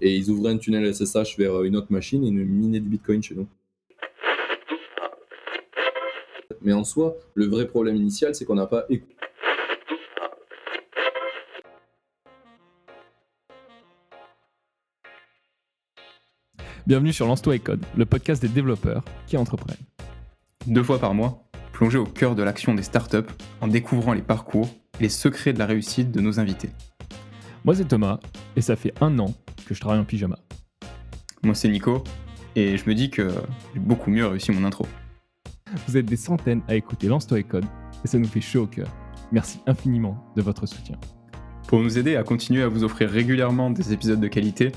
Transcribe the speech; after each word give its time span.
et 0.00 0.14
ils 0.16 0.30
ouvraient 0.30 0.52
un 0.52 0.58
tunnel 0.58 0.94
SSH 0.94 1.38
vers 1.38 1.62
une 1.62 1.76
autre 1.76 1.90
machine 1.90 2.24
et 2.24 2.28
ils 2.28 2.34
minaient 2.34 2.80
du 2.80 2.88
Bitcoin 2.88 3.22
chez 3.22 3.34
nous. 3.34 3.46
Mais 6.62 6.72
en 6.72 6.84
soi, 6.84 7.16
le 7.34 7.46
vrai 7.46 7.66
problème 7.66 7.96
initial, 7.96 8.34
c'est 8.34 8.44
qu'on 8.44 8.56
n'a 8.56 8.66
pas 8.66 8.86
écouté. 8.88 9.14
Bienvenue 16.86 17.12
sur 17.12 17.26
Lance-toi 17.26 17.56
et 17.56 17.58
Code, 17.58 17.84
le 17.96 18.06
podcast 18.06 18.40
des 18.40 18.48
développeurs 18.48 19.04
qui 19.26 19.36
entreprennent. 19.36 19.76
Deux 20.66 20.84
fois 20.84 21.00
par 21.00 21.14
mois, 21.14 21.42
plongez 21.72 21.98
au 21.98 22.04
cœur 22.04 22.36
de 22.36 22.44
l'action 22.44 22.74
des 22.74 22.84
startups 22.84 23.26
en 23.60 23.66
découvrant 23.66 24.12
les 24.12 24.22
parcours 24.22 24.68
et 25.00 25.04
les 25.04 25.08
secrets 25.08 25.52
de 25.52 25.58
la 25.58 25.66
réussite 25.66 26.12
de 26.12 26.20
nos 26.20 26.38
invités. 26.38 26.70
Moi 27.64 27.74
c'est 27.74 27.88
Thomas 27.88 28.20
et 28.54 28.60
ça 28.60 28.76
fait 28.76 28.94
un 29.00 29.18
an 29.18 29.34
que 29.66 29.74
je 29.74 29.80
travaille 29.80 30.00
en 30.00 30.04
pyjama. 30.04 30.38
Moi 31.42 31.54
c'est 31.54 31.68
Nico 31.68 32.02
et 32.54 32.78
je 32.78 32.88
me 32.88 32.94
dis 32.94 33.10
que 33.10 33.28
j'ai 33.74 33.80
beaucoup 33.80 34.10
mieux 34.10 34.26
réussi 34.26 34.52
mon 34.52 34.64
intro. 34.64 34.86
Vous 35.86 35.96
êtes 35.96 36.06
des 36.06 36.16
centaines 36.16 36.62
à 36.68 36.74
écouter 36.74 37.08
Lance-toi 37.08 37.40
et 37.40 37.44
Code 37.44 37.66
et 38.04 38.08
ça 38.08 38.18
nous 38.18 38.28
fait 38.28 38.40
chaud 38.40 38.62
au 38.62 38.66
cœur. 38.66 38.88
Merci 39.32 39.58
infiniment 39.66 40.24
de 40.36 40.42
votre 40.42 40.66
soutien. 40.66 40.96
Pour 41.66 41.80
nous 41.80 41.98
aider 41.98 42.16
à 42.16 42.22
continuer 42.22 42.62
à 42.62 42.68
vous 42.68 42.84
offrir 42.84 43.10
régulièrement 43.10 43.70
des 43.70 43.92
épisodes 43.92 44.20
de 44.20 44.28
qualité, 44.28 44.70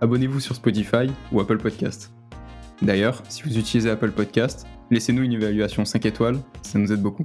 abonnez-vous 0.00 0.38
sur 0.38 0.54
Spotify 0.54 1.10
ou 1.32 1.40
Apple 1.40 1.58
Podcast. 1.58 2.12
D'ailleurs, 2.82 3.22
si 3.28 3.42
vous 3.42 3.58
utilisez 3.58 3.90
Apple 3.90 4.12
Podcast, 4.12 4.66
laissez-nous 4.90 5.22
une 5.22 5.32
évaluation 5.32 5.84
5 5.84 6.06
étoiles, 6.06 6.38
ça 6.62 6.78
nous 6.78 6.92
aide 6.92 7.02
beaucoup. 7.02 7.24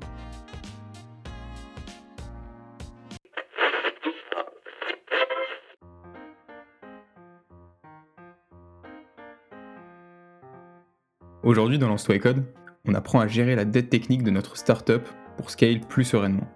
Aujourd'hui 11.51 11.77
dans 11.77 11.89
Lance-toi 11.89 12.15
et 12.15 12.19
Code, 12.19 12.45
on 12.85 12.93
apprend 12.93 13.19
à 13.19 13.27
gérer 13.27 13.57
la 13.57 13.65
dette 13.65 13.89
technique 13.89 14.23
de 14.23 14.31
notre 14.31 14.55
startup 14.55 15.05
pour 15.35 15.49
scale 15.49 15.81
plus 15.81 16.05
sereinement. 16.05 16.47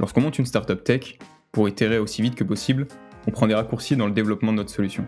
Lorsqu'on 0.00 0.20
monte 0.20 0.36
une 0.40 0.46
startup 0.46 0.82
tech, 0.82 1.16
pour 1.52 1.68
itérer 1.68 2.00
aussi 2.00 2.20
vite 2.20 2.34
que 2.34 2.42
possible, 2.42 2.88
on 3.28 3.30
prend 3.30 3.46
des 3.46 3.54
raccourcis 3.54 3.94
dans 3.94 4.06
le 4.06 4.12
développement 4.12 4.50
de 4.50 4.56
notre 4.56 4.70
solution. 4.70 5.06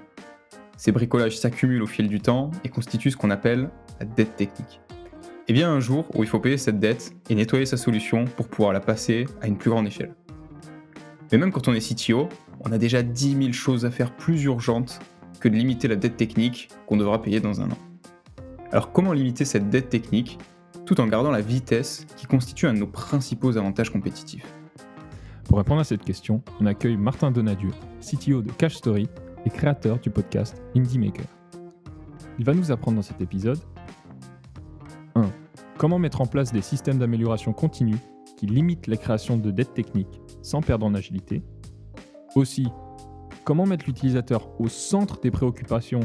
Ces 0.77 0.93
bricolages 0.93 1.37
s'accumulent 1.37 1.83
au 1.83 1.89
fil 1.89 2.07
du 2.07 2.21
temps 2.21 2.53
et 2.63 2.69
constituent 2.69 3.11
ce 3.11 3.17
qu'on 3.17 3.31
appelle 3.31 3.71
la 3.99 4.07
dette 4.07 4.37
technique. 4.37 4.81
Et 5.49 5.53
bien 5.53 5.69
un 5.69 5.81
jour 5.81 6.07
où 6.15 6.23
il 6.23 6.29
faut 6.29 6.39
payer 6.39 6.57
cette 6.57 6.79
dette 6.79 7.13
et 7.29 7.35
nettoyer 7.35 7.67
sa 7.67 7.77
solution 7.77 8.27
pour 8.27 8.47
pouvoir 8.47 8.73
la 8.73 8.79
passer 8.79 9.27
à 9.41 9.49
une 9.49 9.59
plus 9.59 9.71
grande 9.71 9.89
échelle. 9.89 10.15
Mais 11.33 11.39
même 11.39 11.51
quand 11.51 11.67
on 11.67 11.75
est 11.75 11.81
CTO, 11.81 12.29
on 12.65 12.71
a 12.71 12.79
déjà 12.79 13.03
10 13.03 13.37
000 13.37 13.53
choses 13.53 13.85
à 13.85 13.91
faire 13.91 14.15
plus 14.15 14.45
urgentes 14.45 15.01
que 15.41 15.49
de 15.49 15.57
limiter 15.57 15.89
la 15.89 15.97
dette 15.97 16.17
technique 16.17 16.69
qu'on 16.87 16.99
devra 16.99 17.21
payer 17.21 17.41
dans 17.41 17.61
un 17.61 17.69
an. 17.69 17.79
Alors 18.73 18.91
comment 18.91 19.13
limiter 19.13 19.45
cette 19.45 19.69
dette 19.69 19.91
technique 19.91 20.39
tout 20.87 20.99
en 21.03 21.07
gardant 21.07 21.31
la 21.31 21.43
vitesse 21.43 22.07
qui 22.17 22.25
constitue 22.25 22.67
un 22.67 22.73
de 22.73 22.79
nos 22.79 22.87
principaux 22.87 23.59
avantages 23.59 23.91
compétitifs? 23.91 24.47
Pour 25.45 25.59
répondre 25.59 25.83
à 25.83 25.85
cette 25.85 26.03
question, 26.03 26.41
on 26.59 26.65
accueille 26.65 26.97
Martin 26.97 27.31
Donadieu, 27.31 27.69
CTO 28.01 28.41
de 28.41 28.51
Cash 28.53 28.77
Story 28.77 29.11
et 29.45 29.51
créateur 29.51 29.99
du 29.99 30.09
podcast 30.09 30.63
Indie 30.75 30.99
Maker. 30.99 31.27
Il 32.39 32.47
va 32.47 32.55
nous 32.55 32.73
apprendre 32.73 32.97
dans 32.97 33.03
cet 33.03 33.21
épisode 33.21 33.59
1. 35.17 35.31
Comment 35.77 35.99
mettre 35.99 36.23
en 36.23 36.27
place 36.27 36.51
des 36.51 36.63
systèmes 36.63 36.99
d'amélioration 36.99 37.53
continue 37.53 37.99
qui 38.39 38.47
limitent 38.47 38.87
la 38.87 38.97
création 38.97 39.37
de 39.37 39.51
dettes 39.51 39.75
techniques 39.75 40.23
sans 40.41 40.63
perdre 40.63 40.87
en 40.87 40.95
agilité. 40.95 41.43
Aussi, 42.37 42.69
comment 43.45 43.67
mettre 43.67 43.85
l'utilisateur 43.85 44.49
au 44.59 44.69
centre 44.69 45.21
des 45.21 45.31
préoccupations 45.31 46.01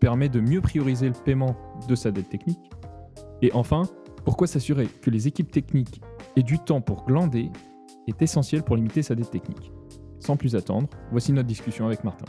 permet 0.00 0.28
de 0.28 0.40
mieux 0.40 0.60
prioriser 0.60 1.08
le 1.08 1.14
paiement 1.24 1.56
de 1.88 1.94
sa 1.94 2.10
dette 2.10 2.28
technique 2.28 2.70
Et 3.42 3.52
enfin, 3.52 3.82
pourquoi 4.24 4.46
s'assurer 4.46 4.86
que 4.86 5.10
les 5.10 5.28
équipes 5.28 5.50
techniques 5.50 6.00
aient 6.36 6.42
du 6.42 6.58
temps 6.58 6.80
pour 6.80 7.04
glander 7.06 7.50
est 8.06 8.22
essentiel 8.22 8.62
pour 8.62 8.76
limiter 8.76 9.02
sa 9.02 9.14
dette 9.14 9.30
technique. 9.30 9.72
Sans 10.18 10.36
plus 10.36 10.56
attendre, 10.56 10.88
voici 11.10 11.32
notre 11.32 11.48
discussion 11.48 11.86
avec 11.86 12.04
Martin. 12.04 12.26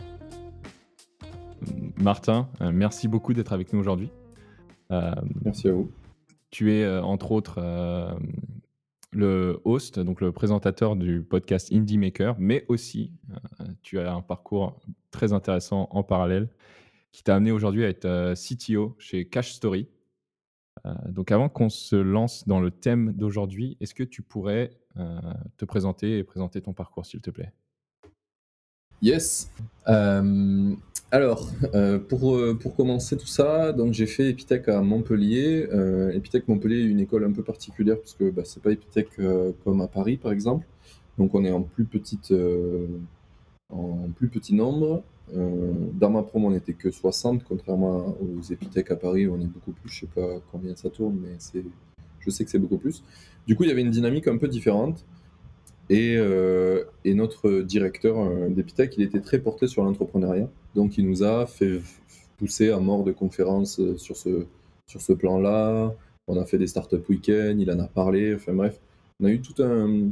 Martin, 1.99 2.49
euh, 2.61 2.71
merci 2.71 3.07
beaucoup 3.07 3.33
d'être 3.33 3.53
avec 3.53 3.73
nous 3.73 3.79
aujourd'hui. 3.79 4.11
Euh, 4.91 5.11
merci 5.43 5.67
à 5.67 5.73
vous. 5.73 5.91
Tu 6.49 6.73
es 6.73 6.83
euh, 6.83 7.01
entre 7.01 7.31
autres 7.31 7.59
le 9.11 9.59
host, 9.65 9.99
donc 9.99 10.21
le 10.21 10.31
présentateur 10.31 10.95
du 10.95 11.21
podcast 11.21 11.71
Indie 11.73 11.97
Maker, 11.97 12.35
mais 12.37 12.65
aussi 12.67 13.11
tu 13.81 13.99
as 13.99 14.13
un 14.13 14.21
parcours 14.21 14.79
très 15.11 15.33
intéressant 15.33 15.87
en 15.91 16.03
parallèle 16.03 16.49
qui 17.17 17.23
t'a 17.23 17.35
amené 17.35 17.49
aujourd'hui 17.51 17.83
à 17.83 17.89
être 17.89 18.05
euh, 18.05 18.35
CTO 18.35 18.95
chez 18.99 19.25
Cash 19.25 19.53
Story. 19.53 19.87
Euh, 20.85 20.93
donc 21.09 21.31
avant 21.31 21.49
qu'on 21.49 21.67
se 21.67 21.95
lance 21.95 22.47
dans 22.47 22.59
le 22.59 22.69
thème 22.69 23.11
d'aujourd'hui, 23.13 23.75
est-ce 23.81 23.95
que 23.95 24.03
tu 24.03 24.21
pourrais 24.21 24.69
euh, 24.99 25.19
te 25.57 25.65
présenter 25.65 26.19
et 26.19 26.23
présenter 26.23 26.61
ton 26.61 26.73
parcours, 26.73 27.07
s'il 27.07 27.21
te 27.21 27.31
plaît? 27.31 27.51
Yes. 29.01 29.51
alors, 31.11 31.49
pour, 32.07 32.39
pour 32.59 32.75
commencer 32.75 33.17
tout 33.17 33.27
ça, 33.27 33.71
donc 33.73 33.93
j'ai 33.93 34.07
fait 34.07 34.29
Epitech 34.29 34.67
à 34.67 34.81
Montpellier. 34.81 35.67
Epitech 36.13 36.47
Montpellier 36.47 36.81
est 36.81 36.87
une 36.87 36.99
école 36.99 37.23
un 37.23 37.31
peu 37.31 37.43
particulière 37.43 37.97
parce 37.99 38.13
que 38.13 38.29
bah, 38.29 38.43
c'est 38.45 38.61
pas 38.61 38.71
Epitech 38.71 39.09
comme 39.63 39.81
à 39.81 39.87
Paris, 39.87 40.17
par 40.17 40.31
exemple. 40.31 40.67
Donc 41.17 41.33
on 41.33 41.43
est 41.45 41.51
en 41.51 41.61
plus 41.61 41.85
petite, 41.85 42.33
en 43.69 44.09
plus 44.15 44.29
petit 44.29 44.53
nombre. 44.53 45.03
Euh, 45.35 45.73
dans 45.93 46.09
ma 46.09 46.23
promo, 46.23 46.47
on 46.47 46.51
n'était 46.51 46.73
que 46.73 46.89
60, 46.89 47.43
contrairement 47.43 48.15
aux 48.21 48.41
Epitech 48.41 48.91
à 48.91 48.95
Paris, 48.95 49.27
où 49.27 49.35
on 49.35 49.41
est 49.41 49.47
beaucoup 49.47 49.71
plus. 49.71 49.89
Je 49.89 49.99
sais 50.01 50.07
pas 50.07 50.39
combien 50.51 50.75
ça 50.75 50.89
tourne, 50.89 51.17
mais 51.21 51.35
c'est, 51.39 51.63
je 52.19 52.29
sais 52.29 52.45
que 52.45 52.51
c'est 52.51 52.59
beaucoup 52.59 52.77
plus. 52.77 53.03
Du 53.45 53.55
coup, 53.55 53.63
il 53.63 53.69
y 53.69 53.71
avait 53.71 53.81
une 53.81 53.91
dynamique 53.91 54.27
un 54.27 54.37
peu 54.37 54.47
différente. 54.47 55.05
Et, 55.89 56.15
euh, 56.17 56.83
et 57.05 57.13
notre 57.13 57.61
directeur 57.61 58.19
euh, 58.19 58.49
d'Epitech, 58.49 58.95
il 58.97 59.03
était 59.03 59.21
très 59.21 59.39
porté 59.39 59.67
sur 59.67 59.83
l'entrepreneuriat. 59.83 60.49
Donc, 60.75 60.97
il 60.97 61.07
nous 61.07 61.23
a 61.23 61.45
fait 61.45 61.81
pousser 62.37 62.69
à 62.69 62.79
mort 62.79 63.03
de 63.03 63.11
conférences 63.11 63.81
sur 63.95 64.17
ce, 64.17 64.45
sur 64.85 65.01
ce 65.01 65.13
plan-là. 65.13 65.93
On 66.27 66.37
a 66.37 66.45
fait 66.45 66.57
des 66.57 66.67
startup 66.67 67.07
week-ends, 67.07 67.55
il 67.57 67.71
en 67.71 67.79
a 67.79 67.87
parlé. 67.87 68.35
Enfin 68.35 68.53
bref, 68.53 68.79
on 69.21 69.25
a 69.25 69.31
eu 69.31 69.39
tout 69.39 69.63
un, 69.63 70.09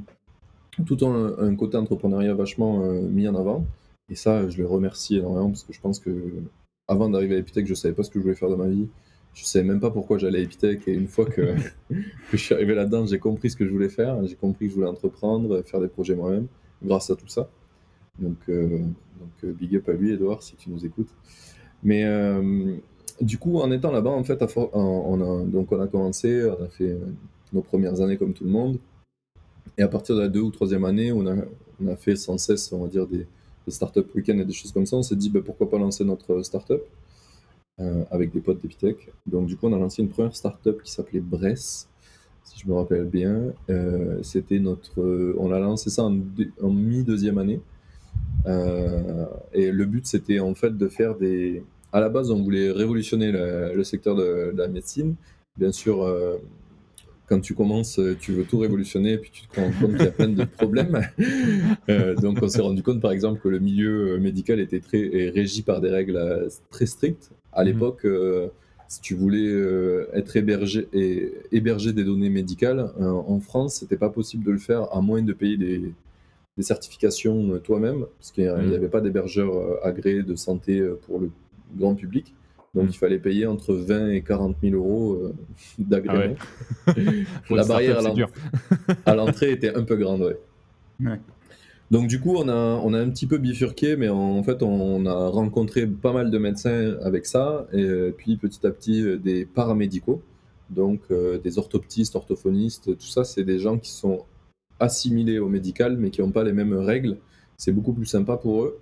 tout 0.85 1.05
un, 1.05 1.37
un 1.39 1.55
côté 1.55 1.75
entrepreneuriat 1.75 2.33
vachement 2.33 2.79
mis 3.01 3.27
en 3.27 3.35
avant. 3.35 3.65
Et 4.09 4.15
ça, 4.15 4.47
je 4.49 4.57
le 4.57 4.67
remercie 4.67 5.17
énormément 5.17 5.49
parce 5.49 5.63
que 5.63 5.73
je 5.73 5.81
pense 5.81 5.99
que 5.99 6.11
avant 6.87 7.09
d'arriver 7.09 7.35
à 7.35 7.39
Epitech, 7.39 7.65
je 7.65 7.73
savais 7.73 7.93
pas 7.93 8.03
ce 8.03 8.09
que 8.09 8.19
je 8.19 8.23
voulais 8.23 8.35
faire 8.35 8.49
de 8.49 8.55
ma 8.55 8.67
vie. 8.67 8.87
Je 9.33 9.43
savais 9.43 9.65
même 9.65 9.79
pas 9.79 9.91
pourquoi 9.91 10.17
j'allais 10.17 10.39
à 10.39 10.41
Epitech. 10.43 10.87
Et 10.87 10.93
une 10.93 11.07
fois 11.07 11.25
que, 11.29 11.55
je 12.31 12.37
suis 12.37 12.53
arrivé 12.53 12.75
là-dedans, 12.75 13.05
j'ai 13.05 13.19
compris 13.19 13.49
ce 13.49 13.55
que 13.55 13.65
je 13.65 13.71
voulais 13.71 13.89
faire. 13.89 14.25
J'ai 14.25 14.35
compris 14.35 14.65
que 14.65 14.71
je 14.71 14.75
voulais 14.75 14.87
entreprendre, 14.87 15.61
faire 15.63 15.79
des 15.79 15.87
projets 15.87 16.15
moi-même, 16.15 16.47
grâce 16.83 17.09
à 17.09 17.15
tout 17.15 17.27
ça. 17.27 17.49
Donc, 18.19 18.37
euh, 18.47 18.79
donc 19.19 19.31
euh, 19.43 19.51
big 19.51 19.75
up 19.75 19.89
à 19.89 19.93
lui, 19.93 20.13
Edouard, 20.13 20.43
si 20.43 20.55
tu 20.55 20.69
nous 20.69 20.85
écoutes. 20.85 21.09
Mais 21.83 22.05
euh, 22.05 22.75
du 23.19 23.37
coup, 23.37 23.59
en 23.59 23.71
étant 23.71 23.91
là-bas, 23.91 24.11
en 24.11 24.23
fait, 24.23 24.41
on, 24.73 25.21
a, 25.21 25.45
donc 25.45 25.71
on 25.71 25.81
a 25.81 25.87
commencé, 25.87 26.45
on 26.45 26.63
a 26.63 26.69
fait 26.69 26.97
nos 27.51 27.61
premières 27.61 28.01
années 28.01 28.17
comme 28.17 28.33
tout 28.33 28.43
le 28.43 28.51
monde. 28.51 28.77
Et 29.77 29.81
à 29.81 29.87
partir 29.87 30.15
de 30.15 30.21
la 30.21 30.27
deux 30.29 30.41
ou 30.41 30.51
troisième 30.51 30.85
année, 30.85 31.11
on 31.11 31.27
a, 31.27 31.35
on 31.83 31.87
a 31.87 31.95
fait 31.97 32.15
sans 32.15 32.37
cesse, 32.37 32.71
on 32.71 32.83
va 32.83 32.87
dire, 32.87 33.07
des, 33.07 33.27
startup 33.71 34.13
week-end 34.15 34.37
et 34.39 34.45
des 34.45 34.53
choses 34.53 34.71
comme 34.71 34.85
ça, 34.85 34.97
on 34.97 35.03
s'est 35.03 35.15
dit 35.15 35.29
bah, 35.29 35.41
pourquoi 35.43 35.69
pas 35.69 35.77
lancer 35.77 36.03
notre 36.03 36.41
startup 36.43 36.81
euh, 37.79 38.03
avec 38.09 38.31
des 38.31 38.39
potes 38.39 38.61
d'Epitech. 38.61 39.11
Donc 39.25 39.47
du 39.47 39.57
coup, 39.57 39.67
on 39.67 39.73
a 39.73 39.77
lancé 39.77 40.01
une 40.01 40.09
première 40.09 40.35
startup 40.35 40.81
qui 40.81 40.91
s'appelait 40.91 41.19
Bress, 41.19 41.89
si 42.43 42.59
je 42.59 42.67
me 42.69 42.73
rappelle 42.75 43.05
bien. 43.05 43.53
Euh, 43.69 44.19
c'était 44.23 44.59
notre, 44.59 45.35
on 45.37 45.51
a 45.51 45.59
lancé 45.59 45.89
ça 45.89 46.03
en, 46.03 46.17
en 46.61 46.69
mi-deuxième 46.69 47.37
année. 47.37 47.59
Euh, 48.45 49.25
et 49.53 49.71
le 49.71 49.85
but, 49.85 50.05
c'était 50.05 50.39
en 50.39 50.55
fait 50.55 50.77
de 50.77 50.87
faire 50.87 51.15
des. 51.15 51.63
À 51.91 51.99
la 51.99 52.09
base, 52.09 52.31
on 52.31 52.41
voulait 52.41 52.71
révolutionner 52.71 53.31
le, 53.31 53.83
secteur 53.83 54.15
de, 54.15 54.51
de, 54.53 54.57
la 54.57 54.67
médecine. 54.67 55.15
Bien 55.57 55.71
sûr, 55.71 56.05
quand 57.27 57.39
tu 57.39 57.53
commences, 57.53 57.99
euh, 57.99 58.15
tu 58.19 58.33
veux 58.33 58.43
tout 58.43 58.59
révolutionner, 58.59 59.13
et 59.13 59.17
puis 59.17 59.31
tu 59.31 59.47
te 59.47 59.59
rends 59.59 59.71
compte 59.79 59.95
qu'il 59.95 60.05
y 60.05 60.07
a 60.07 60.11
plein 60.11 60.27
de 60.27 60.43
problèmes. 60.43 61.01
euh, 61.89 62.15
donc, 62.15 62.39
on 62.41 62.47
s'est 62.47 62.61
rendu 62.61 62.83
compte, 62.83 63.01
par 63.01 63.11
exemple, 63.11 63.41
que 63.41 63.49
le 63.49 63.59
milieu 63.59 64.13
euh, 64.13 64.19
médical 64.19 64.59
était 64.59 64.79
très 64.79 65.29
régi 65.33 65.63
par 65.63 65.81
des 65.81 65.89
règles 65.89 66.47
très 66.69 66.85
strictes. 66.85 67.31
À 67.51 67.61
mhm. 67.61 67.67
l'époque, 67.67 68.05
euh, 68.05 68.47
si 68.87 69.01
tu 69.01 69.15
voulais 69.15 69.47
euh, 69.47 70.07
être 70.13 70.35
hébergé 70.35 70.87
et 70.93 71.33
héberger 71.51 71.93
des 71.93 72.03
données 72.03 72.29
médicales 72.29 72.91
en 72.99 73.39
France, 73.39 73.75
c'était 73.75 73.97
pas 73.97 74.09
possible 74.09 74.43
de 74.43 74.51
le 74.51 74.59
faire 74.59 74.95
à 74.95 75.01
moins 75.01 75.23
de 75.23 75.33
payer 75.33 75.57
des, 75.57 75.93
des 76.57 76.63
certifications 76.63 77.57
toi-même, 77.59 78.05
parce 78.19 78.31
qu'il 78.31 78.43
n'y 78.43 78.49
mhm. 78.49 78.73
avait 78.73 78.89
pas 78.89 79.01
d'hébergeur 79.01 79.83
agréé 79.83 80.21
de 80.21 80.35
santé 80.35 80.83
pour 81.07 81.19
le 81.19 81.31
grand 81.75 81.95
public. 81.95 82.35
Donc 82.75 82.87
il 82.89 82.97
fallait 82.97 83.19
payer 83.19 83.47
entre 83.47 83.73
20 83.73 84.09
et 84.09 84.21
40 84.21 84.57
000 84.61 84.75
euros 84.75 85.13
euh, 85.13 85.33
d'agrément. 85.79 86.35
Ah 86.87 86.93
ouais. 86.95 87.23
La 87.49 87.63
barrière 87.63 87.99
à 89.05 89.15
l'entrée 89.15 89.51
était 89.51 89.73
un 89.73 89.83
peu 89.83 89.95
grande, 89.95 90.21
ouais. 90.21 90.37
ouais. 90.99 91.19
Donc 91.91 92.07
du 92.07 92.19
coup, 92.19 92.35
on 92.35 92.49
a, 92.49 92.53
on 92.53 92.93
a 92.93 92.99
un 92.99 93.09
petit 93.09 93.27
peu 93.27 93.37
bifurqué, 93.37 93.95
mais 93.95 94.09
en, 94.09 94.41
fait, 94.43 94.63
on 94.63 95.05
a 95.05 95.29
rencontré 95.29 95.85
pas 95.85 96.13
mal 96.13 96.31
de 96.31 96.37
médecins 96.37 96.97
avec 97.01 97.25
ça, 97.25 97.67
et 97.71 97.83
euh, 97.83 98.13
puis 98.15 98.37
petit 98.37 98.65
à 98.65 98.71
petit 98.71 99.03
euh, 99.03 99.17
des 99.17 99.45
paramédicaux, 99.45 100.21
donc 100.71 101.01
euh, 101.11 101.37
des 101.37 101.59
orthoptistes, 101.59 102.15
orthophonistes, 102.15 102.97
tout 102.97 103.05
ça, 103.05 103.23
c'est 103.23 103.43
des 103.43 103.59
gens 103.59 103.77
qui 103.77 103.91
sont 103.91 104.25
assimilés 104.79 105.37
au 105.37 105.47
médical, 105.47 105.95
mais 105.97 106.09
qui 106.09 106.21
n'ont 106.21 106.31
pas 106.31 106.43
les 106.43 106.53
mêmes 106.53 106.73
règles. 106.73 107.17
C'est 107.55 107.71
beaucoup 107.71 107.93
plus 107.93 108.05
sympa 108.05 108.35
pour 108.35 108.63
eux. 108.63 108.79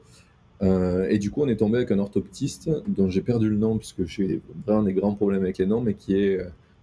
Et 1.09 1.19
du 1.19 1.29
coup, 1.29 1.41
on 1.41 1.47
est 1.47 1.57
tombé 1.57 1.77
avec 1.77 1.91
un 1.91 1.99
orthoptiste 1.99 2.69
dont 2.87 3.09
j'ai 3.09 3.21
perdu 3.21 3.49
le 3.49 3.57
nom, 3.57 3.77
puisque 3.77 4.05
j'ai 4.05 4.41
vraiment 4.65 4.83
des 4.83 4.93
grands 4.93 5.13
problèmes 5.13 5.43
avec 5.43 5.57
les 5.57 5.65
noms, 5.65 5.81
mais 5.81 5.93
qui 5.93 6.15
est 6.15 6.39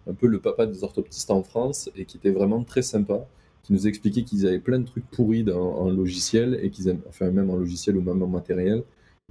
un 0.08 0.14
peu 0.14 0.26
le 0.26 0.38
papa 0.38 0.66
des 0.66 0.84
orthoptistes 0.84 1.30
en 1.30 1.42
France, 1.42 1.90
et 1.96 2.04
qui 2.04 2.16
était 2.18 2.30
vraiment 2.30 2.62
très 2.62 2.82
sympa 2.82 3.26
qui 3.62 3.72
nous 3.72 3.86
expliquaient 3.86 4.22
qu'ils 4.22 4.46
avaient 4.46 4.58
plein 4.58 4.78
de 4.78 4.86
trucs 4.86 5.06
pourris 5.10 5.44
dans, 5.44 5.76
en 5.76 5.90
logiciel, 5.90 6.58
et 6.62 6.70
qu'ils 6.70 6.88
aiment, 6.88 7.02
enfin 7.08 7.30
même 7.30 7.50
en 7.50 7.56
logiciel 7.56 7.96
ou 7.96 8.02
même 8.02 8.22
en 8.22 8.26
matériel, 8.26 8.82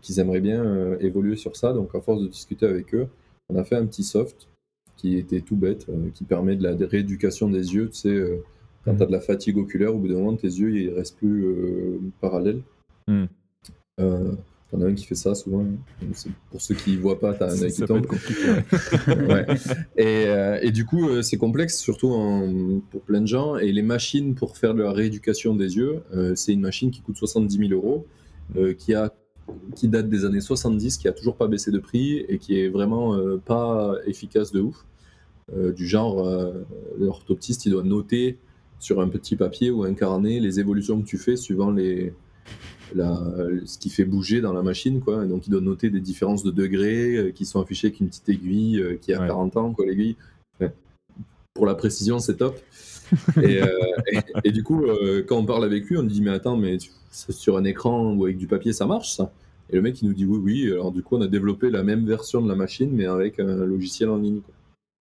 qu'ils 0.02 0.20
aimeraient 0.20 0.42
bien 0.42 0.64
euh, 0.64 0.98
évoluer 1.00 1.36
sur 1.36 1.56
ça. 1.56 1.74
Donc 1.74 1.94
à 1.96 2.02
force 2.02 2.22
de 2.22 2.28
discuter 2.28 2.66
avec 2.66 2.94
eux, 2.94 3.08
on 3.50 3.56
a 3.56 3.64
fait 3.64 3.76
un 3.76 3.86
petit 3.86 4.04
soft 4.04 4.48
qui 4.98 5.18
était 5.18 5.42
tout 5.42 5.56
bête, 5.56 5.88
euh, 5.90 6.10
qui 6.14 6.24
permet 6.24 6.56
de 6.56 6.64
la 6.64 6.76
rééducation 6.86 7.50
des 7.50 7.74
yeux. 7.74 7.90
Tu 7.90 7.96
sais, 7.96 8.10
euh, 8.10 8.44
quand 8.86 8.96
tu 8.96 9.04
as 9.04 9.06
de 9.06 9.12
la 9.12 9.22
fatigue 9.22 9.58
oculaire, 9.58 9.96
au 9.96 9.98
bout 9.98 10.08
d'un 10.08 10.16
moment, 10.16 10.36
tes 10.36 10.48
yeux 10.48 10.76
ils 10.76 10.90
restent 10.90 11.18
plus 11.18 11.46
parallèles. 12.22 12.62
Mm. 13.08 13.26
T'en 14.72 14.82
as 14.82 14.86
un 14.86 14.94
qui 14.94 15.06
fait 15.06 15.16
ça 15.16 15.34
souvent. 15.34 15.66
Pour 16.52 16.62
ceux 16.62 16.76
qui 16.76 16.92
ne 16.92 17.02
voient 17.02 17.20
pas, 17.20 17.34
t'as 17.34 17.52
un 17.52 17.62
œil 17.62 17.72
qui 17.72 17.82
tombe. 17.82 18.06
ouais. 19.08 19.46
et, 19.98 20.28
euh, 20.28 20.60
et, 20.62 20.72
du 20.72 20.86
coup, 20.86 21.10
euh, 21.10 21.24
c'est 21.24 21.38
complexe, 21.38 21.80
surtout 21.80 22.12
en, 22.12 22.80
pour 22.92 23.02
plein 23.02 23.22
de 23.22 23.26
gens. 23.26 23.58
Et 23.58 23.72
les 23.72 23.82
machines 23.82 24.36
pour 24.36 24.58
faire 24.58 24.76
de 24.76 24.84
la 24.84 24.92
rééducation 24.92 25.56
des 25.56 25.78
yeux, 25.78 26.02
euh, 26.14 26.36
c'est 26.36 26.54
une 26.54 26.62
machine 26.62 26.92
qui 26.92 27.02
coûte 27.02 27.18
70 27.18 27.58
000 27.58 27.72
euros, 27.72 28.06
qui, 28.78 28.94
a, 28.94 29.12
qui 29.76 29.88
date 29.88 30.10
des 30.10 30.26
années 30.26 30.42
70, 30.42 30.98
qui 30.98 31.08
a 31.08 31.14
toujours 31.14 31.36
pas 31.36 31.48
baissé 31.48 31.72
de 31.72 31.80
prix 31.80 32.18
et 32.30 32.38
qui 32.38 32.60
est 32.60 32.68
vraiment 32.68 33.16
pas 33.46 33.94
efficace 34.08 34.52
de 34.52 34.60
ouf. 34.60 34.86
du 35.76 35.88
genre, 35.88 36.28
l'orthoptiste, 36.98 37.68
il 37.68 37.74
doit 37.74 37.84
noter 37.84 38.40
sur 38.80 39.02
un 39.02 39.08
petit 39.08 39.36
papier 39.36 39.70
ou 39.70 39.84
un 39.84 39.94
carnet 39.94 40.40
les 40.40 40.60
évolutions 40.60 41.00
que 41.00 41.06
tu 41.06 41.20
fais 41.20 41.36
suivant 41.36 41.70
les 41.70 42.12
ce 42.96 43.78
qui 43.78 43.90
fait 43.90 44.06
bouger 44.06 44.42
dans 44.42 44.54
la 44.54 44.62
machine, 44.62 45.02
quoi. 45.02 45.26
donc, 45.26 45.48
il 45.48 45.50
doit 45.50 45.62
noter 45.62 45.90
des 45.90 46.00
différences 46.00 46.44
de 46.44 46.52
degrés 46.52 47.16
euh, 47.16 47.32
qui 47.32 47.46
sont 47.46 47.62
affichées 47.62 47.88
avec 47.88 48.00
une 48.00 48.08
petite 48.08 48.30
aiguille 48.30 48.80
euh, 48.80 48.98
qui 49.00 49.14
a 49.14 49.26
40 49.26 49.58
ans, 49.58 49.74
quoi, 49.74 49.86
l'aiguille. 49.86 50.16
Pour 51.54 51.66
la 51.66 51.76
précision, 51.76 52.20
c'est 52.20 52.38
top. 52.38 52.60
Euh, 53.38 53.66
et, 54.44 54.52
du 54.52 54.62
coup, 54.62 54.86
quand 55.26 55.38
on 55.38 55.46
parle 55.46 55.66
avec 55.66 55.86
lui, 55.86 55.98
on 55.98 56.04
lui 56.04 56.10
dit 56.10 56.22
Mais 56.22 56.30
attends, 56.30 56.56
mais 56.56 56.78
sur 57.10 57.58
un 57.58 57.64
écran 57.64 58.14
ou 58.14 58.26
avec 58.26 58.38
du 58.38 58.46
papier, 58.46 58.72
ça 58.72 58.86
marche 58.86 59.16
ça? 59.16 59.34
Et 59.72 59.78
le 59.78 59.82
mec, 59.82 60.00
il 60.00 60.08
nous 60.08 60.14
dit 60.14 60.28
Oui, 60.28 60.38
oui. 60.38 60.72
Alors, 60.72 60.92
du 60.92 61.02
coup, 61.02 61.16
on 61.18 61.22
a 61.22 61.28
développé 61.28 61.72
la 61.72 61.82
même 61.82 62.06
version 62.06 62.40
de 62.40 62.48
la 62.48 62.54
machine, 62.54 62.92
mais 62.94 63.08
avec 63.08 63.40
un 63.40 63.66
logiciel 63.66 64.10
en 64.10 64.18
ligne. 64.18 64.42
Quoi. 64.42 64.54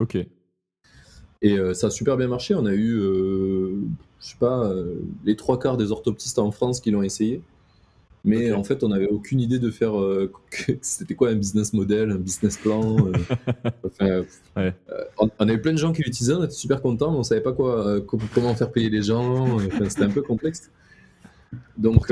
Ok. 0.02 0.24
Et 1.42 1.58
ça 1.74 1.88
a 1.88 1.90
super 1.90 2.16
bien 2.16 2.28
marché. 2.28 2.54
On 2.54 2.68
a 2.68 2.76
eu, 2.76 2.96
je 4.20 4.28
sais 4.28 4.38
pas, 4.40 4.72
les 5.24 5.36
trois 5.36 5.58
quarts 5.58 5.78
des 5.78 5.92
orthoptistes 5.92 6.38
en 6.38 6.52
France 6.52 6.82
qui 6.82 6.92
l'ont 6.92 7.02
essayé. 7.02 7.42
Mais 8.26 8.52
en 8.52 8.64
fait, 8.64 8.84
on 8.84 8.90
n'avait 8.90 9.08
aucune 9.08 9.40
idée 9.40 9.60
de 9.60 9.70
faire. 9.70 10.00
Euh, 10.00 10.32
c'était 10.82 11.14
quoi 11.14 11.30
un 11.30 11.36
business 11.36 11.74
model, 11.74 12.10
un 12.10 12.18
business 12.18 12.58
plan. 12.58 12.98
Euh, 12.98 13.12
enfin, 13.86 14.24
euh, 14.58 14.72
on, 15.20 15.30
avait 15.38 15.60
plein 15.60 15.74
de 15.74 15.78
gens 15.78 15.94
qui 15.94 16.02
l'utilisaient, 16.02 16.34
on 16.34 16.44
était 16.44 16.54
super 16.54 16.82
contents, 16.82 17.12
mais 17.12 17.20
on 17.20 17.24
savait 17.24 17.42
pas 17.42 17.54
quoi, 17.54 18.02
comment 18.02 18.56
faire 18.56 18.72
payer 18.72 18.90
les 18.90 19.04
gens. 19.04 19.60
c'était 19.88 20.04
un 20.04 20.10
peu 20.10 20.24
complexe. 20.24 20.72
Donc, 21.78 22.10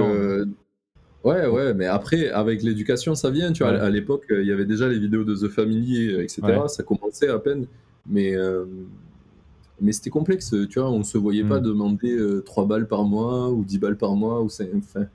ouais, 1.24 1.48
ouais, 1.48 1.74
mais 1.74 1.88
après, 1.88 2.30
avec 2.30 2.62
l'éducation, 2.62 3.16
ça 3.16 3.32
vient. 3.32 3.52
Tu 3.52 3.64
vois, 3.64 3.74
à 3.74 3.90
l'époque, 3.90 4.26
il 4.30 4.46
y 4.46 4.52
avait 4.52 4.66
déjà 4.66 4.88
les 4.88 5.00
vidéos 5.00 5.24
de 5.24 5.36
The 5.36 5.50
Family, 5.50 6.12
etc. 6.22 6.42
Ça 6.68 6.84
commençait 6.84 7.30
à 7.30 7.40
peine, 7.40 7.66
mais. 8.08 8.36
mais 9.82 9.92
c'était 9.92 10.12
complexe, 10.12 10.54
tu 10.70 10.80
vois, 10.80 10.92
on 10.92 11.00
ne 11.00 11.04
se 11.04 11.18
voyait 11.18 11.44
pas 11.44 11.60
hmm. 11.60 11.64
demander 11.64 12.42
3 12.46 12.68
balles 12.68 12.88
par 12.88 13.04
mois 13.04 13.50
ou 13.50 13.66
10 13.66 13.80
balles 13.80 13.98
par 13.98 14.16
mois. 14.16 14.44
Ou 14.44 14.46
enfin, 14.46 15.08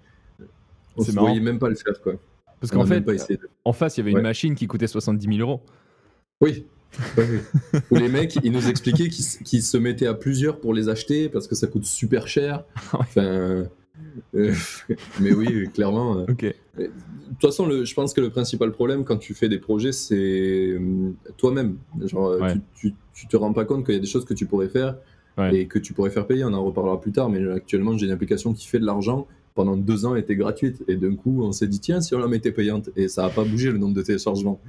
on 0.98 1.02
ne 1.02 1.18
voyait 1.18 1.40
même 1.40 1.58
pas 1.58 1.68
le 1.68 1.74
faire, 1.74 2.00
quoi. 2.02 2.14
Parce 2.60 2.72
qu'en 2.72 2.86
fait, 2.86 3.04
en 3.64 3.72
face, 3.72 3.96
il 3.96 4.00
y 4.00 4.02
avait 4.02 4.12
une 4.12 4.22
machine 4.22 4.54
qui 4.54 4.66
coûtait 4.66 4.86
70 4.86 5.36
000 5.36 5.48
euros. 5.48 5.62
Oui. 6.40 6.64
Où 7.90 7.96
les 7.96 8.08
mecs, 8.08 8.38
ils 8.44 8.52
nous 8.52 8.68
expliquaient 8.68 9.08
qu'ils 9.08 9.62
se 9.62 9.76
mettaient 9.76 10.06
à 10.06 10.14
plusieurs 10.14 10.60
pour 10.60 10.72
les 10.72 10.88
acheter 10.88 11.28
parce 11.28 11.48
que 11.48 11.56
ça 11.56 11.66
coûte 11.66 11.84
super 11.84 12.28
cher. 12.28 12.64
Enfin, 12.92 13.66
euh, 14.34 14.54
mais 15.20 15.32
oui, 15.32 15.68
clairement. 15.74 16.18
Euh. 16.18 16.26
Ok. 16.28 16.44
De 16.76 16.84
toute 16.84 17.40
façon, 17.40 17.66
le, 17.66 17.84
je 17.84 17.94
pense 17.94 18.14
que 18.14 18.20
le 18.20 18.30
principal 18.30 18.70
problème 18.70 19.04
quand 19.04 19.16
tu 19.16 19.34
fais 19.34 19.48
des 19.48 19.58
projets, 19.58 19.90
c'est 19.90 20.14
euh, 20.16 21.10
toi-même. 21.36 21.78
Genre, 22.04 22.36
tu, 22.74 22.94
tu, 23.12 23.26
te 23.26 23.36
rends 23.36 23.52
pas 23.52 23.64
compte 23.64 23.84
qu'il 23.84 23.94
y 23.94 23.98
a 23.98 24.00
des 24.00 24.06
choses 24.06 24.24
que 24.24 24.34
tu 24.34 24.46
pourrais 24.46 24.68
faire 24.68 24.96
et 25.52 25.66
que 25.66 25.78
tu 25.78 25.92
pourrais 25.92 26.10
faire 26.10 26.26
payer. 26.26 26.44
On 26.44 26.52
en 26.52 26.64
reparlera 26.64 27.00
plus 27.00 27.12
tard, 27.12 27.28
mais 27.28 27.46
actuellement, 27.50 27.96
j'ai 27.96 28.06
une 28.06 28.12
application 28.12 28.52
qui 28.52 28.66
fait 28.66 28.78
de 28.78 28.86
l'argent 28.86 29.26
pendant 29.58 29.76
deux 29.76 30.06
ans 30.06 30.14
était 30.14 30.36
gratuite. 30.36 30.84
Et 30.86 30.94
d'un 30.94 31.16
coup, 31.16 31.42
on 31.42 31.50
s'est 31.50 31.66
dit, 31.66 31.80
tiens, 31.80 32.00
si 32.00 32.14
on 32.14 32.20
la 32.20 32.28
mettait 32.28 32.52
payante, 32.52 32.90
et 32.94 33.08
ça 33.08 33.22
n'a 33.22 33.28
pas 33.28 33.42
bougé 33.42 33.72
le 33.72 33.78
nombre 33.78 33.94
de 33.94 34.02
téléchargements. 34.02 34.60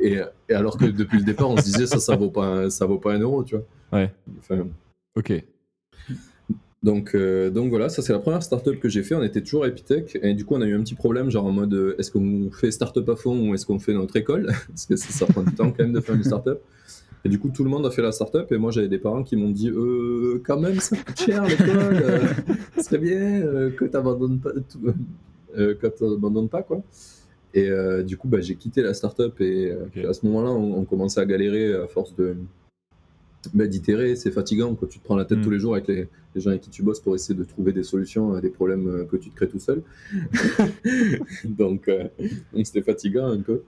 Et, 0.00 0.18
alors 0.52 0.76
que 0.76 0.86
depuis 0.86 1.18
le 1.18 1.24
départ, 1.24 1.48
on 1.48 1.56
se 1.56 1.62
disait, 1.62 1.86
ça, 1.86 2.00
ça 2.00 2.16
vaut 2.16 2.30
pas, 2.30 2.68
ça 2.68 2.86
vaut 2.86 2.98
pas 2.98 3.14
un 3.14 3.20
euro, 3.20 3.44
tu 3.44 3.54
vois. 3.54 3.64
Ouais. 3.92 4.12
ok. 5.14 5.44
Donc, 6.82 7.14
euh, 7.14 7.50
donc 7.50 7.70
voilà, 7.70 7.88
ça 7.88 8.02
c'est 8.02 8.12
la 8.12 8.18
première 8.18 8.42
startup 8.42 8.80
que 8.80 8.88
j'ai 8.88 9.04
fait. 9.04 9.14
On 9.14 9.22
était 9.22 9.42
toujours 9.42 9.62
à 9.62 9.68
Epitech 9.68 10.18
et 10.22 10.34
du 10.34 10.44
coup 10.44 10.54
on 10.54 10.60
a 10.60 10.66
eu 10.66 10.74
un 10.76 10.82
petit 10.82 10.94
problème, 10.94 11.30
genre 11.30 11.46
en 11.46 11.50
mode 11.50 11.74
euh, 11.74 11.96
est-ce 11.98 12.12
qu'on 12.12 12.50
fait 12.52 12.70
startup 12.70 13.08
à 13.08 13.16
fond 13.16 13.48
ou 13.48 13.54
est-ce 13.54 13.66
qu'on 13.66 13.80
fait 13.80 13.94
notre 13.94 14.14
école? 14.16 14.46
Parce 14.68 14.86
que 14.86 14.94
ça, 14.94 15.26
prend 15.26 15.42
du 15.42 15.52
temps 15.52 15.70
quand 15.70 15.82
même 15.82 15.92
de 15.92 16.00
faire 16.00 16.14
une 16.14 16.22
startup. 16.22 16.60
Et 17.26 17.28
du 17.28 17.40
coup, 17.40 17.48
tout 17.48 17.64
le 17.64 17.70
monde 17.70 17.84
a 17.84 17.90
fait 17.90 18.02
la 18.02 18.12
startup 18.12 18.52
et 18.52 18.56
moi, 18.56 18.70
j'avais 18.70 18.86
des 18.86 19.00
parents 19.00 19.24
qui 19.24 19.34
m'ont 19.34 19.50
dit 19.50 19.68
euh, 19.68 20.40
quand 20.46 20.60
même, 20.60 20.78
ça 20.78 20.96
coûte 20.96 21.18
cher 21.18 21.44
l'école, 21.44 21.66
euh, 21.76 22.20
ce 22.76 22.82
serait 22.84 22.98
bien 22.98 23.18
euh, 23.18 23.70
que 23.70 23.84
tu 23.84 23.90
n'abandonnes 23.90 24.38
pas, 24.38 24.50
euh, 25.58 25.74
pas, 26.48 26.62
quoi. 26.62 26.82
Et 27.52 27.68
du 28.04 28.16
coup, 28.16 28.28
bah, 28.28 28.40
j'ai 28.40 28.54
quitté 28.54 28.80
la 28.80 28.94
startup 28.94 29.40
et 29.40 29.72
à 30.08 30.12
ce 30.12 30.24
moment-là, 30.26 30.52
on, 30.52 30.84
commençait 30.84 31.18
à 31.18 31.26
galérer 31.26 31.74
à 31.74 31.88
force 31.88 32.14
de 32.14 32.36
bah, 33.54 33.66
d'itérer. 33.66 34.14
C'est 34.14 34.30
fatigant 34.30 34.76
quand 34.76 34.86
tu 34.86 35.00
te 35.00 35.04
prends 35.04 35.16
la 35.16 35.24
tête 35.24 35.38
mm. 35.38 35.42
tous 35.42 35.50
les 35.50 35.58
jours 35.58 35.74
avec 35.74 35.88
les, 35.88 36.08
gens 36.36 36.50
avec 36.50 36.62
qui 36.62 36.70
tu 36.70 36.84
bosses 36.84 37.00
pour 37.00 37.16
essayer 37.16 37.34
de 37.36 37.42
trouver 37.42 37.72
des 37.72 37.82
solutions 37.82 38.34
à 38.34 38.40
des 38.40 38.50
problèmes 38.50 39.04
que 39.10 39.16
tu 39.16 39.30
te 39.30 39.34
crées 39.34 39.48
tout 39.48 39.58
seul. 39.58 39.82
donc, 41.44 41.90
donc 42.52 42.66
c'était 42.66 42.82
fatigant 42.82 43.26
un 43.26 43.40
peu. 43.40 43.62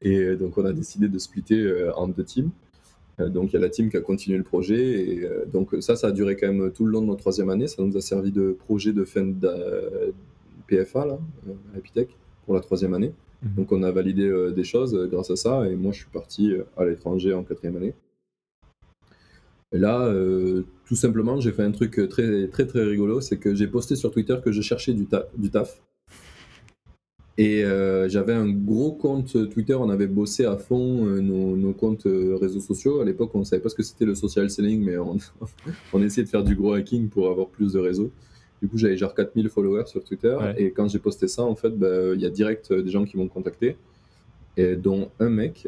Et 0.00 0.36
donc, 0.36 0.58
on 0.58 0.64
a 0.64 0.72
décidé 0.72 1.08
de 1.08 1.18
splitter 1.18 1.90
en 1.96 2.06
deux 2.06 2.24
teams. 2.24 2.50
Euh, 3.20 3.28
donc 3.28 3.52
il 3.52 3.54
y 3.54 3.56
a 3.56 3.60
la 3.60 3.68
team 3.68 3.90
qui 3.90 3.96
a 3.96 4.00
continué 4.00 4.38
le 4.38 4.44
projet 4.44 5.04
et 5.04 5.24
euh, 5.24 5.44
donc 5.46 5.74
ça, 5.80 5.96
ça 5.96 6.08
a 6.08 6.12
duré 6.12 6.36
quand 6.36 6.48
même 6.52 6.72
tout 6.72 6.84
le 6.84 6.92
long 6.92 7.02
de 7.02 7.06
notre 7.06 7.20
troisième 7.20 7.50
année. 7.50 7.66
Ça 7.66 7.82
nous 7.82 7.96
a 7.96 8.00
servi 8.00 8.32
de 8.32 8.56
projet 8.66 8.92
de 8.92 9.04
fin 9.04 9.24
de 9.24 10.12
PFA 10.66 11.06
là, 11.06 11.18
à 11.74 11.78
Epitech 11.78 12.08
pour 12.44 12.54
la 12.54 12.60
troisième 12.60 12.94
année. 12.94 13.12
Mhm. 13.42 13.54
Donc 13.56 13.72
on 13.72 13.82
a 13.82 13.90
validé 13.90 14.24
euh, 14.24 14.50
des 14.50 14.64
choses 14.64 14.96
grâce 15.10 15.30
à 15.30 15.36
ça 15.36 15.68
et 15.68 15.74
moi 15.76 15.92
je 15.92 15.98
suis 15.98 16.10
parti 16.10 16.52
à 16.76 16.84
l'étranger 16.84 17.32
en 17.34 17.42
quatrième 17.42 17.76
année. 17.76 17.94
Et 19.72 19.78
là, 19.78 20.12
tout 20.84 20.96
simplement, 20.96 21.38
j'ai 21.38 21.52
fait 21.52 21.62
un 21.62 21.70
truc 21.70 22.08
très 22.10 22.48
très 22.48 22.66
très 22.66 22.82
rigolo, 22.82 23.20
c'est 23.20 23.36
que 23.36 23.54
j'ai 23.54 23.68
posté 23.68 23.94
sur 23.94 24.10
Twitter 24.10 24.36
que 24.44 24.50
je 24.50 24.62
cherchais 24.62 24.94
du, 24.94 25.06
du 25.38 25.50
taf. 25.50 25.80
Et 27.40 27.64
euh, 27.64 28.06
j'avais 28.06 28.34
un 28.34 28.50
gros 28.50 28.92
compte 28.92 29.48
Twitter, 29.48 29.72
on 29.72 29.88
avait 29.88 30.06
bossé 30.06 30.44
à 30.44 30.58
fond 30.58 31.06
euh, 31.06 31.22
nos, 31.22 31.72
comptes 31.72 32.04
euh, 32.04 32.36
réseaux 32.38 32.60
sociaux. 32.60 33.00
À 33.00 33.04
l'époque, 33.06 33.30
on 33.32 33.38
ne 33.38 33.44
savait 33.44 33.62
pas 33.62 33.70
ce 33.70 33.74
que 33.74 33.82
c'était 33.82 34.04
le 34.04 34.14
social 34.14 34.50
selling, 34.50 34.84
mais 34.84 34.98
on, 34.98 35.16
on, 35.94 36.02
essayait 36.02 36.26
de 36.26 36.28
faire 36.28 36.44
du 36.44 36.54
gros 36.54 36.74
hacking 36.74 37.08
pour 37.08 37.30
avoir 37.30 37.48
plus 37.48 37.72
de 37.72 37.78
réseaux. 37.78 38.10
Du 38.60 38.68
coup, 38.68 38.76
j'avais 38.76 38.98
genre 38.98 39.14
4000 39.14 39.48
followers 39.48 39.86
sur 39.86 40.04
Twitter. 40.04 40.36
Et 40.58 40.72
quand 40.72 40.86
j'ai 40.88 40.98
posté 40.98 41.28
ça, 41.28 41.42
en 41.42 41.54
fait, 41.54 41.70
bah, 41.70 42.12
il 42.14 42.20
y 42.20 42.26
a 42.26 42.28
direct 42.28 42.74
des 42.74 42.90
gens 42.90 43.06
qui 43.06 43.16
m'ont 43.16 43.28
contacté, 43.28 43.78
et 44.58 44.76
dont 44.76 45.08
un 45.18 45.30
mec, 45.30 45.66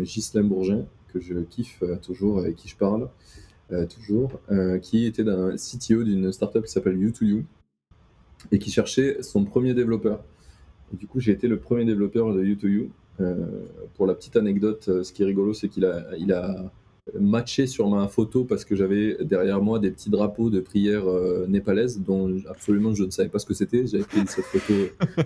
Ghislain 0.00 0.44
Bourgin, 0.44 0.84
que 1.10 1.20
je 1.20 1.38
kiffe 1.38 1.82
toujours, 2.02 2.40
avec 2.40 2.56
qui 2.56 2.68
je 2.68 2.76
parle 2.76 3.08
toujours, 3.88 4.38
qui 4.82 5.06
était 5.06 5.24
d'un 5.24 5.56
CTO 5.56 6.04
d'une 6.04 6.30
startup 6.32 6.66
qui 6.66 6.70
s'appelle 6.70 6.98
U2U 6.98 7.44
et 8.52 8.58
qui 8.58 8.70
cherchait 8.70 9.22
son 9.22 9.46
premier 9.46 9.72
développeur 9.72 10.22
du 10.98 11.06
coup, 11.06 11.20
j'ai 11.20 11.32
été 11.32 11.48
le 11.48 11.58
premier 11.58 11.84
développeur 11.84 12.32
de 12.34 12.42
U2U. 12.42 12.88
Euh, 13.20 13.34
pour 13.94 14.06
la 14.06 14.14
petite 14.14 14.36
anecdote, 14.36 14.86
euh, 14.88 15.04
ce 15.04 15.12
qui 15.12 15.22
est 15.22 15.26
rigolo, 15.26 15.54
c'est 15.54 15.68
qu'il 15.68 15.84
a, 15.84 16.04
il 16.18 16.32
a 16.32 16.72
matché 17.20 17.66
sur 17.66 17.88
ma 17.88 18.08
photo 18.08 18.44
parce 18.44 18.64
que 18.64 18.74
j'avais 18.74 19.18
derrière 19.22 19.60
moi 19.60 19.78
des 19.78 19.90
petits 19.90 20.08
drapeaux 20.08 20.48
de 20.48 20.58
prière 20.58 21.06
euh, 21.06 21.46
népalaise 21.46 22.00
dont 22.00 22.34
absolument 22.48 22.94
je 22.94 23.04
ne 23.04 23.10
savais 23.10 23.28
pas 23.28 23.38
ce 23.38 23.46
que 23.46 23.54
c'était. 23.54 23.86
J'avais 23.86 24.04
pris 24.04 24.20
cette 24.26 24.46
photo 24.46 24.74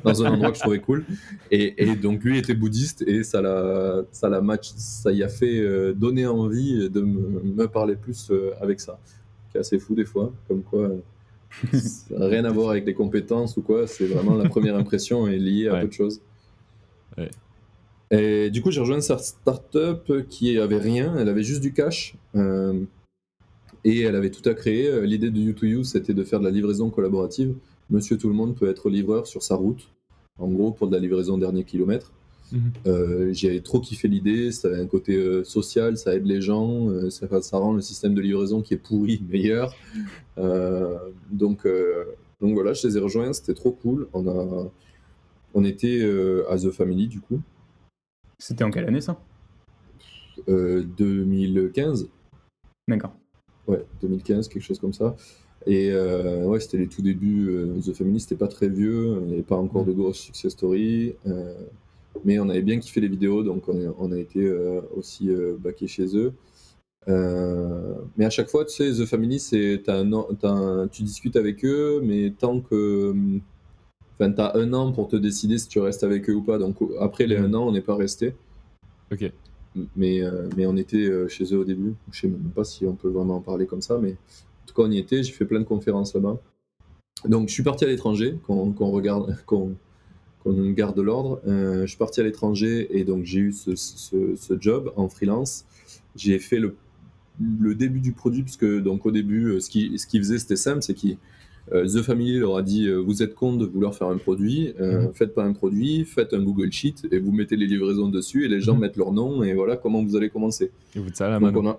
dans 0.05 0.23
un 0.23 0.33
endroit 0.33 0.51
que 0.51 0.57
je 0.57 0.63
trouvais 0.63 0.81
cool. 0.81 1.05
Et, 1.51 1.95
donc 1.97 2.25
lui 2.25 2.37
était 2.37 2.55
bouddhiste 2.55 3.03
et 3.07 3.23
ça 3.23 3.41
l'a, 3.41 4.03
ça 4.11 4.29
l'a 4.29 4.41
match, 4.41 4.73
ça 4.77 5.13
y 5.13 5.23
a 5.23 5.29
fait 5.29 5.95
donner 5.95 6.27
envie 6.27 6.91
de 6.91 7.01
me, 7.01 7.69
parler 7.69 7.97
plus 7.97 8.33
avec 8.61 8.81
ça. 8.81 8.99
Qui 9.51 9.57
est 9.57 9.61
assez 9.61 9.79
fou 9.79 9.95
des 9.95 10.05
fois, 10.05 10.33
comme 10.47 10.63
quoi 10.63 10.91
Ça 11.73 12.19
n'a 12.19 12.27
rien 12.27 12.45
à 12.45 12.51
voir 12.53 12.71
avec 12.71 12.85
les 12.87 12.95
compétences 12.95 13.57
ou 13.57 13.63
quoi, 13.63 13.87
c'est 13.87 14.07
vraiment 14.07 14.35
la 14.37 14.49
première 14.49 14.77
impression 14.77 15.27
est 15.27 15.39
liée 15.39 15.69
à 15.69 15.75
Ouais. 15.75 15.83
peu 15.83 15.89
de 15.89 15.93
choses. 15.93 16.21
Ouais. 17.17 17.31
Et 18.11 18.51
du 18.51 18.63
coup, 18.63 18.71
j'ai 18.71 18.81
rejoint 18.81 19.01
start- 19.01 19.25
startup 19.25 20.27
qui 20.29 20.59
avait 20.59 20.79
rien, 20.79 21.17
elle 21.19 21.29
avait 21.29 21.43
juste 21.43 21.61
du 21.61 21.73
cash. 21.73 22.15
euh, 22.35 22.81
et 23.85 24.01
elle 24.01 24.17
avait 24.17 24.31
tout 24.31 24.47
à 24.49 24.55
créer. 24.55 25.07
L'idée 25.07 25.31
de 25.31 25.41
U2U, 25.41 25.85
c'était 25.85 26.13
de 26.15 26.25
faire 26.25 26.41
de 26.41 26.45
la 26.45 26.51
livraison 26.51 26.91
collaborative. 26.91 27.55
Monsieur 27.91 28.19
Tout 28.19 28.29
le 28.29 28.35
Monde 28.35 28.57
peut 28.57 28.69
être 28.69 28.91
livreur 28.91 29.27
sur 29.27 29.43
sa 29.43 29.55
route, 29.55 29.89
en 30.39 30.49
gros, 30.49 30.73
pour 30.73 30.89
de 30.89 30.95
la 30.95 30.99
livraison 31.01 31.39
dernier 31.39 31.65
kilomètre. 31.65 32.13
Mhm. 32.53 32.73
Euh, 32.87 33.33
J'ai 33.33 33.61
trop 33.63 33.81
kiffé 33.81 34.09
l'idée, 34.09 34.53
ça 34.53 34.69
avait 34.69 34.81
un 34.81 34.87
côté 34.87 35.17
euh, 35.17 35.45
social, 35.45 35.97
ça 35.99 36.15
aide 36.15 36.27
les 36.27 36.41
gens, 36.41 36.89
euh, 36.89 37.11
ça, 37.11 37.43
ça 37.43 37.59
rend 37.59 37.73
le 37.75 37.81
système 37.83 38.15
de 38.15 38.21
livraison 38.21 38.63
qui 38.63 38.75
est 38.75 38.79
pourri 38.79 39.23
meilleur. 39.31 39.75
Donc, 41.31 41.67
donc 42.41 42.55
voilà, 42.55 42.73
je 42.73 42.87
les 42.87 42.97
ai 42.97 43.01
rejoints, 43.01 43.33
c'était 43.33 43.55
trop 43.55 43.73
cool. 43.73 44.09
On, 44.13 44.27
a, 44.29 44.71
on 45.55 45.65
était 45.65 46.03
à 46.49 46.57
The 46.57 46.71
Family 46.71 47.09
du 47.09 47.21
coup, 47.21 47.41
C'était 48.39 48.65
en 48.65 48.71
quelle 48.71 48.87
année 48.87 49.01
ça? 49.01 49.21
Euh, 50.49 50.85
2015, 50.97 52.09
D'accord. 52.87 53.13
ouais, 53.67 53.85
2015, 54.01 54.49
quelque 54.49 54.63
chose 54.63 54.79
comme 54.79 54.93
ça. 54.93 55.17
Et 55.67 55.91
euh, 55.91 56.45
ouais, 56.45 56.61
c'était 56.61 56.79
les 56.79 56.87
tout 56.87 57.03
débuts. 57.03 57.49
euh, 57.51 57.81
The 57.85 57.93
Family, 57.93 58.21
c'était 58.21 58.37
pas 58.37 58.47
très 58.47 58.69
vieux, 58.69 59.19
il 59.23 59.27
n'y 59.27 59.33
avait 59.35 59.43
pas 59.43 59.57
encore 59.57 59.85
de 59.85 59.93
grosses 59.93 60.21
success 60.21 60.53
stories. 60.53 61.15
Mais 62.25 62.39
on 62.39 62.49
avait 62.49 62.63
bien 62.63 62.79
kiffé 62.79 63.01
les 63.01 63.09
vidéos, 63.09 63.43
donc 63.43 63.69
on 63.69 63.77
a, 63.77 63.95
on 63.99 64.13
a 64.13 64.19
été 64.19 64.45
euh, 64.45 64.81
aussi 64.95 65.31
euh, 65.31 65.57
backé 65.59 65.87
chez 65.87 66.17
eux. 66.17 66.33
Euh, 67.09 67.95
mais 68.17 68.25
à 68.25 68.31
chaque 68.31 68.49
fois, 68.49 68.65
tu 68.65 68.75
sais, 68.75 68.91
The 68.91 69.07
Family, 69.07 69.39
c'est 69.39 69.83
tu 70.91 71.03
discutes 71.03 71.37
avec 71.37 71.65
eux, 71.65 72.01
mais 72.03 72.33
tant 72.39 72.61
que. 72.61 73.11
hum, 73.11 73.41
Enfin, 74.21 74.33
t'as 74.33 74.59
un 74.59 74.73
an 74.73 74.91
pour 74.91 75.07
te 75.07 75.15
décider 75.15 75.59
si 75.59 75.69
tu 75.69 75.79
restes 75.79 76.03
avec 76.03 76.29
eux 76.29 76.35
ou 76.35 76.43
pas. 76.43 76.59
Donc 76.59 76.79
après 76.99 77.29
les 77.29 77.37
un 77.37 77.55
an, 77.55 77.69
on 77.69 77.71
n'est 77.71 77.81
pas 77.81 77.95
resté. 77.95 78.35
Ok. 79.13 79.31
Mais, 79.95 80.23
euh, 80.23 80.49
mais 80.57 80.67
on 80.67 80.77
était 80.77 81.09
chez 81.29 81.45
eux 81.55 81.59
au 81.59 81.65
début. 81.65 81.95
Je 82.11 82.23
sais 82.23 82.27
même 82.27 82.51
pas 82.51 82.65
si 82.65 82.85
on 82.85 82.97
peut 82.97 83.11
vraiment 83.11 83.37
en 83.37 83.41
parler 83.41 83.67
comme 83.67 83.81
ça, 83.81 83.97
mais 83.97 84.11
en 84.11 84.67
tout 84.67 84.75
cas, 84.75 84.83
on 84.83 84.91
y 84.91 84.99
était. 84.99 85.23
J'ai 85.23 85.33
fait 85.33 85.45
plein 85.45 85.61
de 85.61 85.65
conférences 85.65 86.15
là-bas. 86.15 86.37
Donc, 87.27 87.49
je 87.49 87.53
suis 87.55 87.63
parti 87.63 87.85
à 87.85 87.87
l'étranger, 87.87 88.41
qu'on 88.45 88.73
qu'on 88.73 88.91
regarde, 88.91 89.37
qu'on 89.47 89.77
qu'on 90.55 90.71
garde 90.71 90.99
l'ordre. 90.99 91.41
Euh, 91.47 91.83
je 91.83 91.87
suis 91.87 91.97
parti 91.99 92.21
à 92.21 92.23
l'étranger 92.25 92.89
et 92.99 93.05
donc 93.05 93.25
j'ai 93.25 93.41
eu 93.41 93.53
ce, 93.53 93.75
ce- 93.77 94.35
ce 94.37 94.55
job 94.61 94.93
en 94.97 95.09
freelance. 95.09 95.65
J'ai 96.17 96.39
fait 96.39 96.59
le, 96.59 96.75
le 97.61 97.75
début 97.75 98.01
du 98.01 98.13
produit, 98.13 98.43
puisque 98.43 98.67
donc 98.83 99.07
au 99.07 99.11
début, 99.11 99.47
euh, 99.47 99.61
ce 99.61 99.71
qu'ils 99.71 99.99
ce 99.99 100.07
qu'ils 100.07 100.21
faisaient, 100.21 100.39
c'était 100.39 100.57
simple, 100.57 100.83
c'est 100.83 100.95
que 100.95 101.09
The 101.71 102.01
Family 102.03 102.39
leur 102.39 102.57
a 102.57 102.63
dit 102.63 102.87
euh, 102.89 102.97
vous 102.97 103.23
êtes 103.23 103.35
con 103.35 103.55
de 103.57 103.67
vouloir 103.67 103.95
faire 103.95 104.09
un 104.09 104.17
produit, 104.17 104.73
euh, 104.81 105.03
Mhm. 105.03 105.13
faites 105.15 105.35
pas 105.35 105.45
un 105.45 105.53
produit, 105.53 106.05
faites 106.07 106.33
un 106.33 106.43
Google 106.43 106.73
Sheet 106.73 106.95
et 107.13 107.19
vous 107.19 107.31
mettez 107.31 107.57
les 107.57 107.67
livraisons 107.67 108.09
dessus 108.09 108.47
et 108.47 108.49
les 108.49 108.61
gens 108.63 108.75
Mhm. 108.75 108.81
mettent 108.81 108.97
leur 108.97 109.13
nom 109.13 109.43
et 109.43 109.53
voilà 109.53 109.77
comment 109.77 110.03
vous 110.03 110.17
allez 110.17 110.31
commencer. 110.31 110.71
Et 110.97 110.99
vous 110.99 111.11
ça 111.13 111.29
la 111.29 111.37
on 111.39 111.67
a, 111.67 111.79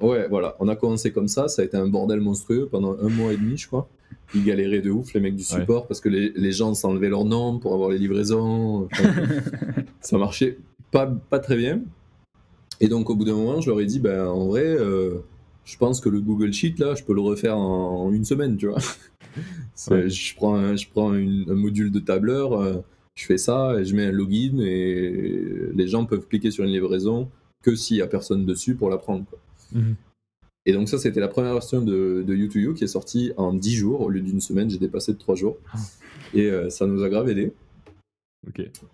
ouais, 0.00 0.26
voilà, 0.28 0.56
on 0.60 0.68
a 0.68 0.76
commencé 0.76 1.12
comme 1.12 1.28
ça. 1.28 1.48
Ça 1.48 1.62
a 1.62 1.64
été 1.64 1.76
un 1.76 1.86
bordel 1.88 2.20
monstrueux 2.20 2.68
pendant 2.70 2.96
un 2.98 3.08
mois 3.08 3.32
et 3.32 3.36
demi, 3.36 3.56
je 3.56 3.66
crois. 3.66 3.88
Ils 4.34 4.44
galéraient 4.44 4.80
de 4.82 4.90
ouf, 4.90 5.14
les 5.14 5.20
mecs 5.20 5.36
du 5.36 5.42
Ouais. 5.42 5.60
support, 5.60 5.86
parce 5.86 6.00
que 6.00 6.08
les, 6.08 6.32
les 6.36 6.52
gens 6.52 6.74
s'enlevaient 6.74 7.08
leur 7.08 7.24
nom 7.24 7.58
pour 7.58 7.72
avoir 7.74 7.90
les 7.90 7.98
livraisons. 7.98 8.84
Enfin, 8.92 9.04
ça 10.00 10.18
marchait 10.18 10.58
pas, 10.90 11.06
pas 11.06 11.38
très 11.38 11.56
bien. 11.56 11.80
Et 12.80 12.88
donc 12.88 13.10
au 13.10 13.16
bout 13.16 13.24
d'un 13.24 13.34
moment, 13.34 13.60
je 13.60 13.70
leur 13.70 13.80
ai 13.80 13.86
dit, 13.86 13.98
ben 14.00 14.26
en 14.26 14.46
vrai, 14.46 14.64
euh, 14.66 15.16
je 15.64 15.76
pense 15.78 16.00
que 16.00 16.08
le 16.08 16.20
Google 16.20 16.52
Sheet 16.52 16.74
là, 16.78 16.94
je 16.94 17.02
peux 17.04 17.14
le 17.14 17.20
refaire 17.20 17.56
en, 17.58 18.04
en 18.06 18.12
une 18.12 18.24
semaine, 18.24 18.56
tu 18.56 18.66
vois. 18.68 18.78
Ouais. 19.90 20.08
Je 20.10 20.34
prends, 20.34 20.56
un, 20.56 20.74
je 20.74 20.86
prends 20.90 21.14
une- 21.14 21.44
un 21.48 21.54
module 21.54 21.92
de 21.92 22.00
tableur, 22.00 22.54
euh, 22.54 22.78
je 23.14 23.24
fais 23.24 23.38
ça 23.38 23.78
et 23.78 23.84
je 23.84 23.94
mets 23.94 24.06
un 24.06 24.10
login 24.10 24.58
et 24.60 25.70
les 25.74 25.86
gens 25.86 26.04
peuvent 26.06 26.26
cliquer 26.26 26.50
sur 26.50 26.64
une 26.64 26.70
livraison 26.72 27.28
que 27.62 27.76
s'il 27.76 27.98
y 27.98 28.02
a 28.02 28.08
personne 28.08 28.44
dessus 28.44 28.74
pour 28.74 28.90
la 28.90 28.98
prendre. 28.98 29.24
quoi. 29.30 29.38
Mhm. 29.72 29.94
Et 30.66 30.72
donc 30.72 30.88
ça, 30.88 30.98
c'était 30.98 31.20
la 31.20 31.28
première 31.28 31.52
version 31.54 31.80
de, 31.80 32.22
de 32.26 32.34
U2U 32.36 32.74
qui 32.74 32.84
est 32.84 32.88
sortie 32.88 33.32
en 33.36 33.54
10 33.54 33.74
jours. 33.74 34.00
Au 34.02 34.10
lieu 34.10 34.20
d'une 34.20 34.40
semaine, 34.40 34.68
j'ai 34.68 34.78
dépassé 34.78 35.12
de 35.14 35.18
3 35.18 35.34
jours. 35.34 35.56
Et 36.34 36.46
euh, 36.50 36.68
ça 36.68 36.86
nous 36.86 37.02
a 37.02 37.08
grave 37.08 37.28
aidé. 37.30 37.52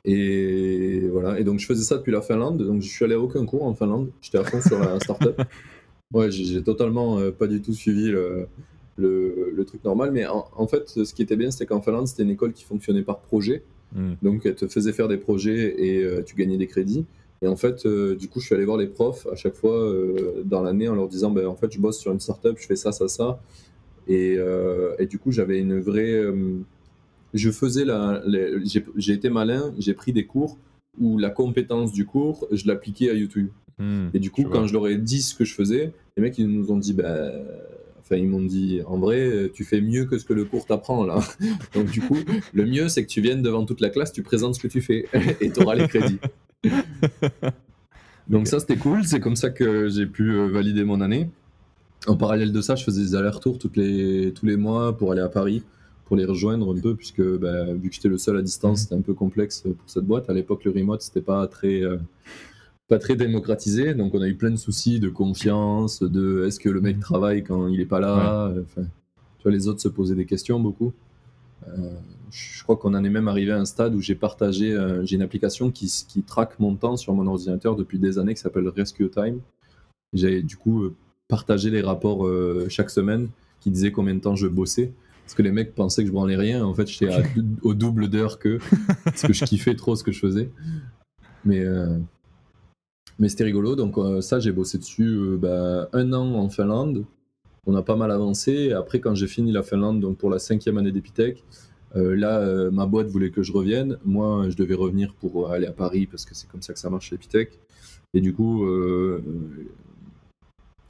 Et 0.04 1.09
voilà. 1.11 1.38
Et 1.40 1.45
donc 1.45 1.59
je 1.59 1.66
faisais 1.66 1.83
ça 1.85 1.97
depuis 1.97 2.12
la 2.12 2.23
Finlande. 2.23 2.62
Donc 2.64 2.83
je 2.83 2.88
suis 2.88 3.04
allé 3.04 3.14
à 3.14 3.21
aucun 3.21 3.45
cours 3.45 3.64
en 3.64 3.75
Finlande. 3.75 4.11
J'étais 4.21 4.38
à 4.38 4.45
fond 4.45 4.61
sur 4.61 4.78
la 4.78 4.99
startup. 5.00 5.40
Ouais, 6.12 6.31
j'ai 6.31 6.62
totalement 6.62 7.19
euh, 7.19 7.33
pas 7.33 7.49
du 7.49 7.61
tout 7.61 7.73
suivi 7.73 8.09
le, 8.09 8.47
le- 8.97 9.50
le 9.52 9.64
truc 9.64 9.83
normal. 9.83 10.12
Mais 10.12 10.26
en, 10.26 10.47
en 10.54 10.66
fait, 10.69 10.88
ce 10.88 11.12
qui 11.12 11.23
était 11.23 11.35
bien, 11.35 11.50
c'était 11.50 11.66
qu'en 11.66 11.81
Finlande, 11.81 12.07
c'était 12.07 12.23
une 12.23 12.31
école 12.31 12.52
qui 12.52 12.62
fonctionnait 12.62 13.02
par 13.02 13.19
projet. 13.19 13.64
Mhm. 13.97 14.16
Donc 14.23 14.47
elle 14.47 14.54
te 14.54 14.69
faisait 14.69 14.93
faire 14.93 15.09
des 15.09 15.16
projets 15.16 15.75
et 15.85 16.04
euh, 16.04 16.23
tu 16.23 16.37
gagnais 16.37 16.57
des 16.57 16.69
crédits. 16.69 17.04
Et 17.45 17.47
en 17.47 17.57
fait, 17.57 17.85
euh, 17.85 18.17
du 18.17 18.29
coup, 18.29 18.41
je 18.41 18.47
suis 18.47 18.55
allé 18.55 18.65
voir 18.65 18.79
les 18.79 18.87
profs 18.87 19.27
à 19.31 19.37
chaque 19.37 19.55
fois 19.55 19.77
euh, 19.77 20.43
dans 20.47 20.63
l'année 20.63 20.89
en 20.89 20.95
leur 20.95 21.09
disant, 21.09 21.31
ben, 21.31 21.47
en 21.47 21.55
fait, 21.55 21.71
je 21.71 21.79
bosse 21.79 21.99
sur 21.99 22.11
une 22.11 22.19
startup, 22.19 22.57
je 22.59 22.67
fais 22.67 22.75
ça, 22.75 22.91
ça, 22.91 23.07
ça. 23.07 23.39
Et, 24.09 24.37
euh, 24.39 24.95
et 24.99 25.05
du 25.05 25.19
coup, 25.19 25.31
j'avais 25.31 25.59
une 25.59 25.79
vraie... 25.79 26.23
je 27.35 27.51
faisais 27.51 27.85
la... 27.85 28.23
j'ai- 28.97 29.13
été 29.13 29.29
malin, 29.29 29.75
j'ai 29.79 29.93
pris 29.93 30.15
des 30.15 30.25
cours 30.25 30.57
où 30.99 31.19
la 31.19 31.29
compétence 31.29 31.93
du 31.93 32.07
cours, 32.07 32.49
je 32.51 32.67
l'appliquais 32.67 33.11
à 33.11 33.13
YouTube. 33.13 33.51
Mhm. 33.79 34.11
Et 34.15 34.21
du 34.21 34.31
coup, 34.31 34.45
quand 34.45 34.67
je 34.67 34.73
leur 34.73 34.89
ai 34.89 34.97
dit 34.97 35.21
ce 35.21 35.35
que 35.35 35.45
je 35.45 35.53
faisais, 35.53 35.93
les 36.17 36.23
mecs, 36.23 36.39
ils 36.39 36.49
nous 36.49 36.73
ont 36.73 36.79
dit, 36.79 36.95
ben... 36.95 37.31
Enfin, 38.01 38.17
ils 38.17 38.29
m'ont 38.29 38.43
dit, 38.43 38.81
en 38.87 38.99
vrai, 38.99 39.51
tu 39.55 39.65
fais 39.65 39.81
mieux 39.83 40.05
que 40.05 40.19
ce 40.19 40.25
que 40.27 40.35
le 40.35 40.45
cours 40.45 40.65
t'apprend, 40.67 41.05
là. 41.05 41.21
Donc, 41.75 41.91
du 41.91 42.01
coup, 42.01 42.19
le 42.55 42.65
mieux, 42.67 42.89
c'est 42.89 43.03
que 43.03 43.09
tu 43.11 43.21
viennes 43.21 43.43
devant 43.43 43.65
toute 43.67 43.81
la 43.81 43.91
classe, 43.91 44.13
tu 44.13 44.23
présentes 44.23 44.55
ce 44.55 44.61
que 44.61 44.69
tu 44.69 44.81
fais, 44.81 45.07
et 45.43 45.51
tu 45.51 45.63
auras 45.63 45.75
les 45.75 45.89
crédits. 45.89 46.19
Donc, 48.28 48.47
ça, 48.49 48.59
c'était 48.61 48.76
cool. 48.76 49.04
C'est 49.04 49.21
comme 49.21 49.37
ça 49.37 49.50
que 49.50 49.88
j'ai 49.88 50.06
pu 50.06 50.30
euh, 50.33 50.49
valider 50.49 50.85
mon 50.85 51.00
année. 51.00 51.28
En 52.06 52.16
parallèle 52.16 52.52
de 52.52 52.61
ça, 52.61 52.75
je 52.75 52.85
faisais 52.85 53.02
des 53.02 53.14
allers-retours 53.14 53.59
toutes 53.59 53.76
les, 53.76 54.33
tous 54.35 54.47
les 54.47 54.56
mois 54.56 54.97
pour 54.97 55.12
aller 55.12 55.21
à 55.23 55.28
Paris, 55.28 55.62
pour 56.06 56.16
les 56.16 56.25
rejoindre 56.25 56.75
un 56.75 56.78
peu, 56.80 56.94
puisque 56.94 57.23
bah, 57.23 57.64
vu 57.75 57.88
que 57.88 57.94
j'étais 57.94 58.09
le 58.09 58.18
seul 58.18 58.37
à 58.38 58.42
distance, 58.42 58.78
Mhm. 58.78 58.83
c'était 58.83 58.94
un 58.97 59.00
peu 59.02 59.14
complexe 59.14 59.62
pour 59.62 59.88
cette 59.88 60.04
boîte. 60.04 60.28
À 60.30 60.35
l'époque, 60.35 60.64
le 60.64 60.71
remote, 60.71 61.00
c'était 61.02 61.23
pas 61.23 61.47
très, 61.47 61.83
euh, 61.83 61.97
pas 62.88 62.99
très 62.99 63.16
démocratisé, 63.16 63.94
donc 63.94 64.14
on 64.14 64.21
a 64.21 64.28
eu 64.28 64.35
plein 64.35 64.50
de 64.50 64.56
soucis 64.56 65.00
de 65.00 65.09
confiance, 65.09 66.02
de 66.02 66.44
est-ce 66.47 66.61
que 66.61 66.68
le 66.68 66.80
mec 66.83 66.97
Mhm. 66.97 67.02
travaille 67.02 67.42
quand 67.42 67.68
il 67.68 67.80
est 67.80 67.87
pas 67.87 68.00
là? 68.00 68.52
Enfin, 68.62 68.83
tu 69.38 69.42
vois, 69.44 69.52
les 69.52 69.66
autres 69.68 69.80
se 69.80 69.88
posaient 69.88 70.14
des 70.14 70.26
questions 70.26 70.61
beaucoup. 70.61 70.92
Euh, 71.68 71.90
je 72.31 72.62
crois 72.62 72.76
qu'on 72.76 72.95
en 72.95 73.04
est 73.04 73.11
même 73.11 73.28
arrivé 73.28 73.52
à 73.52 73.59
un 73.59 73.64
stade 73.64 73.95
où 73.95 74.00
j'ai 74.00 74.14
partagé, 74.14 74.73
euh, 74.73 75.04
j'ai 75.04 75.16
une 75.16 75.23
application 75.23 75.71
qui, 75.71 75.90
qui 76.09 76.23
traque 76.23 76.59
mon 76.59 76.75
temps 76.76 76.97
sur 76.97 77.14
mon 77.14 77.26
ordinateur 77.26 77.76
depuis 77.76 77.99
des 77.99 78.19
années 78.19 78.35
qui 78.35 78.40
s'appelle 78.40 78.69
Rescue 78.69 79.11
Time. 79.11 79.40
J'ai 80.12 80.43
du 80.43 80.57
coup 80.57 80.85
euh, 80.85 80.95
partagé 81.28 81.71
les 81.71 81.83
rapports 81.83 82.26
euh, 82.26 82.66
chaque 82.69 82.90
semaine 82.90 83.28
qui 83.61 83.71
disaient 83.71 83.93
combien 83.93 84.14
de 84.14 84.21
temps 84.21 84.37
je 84.37 84.47
bossais. 84.47 84.93
Parce 85.25 85.35
que 85.35 85.43
les 85.43 85.52
mecs 85.52 85.75
pensaient 85.75 86.02
que 86.02 86.09
je 86.09 86.12
branlais 86.12 86.37
rien. 86.37 86.64
En 86.64 86.75
fait, 86.75 86.87
j'étais 86.87 87.09
au 87.62 87.75
double 87.75 88.09
d'heure 88.09 88.38
que 88.38 88.59
parce 89.04 89.23
que 89.23 89.33
je 89.33 89.45
kiffais 89.45 89.75
trop 89.75 89.97
ce 89.97 90.04
que 90.04 90.12
je 90.12 90.21
faisais. 90.21 90.50
Mais, 91.45 91.61
euh, 91.61 91.99
mais 93.19 93.28
c'était 93.28 93.45
rigolo. 93.45 93.75
Donc, 93.75 93.97
ça, 94.23 94.38
j'ai 94.38 94.52
bossé 94.52 94.76
dessus 94.76 95.38
bah, 95.38 95.88
un 95.95 96.12
an 96.12 96.35
en 96.35 96.50
Finlande. 96.50 97.07
On 97.66 97.75
a 97.75 97.83
pas 97.83 97.97
mal 97.97 98.11
avancé. 98.11 98.73
Après, 98.73 99.00
quand 99.00 99.14
j'ai 99.14 99.26
fini 99.26 99.50
la 99.50 99.62
Finlande, 99.62 100.00
donc 100.00 100.19
pour 100.19 100.28
la 100.28 100.38
cinquième 100.38 100.76
année 100.76 100.93
d'Epitech, 100.93 101.43
euh, 101.97 102.17
là, 102.17 102.39
euh, 102.39 102.71
ma 102.71 102.87
boîte 102.87 103.09
voulait 103.09 103.31
que 103.31 103.43
je 103.43 103.53
revienne. 103.53 103.99
Moi, 104.05 104.49
je 104.51 104.57
devais 104.57 104.75
revenir 104.75 105.15
pour 105.15 105.51
aller 105.51 105.67
à 105.67 105.73
Paris 105.73 106.07
parce 106.07 106.25
que 106.25 106.35
c'est 106.35 106.49
comme 106.49 106.63
ça 106.63 106.73
que 106.73 106.79
ça 106.79 106.91
marche 106.91 107.09
chez 107.09 107.15
Epitech. 107.15 107.59
Et 108.15 108.21
du 108.21 108.33
coup, 108.33 108.65
euh, 108.65 109.23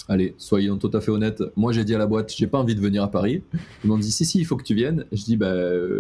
allez, 0.08 0.34
soyons 0.38 0.78
tout 0.78 0.90
à 0.94 1.00
fait 1.00 1.10
honnêtes. 1.10 1.42
Moi, 1.56 1.72
j'ai 1.72 1.84
dit 1.84 1.94
à 1.94 1.98
la 1.98 2.06
boîte, 2.06 2.32
j'ai 2.34 2.46
pas 2.46 2.58
envie 2.58 2.74
de 2.74 2.80
venir 2.80 3.02
à 3.02 3.10
Paris. 3.10 3.42
Ils 3.84 3.88
m'ont 3.88 3.98
dit, 3.98 4.10
si, 4.10 4.24
si, 4.24 4.38
il 4.38 4.44
faut 4.44 4.56
que 4.56 4.64
tu 4.64 4.74
viennes. 4.74 5.04
Je 5.12 5.24
dis, 5.24 5.36
bah, 5.36 5.54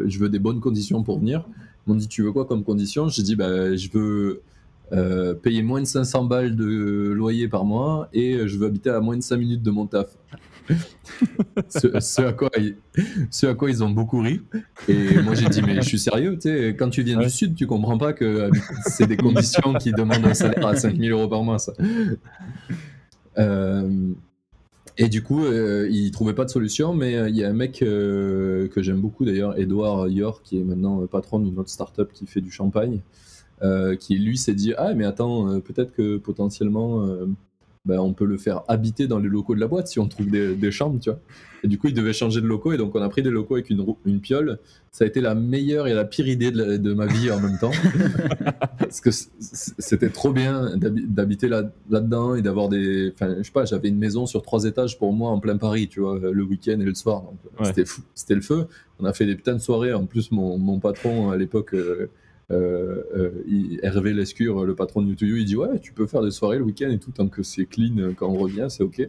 je 0.06 0.18
veux 0.18 0.28
des 0.28 0.38
bonnes 0.38 0.60
conditions 0.60 1.02
pour 1.02 1.18
venir. 1.18 1.44
Ils 1.86 1.90
m'ont 1.90 1.96
dit, 1.96 2.08
tu 2.08 2.22
veux 2.22 2.32
quoi 2.32 2.46
comme 2.46 2.64
condition? 2.64 3.08
J'ai 3.08 3.22
dit, 3.22 3.36
bah, 3.36 3.76
je 3.76 3.88
veux 3.90 4.42
payer 5.42 5.62
moins 5.62 5.80
de 5.80 5.86
500 5.86 6.24
balles 6.24 6.56
de 6.56 7.12
loyer 7.12 7.48
par 7.48 7.64
mois 7.64 8.08
et 8.12 8.46
je 8.46 8.58
veux 8.58 8.66
habiter 8.66 8.90
à 8.90 9.00
moins 9.00 9.16
de 9.16 9.22
5 9.22 9.36
minutes 9.36 9.62
de 9.62 9.70
mon 9.70 9.86
taf. 9.86 10.16
ce, 11.68 12.00
ce 12.00 12.22
à 12.22 12.32
quoi 12.32 12.50
ils, 12.56 12.76
ce 13.30 13.46
à 13.46 13.54
quoi 13.54 13.70
ils 13.70 13.82
ont 13.84 13.90
beaucoup 13.90 14.20
ri. 14.20 14.40
Et 14.88 15.20
moi 15.22 15.34
j'ai 15.34 15.48
dit 15.48 15.62
mais 15.62 15.76
je 15.76 15.80
suis 15.82 15.98
sérieux, 15.98 16.34
tu 16.34 16.48
sais, 16.48 16.74
quand 16.78 16.90
tu 16.90 17.02
viens 17.02 17.18
Ouais. 17.18 17.24
du 17.24 17.30
sud, 17.30 17.54
tu 17.54 17.66
comprends 17.66 17.98
pas 17.98 18.12
que 18.12 18.24
euh, 18.24 18.50
c'est 18.86 19.06
des 19.06 19.16
conditions 19.16 19.74
qui 19.74 19.92
demandent 19.92 20.24
un 20.26 20.34
salaire 20.34 20.66
à 20.66 20.76
5000 20.76 21.10
euros 21.12 21.28
par 21.28 21.42
mois, 21.42 21.58
ça. 21.58 21.72
Euh, 23.38 24.12
et 24.96 25.08
du 25.08 25.22
coup, 25.22 25.44
euh, 25.44 25.88
ils 25.90 26.10
trouvaient 26.12 26.34
pas 26.34 26.44
de 26.44 26.50
solution, 26.50 26.94
mais 26.94 27.16
euh, 27.16 27.28
il 27.28 27.36
y 27.36 27.42
a 27.44 27.50
un 27.50 27.52
mec 27.54 27.82
euh, 27.82 28.68
que 28.68 28.80
j'aime 28.80 29.00
beaucoup 29.00 29.24
d'ailleurs, 29.24 29.58
Edouard 29.58 30.08
Yor, 30.08 30.42
qui 30.42 30.58
est 30.60 30.64
maintenant 30.64 31.04
patron 31.06 31.40
d'une 31.40 31.58
autre 31.58 31.70
startup 31.70 32.12
qui 32.12 32.26
fait 32.26 32.40
du 32.40 32.50
champagne, 32.50 33.00
qui 33.98 34.18
lui 34.18 34.36
s'est 34.36 34.52
dit 34.54 34.74
ah 34.76 34.92
mais 34.92 35.06
attends, 35.06 35.58
peut-être 35.60 35.92
que 35.94 36.18
potentiellement 36.18 37.02
ben, 37.84 37.98
on 37.98 38.12
peut 38.14 38.24
le 38.24 38.38
faire 38.38 38.62
habiter 38.68 39.06
dans 39.06 39.18
les 39.18 39.28
locaux 39.28 39.54
de 39.54 39.60
la 39.60 39.66
boîte 39.68 39.88
si 39.88 39.98
on 39.98 40.08
trouve 40.08 40.28
des, 40.30 40.54
des 40.54 40.70
chambres, 40.70 40.98
tu 41.00 41.10
vois. 41.10 41.18
Et 41.62 41.68
du 41.68 41.78
coup, 41.78 41.88
il 41.88 41.94
devait 41.94 42.12
changer 42.12 42.40
de 42.42 42.46
locaux, 42.46 42.72
et 42.72 42.76
donc 42.76 42.94
on 42.94 43.00
a 43.02 43.08
pris 43.08 43.22
des 43.22 43.30
locaux 43.30 43.54
avec 43.54 43.70
une, 43.70 43.84
une 44.04 44.20
piole. 44.20 44.58
Ça 44.92 45.04
a 45.04 45.06
été 45.06 45.20
la 45.22 45.34
meilleure 45.34 45.86
et 45.86 45.94
la 45.94 46.04
pire 46.04 46.28
idée 46.28 46.50
de, 46.50 46.62
la- 46.62 46.78
de 46.78 46.92
ma 46.94 47.06
vie 47.06 47.30
en 47.30 47.40
même 47.40 47.58
temps. 47.58 47.70
Parce 48.78 49.00
que 49.00 49.10
c'était 49.10 50.10
trop 50.10 50.32
bien 50.32 50.76
d'habi- 50.76 51.06
d'habiter 51.06 51.48
là- 51.48 51.70
là-dedans 51.90 52.34
et 52.34 52.42
d'avoir 52.42 52.68
des. 52.68 53.12
Enfin, 53.14 53.34
je 53.38 53.42
sais 53.44 53.50
pas, 53.52 53.64
j'avais 53.64 53.88
une 53.88 53.98
maison 53.98 54.26
sur 54.26 54.42
trois 54.42 54.64
étages 54.64 54.98
pour 54.98 55.12
moi 55.12 55.30
en 55.30 55.40
plein 55.40 55.56
Paris, 55.56 55.88
tu 55.88 56.00
vois, 56.00 56.18
le 56.18 56.42
week-end 56.42 56.78
et 56.80 56.84
le 56.84 56.94
soir. 56.94 57.22
Donc, 57.22 57.38
Ouais. 57.60 57.66
c'était 57.66 57.84
fou, 57.86 58.02
c'était 58.14 58.34
le 58.34 58.40
feu. 58.42 58.66
On 58.98 59.04
a 59.06 59.12
fait 59.12 59.26
des 59.26 59.34
putains 59.34 59.54
de 59.54 59.58
soirées. 59.58 59.92
En 59.94 60.04
plus, 60.06 60.30
mon, 60.32 60.58
mon 60.58 60.78
patron 60.80 61.30
à 61.30 61.36
l'époque. 61.36 61.74
euh, 61.74 62.10
il- 62.50 63.78
Hervé 63.82 64.12
Lescure, 64.12 64.64
le 64.64 64.74
patron 64.74 65.02
de 65.02 65.08
YouTube, 65.08 65.36
il 65.38 65.44
dit 65.44 65.56
Ouais, 65.56 65.78
tu 65.80 65.92
peux 65.92 66.06
faire 66.06 66.22
des 66.22 66.30
soirées 66.30 66.58
le 66.58 66.64
week-end 66.64 66.90
et 66.90 66.98
tout, 66.98 67.10
tant 67.10 67.28
que 67.28 67.42
c'est 67.42 67.66
clean 67.66 67.96
euh, 67.98 68.12
quand 68.14 68.28
on 68.28 68.36
revient, 68.38 68.66
c'est 68.68 68.82
ok. 68.82 69.08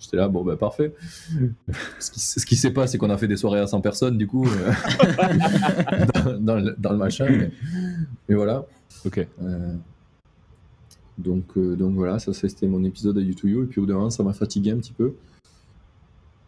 J'étais 0.00 0.16
là, 0.16 0.28
bon, 0.28 0.44
bah 0.44 0.56
parfait. 0.56 0.94
Ce 1.98 2.10
qui, 2.12 2.20
ce 2.20 2.46
qui 2.46 2.54
sait 2.54 2.70
pas, 2.72 2.86
c'est 2.86 2.98
qu'on 2.98 3.10
a 3.10 3.18
fait 3.18 3.26
des 3.26 3.36
soirées 3.36 3.58
à 3.58 3.66
100 3.66 3.80
personnes, 3.80 4.16
du 4.16 4.28
coup, 4.28 4.46
euh, 4.46 4.72
dans, 6.14 6.38
dans 6.40 6.56
le, 6.56 6.76
dans 6.78 6.92
le 6.92 6.96
machin. 6.98 7.26
Mais, 7.28 7.50
mais 8.28 8.34
voilà. 8.36 8.64
Ok. 9.04 9.26
Euh, 9.42 9.74
donc, 11.18 11.44
euh, 11.56 11.74
donc 11.74 11.94
voilà, 11.96 12.20
ça 12.20 12.32
c'était 12.32 12.68
mon 12.68 12.84
épisode 12.84 13.18
à 13.18 13.20
YouTube. 13.20 13.64
Et 13.64 13.66
puis 13.66 13.80
au 13.80 13.82
bout 13.82 13.88
d'un 13.88 13.94
moment, 13.94 14.10
ça 14.10 14.22
m'a 14.22 14.32
fatigué 14.32 14.70
un 14.70 14.76
petit 14.76 14.92
peu. 14.92 15.14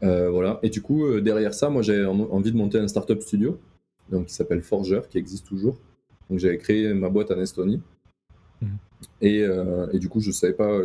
Euh, 0.05 0.31
voilà. 0.31 0.61
Et 0.63 0.71
du 0.71 0.81
coup, 0.81 1.05
euh, 1.05 1.21
derrière 1.21 1.53
ça, 1.53 1.69
moi 1.71 1.83
j'avais 1.83 2.05
en- 2.05 2.21
envie 2.31 2.53
de 2.53 2.57
monter 2.57 2.79
un 2.79 2.87
startup 2.87 3.21
studio, 3.21 3.59
donc 4.13 4.27
qui 4.27 4.35
s'appelle 4.35 4.63
Forger, 4.63 5.01
qui 5.11 5.19
existe 5.19 5.47
toujours. 5.47 5.77
Donc 6.31 6.39
j'avais 6.39 6.59
créé 6.59 6.95
ma 6.95 7.09
boîte 7.09 7.31
en 7.31 7.41
Estonie. 7.41 7.81
Mhm. 8.63 8.69
Et, 9.21 9.43
euh, 9.43 9.87
et 9.93 9.99
du 9.99 10.09
coup, 10.09 10.21
je 10.21 10.31
savais 10.31 10.53
pas. 10.53 10.81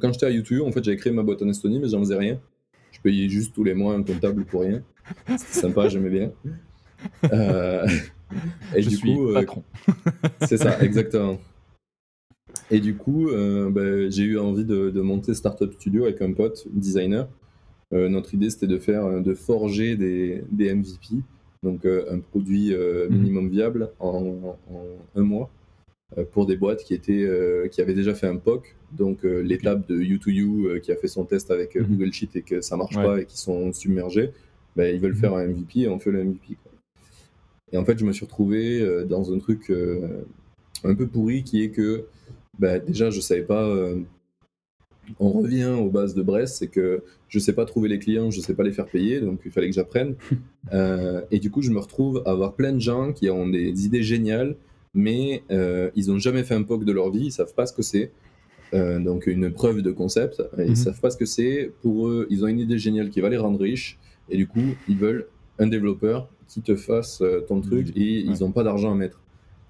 Quand 0.00 0.12
j'étais 0.12 0.26
à 0.26 0.30
YouTube, 0.30 0.62
en 0.62 0.72
fait, 0.72 0.84
j'avais 0.84 0.96
créé 0.96 1.12
ma 1.12 1.22
boîte 1.22 1.42
en 1.42 1.48
Estonie, 1.48 1.78
mais 1.80 1.88
j'en 1.88 2.00
faisais 2.00 2.16
rien. 2.16 2.38
Je 2.92 3.00
payais 3.00 3.28
juste 3.28 3.54
tous 3.54 3.64
les 3.64 3.74
mois 3.74 3.94
un 3.94 4.02
comptable 4.02 4.44
pour 4.44 4.62
rien. 4.62 4.82
C'était 5.28 5.60
sympa, 5.60 5.88
j'aimais 5.88 6.10
bien. 6.10 6.32
Euh, 7.32 7.86
et 8.74 8.82
Je 8.82 8.88
du 8.88 8.96
suis 8.96 9.14
coup, 9.14 9.28
euh, 9.28 9.34
patron. 9.34 9.62
c'est 10.46 10.56
ça, 10.56 10.80
exactement. 10.82 11.38
Et 12.70 12.80
du 12.80 12.96
coup, 12.96 13.28
euh, 13.28 13.70
ben, 13.70 14.10
j'ai 14.10 14.24
eu 14.24 14.38
envie 14.38 14.64
de, 14.64 14.90
de 14.90 15.00
monter 15.00 15.34
Startup 15.34 15.72
Studio 15.72 16.04
avec 16.04 16.22
un 16.22 16.32
pote, 16.32 16.66
designer. 16.72 17.28
Euh, 17.92 18.08
notre 18.08 18.34
idée, 18.34 18.50
c'était 18.50 18.68
de 18.68 18.78
faire, 18.78 19.20
de 19.20 19.34
forger 19.34 19.96
des, 19.96 20.44
des 20.50 20.72
MVP, 20.72 21.22
donc 21.62 21.84
euh, 21.84 22.04
un 22.10 22.20
produit 22.20 22.72
euh, 22.74 23.08
Mhm. 23.08 23.18
minimum 23.18 23.48
viable 23.48 23.90
en, 23.98 24.56
en 24.70 24.86
un 25.14 25.22
mois 25.22 25.50
euh, 26.18 26.24
pour 26.24 26.46
des 26.46 26.56
boîtes 26.56 26.82
qui 26.84 26.94
étaient, 26.94 27.22
euh, 27.24 27.68
qui 27.68 27.80
avaient 27.80 27.94
déjà 27.94 28.14
fait 28.14 28.26
un 28.26 28.36
POC, 28.36 28.74
donc 28.92 29.24
euh, 29.24 29.40
l'étape 29.42 29.86
de 29.88 29.98
U2U 30.00 30.66
euh, 30.66 30.78
qui 30.80 30.90
a 30.92 30.96
fait 30.96 31.08
son 31.08 31.24
test 31.24 31.50
avec 31.50 31.76
Mhm. 31.76 31.84
Google 31.86 32.12
Sheet 32.12 32.30
et 32.36 32.42
que 32.42 32.60
ça 32.60 32.76
marche 32.76 32.96
Ouais. 32.96 33.04
pas 33.04 33.20
et 33.20 33.26
qui 33.26 33.38
sont 33.38 33.72
submergés. 33.72 34.30
Ben, 34.76 34.94
ils 34.94 35.00
veulent 35.00 35.12
Mhm. 35.12 35.18
faire 35.18 35.34
un 35.34 35.44
MVP 35.46 35.80
et 35.80 35.88
on 35.88 35.98
fait 35.98 36.10
le 36.10 36.20
MVP. 36.24 36.56
quoi. 36.62 36.72
Et 37.72 37.76
en 37.76 37.84
fait, 37.84 37.98
je 37.98 38.04
me 38.04 38.12
suis 38.12 38.24
retrouvé 38.24 39.04
dans 39.08 39.32
un 39.32 39.38
truc 39.38 39.70
un 40.82 40.94
peu 40.94 41.06
pourri 41.06 41.44
qui 41.44 41.62
est 41.62 41.70
que 41.70 42.06
bah, 42.58 42.78
déjà, 42.80 43.10
je 43.10 43.20
savais 43.20 43.42
pas. 43.42 43.64
On 45.18 45.30
revient 45.30 45.66
aux 45.78 45.90
bases 45.90 46.14
de 46.14 46.22
Brest, 46.22 46.56
c'est 46.58 46.68
que 46.68 47.02
je 47.28 47.38
sais 47.38 47.52
pas 47.52 47.64
trouver 47.64 47.88
les 47.88 47.98
clients, 47.98 48.30
je 48.30 48.40
sais 48.40 48.54
pas 48.54 48.62
les 48.62 48.72
faire 48.72 48.86
payer, 48.86 49.20
donc 49.20 49.40
il 49.44 49.50
fallait 49.50 49.68
que 49.68 49.74
j'apprenne. 49.74 50.14
Euh, 50.74 51.22
et 51.30 51.38
du 51.40 51.50
coup, 51.50 51.62
je 51.62 51.70
me 51.70 51.78
retrouve 51.80 52.22
à 52.26 52.30
avoir 52.30 52.54
plein 52.54 52.72
de 52.72 52.78
gens 52.78 53.12
qui 53.14 53.28
ont 53.30 53.48
des 53.48 53.86
idées 53.86 54.02
géniales, 54.02 54.56
mais 54.94 55.42
euh, 55.50 55.90
ils 55.96 56.12
ont 56.12 56.18
jamais 56.18 56.44
fait 56.44 56.54
un 56.54 56.62
POC 56.62 56.84
de 56.84 56.92
leur 56.92 57.10
vie, 57.10 57.24
ils 57.26 57.32
savent 57.32 57.54
pas 57.54 57.64
ce 57.66 57.72
que 57.72 57.82
c'est. 57.82 58.12
Euh, 58.74 59.00
donc 59.00 59.26
une 59.26 59.50
preuve 59.50 59.80
de 59.82 59.90
concept, 59.90 60.40
et 60.58 60.64
ils 60.64 60.68
Mhm. 60.70 60.74
savent 60.76 61.00
pas 61.00 61.10
ce 61.10 61.16
que 61.16 61.24
c'est. 61.24 61.72
Pour 61.82 62.06
eux, 62.08 62.26
ils 62.30 62.44
ont 62.44 62.46
une 62.46 62.60
idée 62.60 62.78
géniale 62.78 63.08
qui 63.10 63.20
va 63.20 63.30
les 63.30 63.38
rendre 63.38 63.58
riches, 63.58 63.98
et 64.28 64.36
du 64.36 64.46
coup, 64.46 64.76
ils 64.86 64.98
veulent 64.98 65.26
un 65.58 65.66
développeur 65.66 66.28
qui 66.46 66.60
te 66.60 66.76
fasse 66.76 67.22
ton 67.48 67.60
truc, 67.62 67.88
et 67.96 68.20
ils 68.20 68.30
Ouais. 68.30 68.42
ont 68.42 68.52
pas 68.52 68.62
d'argent 68.62 68.92
à 68.92 68.94
mettre. 68.94 69.20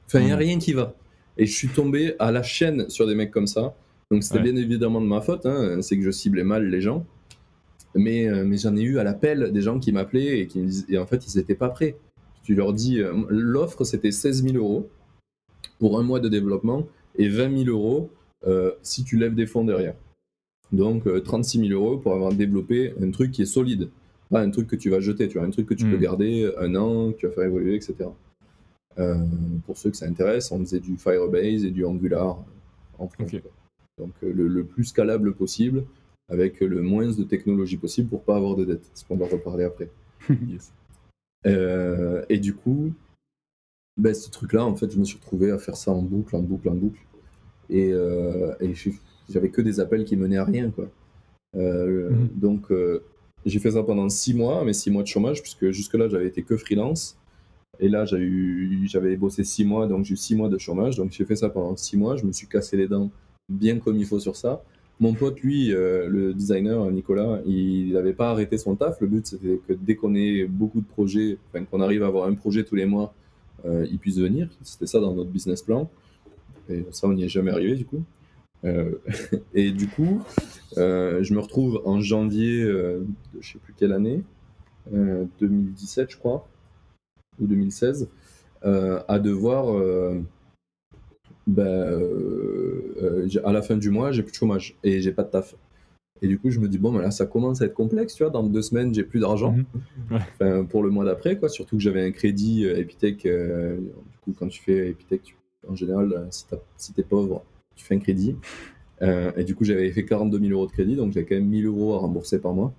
Enfin, 0.07 0.21
il 0.21 0.29
y 0.29 0.33
a 0.33 0.35
Mhm. 0.35 0.41
rien 0.41 0.59
qui 0.59 0.73
va. 0.75 0.95
Et 1.39 1.47
je 1.47 1.55
suis 1.57 1.69
tombé 1.69 2.15
à 2.19 2.31
la 2.33 2.43
chaîne 2.43 2.91
sur 2.91 3.07
des 3.07 3.15
mecs 3.15 3.31
comme 3.31 3.47
ça. 3.47 3.75
Donc 4.11 4.25
c'était 4.25 4.39
Ouais. 4.39 4.53
bien 4.53 4.57
évidemment 4.57 5.01
de 5.01 5.07
ma 5.07 5.21
faute, 5.21 5.47
hein, 5.47 5.81
c'est 5.83 5.97
que 5.97 6.03
je 6.03 6.11
ciblais 6.11 6.43
mal 6.45 6.69
les 6.69 6.81
gens. 6.81 7.07
Mais, 7.95 8.29
euh, 8.29 8.45
mais 8.45 8.57
j'en 8.57 8.77
ai 8.77 8.83
eu 8.83 8.99
à 8.99 9.05
l'appel 9.05 9.53
des 9.53 9.61
gens 9.63 9.79
qui 9.79 9.93
m'appelaient 9.93 10.41
et 10.41 10.47
qui 10.47 10.61
me 10.61 10.67
disaient, 10.67 10.87
et 10.89 10.99
en 10.99 11.07
fait 11.07 11.27
ils 11.27 11.39
n'étaient 11.39 11.55
pas 11.55 11.69
prêts. 11.69 11.97
Tu 12.43 12.55
leur 12.55 12.73
dis, 12.73 13.01
euh, 13.01 13.13
l'offre 13.29 13.85
c'était 13.85 14.13
16 14.13 14.45
000 14.45 14.57
euros 14.57 14.89
pour 15.79 15.99
un 15.99 16.03
mois 16.03 16.21
de 16.21 16.29
développement 16.29 16.87
et 17.17 17.29
20 17.29 17.65
000 17.65 17.71
euros 17.71 18.11
euh, 18.47 18.73
si 18.83 19.05
tu 19.05 19.17
lèves 19.19 19.35
des 19.35 19.47
fonds 19.47 19.65
derrière. 19.65 19.95
Donc 20.73 21.07
euh, 21.07 21.21
36 21.21 21.69
000 21.69 21.73
euros 21.73 21.99
pour 21.99 22.15
avoir 22.15 22.33
développé 22.33 22.95
un 23.03 23.11
truc 23.11 23.33
qui 23.33 23.43
est 23.43 23.47
solide. 23.47 23.91
Pas 24.31 24.41
un 24.41 24.51
truc 24.51 24.69
que 24.69 24.77
tu 24.77 24.91
vas 24.91 25.01
jeter, 25.01 25.27
tu 25.29 25.39
vois, 25.39 25.47
un 25.47 25.51
truc 25.51 25.67
que 25.67 25.75
tu 25.75 25.85
peux 25.91 25.97
garder 25.97 26.49
un 26.59 26.77
an, 26.77 27.11
que 27.11 27.17
tu 27.19 27.27
vas 27.27 27.33
faire 27.33 27.45
évoluer, 27.45 27.75
etc. 27.75 27.95
Pour 29.67 29.77
ceux 29.77 29.91
que 29.91 29.97
ça 29.97 30.07
intéresse, 30.07 30.53
on 30.53 30.61
faisait 30.61 30.79
du 30.79 30.97
Firebase 30.97 31.65
et 31.65 31.73
du 31.73 31.85
Angular 31.85 32.39
en 32.99 33.09
front. 33.09 33.25
Ok. 33.25 33.43
Donc 34.01 34.13
euh, 34.25 34.33
le, 34.33 34.49
le 34.49 34.65
plus 34.65 34.85
scalable 34.85 35.35
possible, 35.35 35.85
avec 36.29 36.61
le 36.61 36.81
moins 36.81 37.09
de 37.13 37.25
technologie 37.25 37.77
possible 37.77 38.09
pour 38.09 38.23
pas 38.23 38.37
avoir 38.37 38.57
de 38.57 38.65
dette, 38.65 38.91
ce 38.95 39.05
qu'on 39.05 39.17
va 39.17 39.27
reparler 39.27 39.65
après. 39.65 39.91
Yes. 40.49 40.73
Euh, 41.47 42.23
et 42.29 42.39
du 42.39 42.55
coup, 42.55 42.93
ben, 43.97 44.15
ce 44.15 44.31
truc-là, 44.31 44.65
en 44.65 44.77
fait, 44.77 44.91
je 44.91 44.99
me 44.99 45.05
suis 45.05 45.17
retrouvé 45.17 45.51
à 45.51 45.59
faire 45.59 45.77
ça 45.77 45.91
en 45.91 46.03
boucle, 46.03 46.37
en 46.37 46.43
boucle, 46.43 46.69
en 46.69 46.75
boucle. 46.75 47.01
Et, 47.71 47.91
euh, 47.93 48.53
et 48.61 48.75
j'avais 49.29 49.49
que 49.51 49.63
des 49.63 49.81
appels 49.81 50.05
qui 50.05 50.17
menaient 50.17 50.37
à 50.37 50.45
rien, 50.45 50.71
quoi. 50.71 50.89
Euh, 51.57 52.11
Mhm. 52.11 52.29
Donc, 52.35 52.73
j'ai 53.47 53.59
fait 53.59 53.71
ça 53.71 53.83
pendant 53.83 54.09
six 54.11 54.35
mois, 54.35 54.65
mais 54.65 54.75
six 54.75 54.91
mois 54.91 55.03
de 55.03 55.09
chômage, 55.09 55.41
puisque 55.41 55.71
jusque-là, 55.71 56.09
j'avais 56.09 56.27
été 56.27 56.43
que 56.43 56.57
freelance. 56.57 57.17
Et 57.79 57.89
là, 57.89 58.05
j'avais 58.05 59.17
bossé 59.17 59.43
six 59.43 59.65
mois, 59.65 59.87
donc 59.87 60.05
j'ai 60.05 60.15
eu 60.15 60.17
six 60.19 60.37
mois 60.37 60.51
de 60.51 60.59
chômage. 60.59 60.97
Donc, 60.97 61.11
j'ai 61.13 61.25
fait 61.25 61.37
ça 61.37 61.49
pendant 61.49 61.75
six 61.77 61.97
mois. 61.97 62.17
Je 62.17 62.25
me 62.27 62.33
suis 62.33 62.47
cassé 62.47 62.77
les 62.77 62.89
dents 62.89 63.11
bien 63.51 63.79
comme 63.79 63.97
il 63.99 64.07
faut 64.07 64.21
sur 64.21 64.37
ça. 64.37 64.63
Mon 64.99 65.15
pote, 65.15 65.41
lui, 65.41 65.73
euh, 65.73 66.09
le 66.09 66.35
designer, 66.35 66.91
Nicolas, 66.91 67.41
il 67.47 67.93
n'avait 67.93 68.13
pas 68.13 68.31
arrêté 68.31 68.59
son 68.59 68.77
taf. 68.77 69.01
Le 69.01 69.07
but, 69.07 69.27
c'était 69.27 69.61
que 69.67 69.73
dès 69.73 69.97
qu'on 69.97 70.15
ait 70.15 70.45
beaucoup 70.45 70.81
de 70.81 70.87
projets, 70.87 71.39
qu'on 71.71 71.81
arrive 71.81 72.03
à 72.03 72.07
avoir 72.07 72.27
un 72.27 72.35
projet 72.35 72.65
tous 72.65 72.75
les 72.75 72.87
mois, 72.87 73.15
euh, 73.65 73.87
il 73.91 73.99
puisse 73.99 74.19
venir. 74.19 74.49
C'était 74.63 74.87
ça 74.87 75.01
dans 75.01 75.15
notre 75.15 75.31
business 75.31 75.63
plan. 75.63 75.91
Et 76.69 76.85
ça, 76.91 77.09
on 77.09 77.15
n'y 77.15 77.25
est 77.25 77.29
jamais 77.29 77.51
arrivé, 77.51 77.77
du 77.77 77.85
coup. 77.85 78.03
Euh, 78.65 78.97
et 79.55 79.73
du 79.73 79.89
coup, 79.89 80.23
je 80.77 81.35
me 81.35 81.41
retrouve 81.41 81.81
en 81.85 82.01
janvier 82.01 82.63
de 82.63 83.07
je 83.41 83.53
sais 83.53 83.59
plus 83.59 83.75
quelle 83.77 83.93
année, 83.93 84.23
euh, 84.93 85.25
2017, 85.41 86.11
je 86.11 86.17
crois, 86.17 86.49
ou 87.41 87.47
2016, 87.47 88.09
euh, 88.65 89.01
à 89.09 89.19
devoir. 89.19 89.67
Ben, 91.47 91.63
euh, 91.67 92.95
euh, 93.03 93.29
à 93.45 93.53
la 93.53 93.63
fin 93.63 93.77
du 93.77 93.91
mois, 93.91 94.13
j'ai 94.13 94.23
plus 94.23 94.33
de 94.33 94.37
chômage 94.37 94.77
et 94.85 95.01
j'ai 95.01 95.13
pas 95.13 95.23
de 95.25 95.31
taf. 95.31 95.55
Et 96.23 96.29
du 96.29 96.39
coup, 96.39 96.51
je 96.51 96.61
me 96.61 96.69
dis, 96.69 96.77
bon, 96.79 96.93
ben 96.93 97.01
là, 97.01 97.11
ça 97.11 97.25
commence 97.25 97.63
à 97.63 97.65
être 97.65 97.73
complexe, 97.75 98.15
tu 98.15 98.23
vois. 98.23 98.31
Dans 98.31 98.43
deux 98.43 98.61
semaines, 98.63 98.93
j'ai 98.95 99.05
plus 99.05 99.21
d'argent. 99.21 99.53
Mhm. 99.53 99.65
Ouais. 100.11 100.19
Enfin, 100.35 100.65
pour 100.65 100.83
le 100.83 100.91
mois 100.91 101.05
d'après, 101.05 101.39
quoi. 101.39 101.49
Surtout 101.49 101.77
que 101.77 101.83
j'avais 101.83 102.03
un 102.05 102.11
crédit 102.11 102.67
euh, 102.67 102.77
Epitech. 102.77 103.25
euh, 103.25 103.77
du 103.79 104.19
coup, 104.23 104.35
quand 104.39 104.49
tu 104.49 104.61
fais 104.63 104.91
Epitech, 104.91 105.23
tu- 105.23 105.37
en 105.69 105.75
général, 105.75 106.27
si, 106.31 106.45
si 106.77 106.93
t'es 106.93 107.03
pauvre, 107.03 107.43
tu 107.75 107.85
fais 107.85 107.95
un 107.95 107.99
crédit. 108.01 108.37
Euh, 109.03 109.33
et 109.37 109.45
du 109.45 109.55
coup, 109.55 109.65
j'avais 109.65 109.91
fait 109.93 110.05
42 110.05 110.39
000 110.39 110.51
euros 110.53 110.67
de 110.67 110.73
crédit, 110.73 110.95
donc 110.95 111.13
j'avais 111.13 111.25
quand 111.25 111.37
même 111.37 111.49
1000 111.49 111.65
euros 111.67 111.95
à 111.95 111.99
rembourser 111.99 112.39
par 112.39 112.53
mois. 112.53 112.75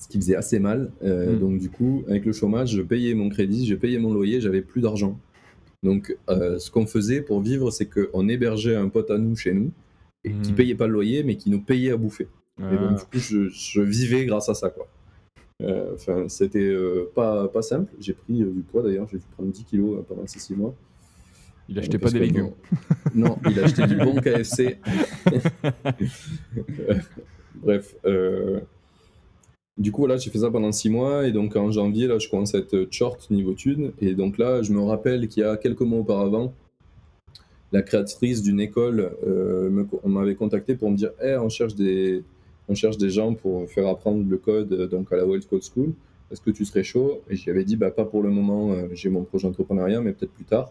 Ce 0.00 0.08
qui 0.08 0.16
faisait 0.18 0.36
assez 0.36 0.58
mal. 0.58 0.90
Euh, 1.02 1.36
Mm. 1.36 1.38
Donc, 1.38 1.58
du 1.58 1.68
coup, 1.70 2.02
avec 2.08 2.24
le 2.24 2.32
chômage, 2.32 2.70
je 2.72 2.82
payais 2.82 3.12
mon 3.14 3.28
crédit, 3.28 3.66
je 3.66 3.74
payais 3.74 3.98
mon 3.98 4.12
loyer, 4.12 4.40
j'avais 4.40 4.62
plus 4.62 4.80
d'argent. 4.80 5.18
Donc, 5.84 6.16
euh, 6.30 6.58
ce 6.58 6.68
qu'on 6.70 6.86
faisait 6.86 7.20
pour 7.20 7.40
vivre, 7.42 7.70
c'est 7.70 7.86
qu'on 7.86 8.28
hébergeait 8.28 8.74
un 8.74 8.88
pote 8.88 9.10
à 9.12 9.18
nous 9.18 9.36
chez 9.36 9.52
nous, 9.52 9.70
et 10.24 10.32
qui 10.32 10.50
Mm. 10.52 10.54
payait 10.56 10.74
pas 10.74 10.86
le 10.88 10.94
loyer, 10.94 11.22
mais 11.22 11.36
qui 11.36 11.50
nous 11.50 11.60
payait 11.60 11.92
à 11.92 11.96
bouffer. 11.96 12.26
Et 12.58 12.62
donc, 12.62 12.70
Ah, 12.72 12.94
du 12.94 13.04
coup, 13.04 13.18
je, 13.18 13.48
je 13.50 13.80
vivais 13.82 14.24
grâce 14.26 14.48
à 14.48 14.54
ça, 14.54 14.70
quoi. 14.70 14.88
Euh, 15.62 15.92
Enfin, 15.94 16.24
c'était 16.28 16.58
euh, 16.58 17.08
pas, 17.14 17.46
pas 17.48 17.62
simple. 17.62 17.92
J'ai 18.00 18.14
pris 18.14 18.38
du 18.38 18.62
poids 18.70 18.82
d'ailleurs, 18.82 19.06
j'ai 19.12 19.18
dû 19.18 19.24
prendre 19.36 19.52
10 19.52 19.64
kilos 19.64 20.02
pendant 20.08 20.26
ces 20.26 20.38
6 20.40 20.54
mois. 20.56 20.74
il 21.68 21.78
achetait 21.78 21.98
pas 21.98 22.10
des 22.10 22.18
légumes. 22.18 22.50
Non, 23.14 23.28
non, 23.28 23.38
il 23.50 23.60
achetait 23.60 23.86
du 23.86 23.96
bon 23.96 24.14
KFC. 24.22 24.78
Bref. 27.56 27.94
Du 29.76 29.90
coup, 29.90 30.02
voilà, 30.02 30.16
j'ai 30.16 30.30
fait 30.30 30.38
ça 30.38 30.50
pendant 30.50 30.70
6 30.70 30.90
mois. 30.90 31.26
Et 31.26 31.32
donc, 31.32 31.56
en 31.56 31.70
janvier, 31.70 32.06
là, 32.06 32.18
je 32.18 32.28
commence 32.28 32.54
à 32.54 32.58
être 32.58 32.86
short 32.90 33.30
niveau 33.30 33.54
thunes. 33.54 33.92
Et 34.00 34.14
donc 34.14 34.38
là, 34.38 34.62
je 34.62 34.72
me 34.72 34.80
rappelle 34.80 35.28
qu'il 35.28 35.42
y 35.42 35.46
a 35.46 35.56
quelques 35.56 35.80
mois 35.80 36.00
auparavant, 36.00 36.52
la 37.74 37.82
créatrice 37.82 38.40
d'une 38.40 38.60
école 38.60 39.10
euh, 39.26 39.84
on 40.04 40.08
m'avait 40.08 40.36
contacté 40.36 40.76
pour 40.76 40.92
me 40.92 40.96
dire 40.96 41.10
hey, 41.20 41.36
on, 41.36 41.48
cherche 41.48 41.74
des, 41.74 42.22
on 42.68 42.74
cherche 42.76 42.98
des 42.98 43.10
gens 43.10 43.34
pour 43.34 43.68
faire 43.68 43.88
apprendre 43.88 44.24
le 44.28 44.36
code 44.36 44.72
euh, 44.72 44.86
donc 44.86 45.12
à 45.12 45.16
la 45.16 45.26
Wild 45.26 45.44
Code 45.46 45.62
School. 45.62 45.92
Est-ce 46.30 46.40
que 46.40 46.52
tu 46.52 46.64
serais 46.64 46.84
chaud? 46.84 47.22
Et 47.28 47.34
j'y 47.34 47.50
avais 47.50 47.64
dit 47.64 47.74
bah, 47.74 47.90
pas 47.90 48.04
pour 48.04 48.22
le 48.22 48.30
moment, 48.30 48.70
euh, 48.70 48.86
j'ai 48.92 49.08
mon 49.08 49.24
projet 49.24 49.48
entrepreneuriat, 49.48 50.00
mais 50.00 50.12
peut-être 50.12 50.32
plus 50.32 50.44
tard. 50.44 50.70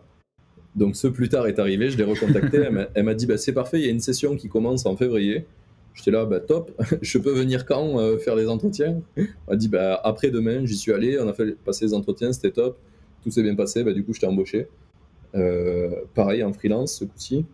Donc 0.78 0.96
ce 0.96 1.08
plus 1.08 1.28
tard 1.28 1.46
est 1.48 1.60
arrivé, 1.60 1.90
je 1.90 1.98
l'ai 1.98 2.06
recontacté, 2.06 2.66
elle 2.96 3.04
m'a 3.04 3.14
dit 3.14 3.26
bah, 3.26 3.38
c'est 3.38 3.54
parfait, 3.54 3.80
il 3.80 3.86
y 3.86 3.90
a 3.90 3.92
une 3.92 4.00
session 4.00 4.38
qui 4.38 4.48
commence 4.48 4.86
en 4.86 4.96
février. 4.96 5.46
J'étais 5.94 6.12
là, 6.12 6.26
bah 6.26 6.40
top, 6.40 6.72
je 7.02 7.18
peux 7.18 7.32
venir 7.32 7.66
quand 7.66 8.00
euh, 8.00 8.18
faire 8.18 8.36
les 8.36 8.48
entretiens? 8.48 9.02
Elle 9.16 9.28
m'a 9.48 9.56
dit 9.56 9.68
bah 9.68 10.00
après 10.04 10.32
demain, 10.32 10.66
j'y 10.66 10.76
suis 10.76 10.92
allé, 10.92 11.20
on 11.20 11.28
a 11.28 11.34
fait 11.34 11.56
passer 11.56 11.86
les 11.86 11.94
entretiens, 11.94 12.34
c'était 12.34 12.52
top, 12.52 12.78
tout 13.22 13.32
s'est 13.32 13.44
bien 13.44 13.56
passé, 13.56 13.84
bah, 13.84 13.94
du 13.94 14.04
coup 14.04 14.14
je 14.14 14.20
t'ai 14.20 14.28
embauché. 14.28 14.68
Euh, 15.36 15.92
pareil 16.14 16.44
en 16.44 16.54
freelance 16.54 17.00
ce 17.00 17.06
coup-ci, 17.06 17.46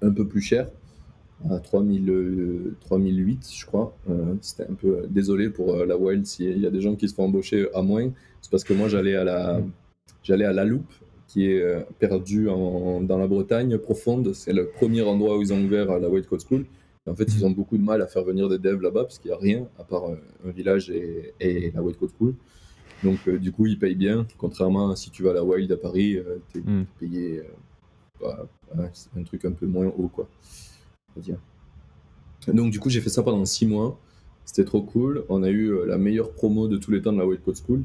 un 0.00 0.10
peu 0.10 0.26
plus 0.26 0.40
cher, 0.40 0.68
à 1.50 1.58
3000, 1.58 2.74
3008 2.80 3.48
je 3.56 3.66
crois. 3.66 3.96
Euh, 4.10 4.34
c'était 4.40 4.70
un 4.70 4.74
peu 4.74 5.06
désolé 5.08 5.48
pour 5.50 5.76
la 5.84 5.96
Wild 5.96 6.26
s'il 6.26 6.58
y 6.58 6.66
a 6.66 6.70
des 6.70 6.80
gens 6.80 6.96
qui 6.96 7.08
se 7.08 7.14
font 7.14 7.24
embaucher 7.24 7.68
à 7.74 7.82
moins, 7.82 8.10
c'est 8.40 8.50
parce 8.50 8.64
que 8.64 8.74
moi 8.74 8.88
j'allais 8.88 9.14
à 9.14 9.24
la 9.24 9.60
j'allais 10.22 10.44
à 10.44 10.52
la 10.52 10.64
loupe 10.64 10.92
qui 11.32 11.50
est 11.50 11.62
euh, 11.62 11.80
perdu 11.98 12.44
dans 12.44 13.18
la 13.18 13.26
Bretagne 13.26 13.78
profonde. 13.78 14.34
C'est 14.34 14.52
le 14.52 14.66
premier 14.66 15.00
endroit 15.00 15.38
où 15.38 15.40
ils 15.40 15.52
ont 15.52 15.64
ouvert 15.64 15.98
la 15.98 16.08
White 16.10 16.26
Code 16.26 16.42
School. 16.46 16.66
En 17.08 17.14
fait, 17.16 17.24
ils 17.34 17.40
mhm. 17.40 17.46
ont 17.46 17.50
beaucoup 17.50 17.76
de 17.76 17.82
mal 17.82 18.00
à 18.00 18.06
faire 18.06 18.22
venir 18.22 18.48
des 18.48 18.58
devs 18.58 18.80
là-bas 18.80 19.02
parce 19.02 19.18
qu'il 19.18 19.30
n'y 19.30 19.36
a 19.36 19.40
rien 19.40 19.68
à 19.78 19.84
part 19.84 20.04
euh, 20.04 20.16
un 20.46 20.50
village 20.50 20.90
et, 20.90 21.72
la 21.74 21.82
White 21.82 21.98
Code 21.98 22.10
School. 22.18 22.34
Donc, 23.02 23.18
euh, 23.26 23.38
du 23.38 23.50
coup, 23.50 23.66
ils 23.66 23.78
payent 23.78 23.96
bien. 23.96 24.26
Contrairement 24.38 24.90
à 24.90 24.96
si 24.96 25.10
tu 25.10 25.24
vas 25.24 25.30
à 25.30 25.34
la 25.34 25.44
Wild 25.44 25.70
à 25.72 25.76
Paris, 25.76 26.18
tu 26.52 26.58
es 26.58 26.62
mhm. 26.62 26.86
payé 27.00 27.42
bah, 28.20 28.46
un 29.16 29.22
truc 29.24 29.44
un 29.44 29.52
peu 29.52 29.66
moins 29.66 29.86
haut, 29.86 30.08
quoi. 30.08 30.28
Dire. 31.16 31.38
Donc, 32.46 32.70
du 32.70 32.78
coup, 32.78 32.88
j'ai 32.88 33.00
fait 33.00 33.10
ça 33.10 33.22
pendant 33.22 33.44
six 33.44 33.66
mois. 33.66 33.98
C'était 34.44 34.64
trop 34.64 34.82
cool. 34.82 35.24
On 35.28 35.42
a 35.42 35.50
eu 35.50 35.86
la 35.86 35.98
meilleure 35.98 36.32
promo 36.32 36.68
de 36.68 36.76
tous 36.76 36.90
les 36.90 37.02
temps 37.02 37.12
de 37.12 37.18
la 37.18 37.26
White 37.26 37.44
Code 37.44 37.56
School 37.56 37.82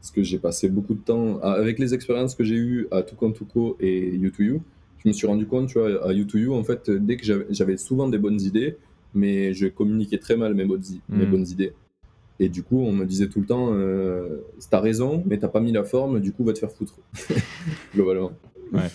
parce 0.00 0.10
que 0.12 0.22
j'ai 0.22 0.38
passé 0.38 0.68
beaucoup 0.68 0.94
de 0.94 1.00
temps 1.00 1.40
avec 1.40 1.78
les 1.78 1.92
expériences 1.92 2.34
que 2.34 2.42
j'ai 2.42 2.56
eues 2.56 2.88
à 2.90 3.02
Tukantuko 3.02 3.76
et 3.80 4.16
U2U. 4.18 4.60
Je 5.02 5.08
me 5.08 5.12
suis 5.12 5.26
rendu 5.26 5.46
compte, 5.46 5.68
tu 5.68 5.78
vois, 5.78 6.06
à 6.06 6.12
U2U, 6.12 6.52
en 6.52 6.64
fait, 6.64 6.90
dès 6.90 7.16
que 7.16 7.24
j'avais 7.50 7.76
souvent 7.76 8.08
des 8.08 8.18
bonnes 8.18 8.40
idées, 8.40 8.76
mais 9.14 9.54
je 9.54 9.66
communiquais 9.66 10.18
très 10.18 10.36
mal 10.36 10.54
mes 10.54 10.64
bonnes, 10.64 10.82
mes 11.08 11.26
hmm. 11.26 11.30
bonnes 11.30 11.46
idées. 11.46 11.72
Et 12.38 12.48
du 12.48 12.62
coup, 12.62 12.80
on 12.80 12.92
me 12.92 13.04
disait 13.04 13.28
tout 13.28 13.40
le 13.40 13.46
temps, 13.46 13.70
euh, 13.72 14.38
t'as 14.70 14.80
raison, 14.80 15.22
mais 15.26 15.38
t'as 15.38 15.48
pas 15.48 15.60
mis 15.60 15.72
la 15.72 15.84
forme, 15.84 16.20
du 16.20 16.32
coup, 16.32 16.44
va 16.44 16.54
te 16.54 16.58
faire 16.58 16.72
foutre. 16.72 16.94
Globalement. 17.94 18.32
Ouais. 18.72 18.88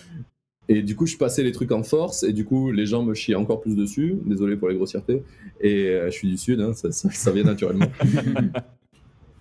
Et 0.68 0.82
du 0.82 0.96
coup, 0.96 1.06
je 1.06 1.16
passais 1.16 1.44
les 1.44 1.52
trucs 1.52 1.70
en 1.70 1.84
force, 1.84 2.24
et 2.24 2.32
du 2.32 2.44
coup, 2.44 2.72
les 2.72 2.86
gens 2.86 3.04
me 3.04 3.14
chient 3.14 3.36
encore 3.36 3.60
plus 3.60 3.76
dessus. 3.76 4.16
Désolé 4.24 4.56
pour 4.56 4.68
les 4.68 4.74
grossièretés. 4.74 5.22
Et 5.60 5.90
euh, 5.90 6.06
je 6.06 6.10
suis 6.10 6.28
du 6.28 6.36
Sud, 6.36 6.60
hein, 6.60 6.72
ça, 6.72 6.90
ça, 6.90 7.30
vient 7.30 7.44
naturellement. 7.44 7.86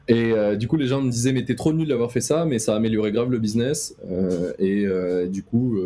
Et 0.07 0.31
euh, 0.31 0.55
du 0.55 0.67
coup, 0.67 0.77
les 0.77 0.85
gens 0.87 1.01
me 1.01 1.09
disaient, 1.09 1.33
mais 1.33 1.43
t'es 1.43 1.55
trop 1.55 1.73
nul 1.73 1.87
d'avoir 1.87 2.11
fait 2.11 2.21
ça, 2.21 2.45
mais 2.45 2.59
ça 2.59 2.73
a 2.73 2.77
amélioré 2.77 3.11
grave 3.11 3.31
le 3.31 3.39
business. 3.39 3.95
Euh, 4.09 4.53
et 4.59 4.85
euh, 4.85 5.27
du 5.27 5.41
coup, 5.41 5.77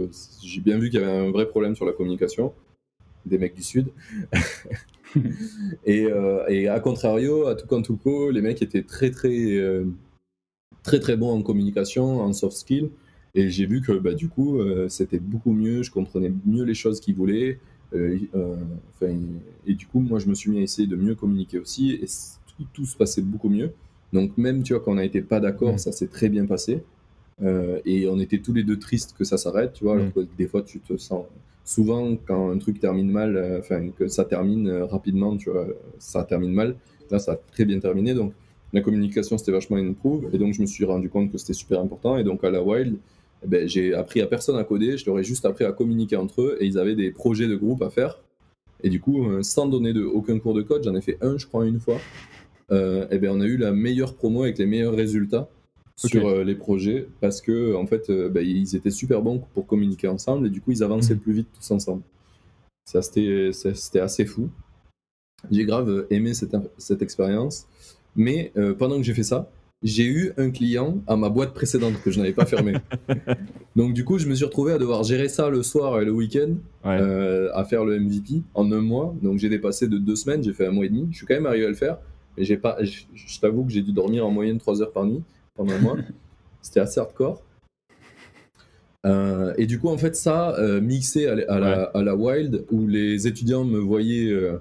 j'ai 0.44 0.62
bien 0.62 0.78
vu 0.78 0.90
qu'il 0.90 1.00
y 1.00 1.04
avait 1.04 1.12
un 1.12 1.32
vrai 1.32 1.48
problème 1.48 1.76
sur 1.76 1.86
la 1.86 1.94
communication 1.94 2.54
des 3.26 3.38
mecs 3.38 3.56
du 3.56 3.64
Sud. 3.64 3.88
et, 5.86 6.08
et, 6.50 6.68
à 6.68 6.80
contrario, 6.80 7.48
à 7.48 7.56
Tucantuco, 7.56 8.32
les 8.32 8.42
mecs 8.42 8.62
étaient 8.62 8.84
très, 8.84 9.12
très, 9.12 9.58
très, 10.84 11.00
très 11.00 11.16
bons 11.16 11.32
en 11.32 11.42
communication, 11.42 12.22
en 12.22 12.34
soft 12.34 12.58
skills. 12.58 12.90
Et 13.36 13.50
j'ai 13.50 13.68
vu 13.68 13.82
que 13.82 13.92
bah, 13.94 14.16
du 14.16 14.28
coup, 14.28 14.60
c'était 14.90 15.20
beaucoup 15.20 15.54
mieux, 15.54 15.84
je 15.84 15.92
comprenais 15.92 16.34
mieux 16.46 16.64
les 16.64 16.74
choses 16.74 17.00
qu'ils 17.00 17.16
voulaient. 17.16 17.60
et 17.94 19.74
du 19.74 19.86
coup, 19.86 20.00
moi, 20.00 20.20
je 20.20 20.28
me 20.28 20.34
suis 20.34 20.52
mis 20.52 20.60
à 20.60 20.62
essayer 20.62 20.88
de 20.88 20.96
mieux 20.98 21.16
communiquer 21.16 21.60
aussi. 21.60 21.92
Et 21.92 22.06
tout, 22.58 22.66
tout 22.74 22.86
se 22.86 22.98
passait 22.98 23.22
beaucoup 23.22 23.50
mieux. 23.50 23.72
Donc 24.13 24.38
même, 24.38 24.63
tu 24.63 24.74
vois, 24.74 24.82
quand 24.82 24.91
on 24.91 24.95
n'était 24.95 25.22
pas 25.22 25.39
d'accord, 25.39 25.80
ça 25.80 25.91
s'est 25.91 26.08
très 26.08 26.30
bien 26.30 26.45
passé. 26.45 26.84
Euh, 27.41 27.80
et 27.86 28.08
on 28.08 28.19
était 28.19 28.39
tous 28.39 28.54
les 28.54 28.63
deux 28.63 28.80
tristes 28.80 29.15
que 29.17 29.24
ça 29.24 29.38
s'arrête, 29.38 29.74
tu 29.74 29.84
vois. 29.84 29.95
Mm. 29.95 30.12
des 30.38 30.48
fois, 30.48 30.62
tu 30.62 30.80
te 30.80 30.98
sens... 30.98 31.26
Souvent, 31.63 32.17
quand 32.26 32.50
un 32.50 32.58
truc 32.58 32.80
termine 32.80 33.12
mal, 33.12 33.38
euh, 33.38 33.60
enfin, 33.60 33.89
que 33.89 34.08
ça 34.08 34.26
termine 34.26 34.67
euh, 34.67 34.86
rapidement, 34.86 35.38
tu 35.38 35.52
vois, 35.52 35.67
ça 36.00 36.24
termine 36.24 36.52
mal. 36.52 36.76
Là, 37.12 37.19
ça 37.19 37.34
a 37.34 37.36
très 37.36 37.63
bien 37.63 37.80
terminé. 37.80 38.15
Donc, 38.15 38.34
la 38.74 38.82
communication, 38.82 39.38
c'était 39.38 39.52
vachement 39.52 39.78
une 39.78 39.93
prouve. 39.93 40.30
Et 40.34 40.39
donc, 40.39 40.54
je 40.54 40.62
me 40.62 40.65
suis 40.65 40.84
rendu 40.84 41.10
compte 41.10 41.32
que 41.32 41.38
c'était 41.38 41.54
super 41.54 41.80
important. 41.80 42.17
Et 42.17 42.24
donc, 42.24 42.43
à 42.43 42.50
la 42.50 42.63
Wild, 42.63 42.95
eh 43.43 43.48
ben, 43.48 43.67
j'ai 43.67 43.93
appris 43.93 44.19
à 44.22 44.26
personne 44.26 44.58
à 44.58 44.63
coder. 44.63 44.98
Je 44.98 45.06
leur 45.06 45.19
ai 45.19 45.24
juste 45.24 45.45
appris 45.45 45.63
à 45.63 45.72
communiquer 45.72 46.15
entre 46.15 46.41
eux. 46.41 46.58
Et 46.60 46.65
ils 46.65 46.80
avaient 46.80 46.95
des 46.95 47.12
projets 47.12 47.48
de 47.48 47.56
groupe 47.56 47.84
à 47.84 47.91
faire. 47.91 48.19
Et 48.82 48.89
du 48.89 49.00
coup, 49.00 49.28
sans 49.43 49.67
donner 49.67 49.93
de, 49.93 50.04
aucun 50.04 50.39
cours 50.39 50.56
de 50.56 50.63
code, 50.63 50.84
j'en 50.84 50.95
ai 50.95 51.02
fait 51.02 51.17
un, 51.22 51.38
je 51.38 51.45
crois, 51.45 51.67
une 51.67 51.80
fois. 51.80 51.98
Euh, 52.72 53.08
eh 53.12 53.18
bien, 53.18 53.32
on 53.32 53.42
a 53.42 53.46
eu 53.46 53.58
la 53.58 53.72
meilleure 53.72 54.16
promo 54.16 54.44
avec 54.44 54.58
les 54.58 54.66
meilleurs 54.66 54.94
résultats 54.94 55.50
sur 55.96 56.28
euh, 56.28 56.44
les 56.44 56.56
projets 56.56 57.08
parce 57.20 57.42
que 57.42 57.76
en 57.76 57.86
fait, 57.86 58.10
euh, 58.10 58.30
bah, 58.30 58.42
ils 58.42 58.76
étaient 58.76 58.92
super 58.92 59.22
bons 59.22 59.44
pour 59.54 59.68
communiquer 59.68 60.08
ensemble 60.08 60.48
et 60.48 60.50
du 60.50 60.62
coup, 60.62 60.72
ils 60.72 60.84
avançaient 60.84 61.16
mhm. 61.16 61.20
plus 61.20 61.34
vite 61.34 61.48
tous 61.54 61.72
ensemble. 61.72 62.04
Ça, 62.86 63.02
c'était 63.02 64.00
assez 64.00 64.26
fou. 64.26 64.50
J'ai 65.52 65.66
grave 65.66 66.08
aimé 66.10 66.34
cette, 66.34 66.56
cette 66.78 67.02
expérience. 67.02 67.68
Mais 68.16 68.52
pendant 68.80 68.98
que 68.98 69.04
j'ai 69.04 69.14
fait 69.14 69.24
ça, 69.24 69.52
j'ai 69.84 70.06
eu 70.06 70.34
un 70.38 70.50
client 70.50 70.98
à 71.06 71.16
ma 71.16 71.30
boîte 71.30 71.54
précédente 71.54 72.02
que 72.04 72.10
je 72.10 72.20
n'avais 72.20 72.34
pas 72.34 72.48
fermée. 72.48 72.74
Donc 73.76 73.94
du 73.94 74.04
coup, 74.04 74.18
je 74.18 74.28
me 74.28 74.34
suis 74.34 74.44
retrouvé 74.44 74.74
à 74.74 74.80
devoir 74.80 75.04
gérer 75.04 75.30
ça 75.30 75.52
le 75.52 75.62
soir 75.62 76.02
et 76.02 76.06
le 76.06 76.12
week-end, 76.12 76.56
à 76.84 77.64
faire 77.64 77.86
le 77.86 78.00
MVP 78.00 78.42
en 78.56 78.72
un 78.72 78.82
mois. 78.82 79.16
Donc 79.22 79.38
j'ai 79.38 79.50
dépassé 79.50 79.88
de 79.88 80.00
deux 80.00 80.16
semaines, 80.16 80.44
j'ai 80.44 80.54
fait 80.54 80.66
un 80.66 80.72
mois 80.72 80.86
et 80.86 80.90
demi. 80.90 81.08
Je 81.12 81.18
suis 81.18 81.28
quand 81.28 81.36
même 81.36 81.46
arrivé 81.46 81.66
à 81.66 81.70
le 81.70 81.76
faire 81.76 82.00
j'ai 82.38 82.58
pas, 82.58 82.78
je, 82.84 83.39
t'avoue 83.39 83.65
que 83.65 83.72
j'ai 83.72 83.82
dû 83.82 83.92
dormir 83.92 84.26
en 84.26 84.32
moyenne 84.32 84.58
3 84.58 84.82
heures 84.82 84.92
par 84.92 85.06
nuit 85.06 85.24
pendant 85.56 85.74
un 85.74 85.80
mois. 85.80 85.98
C'était 86.62 86.80
assez 86.80 87.00
hardcore. 87.00 87.44
Euh, 89.06 89.54
et 89.58 89.65
du 89.65 89.80
coup, 89.80 89.89
en 89.89 89.98
fait, 89.98 90.15
ça, 90.15 90.58
euh, 90.58 90.82
mixé 90.82 91.28
à, 91.28 91.36
la, 91.36 91.84
à, 91.84 92.04
la, 92.04 92.15
Wild, 92.15 92.65
où 92.72 92.88
les 92.88 93.28
étudiants 93.28 93.63
me 93.63 93.80
voyaient, 93.80 94.32
euh, 94.32 94.58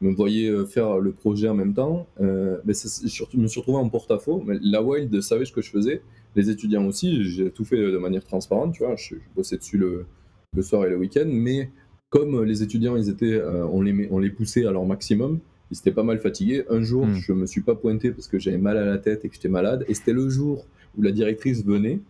me 0.00 0.12
voyaient 0.12 0.64
faire 0.66 0.98
le 0.98 1.12
projet 1.12 1.48
en 1.48 1.54
même 1.54 1.74
temps, 1.74 2.06
mais 2.20 2.74
je 2.74 3.36
me 3.36 3.48
suis 3.48 3.60
retrouvé 3.60 3.78
en 3.78 3.88
porte-à-faux. 3.88 4.42
Mais 4.46 4.58
la 4.62 4.82
Wild 4.82 5.20
savait 5.20 5.44
ce 5.44 5.52
que 5.52 5.62
je 5.62 5.70
faisais, 5.70 6.02
les 6.36 6.50
étudiants 6.50 6.86
aussi, 6.86 7.24
j'ai 7.24 7.50
tout 7.50 7.64
fait 7.64 7.76
de 7.76 7.98
manière 7.98 8.24
transparente, 8.24 8.74
tu 8.74 8.84
vois, 8.84 8.94
je, 8.96 9.16
bossais 9.34 9.56
dessus 9.56 9.78
le, 9.78 10.06
le, 10.54 10.62
soir 10.62 10.86
et 10.86 10.90
le 10.90 10.96
week-end, 10.96 11.26
mais 11.26 11.70
comme 12.08 12.44
les 12.44 12.62
étudiants, 12.62 12.96
ils 12.96 13.08
étaient, 13.08 13.42
on, 13.42 13.82
les, 13.82 14.08
on 14.10 14.18
les 14.18 14.30
poussait 14.30 14.64
à 14.64 14.70
leur 14.70 14.84
maximum, 14.84 15.40
ils 15.70 15.78
étaient 15.78 15.92
pas 15.92 16.02
mal 16.02 16.18
fatigués. 16.18 16.64
Un 16.68 16.82
jour, 16.82 17.06
hmm. 17.06 17.14
je 17.14 17.32
me 17.32 17.46
suis 17.46 17.60
pas 17.60 17.74
pointé 17.74 18.10
parce 18.10 18.26
que 18.26 18.38
j'avais 18.38 18.58
mal 18.58 18.76
à 18.76 18.84
la 18.84 18.98
tête 18.98 19.24
et 19.24 19.28
que 19.28 19.34
j'étais 19.34 19.48
malade. 19.48 19.84
Et 19.88 19.94
c'était 19.94 20.12
le 20.12 20.28
jour 20.28 20.66
où 20.96 21.02
la 21.02 21.12
directrice 21.12 21.64
venait 21.64 22.00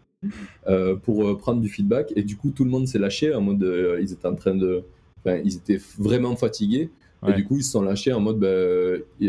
euh, 0.66 0.96
pour 0.96 1.27
euh, 1.27 1.37
prendre 1.37 1.61
du 1.61 1.68
feedback. 1.68 2.12
Et 2.16 2.23
du 2.23 2.37
coup, 2.37 2.51
tout 2.51 2.64
le 2.64 2.70
monde 2.70 2.87
s'est 2.87 2.99
lâché 2.99 3.35
en 3.35 3.40
mode, 3.40 3.62
euh, 3.62 3.99
ils 4.01 4.12
étaient 4.12 4.27
en 4.27 4.35
train 4.35 4.55
de, 4.55 4.83
enfin, 5.18 5.40
ils 5.44 5.57
étaient 5.57 5.81
vraiment 5.99 6.37
fatigués. 6.37 6.90
Et 7.29 7.35
du 7.35 7.44
coup, 7.44 7.59
ils 7.59 7.62
se 7.62 7.73
sont 7.73 7.83
lâchés 7.83 8.14
en 8.14 8.20
mode, 8.20 8.38
bah, 8.38 9.29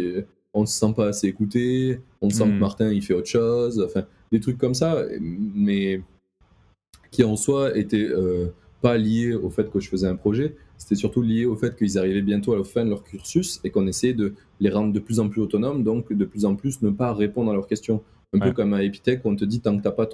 on 0.54 0.66
se 0.66 0.80
sent 0.80 0.94
pas 0.96 1.08
assez 1.08 1.28
écouté, 1.28 2.00
on 2.22 2.30
sent 2.30 2.46
que 2.46 2.50
hmm. 2.50 2.60
Martin 2.60 2.90
il 2.90 3.02
fait 3.02 3.14
autre 3.14 3.28
chose, 3.28 3.84
enfin, 3.86 4.06
des 4.32 4.40
trucs 4.40 4.58
comme 4.58 4.74
ça, 4.74 5.04
mais 5.20 6.02
qui 7.12 7.26
en 7.26 7.36
soi 7.36 7.78
étaient 7.78 8.10
pas 8.82 8.98
liés 8.98 9.34
au 9.34 9.50
fait 9.50 9.70
que 9.70 9.82
je 9.82 9.90
faisais 9.90 10.08
un 10.08 10.16
projet, 10.16 10.56
c'était 10.82 10.96
surtout 10.96 11.22
lié 11.22 11.46
au 11.46 11.56
fait 11.56 11.76
qu'ils 11.76 12.00
arrivaient 12.00 12.24
bientôt 12.24 12.54
à 12.54 12.58
la 12.58 12.64
fin 12.64 12.84
de 12.84 12.90
leur 12.90 13.04
cursus 13.04 13.62
et 13.64 13.70
qu'on 13.70 13.86
essayait 13.86 14.16
de 14.16 14.34
les 14.60 14.72
rendre 14.72 14.92
de 14.92 15.00
plus 15.00 15.20
en 15.20 15.30
plus 15.30 15.40
autonomes, 15.40 15.84
donc 15.84 16.12
de 16.12 16.26
plus 16.26 16.44
en 16.44 16.56
plus 16.56 16.82
ne 16.82 16.90
pas 16.90 17.14
répondre 17.14 17.52
à 17.52 17.54
leurs 17.54 17.68
questions. 17.68 18.02
Un 18.34 18.40
peu 18.40 18.52
comme 18.52 18.74
à 18.74 18.82
Epitech, 18.82 19.22
on 19.24 19.36
te 19.36 19.46
dit 19.46 19.60
tant 19.60 19.78
que 19.78 19.84
tu 19.84 19.88
n'as 19.88 19.94
pas 19.94 20.10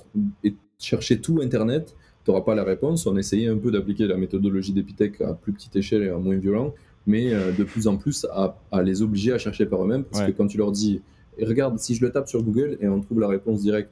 cherché 0.77 1.21
tout 1.21 1.39
Internet, 1.41 1.95
tu 2.25 2.31
n'auras 2.31 2.43
pas 2.43 2.53
la 2.53 2.65
réponse. 2.65 3.07
On 3.07 3.15
essayait 3.15 3.47
un 3.47 3.57
peu 3.57 3.71
d'appliquer 3.71 4.07
la 4.07 4.17
méthodologie 4.17 4.73
d'Epitech 4.73 5.21
à 5.21 5.33
plus 5.35 5.53
petite 5.53 5.73
échelle 5.77 6.03
et 6.03 6.09
à 6.09 6.17
moins 6.17 6.35
violent, 6.35 6.75
mais 7.05 7.33
euh, 7.33 7.53
de 7.53 7.63
plus 7.63 7.87
en 7.87 7.95
plus 7.95 8.27
à, 8.29 8.57
les 8.83 9.01
obliger 9.01 9.31
à 9.31 9.37
chercher 9.37 9.67
par 9.67 9.81
eux-mêmes, 9.85 10.03
parce 10.03 10.25
que 10.25 10.31
quand 10.31 10.47
tu 10.47 10.57
leur 10.57 10.73
dis, 10.73 11.01
regarde, 11.41 11.79
si 11.79 11.95
je 11.95 12.03
le 12.03 12.11
tape 12.11 12.27
sur 12.27 12.43
Google 12.43 12.77
et 12.81 12.89
on 12.89 12.99
trouve 12.99 13.21
la 13.21 13.29
réponse 13.29 13.61
directe, 13.61 13.91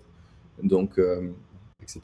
donc, 0.61 0.99
euh, 0.99 1.29
etc. 1.81 2.01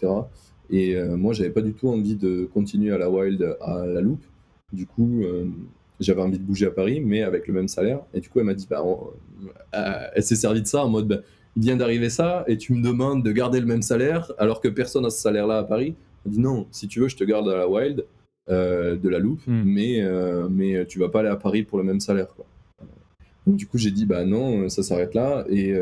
Et 0.69 0.95
euh, 0.95 1.17
moi, 1.17 1.33
j'avais 1.33 1.49
pas 1.49 1.61
du 1.61 1.73
tout 1.73 1.89
envie 1.89 2.15
de 2.15 2.47
continuer 2.53 2.93
à 2.93 2.97
la 2.97 3.09
wild, 3.09 3.57
à 3.59 3.85
la 3.85 3.99
loupe. 3.99 4.23
Du 4.73 4.85
coup, 4.85 5.23
euh, 5.23 5.45
j'avais 5.99 6.21
envie 6.21 6.39
de 6.39 6.43
bouger 6.43 6.67
à 6.67 6.71
Paris, 6.71 7.01
mais 7.01 7.23
avec 7.23 7.47
le 7.47 7.53
même 7.53 7.67
salaire. 7.67 8.01
Et 8.13 8.19
du 8.19 8.29
coup, 8.29 8.39
elle 8.39 8.45
m'a 8.45 8.53
dit, 8.53 8.67
bah, 8.69 8.83
euh, 8.83 10.07
elle 10.15 10.23
s'est 10.23 10.35
servie 10.35 10.61
de 10.61 10.67
ça 10.67 10.85
en 10.85 10.89
mode, 10.89 11.07
bah, 11.07 11.17
il 11.55 11.63
vient 11.63 11.75
d'arriver 11.75 12.09
ça, 12.09 12.45
et 12.47 12.57
tu 12.57 12.73
me 12.73 12.81
demandes 12.81 13.23
de 13.23 13.31
garder 13.31 13.59
le 13.59 13.65
même 13.65 13.81
salaire, 13.81 14.31
alors 14.37 14.61
que 14.61 14.69
personne 14.69 15.03
n'a 15.03 15.09
ce 15.09 15.21
salaire-là 15.21 15.59
à 15.59 15.63
Paris. 15.63 15.95
Elle 16.25 16.31
dit, 16.31 16.39
non, 16.39 16.67
si 16.71 16.87
tu 16.87 17.01
veux, 17.01 17.07
je 17.07 17.17
te 17.17 17.23
garde 17.23 17.49
à 17.49 17.57
la 17.57 17.67
wild, 17.67 18.05
de 18.49 19.09
la 19.09 19.19
loupe, 19.19 19.45
hmm. 19.47 19.63
mais, 19.63 20.01
mais 20.49 20.85
tu 20.85 20.99
vas 20.99 21.09
pas 21.09 21.21
aller 21.21 21.29
à 21.29 21.35
Paris 21.37 21.63
pour 21.63 21.77
le 21.77 21.83
même 21.83 21.99
salaire. 21.99 22.33
Quoi. 22.35 22.45
Donc, 23.47 23.55
du 23.55 23.65
coup, 23.65 23.77
j'ai 23.77 23.91
dit, 23.91 24.05
bah 24.05 24.25
non, 24.25 24.67
ça 24.69 24.83
s'arrête 24.83 25.13
là. 25.13 25.45
Et, 25.49 25.73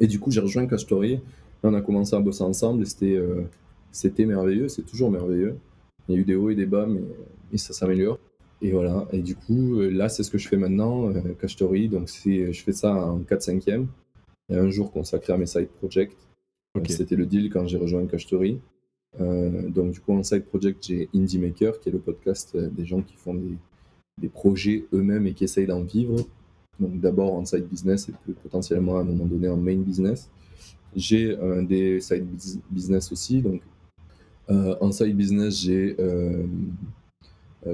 et 0.00 0.06
du 0.06 0.18
coup, 0.18 0.30
j'ai 0.30 0.40
rejoint 0.40 0.66
Castory 0.66 1.20
on 1.66 1.74
a 1.74 1.80
commencé 1.80 2.14
à 2.14 2.20
bosser 2.20 2.44
ensemble 2.44 2.82
et 2.82 2.86
c'était, 2.86 3.16
euh, 3.16 3.42
c'était 3.90 4.24
merveilleux, 4.24 4.68
c'est 4.68 4.82
toujours 4.82 5.10
merveilleux. 5.10 5.56
Il 6.08 6.14
y 6.14 6.18
a 6.18 6.20
eu 6.20 6.24
des 6.24 6.34
hauts 6.34 6.50
et 6.50 6.54
des 6.54 6.66
bas, 6.66 6.86
mais, 6.86 7.00
ça 7.54 7.72
s'améliore. 7.72 8.18
Et 8.62 8.72
voilà, 8.72 9.06
et 9.12 9.20
du 9.20 9.36
coup, 9.36 9.80
euh, 9.80 9.90
là, 9.90 10.08
c'est 10.08 10.22
ce 10.22 10.30
que 10.30 10.38
je 10.38 10.48
fais 10.48 10.56
maintenant, 10.56 11.10
euh, 11.10 11.88
Donc, 11.88 12.08
c'est, 12.08 12.52
je 12.52 12.62
fais 12.64 12.72
ça 12.72 12.94
en 12.94 13.20
4-5e. 13.20 13.86
Il 14.48 14.56
y 14.56 14.58
a 14.58 14.62
un 14.62 14.70
jour 14.70 14.92
consacré 14.92 15.32
à 15.32 15.36
mes 15.36 15.46
side 15.46 15.68
projects. 15.68 16.16
C'était 16.88 17.16
le 17.16 17.26
deal 17.26 17.50
quand 17.50 17.66
j'ai 17.66 17.78
rejoint 17.78 18.06
Cachetori. 18.06 18.60
Euh, 19.20 19.68
donc 19.70 19.92
du 19.92 20.00
coup 20.00 20.12
en 20.12 20.22
side 20.22 20.44
project 20.44 20.84
j'ai 20.86 21.08
Indie 21.14 21.38
Maker 21.38 21.80
qui 21.80 21.88
est 21.88 21.92
le 21.92 21.98
podcast 21.98 22.52
euh, 22.54 22.68
des 22.68 22.84
gens 22.84 23.00
qui 23.00 23.14
font 23.16 23.32
des, 23.32 23.56
des 24.20 24.28
projets 24.28 24.84
eux-mêmes 24.92 25.26
et 25.26 25.32
qui 25.32 25.44
essayent 25.44 25.66
d'en 25.66 25.82
vivre. 25.82 26.16
Donc 26.78 27.00
d'abord 27.00 27.32
en 27.32 27.44
side 27.46 27.66
business 27.66 28.10
et 28.10 28.12
puis 28.12 28.34
potentiellement 28.34 28.98
à 28.98 29.00
un 29.00 29.04
moment 29.04 29.24
donné 29.24 29.48
en 29.48 29.56
main 29.56 29.76
business. 29.78 30.28
J'ai 30.94 31.30
euh, 31.38 31.62
des 31.62 32.00
side 32.00 32.26
bus- 32.26 32.58
business 32.70 33.10
aussi. 33.10 33.40
Donc 33.40 33.62
euh, 34.50 34.76
en 34.82 34.92
side 34.92 35.16
business 35.16 35.62
j'ai 35.62 35.96
euh, 35.98 36.42
euh, 36.42 36.46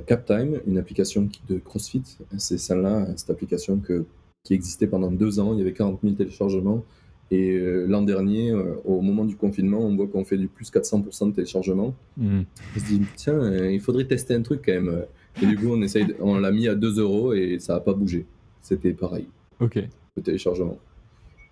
Captime, 0.00 0.60
une 0.66 0.78
application 0.78 1.28
de 1.48 1.58
CrossFit. 1.58 2.02
C'est 2.38 2.58
celle-là, 2.58 3.06
cette 3.16 3.30
application 3.30 3.78
que, 3.78 4.04
qui 4.44 4.54
existait 4.54 4.86
pendant 4.86 5.10
deux 5.10 5.38
ans. 5.40 5.52
Il 5.52 5.58
y 5.58 5.62
avait 5.62 5.72
40 5.72 6.00
000 6.02 6.14
téléchargements. 6.14 6.84
Et 7.30 7.52
euh, 7.52 7.86
l'an 7.86 8.02
dernier, 8.02 8.50
euh, 8.50 8.74
au 8.84 9.00
moment 9.00 9.24
du 9.24 9.36
confinement, 9.36 9.78
on 9.80 9.96
voit 9.96 10.06
qu'on 10.06 10.24
fait 10.24 10.36
du 10.36 10.48
plus 10.48 10.70
400% 10.70 11.30
de 11.30 11.34
téléchargements. 11.34 11.94
Mhm. 12.18 12.44
On 12.76 12.78
se 12.78 12.84
dit, 12.84 13.00
tiens, 13.16 13.34
euh, 13.34 13.72
il 13.72 13.80
faudrait 13.80 14.04
tester 14.04 14.34
un 14.34 14.42
truc 14.42 14.60
quand 14.66 14.72
même. 14.72 15.04
Et 15.42 15.46
du 15.46 15.56
coup, 15.56 15.68
on, 15.68 15.80
essaye 15.80 16.04
de- 16.06 16.16
on 16.20 16.38
l'a 16.38 16.50
mis 16.52 16.68
à 16.68 16.74
2 16.74 16.98
euros 17.00 17.32
et 17.32 17.58
ça 17.58 17.74
n'a 17.74 17.80
pas 17.80 17.94
bougé. 17.94 18.26
C'était 18.60 18.92
pareil, 18.92 19.26
Ok. 19.60 19.76
le 20.16 20.22
téléchargement. 20.22 20.78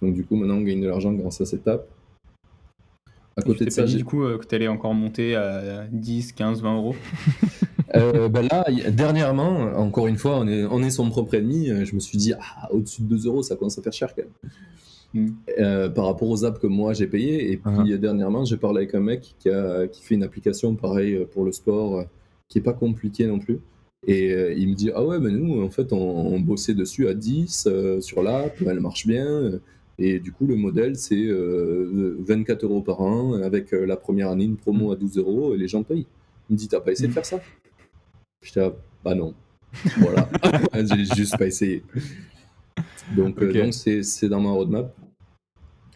Donc 0.03 0.13
du 0.15 0.23
coup, 0.25 0.37
maintenant, 0.37 0.57
on 0.57 0.61
gagne 0.63 0.83
de 0.83 0.87
l'argent 0.89 1.13
grâce 1.15 1.41
à 1.41 1.47
cette 1.47 1.67
app. 1.67 1.89
À 3.37 3.43
Tu 3.43 3.47
côté 3.49 3.61
t'es 3.61 3.65
de 3.67 3.71
pas 3.71 3.75
ça, 3.77 3.85
dit 3.85 3.97
du 3.97 4.05
coup 4.05 4.23
euh, 4.25 4.37
que 4.39 4.45
tu 4.47 4.55
allais 4.55 4.69
encore 4.69 4.93
monter 4.93 5.35
à 5.35 5.87
10, 5.91 6.33
15, 6.33 6.61
20 6.63 6.77
euros 6.77 6.95
Euh, 7.97 8.29
ben 8.29 8.47
là, 8.51 8.65
dernièrement, 8.91 9.73
encore 9.77 10.07
une 10.07 10.17
fois, 10.17 10.39
on 10.39 10.47
est, 10.47 10.65
on 10.65 10.83
est 10.83 10.91
son 10.91 11.09
propre 11.11 11.35
ennemi. 11.35 11.71
euh, 11.71 11.85
Je 11.85 11.95
me 11.95 12.01
suis 12.01 12.19
dit, 12.19 12.33
ah, 12.39 12.69
au-dessus 12.73 13.03
de 13.03 13.09
2 13.17 13.27
euros, 13.27 13.43
ça 13.43 13.57
commence 13.57 13.79
à 13.79 13.83
faire 13.83 13.93
cher 13.93 14.15
quand 14.15 14.23
même. 14.23 14.51
Mm. 15.13 15.33
Euh, 15.59 15.89
par 15.89 16.05
rapport 16.07 16.29
aux 16.29 16.45
apps 16.45 16.61
que 16.61 16.69
moi 16.69 16.93
j'ai 16.93 17.09
payées. 17.09 17.51
Et 17.53 17.57
puis 17.57 17.93
Ah. 17.95 17.97
dernièrement, 17.99 18.45
j'ai 18.45 18.57
parlé 18.57 18.79
avec 18.83 18.95
un 18.95 19.01
mec 19.01 19.35
qui, 19.41 19.49
a, 19.51 19.89
qui 19.89 20.03
fait 20.05 20.15
une 20.15 20.23
application 20.23 20.75
pareil 20.77 21.27
pour 21.33 21.45
le 21.45 21.51
sport, 21.53 22.05
qui 22.49 22.59
est 22.59 22.63
pas 22.63 22.73
compliquée 22.75 23.27
non 23.27 23.39
plus. 23.41 23.59
Et 24.07 24.33
euh, 24.33 24.55
il 24.57 24.69
me 24.69 24.75
dit, 24.75 24.91
ah 24.95 25.05
ouais, 25.05 25.19
mais 25.19 25.31
nous, 25.31 25.63
en 25.63 25.69
fait, 25.69 25.93
on, 25.93 25.99
on 25.99 26.41
bossait 26.41 26.75
dessus 26.75 27.09
à 27.09 27.15
10 27.15 27.67
euh, 27.67 28.01
sur 28.01 28.23
l'app, 28.23 28.55
elle 28.67 28.81
marche 28.81 29.07
bien. 29.07 29.59
Et 29.99 30.21
du 30.21 30.33
coup, 30.33 30.47
le 30.47 30.55
modèle, 30.57 30.97
c'est 30.97 31.23
euh, 31.27 32.17
24 32.21 32.63
euros 32.65 32.81
par 32.81 33.01
an, 33.03 33.35
avec 33.35 33.73
la 33.73 33.97
première 33.97 34.31
année 34.31 34.45
une 34.45 34.57
promo 34.57 34.93
à 34.93 34.97
12 34.97 35.19
euros, 35.19 35.55
et 35.55 35.59
les 35.59 35.69
gens 35.69 35.83
payent. 35.83 36.07
Il 36.49 36.55
me 36.55 36.57
dit, 36.59 36.69
t'as 36.69 36.81
pas 36.81 36.93
essayé 36.93 37.09
de 37.09 37.13
faire 37.13 37.27
ça? 37.27 37.41
J'étais 38.43 38.61
là, 38.61 38.73
bah 39.05 39.15
non. 39.15 39.35
Voilà, 39.99 40.29
j'ai 40.75 41.05
juste 41.15 41.39
pas 41.39 41.47
essayé. 41.47 41.83
Donc, 43.17 43.41
euh, 43.43 43.71
c'est 43.71 44.29
dans 44.29 44.41
ma 44.41 44.51
roadmap. 44.51 44.95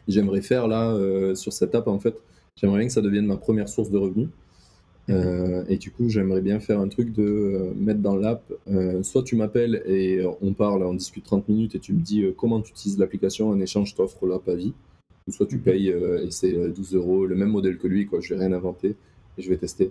J'aimerais 0.06 0.42
faire 0.42 0.68
là, 0.68 0.90
euh, 0.92 1.34
sur 1.34 1.52
cette 1.52 1.74
app, 1.74 1.88
en 1.88 1.98
fait, 1.98 2.14
j'aimerais 2.56 2.78
bien 2.78 2.88
que 2.88 2.92
ça 2.92 3.00
devienne 3.00 3.26
ma 3.26 3.36
première 3.36 3.68
source 3.68 3.90
de 3.90 3.98
revenus. 3.98 4.28
Euh, 5.10 5.64
et 5.68 5.76
du 5.76 5.90
coup, 5.90 6.08
j'aimerais 6.08 6.40
bien 6.40 6.60
faire 6.60 6.80
un 6.80 6.88
truc 6.88 7.12
de 7.12 7.72
mettre 7.76 8.00
dans 8.00 8.16
l'app, 8.16 8.52
soit 9.02 9.22
tu 9.22 9.36
m'appelles 9.36 9.82
et 9.86 10.24
on 10.40 10.54
parle, 10.54 10.82
on 10.82 10.94
discute 10.94 11.24
30 11.24 11.48
minutes 11.48 11.74
et 11.74 11.78
tu 11.78 11.92
me 11.92 12.00
dis 12.00 12.24
comment 12.36 12.60
tu 12.60 12.72
utilises 12.72 12.98
l'application, 12.98 13.50
en 13.50 13.60
échange, 13.60 13.90
je 13.90 13.96
t'offre 13.96 14.26
l'app 14.26 14.48
à 14.48 14.54
vie. 14.54 14.74
Ou 15.26 15.32
soit 15.32 15.46
tu 15.46 15.58
payes 15.58 15.90
euh, 15.90 16.26
et 16.26 16.30
c'est 16.30 16.54
euh, 16.54 16.68
12 16.70 16.94
euros, 16.94 17.26
le 17.26 17.34
même 17.34 17.48
modèle 17.48 17.78
que 17.78 17.86
lui, 17.86 18.06
quoi. 18.06 18.20
Je 18.20 18.34
vais 18.34 18.40
rien 18.40 18.52
inventer 18.52 18.96
et 19.38 19.42
je 19.42 19.48
vais 19.48 19.56
tester. 19.56 19.90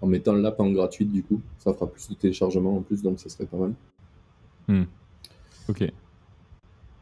En 0.00 0.06
mettant 0.06 0.34
l'app 0.34 0.60
en 0.60 0.70
gratuite, 0.70 1.10
du 1.10 1.22
coup, 1.22 1.40
ça 1.58 1.74
fera 1.74 1.86
plus 1.86 2.08
de 2.08 2.14
téléchargements 2.14 2.76
en 2.76 2.82
plus, 2.82 3.02
donc 3.02 3.18
ça 3.18 3.28
serait 3.28 3.46
pas 3.46 3.56
mal. 3.56 3.74
Ok. 5.68 5.84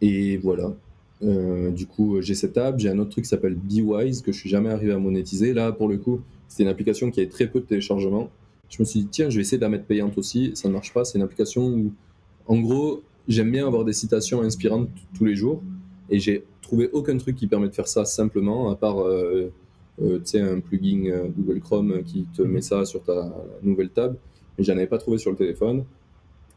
Et 0.00 0.36
voilà. 0.38 0.74
Euh, 1.22 1.70
du 1.70 1.86
coup, 1.86 2.20
j'ai 2.20 2.34
cette 2.34 2.58
app, 2.58 2.78
j'ai 2.78 2.90
un 2.90 2.98
autre 2.98 3.10
truc 3.10 3.24
qui 3.24 3.28
s'appelle 3.28 3.54
BeWise 3.54 4.22
que 4.22 4.32
je 4.32 4.38
suis 4.38 4.50
jamais 4.50 4.70
arrivé 4.70 4.92
à 4.92 4.98
monétiser. 4.98 5.54
Là, 5.54 5.72
pour 5.72 5.88
le 5.88 5.96
coup, 5.96 6.20
c'était 6.48 6.64
une 6.64 6.68
application 6.68 7.10
qui 7.10 7.20
avait 7.20 7.28
très 7.28 7.46
peu 7.46 7.60
de 7.60 7.64
téléchargements. 7.64 8.30
Je 8.68 8.76
me 8.80 8.84
suis 8.84 9.00
dit, 9.00 9.06
tiens, 9.06 9.30
je 9.30 9.36
vais 9.36 9.42
essayer 9.42 9.58
de 9.58 9.62
la 9.62 9.68
mettre 9.68 9.84
payante 9.84 10.18
aussi. 10.18 10.52
Ça 10.54 10.68
ne 10.68 10.74
marche 10.74 10.92
pas. 10.92 11.04
C'est 11.04 11.18
une 11.18 11.24
application 11.24 11.66
où, 11.66 11.92
en 12.46 12.58
gros, 12.60 13.02
j'aime 13.28 13.50
bien 13.50 13.66
avoir 13.66 13.84
des 13.84 13.92
citations 13.92 14.42
inspirantes 14.42 14.88
tous 15.16 15.24
les 15.24 15.36
jours. 15.36 15.62
Et 16.10 16.18
j'ai 16.18 16.44
trouvé 16.62 16.90
aucun 16.92 17.16
truc 17.16 17.36
qui 17.36 17.46
permet 17.46 17.68
de 17.68 17.74
faire 17.74 17.88
ça 17.88 18.04
simplement, 18.04 18.70
à 18.70 18.76
part 18.76 19.00
euh, 19.00 19.52
tu 19.98 20.20
sais, 20.24 20.40
un 20.40 20.60
plugin 20.60 21.06
euh, 21.06 21.28
Google 21.36 21.60
Chrome 21.60 22.02
qui 22.04 22.26
te 22.36 22.42
met 22.42 22.60
ça 22.60 22.84
sur 22.84 23.02
ta 23.02 23.32
nouvelle 23.62 23.90
table. 23.90 24.16
Mais 24.58 24.64
j'en 24.64 24.74
avais 24.74 24.86
pas 24.86 24.98
trouvé 24.98 25.18
sur 25.18 25.30
le 25.30 25.36
téléphone. 25.36 25.84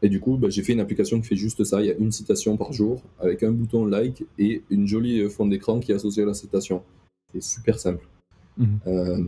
Et 0.01 0.09
du 0.09 0.19
coup, 0.19 0.37
bah, 0.37 0.49
j'ai 0.49 0.63
fait 0.63 0.73
une 0.73 0.79
application 0.79 1.19
qui 1.19 1.27
fait 1.27 1.35
juste 1.35 1.63
ça. 1.65 1.81
Il 1.81 1.87
y 1.87 1.91
a 1.91 1.95
une 1.95 2.11
citation 2.11 2.55
par 2.55 2.71
jour 2.71 3.03
avec 3.19 3.43
un 3.43 3.51
bouton 3.51 3.85
like 3.85 4.25
et 4.37 4.63
une 4.69 4.87
jolie 4.87 5.21
euh, 5.21 5.29
fond 5.29 5.45
d'écran 5.45 5.79
qui 5.79 5.91
est 5.91 5.95
associée 5.95 6.23
à 6.23 6.25
la 6.25 6.33
citation. 6.33 6.83
C'est 7.33 7.43
super 7.43 7.79
simple. 7.79 8.07
Mhm. 8.57 8.79
Euh, 8.87 9.23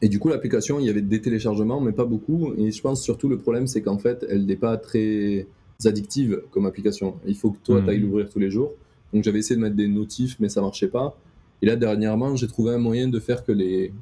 et 0.00 0.08
du 0.08 0.18
coup, 0.18 0.28
l'application, 0.28 0.78
il 0.80 0.86
y 0.86 0.90
avait 0.90 1.02
des 1.02 1.20
téléchargements, 1.20 1.80
mais 1.80 1.92
pas 1.92 2.04
beaucoup. 2.04 2.52
Et 2.58 2.70
je 2.70 2.82
pense 2.82 3.02
surtout 3.02 3.28
le 3.28 3.38
problème, 3.38 3.66
c'est 3.66 3.82
qu'en 3.82 3.98
fait, 3.98 4.26
elle 4.28 4.46
n'est 4.46 4.56
pas 4.56 4.76
très 4.76 5.46
addictive 5.84 6.42
comme 6.50 6.66
application. 6.66 7.16
Il 7.26 7.36
faut 7.36 7.50
que 7.50 7.58
toi, 7.64 7.78
Mhm. 7.80 7.84
tu 7.84 7.90
ailles 7.90 8.00
l'ouvrir 8.00 8.28
tous 8.28 8.38
les 8.38 8.50
jours. 8.50 8.72
Donc 9.12 9.24
j'avais 9.24 9.40
essayé 9.40 9.56
de 9.56 9.60
mettre 9.62 9.76
des 9.76 9.88
notifs, 9.88 10.36
mais 10.40 10.48
ça 10.48 10.60
marchait 10.60 10.88
pas. 10.88 11.16
Et 11.62 11.66
là, 11.66 11.76
dernièrement, 11.76 12.34
j'ai 12.36 12.48
trouvé 12.48 12.72
un 12.74 12.78
moyen 12.78 13.08
de 13.08 13.20
faire 13.20 13.44
que 13.44 13.52
les... 13.52 13.92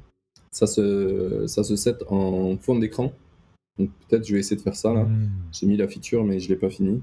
ça, 0.51 0.67
se... 0.67 1.45
ça 1.47 1.63
se 1.63 1.75
set 1.75 2.03
en 2.09 2.57
fond 2.57 2.77
d'écran. 2.77 3.13
Donc 3.77 3.89
peut-être 4.09 4.25
je 4.27 4.33
vais 4.33 4.39
essayer 4.39 4.57
de 4.57 4.61
faire 4.61 4.75
ça 4.75 4.93
là. 4.93 5.03
Mhm. 5.05 5.29
J'ai 5.51 5.67
mis 5.67 5.77
la 5.77 5.87
feature, 5.87 6.23
mais 6.25 6.39
je 6.39 6.49
l'ai 6.49 6.55
pas 6.55 6.69
fini. 6.69 7.01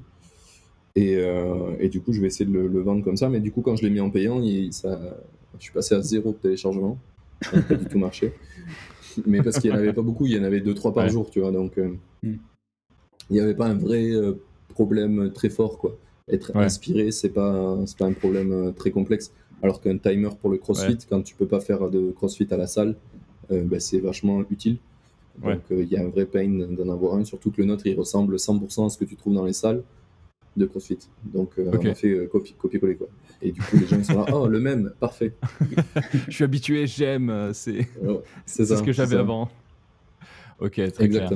Et, 0.96 1.16
euh, 1.16 1.76
et 1.78 1.88
du 1.88 2.00
coup, 2.00 2.12
je 2.12 2.20
vais 2.20 2.26
essayer 2.26 2.44
de 2.44 2.52
le, 2.52 2.66
le 2.66 2.80
vendre 2.80 3.04
comme 3.04 3.16
ça. 3.16 3.28
Mais 3.28 3.40
du 3.40 3.52
coup, 3.52 3.62
quand 3.62 3.76
je 3.76 3.82
l'ai 3.84 3.90
mis 3.90 4.00
en 4.00 4.10
payant, 4.10 4.42
il- 4.42 4.72
ça, 4.72 4.98
je 5.58 5.62
suis 5.64 5.72
passé 5.72 5.94
à 5.94 6.02
zéro 6.02 6.32
de 6.32 6.36
téléchargement. 6.38 6.98
Ça 7.42 7.56
n'a 7.56 7.62
pas 7.62 7.74
du 7.76 7.86
tout 7.86 7.98
marché. 7.98 8.32
Mais 9.26 9.42
parce 9.42 9.58
qu'il 9.60 9.70
n'y 9.70 9.76
en 9.76 9.80
avait 9.80 9.92
pas 9.92 10.02
beaucoup, 10.02 10.26
il 10.26 10.32
y 10.32 10.38
en 10.38 10.42
avait 10.44 10.60
2-3 10.60 10.92
par 10.92 11.04
Ouais. 11.04 11.10
jour, 11.10 11.30
tu 11.30 11.40
vois. 11.40 11.52
Donc, 11.52 11.78
euh, 11.78 11.94
Mm. 12.24 12.34
il 13.30 13.32
n'y 13.34 13.40
avait 13.40 13.54
pas 13.54 13.66
un 13.66 13.74
vrai 13.74 14.10
euh, 14.10 14.32
problème 14.70 15.30
très 15.32 15.50
fort, 15.50 15.78
quoi. 15.78 15.96
Être 16.28 16.52
Ouais. 16.56 16.64
inspiré, 16.64 17.12
c'est 17.12 17.28
pas, 17.30 17.78
c'est 17.86 17.96
pas 17.96 18.06
un 18.06 18.12
problème 18.12 18.72
très 18.76 18.90
complexe. 18.90 19.32
Alors 19.62 19.80
qu'un 19.80 19.98
timer 19.98 20.28
pour 20.40 20.50
le 20.50 20.58
crossfit, 20.58 20.92
Ouais. 20.92 20.98
quand 21.10 21.22
tu 21.22 21.34
peux 21.34 21.46
pas 21.46 21.60
faire 21.60 21.90
de 21.90 22.10
crossfit 22.12 22.46
à 22.50 22.56
la 22.56 22.66
salle, 22.66 22.94
euh, 23.50 23.62
bah, 23.64 23.80
c'est 23.80 23.98
vachement 23.98 24.42
utile. 24.50 24.76
Ouais. 25.42 25.54
Donc 25.54 25.62
euh, 25.72 25.82
il 25.82 25.88
y 25.88 25.96
a 25.96 26.00
un 26.02 26.08
vrai 26.08 26.26
pain 26.26 26.48
d'en 26.48 26.88
avoir 26.92 27.14
un, 27.14 27.24
surtout 27.24 27.50
que 27.50 27.60
le 27.60 27.66
nôtre 27.66 27.86
il 27.86 27.96
ressemble 27.96 28.36
100% 28.36 28.86
à 28.86 28.88
ce 28.90 28.98
que 28.98 29.04
tu 29.04 29.16
trouves 29.16 29.34
dans 29.34 29.44
les 29.44 29.52
salles 29.52 29.82
de 30.56 30.66
CrossFit. 30.66 30.98
Donc 31.24 31.52
euh, 31.58 31.70
on 31.72 31.86
a 31.86 31.94
fait 31.94 32.08
euh, 32.10 32.26
copi- 32.26 32.54
copier-coller 32.56 32.96
quoi. 32.96 33.06
Et 33.40 33.52
du 33.52 33.60
coup 33.60 33.76
les 33.78 33.86
gens 33.86 33.98
ils 33.98 34.04
sont 34.04 34.18
là, 34.24 34.26
oh 34.34 34.48
le 34.48 34.58
même, 34.60 34.92
parfait. 34.98 35.34
Je 36.28 36.32
suis 36.32 36.44
habitué, 36.44 36.86
j'aime. 36.88 37.50
C'est 37.52 37.86
Ouais, 38.02 38.20
ce 38.46 38.82
que 38.82 38.92
j'avais 38.92 39.16
avant. 39.16 39.48
Ok, 40.60 40.80
très 40.92 41.08
clair. 41.08 41.30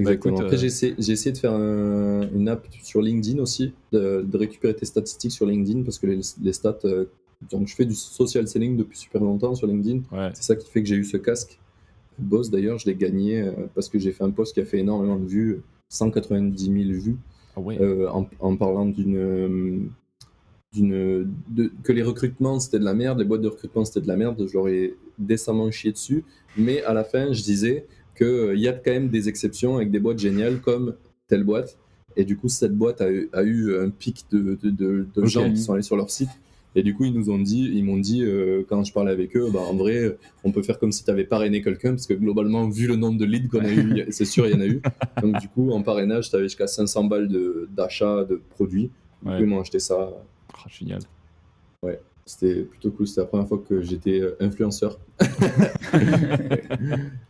Exactement. 0.00 0.34
Écoute, 0.34 0.44
Après, 0.44 0.56
euh, 0.56 0.60
j'ai 0.60 0.66
essayé, 0.66 0.94
j'ai 0.98 1.12
essayé 1.12 1.32
de 1.32 1.38
faire 1.38 1.52
un- 1.52 2.28
une 2.34 2.48
app 2.48 2.66
sur 2.82 3.00
LinkedIn 3.02 3.38
aussi, 3.40 3.72
de, 3.92 4.22
de 4.26 4.36
récupérer 4.38 4.74
tes 4.74 4.86
statistiques 4.86 5.32
sur 5.32 5.46
LinkedIn 5.46 5.82
parce 5.82 5.98
que 5.98 6.06
les, 6.06 6.20
les 6.42 6.52
stats. 6.52 6.78
euh, 6.84 7.04
donc, 7.50 7.68
je 7.68 7.74
fais 7.74 7.86
du 7.86 7.94
social 7.94 8.46
selling 8.46 8.76
depuis 8.76 8.98
super 8.98 9.22
longtemps 9.22 9.54
sur 9.54 9.66
LinkedIn. 9.66 10.00
Ouais. 10.12 10.30
C'est 10.34 10.42
ça 10.42 10.56
qui 10.56 10.68
fait 10.70 10.82
que 10.82 10.88
j'ai 10.88 10.96
eu 10.96 11.04
ce 11.04 11.16
casque. 11.16 11.58
Boss, 12.18 12.50
d'ailleurs, 12.50 12.78
je 12.78 12.86
l'ai 12.86 12.94
gagné 12.94 13.40
euh, 13.40 13.52
parce 13.74 13.88
que 13.88 13.98
j'ai 13.98 14.12
fait 14.12 14.24
un 14.24 14.30
post 14.30 14.52
qui 14.54 14.60
a 14.60 14.64
fait 14.66 14.78
énormément 14.80 15.16
de 15.18 15.24
vues, 15.26 15.62
190 15.88 16.64
000 16.66 17.00
vues, 17.00 17.16
Ah 17.56 17.60
ouais. 17.60 17.80
euh, 17.80 18.08
en, 18.10 18.28
en 18.40 18.56
parlant 18.56 18.84
d'une. 18.86 19.88
d'une 20.72 21.26
de- 21.48 21.72
que 21.82 21.92
les 21.92 22.02
recrutements 22.02 22.60
c'était 22.60 22.78
de 22.78 22.84
la 22.84 22.94
merde, 22.94 23.18
les 23.18 23.24
boîtes 23.24 23.40
de 23.40 23.48
recrutement 23.48 23.84
c'était 23.84 24.00
de 24.02 24.06
la 24.08 24.16
merde, 24.16 24.46
je 24.46 24.52
leur 24.56 24.68
ai 24.68 24.94
décemment 25.18 25.68
chié 25.70 25.90
dessus, 25.92 26.24
mais 26.56 26.82
à 26.84 26.92
la 26.94 27.02
fin 27.04 27.32
je 27.32 27.42
disais 27.42 27.86
qu'il 28.16 28.58
y 28.58 28.68
a 28.68 28.72
quand 28.72 28.90
même 28.92 29.08
des 29.08 29.28
exceptions 29.28 29.76
avec 29.76 29.90
des 29.90 30.00
boîtes 30.00 30.18
géniales 30.18 30.60
comme 30.60 30.94
telle 31.28 31.44
boîte, 31.44 31.78
et 32.16 32.24
du 32.24 32.36
coup 32.36 32.48
cette 32.48 32.74
boîte 32.76 33.00
a 33.00 33.10
eu, 33.10 33.28
a 33.32 33.42
eu 33.42 33.76
un 33.78 33.90
pic 33.90 34.24
de, 34.32 34.58
de, 34.62 34.70
de- 34.70 35.06
de 35.14 35.20
Ok. 35.22 35.26
gens 35.28 35.50
qui 35.50 35.58
sont 35.60 35.74
allés 35.74 35.82
sur 35.82 35.96
leur 35.96 36.10
site, 36.10 36.30
et 36.74 36.82
du 36.82 36.94
coup 36.94 37.04
ils 37.04 37.14
nous 37.14 37.30
ont 37.30 37.38
dit, 37.38 37.70
ils 37.72 37.84
m'ont 37.84 37.98
dit 37.98 38.22
euh, 38.22 38.62
quand 38.68 38.84
je 38.84 38.92
parlais 38.92 39.12
avec 39.12 39.36
eux, 39.36 39.48
bah, 39.52 39.60
en 39.60 39.74
vrai 39.74 40.16
on 40.44 40.52
peut 40.52 40.62
faire 40.62 40.78
comme 40.78 40.92
si 40.92 41.04
tu 41.04 41.10
avais 41.10 41.24
parrainé 41.24 41.62
quelqu'un, 41.62 41.90
parce 41.90 42.06
que 42.06 42.14
globalement 42.14 42.68
vu 42.68 42.86
le 42.86 42.96
nombre 42.96 43.18
de 43.18 43.24
leads 43.24 43.48
qu'on 43.48 43.64
a 43.64 43.72
eu, 43.72 44.04
c'est 44.10 44.24
sûr 44.24 44.46
il 44.46 44.52
y 44.52 44.56
en 44.56 44.60
a 44.60 44.66
eu, 44.66 44.82
donc 45.22 45.38
du 45.40 45.48
coup 45.48 45.70
en 45.70 45.82
parrainage 45.82 46.30
tu 46.30 46.36
avais 46.36 46.44
jusqu'à 46.46 46.66
500 46.66 47.04
balles 47.04 47.28
d'achat 47.74 48.24
de, 48.24 48.40
produits, 48.50 48.90
du 49.22 49.28
Ouais. 49.28 49.36
coup 49.36 49.42
ils 49.42 49.46
m'ont 49.48 49.60
acheté 49.60 49.78
ça 49.78 50.10
Ah, 50.54 50.66
génial. 50.68 51.00
c'était 52.26 52.62
plutôt 52.62 52.90
cool. 52.92 53.08
C'était 53.08 53.22
la 53.22 53.26
première 53.26 53.48
fois 53.48 53.60
que 53.68 53.80
j'étais 53.82 54.20
euh, 54.20 54.36
influenceur. 54.40 54.98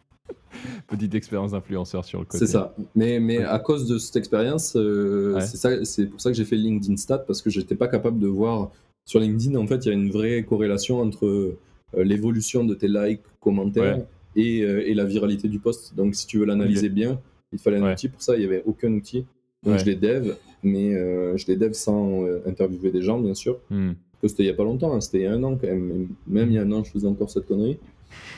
Petite 0.88 1.14
expérience 1.14 1.52
d'influenceur 1.52 2.04
sur 2.04 2.18
le 2.20 2.24
côté. 2.24 2.38
C'est 2.38 2.50
ça. 2.52 2.74
Mais, 2.94 3.20
mais 3.20 3.38
Ouais. 3.38 3.44
à 3.44 3.58
cause 3.58 3.86
de 3.88 3.98
cette 3.98 4.16
expérience, 4.16 4.74
euh, 4.76 5.34
Ouais. 5.34 5.84
c'est 5.84 6.06
pour 6.06 6.20
ça 6.20 6.30
que 6.30 6.36
j'ai 6.36 6.44
fait 6.44 6.56
LinkedIn 6.56 6.96
Stat 6.96 7.18
parce 7.18 7.42
que 7.42 7.50
j'étais 7.50 7.74
pas 7.74 7.88
capable 7.88 8.18
de 8.18 8.26
voir 8.26 8.70
sur 9.04 9.20
LinkedIn. 9.20 9.56
En 9.58 9.66
fait, 9.66 9.84
il 9.84 9.88
y 9.88 9.90
a 9.90 9.94
une 9.94 10.10
vraie 10.10 10.44
corrélation 10.44 11.00
entre 11.00 11.26
euh, 11.26 11.56
l'évolution 11.96 12.64
de 12.64 12.74
tes 12.74 12.88
likes, 12.88 13.22
commentaires 13.40 13.98
Ouais. 13.98 14.06
et, 14.36 14.62
euh, 14.64 14.86
et 14.88 14.94
la 14.94 15.04
viralité 15.04 15.48
du 15.48 15.58
post. 15.58 15.94
Donc, 15.96 16.14
si 16.14 16.26
tu 16.26 16.38
veux 16.38 16.44
l'analyser 16.46 16.88
bien, 16.88 17.20
il 17.52 17.58
fallait 17.58 17.78
un 17.78 17.92
outil 17.92 18.08
pour 18.08 18.22
ça. 18.22 18.36
Il 18.36 18.42
y 18.42 18.44
avait 18.44 18.62
aucun 18.66 18.92
outil. 18.92 19.24
Donc, 19.64 19.78
je 19.78 19.84
les 19.84 19.96
dev, 19.96 20.34
mais 20.62 20.94
euh, 20.94 21.36
je 21.36 21.46
les 21.48 21.56
dev 21.56 21.72
sans 21.72 22.24
interviewer 22.46 22.90
des 22.90 23.02
gens, 23.02 23.18
bien 23.20 23.34
sûr. 23.34 23.58
Hmm. 23.70 23.92
que 24.22 24.28
c'était 24.28 24.42
il 24.42 24.46
y 24.46 24.50
a 24.50 24.54
pas 24.54 24.64
longtemps, 24.64 24.92
hein, 24.94 25.00
c'était 25.00 25.18
il 25.20 25.22
y 25.24 25.26
a 25.26 25.32
un 25.32 25.42
an 25.42 25.56
quand 25.56 25.66
même. 25.66 26.08
Même 26.26 26.48
il 26.50 26.54
y 26.54 26.58
a 26.58 26.62
un 26.62 26.72
an, 26.72 26.84
je 26.84 26.90
faisais 26.90 27.06
encore 27.06 27.30
cette 27.30 27.46
connerie. 27.46 27.78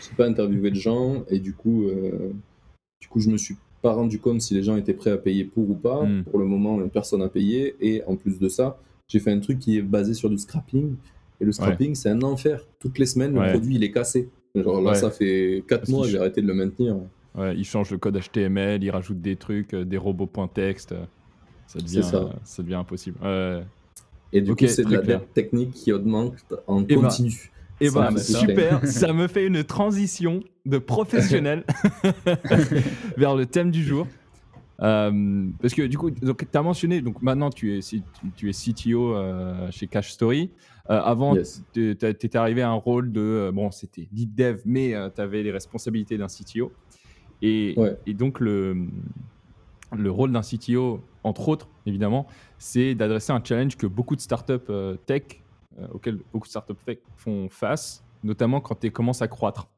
J'ai 0.03 0.15
pas 0.17 0.27
interviewé 0.27 0.71
de 0.71 0.77
gens 0.77 1.25
et 1.29 1.39
du 1.39 1.53
coup, 1.55 1.85
euh, 1.85 2.31
du 3.01 3.09
coup, 3.09 3.21
je 3.21 3.31
me 3.31 3.37
suis 3.37 3.57
pas 3.83 3.93
rendu 3.93 4.19
compte 4.19 4.41
si 4.41 4.55
les 4.55 4.63
gens 4.63 4.77
étaient 4.77 4.95
prêts 4.95 5.11
à 5.11 5.17
payer 5.19 5.45
pour 5.45 5.69
ou 5.71 5.75
pas. 5.75 6.05
Mm. 6.05 6.25
Pour 6.25 6.39
le 6.39 6.45
moment, 6.47 6.79
personne 6.89 7.21
n'a 7.21 7.29
payé 7.29 7.75
et 7.81 8.03
en 8.07 8.17
plus 8.17 8.39
de 8.39 8.49
ça, 8.49 8.79
j'ai 9.09 9.19
fait 9.19 9.33
un 9.33 9.41
truc 9.41 9.59
qui 9.59 9.79
est 9.79 9.83
basé 9.83 10.15
sur 10.15 10.31
du 10.31 10.39
scrapping 10.39 10.95
et 11.41 11.45
le 11.45 11.53
scrapping, 11.53 11.95
c'est 11.95 12.09
un 12.11 12.23
enfer. 12.23 12.65
Toutes 12.79 12.99
les 12.99 13.07
semaines, 13.07 13.37
Ouais. 13.37 13.47
le 13.47 13.53
produit 13.53 13.75
il 13.77 13.83
est 13.85 13.91
cassé. 13.93 14.29
Genre 14.55 14.81
là, 14.83 14.91
Ouais. 14.91 14.97
ça 14.97 15.11
fait 15.11 15.65
4 15.67 15.81
Parce 15.81 15.91
mois, 15.91 16.07
j'ai 16.07 16.19
arrêté 16.19 16.43
de 16.43 16.47
le 16.47 16.55
maintenir. 16.55 16.97
Ouais, 17.35 17.57
ils 17.57 17.65
changent 17.65 17.91
le 17.91 17.99
code 17.99 18.19
HTML, 18.21 18.85
ils 18.85 18.91
rajoutent 18.91 19.21
des 19.23 19.37
trucs, 19.37 19.73
euh, 19.75 19.85
des 19.85 19.97
robots.txt. 19.97 20.93
euh, 20.93 21.05
Ça 21.67 21.79
devient, 21.81 22.03
ça. 22.03 22.17
euh, 22.19 22.29
ça 22.45 22.63
devient 22.63 22.75
impossible. 22.75 23.17
Et 24.35 24.41
du 24.43 24.55
coup, 24.55 24.67
c'est 24.67 24.85
de 24.85 24.91
la 24.93 25.03
dette 25.03 25.33
technique 25.35 25.73
qui 25.73 25.93
augmente 25.93 26.35
en 26.67 26.83
Eh 26.83 26.95
ben, 26.97 27.03
continu. 27.03 27.51
Et 27.87 27.91
bah, 27.91 28.11
me 28.11 28.19
fait 28.19 28.33
super, 28.33 28.87
ça 28.87 29.13
me 29.13 29.27
fait 29.29 29.47
une 29.47 29.65
transition 29.65 30.41
de 30.67 30.79
professionnel 30.79 31.65
vers 33.17 33.35
le 33.35 33.47
thème 33.47 33.71
du 33.71 33.83
jour. 33.83 34.07
Euh, 34.81 35.47
parce 35.61 35.75
que 35.75 35.83
du 35.83 35.97
coup, 35.97 36.11
tu 36.11 36.19
as 36.55 36.63
mentionné, 36.63 37.01
donc 37.03 37.23
maintenant 37.23 37.51
tu 37.51 37.79
es, 37.79 37.81
tu, 38.35 38.49
es 38.49 38.53
CTO 38.53 39.15
euh, 39.15 39.71
chez 39.71 39.87
Cash 39.87 40.11
Story. 40.13 40.51
Euh, 40.91 41.01
avant, 41.01 41.37
Yes. 41.37 41.63
tu 41.73 41.91
étais 41.91 42.37
arrivé 42.37 42.63
à 42.63 42.71
un 42.71 42.75
rôle 42.75 43.13
de, 43.13 43.51
bon, 43.55 43.71
c'était 43.71 44.09
lead 44.13 44.35
dev, 44.35 44.61
mais 44.65 44.95
tu 45.15 45.21
avais 45.21 45.43
les 45.43 45.53
responsabilités 45.53 46.19
d'un 46.19 46.27
CTO. 46.27 46.73
Et, 47.43 47.75
Ouais. 47.77 47.97
et 48.07 48.15
donc, 48.15 48.41
le, 48.41 48.77
le 49.97 50.11
rôle 50.11 50.33
d'un 50.33 50.41
CTO, 50.43 51.01
entre 51.23 51.49
autres, 51.49 51.69
évidemment, 51.87 52.27
c'est 52.59 52.95
d'adresser 52.97 53.33
un 53.33 53.43
challenge 53.45 53.77
que 53.77 53.87
beaucoup 53.87 54.17
de 54.17 54.21
startups 54.21 54.73
tech, 55.07 55.42
euh, 55.79 55.89
auxquelles 55.93 56.19
beaucoup 56.33 56.47
de 56.47 56.51
startups 56.51 56.75
font 57.17 57.49
face, 57.49 58.05
notamment 58.23 58.61
quand 58.61 58.75
tu 58.79 58.91
commences 58.91 59.23
à 59.23 59.29
croître. 59.29 59.69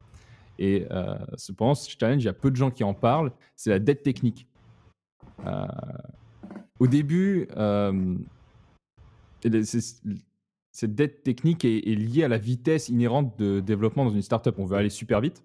Et 0.59 0.87
euh, 0.91 1.17
cependant, 1.37 1.75
ce 1.75 1.91
challenge, 1.99 2.23
il 2.23 2.27
y 2.27 2.29
a 2.29 2.33
peu 2.33 2.51
de 2.51 2.57
gens 2.57 2.71
qui 2.71 2.85
en 2.85 2.95
parlent, 2.95 3.33
c'est 3.57 3.71
la 3.71 3.79
dette 3.79 4.03
technique. 4.03 4.47
Euh, 5.45 5.67
au 6.79 6.87
début, 6.87 7.49
euh, 7.57 8.15
cette 10.71 10.95
dette 10.95 11.23
technique 11.23 11.65
est, 11.65 11.79
est 11.79 11.95
liée 11.95 12.25
à 12.25 12.29
la 12.29 12.39
vitesse 12.39 12.89
inhérente 12.89 13.39
de 13.39 13.61
développement 13.61 14.05
dans 14.05 14.11
une 14.13 14.23
startup. 14.23 14.59
On 14.59 14.65
veut 14.65 14.77
aller 14.77 14.91
super 14.91 15.21
vite 15.21 15.43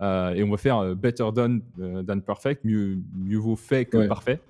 euh, 0.00 0.34
et 0.34 0.42
on 0.42 0.50
va 0.50 0.56
faire 0.56 0.94
better 0.96 1.30
done 1.32 1.62
than 1.78 2.20
perfect, 2.20 2.64
mieux, 2.64 2.98
mieux 3.14 3.38
vaut 3.38 3.56
fait 3.56 3.84
que 3.84 3.98
Ouais. 3.98 4.08
parfait. 4.08 4.40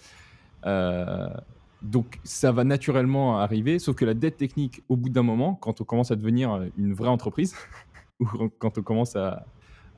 Euh, 1.83 1.87
donc 1.89 2.19
ça 2.25 2.53
va 2.53 2.65
naturellement 2.65 3.39
arriver, 3.39 3.79
sauf 3.79 3.97
que 3.97 4.05
la 4.05 4.15
dette 4.15 4.37
technique, 4.37 4.83
au 4.89 4.97
bout 4.97 5.09
d'un 5.11 5.23
moment, 5.23 5.55
quand 5.55 5.81
on 5.81 5.85
commence 5.85 6.11
à 6.11 6.17
devenir 6.17 6.63
une 6.77 6.93
vraie 6.95 7.09
entreprise, 7.09 7.55
ou 8.21 8.27
quand 8.59 8.79
on 8.79 8.83
commence 8.83 9.17
à, 9.17 9.47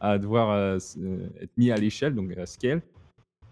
à 0.01 0.19
devoir 0.19 0.51
euh, 0.51 0.79
euh, 0.99 1.29
être 1.41 1.57
mis 1.57 1.71
à 1.71 1.77
l'échelle, 1.77 2.15
donc 2.15 2.31
à 2.37 2.47
scale, 2.47 2.83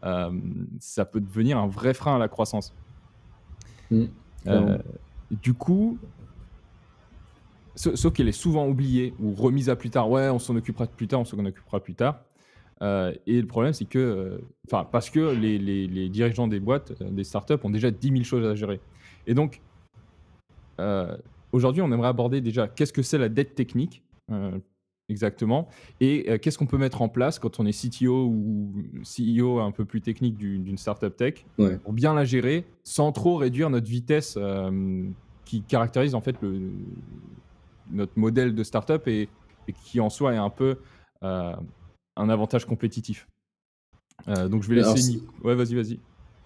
euh, 0.05 0.31
ça 0.79 1.05
peut 1.05 1.21
devenir 1.21 1.59
un 1.59 1.69
vrai 1.69 1.93
frein 1.95 2.17
à 2.17 2.19
la 2.19 2.29
croissance. 2.29 2.73
Mm, 3.91 4.05
Euh, 4.49 4.79
du 5.31 5.53
coup, 5.53 5.99
sa- 7.75 7.95
sauf 7.97 8.13
qu'elle 8.13 8.29
est 8.29 8.33
souvent 8.33 8.67
oubliée 8.67 9.15
ou 9.21 9.35
remise 9.35 9.69
à 9.69 9.77
plus 9.77 9.91
tard. 9.91 10.11
Ouais, 10.11 10.29
on 10.31 10.39
s'en 10.39 10.57
occupera 10.57 10.87
plus 10.87 11.07
tard, 11.09 11.21
on 11.21 11.25
s'en 11.25 11.45
occupera 11.45 11.81
plus 11.81 11.95
tard. 11.95 12.21
Euh, 12.83 13.13
et 13.27 13.41
le 13.41 13.47
problème, 13.47 13.73
c'est 13.73 13.85
que, 13.85 13.99
euh, 13.99 14.39
enfin, 14.67 14.85
parce 14.91 15.11
que 15.11 15.21
les, 15.35 15.59
les- 15.59 15.87
les 15.87 16.09
dirigeants 16.09 16.49
des 16.49 16.61
boîtes, 16.61 16.93
euh, 17.03 17.11
des 17.11 17.25
startups, 17.25 17.55
ont 17.63 17.71
déjà 17.71 17.91
10 17.91 18.09
000 18.11 18.23
choses 18.25 18.47
à 18.47 18.55
gérer. 18.55 18.81
Et 19.27 19.35
donc, 19.35 19.61
aujourd'hui, 21.53 21.83
on 21.83 21.93
aimerait 21.93 22.09
aborder 22.09 22.41
déjà 22.41 22.69
qu'est-ce 22.69 22.93
que 22.93 23.03
c'est 23.03 23.19
la 23.19 23.29
dette 23.29 23.55
technique, 23.55 24.03
exactement, 25.11 25.69
et 26.01 26.39
qu'est-ce 26.39 26.57
qu'on 26.57 26.67
peut 26.67 26.79
mettre 26.79 27.03
en 27.03 27.09
place 27.09 27.39
quand 27.39 27.61
on 27.61 27.67
est 27.67 27.73
CTO 27.73 28.27
ou 28.29 28.73
CEO 29.03 29.59
un 29.61 29.73
peu 29.73 29.85
plus 29.85 30.01
technique 30.01 30.37
du- 30.37 30.59
d'une 30.59 30.79
startup 30.79 31.15
tech 31.17 31.45
Ouais. 31.59 31.77
pour 31.79 31.93
bien 31.93 32.15
la 32.15 32.25
gérer 32.25 32.65
sans 32.85 33.13
trop 33.13 33.37
réduire 33.37 33.69
notre 33.71 33.89
vitesse 33.89 34.39
qui 35.45 35.63
caractérise 35.63 36.15
en 36.15 36.21
fait 36.21 36.37
le, 36.41 36.71
notre 37.91 38.13
modèle 38.19 38.55
de 38.55 38.63
startup 38.63 39.07
et, 39.09 39.29
et 39.69 39.73
qui 39.85 40.01
en 40.01 40.09
soi 40.11 40.33
est 40.33 40.39
un 40.39 40.49
peu 40.51 40.79
un 42.21 42.29
avantage 42.29 42.65
compétitif. 42.67 43.27
Euh, 44.29 44.49
donc 44.49 44.63
je 44.63 44.69
vais 44.73 44.81
Alors, 44.81 44.95
laisser. 44.95 45.13
Nico- 45.13 45.33
Ouais, 45.45 45.55
vas-y, 45.55 45.75
vas-y. 45.75 45.99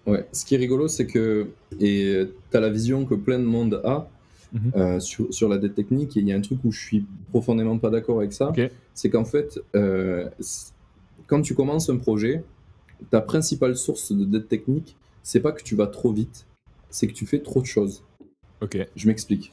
Ouais, 0.07 0.27
ce 0.31 0.45
qui 0.45 0.55
est 0.55 0.57
rigolo, 0.57 0.87
c'est 0.87 1.07
que 1.07 1.49
et 1.79 2.27
tu 2.51 2.57
as 2.57 2.59
la 2.59 2.69
vision 2.69 3.05
que 3.05 3.15
plein 3.15 3.39
de 3.39 3.43
monde 3.45 3.81
a 3.83 4.09
Mhm. 4.53 4.71
euh, 4.75 4.99
sur, 5.01 5.33
sur 5.33 5.49
la 5.49 5.57
dette 5.57 5.75
technique, 5.75 6.15
et 6.15 6.21
il 6.21 6.27
y 6.27 6.31
a 6.31 6.35
un 6.35 6.41
truc 6.41 6.59
où 6.63 6.71
je 6.71 6.79
suis 6.79 7.05
profondément 7.31 7.77
pas 7.77 7.89
d'accord 7.89 8.19
avec 8.19 8.31
ça, 8.31 8.53
c'est 8.93 9.09
qu'en 9.09 9.25
fait, 9.25 9.59
euh, 9.75 10.29
quand 11.27 11.41
tu 11.41 11.55
commences 11.55 11.89
un 11.89 11.97
projet, 11.97 12.43
ta 13.09 13.19
principale 13.19 13.75
source 13.75 14.13
de 14.13 14.23
dette 14.23 14.47
technique, 14.47 14.95
c'est 15.23 15.41
pas 15.41 15.51
que 15.51 15.61
tu 15.63 15.75
vas 15.75 15.87
trop 15.87 16.13
vite, 16.13 16.45
c'est 16.89 17.07
que 17.07 17.13
tu 17.13 17.25
fais 17.25 17.39
trop 17.39 17.59
de 17.59 17.65
choses. 17.65 18.03
Ok. 18.61 18.77
Je 18.95 19.07
m'explique. 19.07 19.51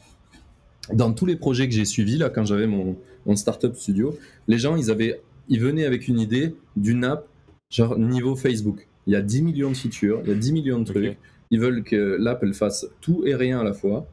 Dans 0.92 1.12
tous 1.12 1.26
les 1.26 1.36
projets 1.36 1.66
que 1.68 1.74
j'ai 1.74 1.84
suivis, 1.86 2.18
là, 2.18 2.28
quand 2.30 2.44
j'avais 2.44 2.66
mon, 2.68 2.96
mon 3.26 3.34
startup 3.34 3.74
studio, 3.74 4.16
les 4.46 4.58
gens, 4.58 4.76
ils, 4.76 4.90
avaient, 4.90 5.20
ils 5.48 5.60
venaient 5.60 5.84
avec 5.84 6.08
une 6.08 6.18
idée 6.20 6.54
d'une 6.76 7.04
app, 7.04 7.26
genre 7.70 7.98
niveau 7.98 8.36
Facebook. 8.36 8.86
Il 9.06 9.12
y 9.12 9.16
a 9.16 9.22
10 9.22 9.42
millions 9.42 9.70
de 9.70 9.76
features, 9.76 10.20
il 10.24 10.28
y 10.28 10.32
a 10.32 10.36
10 10.36 10.52
millions 10.52 10.78
de 10.78 10.84
trucs. 10.84 11.18
Ils 11.50 11.60
veulent 11.60 11.82
que 11.82 12.16
l'app, 12.18 12.42
elle 12.42 12.54
fasse 12.54 12.86
tout 13.00 13.22
et 13.26 13.34
rien 13.34 13.60
à 13.60 13.64
la 13.64 13.72
fois. 13.74 14.06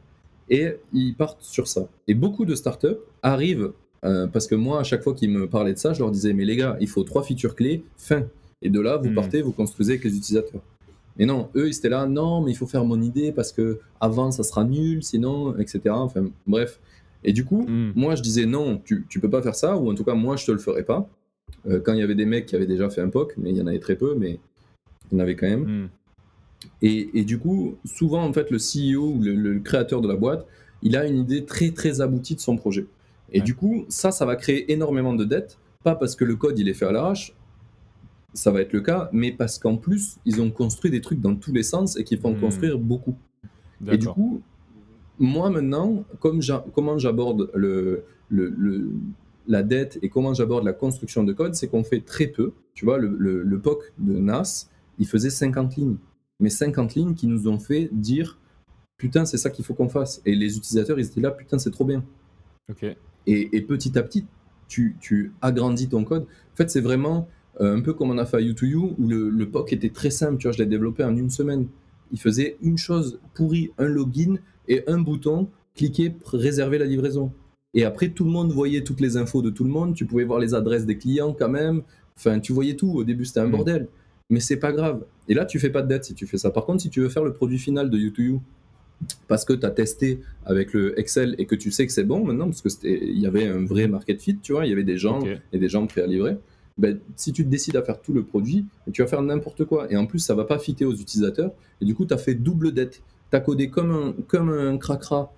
Et 0.50 0.74
ils 0.92 1.14
partent 1.14 1.42
sur 1.42 1.68
ça. 1.68 1.88
Et 2.08 2.14
beaucoup 2.14 2.44
de 2.44 2.54
startups 2.54 2.98
arrivent, 3.22 3.72
euh, 4.04 4.26
parce 4.26 4.46
que 4.48 4.54
moi, 4.56 4.80
à 4.80 4.82
chaque 4.82 5.02
fois 5.02 5.14
qu'ils 5.14 5.30
me 5.30 5.48
parlaient 5.48 5.72
de 5.74 5.78
ça, 5.78 5.92
je 5.92 6.00
leur 6.00 6.10
disais, 6.10 6.32
mais 6.32 6.44
les 6.44 6.56
gars, 6.56 6.76
il 6.80 6.88
faut 6.88 7.04
trois 7.04 7.22
features 7.22 7.54
clés, 7.54 7.84
fin. 7.96 8.24
Et 8.62 8.68
de 8.68 8.80
là, 8.80 8.96
vous 8.96 9.10
Hmm. 9.10 9.14
partez, 9.14 9.42
vous 9.42 9.52
construisez 9.52 9.92
avec 9.92 10.04
les 10.04 10.16
utilisateurs. 10.16 10.60
Mais 11.16 11.24
non, 11.26 11.48
eux, 11.54 11.68
ils 11.68 11.76
étaient 11.76 11.88
là, 11.88 12.06
non, 12.06 12.40
mais 12.42 12.50
il 12.50 12.56
faut 12.56 12.66
faire 12.66 12.84
mon 12.84 13.00
idée 13.00 13.30
parce 13.30 13.52
que 13.52 13.78
avant, 14.00 14.30
ça 14.32 14.42
sera 14.42 14.64
nul, 14.64 15.02
sinon, 15.02 15.56
etc. 15.58 15.80
Enfin, 15.90 16.28
bref. 16.46 16.80
Et 17.22 17.32
du 17.32 17.44
coup, 17.44 17.62
Hmm. 17.68 17.92
moi, 17.94 18.16
je 18.16 18.22
disais, 18.22 18.44
non, 18.46 18.80
tu, 18.84 19.06
tu 19.08 19.20
peux 19.20 19.30
pas 19.30 19.42
faire 19.42 19.54
ça, 19.54 19.76
ou 19.76 19.90
en 19.90 19.94
tout 19.94 20.04
cas, 20.04 20.14
moi, 20.14 20.36
je 20.36 20.46
te 20.46 20.52
le 20.52 20.58
ferai 20.58 20.82
pas. 20.82 21.08
Euh, 21.66 21.80
quand 21.80 21.92
il 21.92 22.00
y 22.00 22.02
avait 22.02 22.14
des 22.14 22.24
mecs 22.26 22.46
qui 22.46 22.56
avaient 22.56 22.66
déjà 22.66 22.88
fait 22.90 23.00
un 23.00 23.08
POC, 23.08 23.34
mais 23.36 23.50
il 23.50 23.56
y 23.56 23.60
en 23.62 23.66
avait 23.66 23.78
très 23.80 23.96
peu, 23.96 24.14
mais 24.14 24.38
il 25.10 25.14
y 25.14 25.20
en 25.20 25.22
avait 25.22 25.36
quand 25.36 25.46
même. 25.48 25.84
Hmm. 25.84 25.88
Et, 26.82 27.10
et 27.18 27.24
du 27.24 27.38
coup, 27.38 27.76
souvent, 27.84 28.24
en 28.24 28.32
fait, 28.32 28.50
le 28.50 28.58
CEO 28.58 29.14
ou 29.14 29.20
le, 29.22 29.34
le 29.34 29.60
créateur 29.60 30.00
de 30.00 30.08
la 30.08 30.16
boîte, 30.16 30.46
il 30.82 30.96
a 30.96 31.06
une 31.06 31.18
idée 31.18 31.44
très, 31.44 31.70
très 31.70 32.00
aboutie 32.00 32.34
de 32.34 32.40
son 32.40 32.56
projet. 32.56 32.86
Et 33.32 33.38
Ouais. 33.40 33.44
du 33.44 33.54
coup, 33.54 33.84
ça, 33.88 34.10
ça 34.10 34.24
va 34.26 34.36
créer 34.36 34.72
énormément 34.72 35.14
de 35.14 35.24
dettes, 35.24 35.58
pas 35.84 35.94
parce 35.94 36.16
que 36.16 36.24
le 36.24 36.36
code, 36.36 36.58
il 36.58 36.68
est 36.68 36.74
fait 36.74 36.86
à 36.86 36.92
l'arrache, 36.92 37.34
ça 38.34 38.50
va 38.50 38.60
être 38.60 38.72
le 38.72 38.80
cas, 38.80 39.08
mais 39.12 39.32
parce 39.32 39.58
qu'en 39.58 39.76
plus, 39.76 40.16
ils 40.24 40.40
ont 40.40 40.50
construit 40.50 40.90
des 40.90 41.00
trucs 41.00 41.20
dans 41.20 41.34
tous 41.34 41.52
les 41.52 41.62
sens 41.62 41.96
et 41.98 42.04
qu'ils 42.04 42.18
font 42.20 42.32
Hmm. 42.34 42.40
construire 42.40 42.78
beaucoup. 42.78 43.16
Et 43.90 43.96
du 43.98 44.06
coup, 44.08 44.42
moi 45.18 45.50
maintenant, 45.50 46.04
comme 46.20 46.40
comment 46.74 46.96
j'aborde 46.98 47.50
le, 47.54 48.04
le- 48.28 48.54
le- 48.56 48.90
la 49.46 49.62
dette 49.62 49.98
et 50.02 50.08
comment 50.08 50.34
j'aborde 50.34 50.64
la 50.64 50.72
construction 50.72 51.24
de 51.24 51.32
code, 51.32 51.54
c'est 51.54 51.68
qu'on 51.68 51.84
fait 51.84 52.00
très 52.00 52.26
peu. 52.26 52.52
Tu 52.74 52.84
vois, 52.84 52.98
le, 52.98 53.14
le- 53.18 53.42
le 53.42 53.58
POC 53.60 53.92
de 53.98 54.18
NAS, 54.18 54.68
il 54.98 55.06
faisait 55.06 55.30
50 55.30 55.76
lignes. 55.76 55.96
Mais 56.40 56.50
50 56.50 56.94
lignes 56.94 57.14
qui 57.14 57.26
nous 57.26 57.48
ont 57.48 57.58
fait 57.58 57.88
dire 57.92 58.38
putain, 58.96 59.24
c'est 59.24 59.38
ça 59.38 59.48
qu'il 59.50 59.64
faut 59.64 59.74
qu'on 59.74 59.88
fasse. 59.88 60.20
Et 60.26 60.34
les 60.34 60.56
utilisateurs, 60.58 60.98
ils 60.98 61.06
étaient 61.06 61.20
là, 61.22 61.30
putain, 61.30 61.58
c'est 61.58 61.70
trop 61.70 61.84
bien. 61.86 62.04
Ok. 62.70 62.84
Et, 63.26 63.56
et 63.56 63.62
petit 63.62 63.98
à 63.98 64.02
petit, 64.02 64.26
tu, 64.68 64.96
tu 65.00 65.32
agrandis 65.40 65.88
ton 65.88 66.04
code. 66.04 66.22
En 66.52 66.56
fait, 66.56 66.70
c'est 66.70 66.80
vraiment 66.82 67.26
euh, 67.60 67.76
un 67.76 67.80
peu 67.80 67.92
comme 67.94 68.10
on 68.10 68.18
a 68.18 68.26
fait 68.26 68.36
à 68.36 68.40
U2U, 68.40 68.94
où 68.98 69.08
le, 69.08 69.30
le 69.30 69.50
POC 69.50 69.72
était 69.72 69.88
très 69.90 70.10
simple. 70.10 70.36
Tu 70.38 70.46
vois, 70.46 70.52
je 70.52 70.58
l'ai 70.58 70.66
développé 70.66 71.02
en 71.02 71.16
une 71.16 71.30
semaine. 71.30 71.66
Il 72.12 72.20
faisait 72.20 72.56
une 72.60 72.76
chose 72.78 73.20
pourrie, 73.34 73.70
un 73.78 73.86
login 73.86 74.36
et 74.68 74.82
un 74.86 74.98
bouton, 74.98 75.48
cliquer, 75.74 76.14
réserver 76.24 76.76
la 76.78 76.84
livraison. 76.84 77.32
Et 77.74 77.84
après, 77.84 78.08
tout 78.08 78.24
le 78.24 78.30
monde 78.30 78.52
voyait 78.52 78.82
toutes 78.82 79.00
les 79.00 79.16
infos 79.16 79.42
de 79.42 79.50
tout 79.50 79.64
le 79.64 79.70
monde. 79.70 79.94
Tu 79.94 80.04
pouvais 80.06 80.24
voir 80.24 80.38
les 80.40 80.54
adresses 80.54 80.86
des 80.86 80.98
clients 80.98 81.32
quand 81.32 81.48
même. 81.48 81.82
Enfin, 82.16 82.40
tu 82.40 82.52
voyais 82.52 82.74
tout. 82.74 82.90
Au 82.92 83.04
début, 83.04 83.24
c'était 83.24 83.40
un 83.40 83.46
Mm. 83.46 83.50
bordel. 83.52 83.88
Mais 84.28 84.40
c'est 84.40 84.56
pas 84.58 84.72
grave. 84.72 85.04
Et 85.28 85.34
là, 85.34 85.44
tu 85.44 85.58
fais 85.58 85.70
pas 85.70 85.82
de 85.82 85.88
dette 85.88 86.04
si 86.04 86.14
tu 86.14 86.26
fais 86.26 86.38
ça. 86.38 86.50
Par 86.50 86.64
contre, 86.66 86.82
si 86.82 86.90
tu 86.90 87.00
veux 87.00 87.08
faire 87.08 87.24
le 87.24 87.32
produit 87.32 87.58
final 87.58 87.90
de 87.90 87.98
U2U, 87.98 88.40
parce 89.28 89.44
que 89.44 89.52
tu 89.54 89.64
as 89.64 89.70
testé 89.70 90.20
avec 90.44 90.72
le 90.74 90.98
Excel 90.98 91.34
et 91.38 91.46
que 91.46 91.54
tu 91.54 91.70
sais 91.70 91.86
que 91.86 91.92
c'est 91.92 92.04
bon 92.04 92.24
maintenant, 92.24 92.46
parce 92.46 92.60
qu'il 92.76 93.18
y 93.18 93.26
avait 93.26 93.46
un 93.46 93.64
vrai 93.64 93.88
market 93.88 94.20
fit, 94.20 94.36
tu 94.42 94.52
vois, 94.52 94.66
il 94.66 94.70
y 94.70 94.72
avait 94.72 94.84
des 94.84 94.98
gens 94.98 95.20
et 95.52 95.58
des 95.58 95.68
gens 95.68 95.86
prêts 95.86 96.02
à 96.02 96.06
livrer. 96.06 96.36
Ben, 96.78 96.98
si 97.16 97.32
tu 97.32 97.44
décides 97.44 97.76
à 97.76 97.82
faire 97.82 98.00
tout 98.00 98.12
le 98.12 98.22
produit, 98.22 98.66
tu 98.92 99.02
vas 99.02 99.08
faire 99.08 99.22
n'importe 99.22 99.64
quoi. 99.64 99.90
Et 99.92 99.96
en 99.96 100.06
plus, 100.06 100.18
ça 100.18 100.34
va 100.34 100.44
pas 100.44 100.58
fitter 100.58 100.84
aux 100.84 100.94
utilisateurs. 100.94 101.52
Et 101.80 101.84
du 101.84 101.94
coup, 101.94 102.04
tu 102.06 102.14
as 102.14 102.18
fait 102.18 102.34
double 102.34 102.72
dette. 102.72 103.02
Tu 103.30 103.36
as 103.36 103.40
codé 103.40 103.68
comme 103.68 103.90
un, 103.90 104.14
comme 104.28 104.50
un 104.50 104.76
cracra 104.78 105.32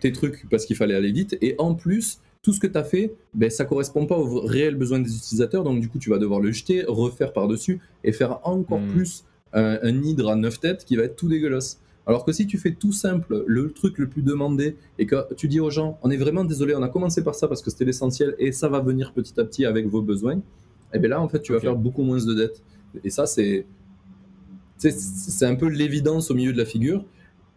tes 0.00 0.12
trucs 0.12 0.48
parce 0.50 0.64
qu'il 0.66 0.76
fallait 0.76 0.94
aller 0.94 1.12
vite. 1.12 1.36
Et 1.42 1.54
en 1.58 1.74
plus, 1.74 2.20
tout 2.42 2.52
ce 2.54 2.60
que 2.60 2.66
tu 2.66 2.78
as 2.78 2.84
fait, 2.84 3.12
ben, 3.34 3.50
ça 3.50 3.64
correspond 3.66 4.06
pas 4.06 4.16
aux 4.16 4.40
réels 4.40 4.76
besoins 4.76 4.98
des 5.00 5.14
utilisateurs. 5.14 5.62
Donc, 5.64 5.80
du 5.80 5.88
coup, 5.88 5.98
tu 5.98 6.08
vas 6.10 6.18
devoir 6.18 6.40
le 6.40 6.50
jeter, 6.52 6.84
refaire 6.88 7.32
par-dessus 7.32 7.80
et 8.02 8.12
faire 8.12 8.40
encore 8.44 8.80
Hmm. 8.80 8.88
plus 8.88 9.24
un, 9.52 9.78
un 9.82 10.02
hydre 10.02 10.30
à 10.30 10.36
neuf 10.36 10.60
têtes 10.60 10.84
qui 10.84 10.96
va 10.96 11.02
être 11.04 11.16
tout 11.16 11.28
dégueulasse. 11.28 11.80
Alors 12.06 12.24
que 12.24 12.32
si 12.32 12.46
tu 12.46 12.56
fais 12.56 12.72
tout 12.72 12.92
simple, 12.92 13.44
le 13.46 13.72
truc 13.72 13.98
le 13.98 14.08
plus 14.08 14.22
demandé, 14.22 14.76
et 14.98 15.04
que 15.06 15.16
tu 15.34 15.48
dis 15.48 15.60
aux 15.60 15.70
gens, 15.70 15.98
on 16.02 16.10
est 16.10 16.16
vraiment 16.16 16.44
désolé, 16.44 16.74
on 16.74 16.82
a 16.82 16.88
commencé 16.88 17.22
par 17.22 17.34
ça 17.34 17.46
parce 17.46 17.60
que 17.60 17.70
c'était 17.70 17.84
l'essentiel, 17.84 18.34
et 18.38 18.52
ça 18.52 18.68
va 18.68 18.80
venir 18.80 19.12
petit 19.12 19.38
à 19.38 19.44
petit 19.44 19.66
avec 19.66 19.86
vos 19.86 20.00
besoins, 20.00 20.36
et 20.36 20.42
eh 20.94 20.98
bien 20.98 21.10
là, 21.10 21.20
en 21.20 21.28
fait, 21.28 21.42
tu 21.42 21.52
vas 21.52 21.60
faire 21.60 21.76
beaucoup 21.76 22.02
moins 22.02 22.24
de 22.24 22.32
dettes. 22.34 22.62
Et 23.04 23.10
ça, 23.10 23.26
c'est- 23.26 23.66
c'est 24.78 25.44
un 25.46 25.54
peu 25.54 25.68
l'évidence 25.68 26.30
au 26.30 26.34
milieu 26.34 26.52
de 26.52 26.58
la 26.58 26.64
figure. 26.64 27.04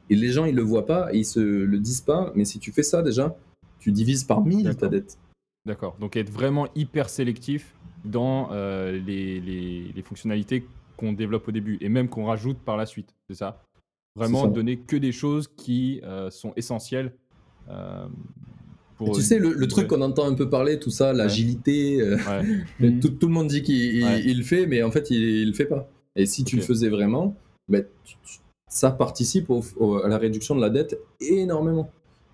Et 0.10 0.16
les 0.16 0.30
gens, 0.30 0.46
ils 0.46 0.56
le 0.56 0.62
voient 0.62 0.86
pas, 0.86 1.14
et 1.14 1.20
ils 1.20 1.26
se 1.26 1.40
le 1.40 1.80
disent 1.80 2.02
pas. 2.02 2.32
Mais 2.36 2.46
si 2.46 2.60
tu 2.60 2.72
fais 2.72 2.84
ça 2.84 3.02
déjà, 3.02 3.36
tu 3.80 3.92
divises 3.92 4.24
par 4.24 4.44
mille 4.44 4.64
ta 4.66 4.72
D'accord. 4.74 4.90
dette. 4.90 5.18
D'accord. 5.66 5.96
Donc 6.00 6.16
être 6.18 6.30
vraiment 6.30 6.68
hyper 6.76 7.10
sélectif 7.10 7.74
dans 8.04 8.50
euh, 8.52 8.92
les, 9.06 9.40
les- 9.40 9.92
les 9.96 10.02
fonctionnalités 10.02 10.66
qu'on 10.98 11.14
développe 11.14 11.48
au 11.48 11.52
début 11.52 11.78
et 11.82 11.88
même 11.90 12.10
qu'on 12.10 12.26
rajoute 12.26 12.58
par 12.60 12.76
la 12.78 12.86
suite. 12.86 13.14
C'est 13.30 13.36
ça? 13.38 13.62
Vraiment 14.16 14.44
ça. 14.44 14.50
donner 14.50 14.78
que 14.78 14.96
des 14.98 15.12
choses 15.14 15.48
qui 15.56 16.02
euh, 16.04 16.30
sont 16.30 16.54
essentielles. 16.56 17.14
euh, 17.70 18.06
pour 18.98 19.16
tu 19.16 19.22
sais, 19.24 19.40
le, 19.40 19.54
le 19.54 19.68
truc 19.68 19.88
qu'on 19.88 20.02
entend 20.02 20.28
un 20.30 20.36
peu 20.36 20.50
parler, 20.50 20.80
tout 20.80 20.92
ça, 20.92 21.14
l'agilité, 21.14 22.04
Ouais. 22.04 22.18
Mhm. 22.80 23.00
tout, 23.00 23.10
tout 23.10 23.28
le 23.28 23.34
monde 23.34 23.48
dit 23.48 23.64
qu'il 23.64 23.76
il- 23.96 24.04
Ouais. 24.04 24.22
il 24.24 24.38
le 24.40 24.44
fait, 24.44 24.68
mais 24.68 24.84
en 24.84 24.92
fait, 24.92 25.10
il, 25.10 25.18
il 25.20 25.48
le 25.48 25.54
fait 25.54 25.66
pas. 25.66 25.90
Et 26.16 26.26
si 26.28 26.44
tu 26.44 26.58
le 26.58 26.62
faisais 26.62 26.90
vraiment, 26.90 27.36
ben, 27.68 27.84
tu- 28.04 28.16
tu- 28.24 28.40
ça 28.74 28.90
participe 28.92 29.50
au- 29.52 29.64
au- 29.78 29.98
à 29.98 30.08
la 30.08 30.18
réduction 30.18 30.56
de 30.56 30.62
la 30.62 30.70
dette 30.70 31.00
énormément. 31.22 31.92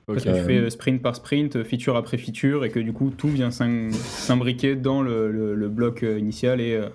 Parce 0.07 0.23
que 0.23 0.29
tu 0.29 0.43
fais 0.43 0.69
sprint 0.69 1.01
par 1.01 1.15
sprint, 1.15 1.63
feature 1.63 1.95
après 1.95 2.17
feature, 2.17 2.63
et 2.65 2.69
que 2.69 2.79
du 2.79 2.93
coup 2.93 3.11
tout 3.15 3.27
vient 3.27 3.51
s'im- 3.51 3.91
s'imbriquer 3.91 4.75
dans 4.75 5.01
le, 5.01 5.31
le- 5.31 5.53
le 5.53 5.69
bloc 5.69 6.01
euh, 6.03 6.17
initial 6.17 6.61
et 6.61 6.73
euh, 6.75 6.87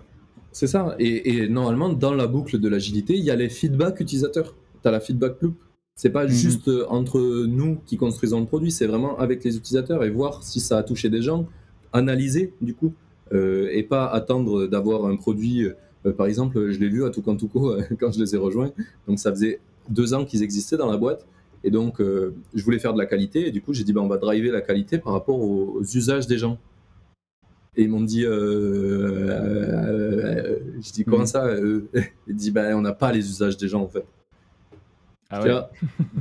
C'est 0.50 0.66
ça. 0.66 0.96
Et, 0.98 1.34
et 1.34 1.48
normalement, 1.48 1.90
dans 1.92 2.14
la 2.14 2.26
boucle 2.26 2.58
de 2.58 2.68
l'agilité, 2.68 3.14
il 3.14 3.24
y 3.24 3.30
a 3.30 3.36
les 3.36 3.48
feedbacks 3.50 4.00
utilisateurs. 4.00 4.54
Tu 4.82 4.88
as 4.88 4.90
la 4.90 5.00
feedback 5.00 5.40
loop. 5.42 5.54
C'est 5.96 6.10
pas 6.10 6.24
Mhm. 6.24 6.30
juste 6.30 6.68
euh, 6.68 6.86
entre 6.88 7.20
nous 7.46 7.76
qui 7.86 7.96
construisons 7.96 8.40
le 8.40 8.46
produit, 8.46 8.72
c'est 8.72 8.86
vraiment 8.86 9.16
avec 9.18 9.44
les 9.44 9.56
utilisateurs 9.56 10.02
et 10.04 10.10
voir 10.10 10.42
si 10.42 10.58
ça 10.60 10.78
a 10.78 10.82
touché 10.82 11.08
des 11.10 11.22
gens, 11.22 11.46
analyser 11.92 12.52
du 12.60 12.74
coup, 12.74 12.92
euh, 13.32 13.68
et 13.72 13.82
pas 13.84 14.06
attendre 14.06 14.66
d'avoir 14.66 15.04
un 15.06 15.16
produit. 15.16 15.68
Euh, 16.06 16.12
par 16.12 16.26
exemple, 16.26 16.70
je 16.70 16.78
l'ai 16.78 16.88
vu 16.88 17.04
à 17.04 17.10
Toucantuco 17.10 17.72
euh, 17.72 17.82
quand 18.00 18.12
je 18.12 18.20
les 18.20 18.34
ai 18.34 18.38
rejoints. 18.38 18.72
Donc 19.08 19.18
ça 19.18 19.30
faisait 19.30 19.60
deux 19.88 20.14
ans 20.14 20.24
qu'ils 20.24 20.42
existaient 20.42 20.76
dans 20.76 20.90
la 20.90 20.96
boîte. 20.96 21.26
Et 21.64 21.70
donc, 21.70 22.00
euh, 22.00 22.34
je 22.54 22.62
voulais 22.62 22.78
faire 22.78 22.92
de 22.92 22.98
la 22.98 23.06
qualité. 23.06 23.48
Et 23.48 23.50
du 23.50 23.62
coup, 23.62 23.72
j'ai 23.72 23.84
dit, 23.84 23.94
bah, 23.94 24.02
on 24.02 24.06
va 24.06 24.18
driver 24.18 24.52
la 24.52 24.60
qualité 24.60 24.98
par 24.98 25.14
rapport 25.14 25.40
aux, 25.40 25.82
usages 25.82 26.26
des 26.26 26.36
gens. 26.36 26.58
Et 27.76 27.84
ils 27.84 27.88
m'ont 27.88 28.02
dit, 28.02 28.24
euh, 28.24 28.30
euh, 29.28 29.30
euh, 29.30 30.58
je 30.80 30.92
dis, 30.92 31.04
comment 31.04 31.20
Mhm. 31.20 31.26
ça 31.26 31.56
Ils 32.28 32.36
disent, 32.36 32.52
bah, 32.52 32.76
on 32.76 32.82
n'a 32.82 32.92
pas 32.92 33.10
les 33.12 33.26
usages 33.28 33.56
des 33.56 33.66
gens, 33.66 33.80
en 33.82 33.88
fait. 33.88 34.04
Ah 35.30 35.42
ouais. 35.42 35.52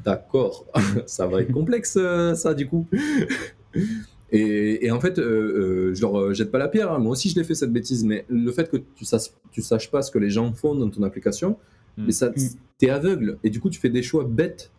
D'accord, 0.03 0.65
ça 1.05 1.27
va 1.27 1.41
être 1.41 1.51
complexe, 1.51 1.99
ça, 2.36 2.53
du 2.53 2.67
coup. 2.67 2.88
Et, 4.34 4.86
et 4.86 4.91
en 4.91 4.99
fait, 4.99 5.19
euh, 5.19 5.23
euh, 5.91 5.93
je 5.95 6.01
leur 6.01 6.19
euh, 6.19 6.34
jette 6.34 6.51
pas 6.51 6.57
la 6.57 6.67
pierre. 6.67 6.91
hein. 6.91 6.99
Moi 6.99 7.11
aussi, 7.11 7.29
je 7.29 7.36
l'ai 7.36 7.43
fait 7.43 7.53
cette 7.55 7.71
bêtise. 7.71 8.03
Mais 8.03 8.25
le 8.29 8.51
fait 8.51 8.69
que 8.69 8.77
tu 8.95 9.05
saches, 9.05 9.29
tu 9.51 9.61
saches 9.61 9.89
pas 9.91 10.01
ce 10.01 10.11
que 10.11 10.17
les 10.19 10.29
gens 10.31 10.51
font 10.53 10.73
dans 10.75 10.89
ton 10.89 11.03
application, 11.03 11.57
Mm. 11.97 12.03
mais 12.07 12.11
ça, 12.11 12.29
Mm. 12.29 12.34
t'es 12.79 12.89
aveugle. 12.89 13.38
Et 13.43 13.49
du 13.51 13.59
coup, 13.59 13.69
tu 13.69 13.79
fais 13.79 13.89
des 13.89 14.01
choix 14.03 14.23
bêtes. 14.25 14.71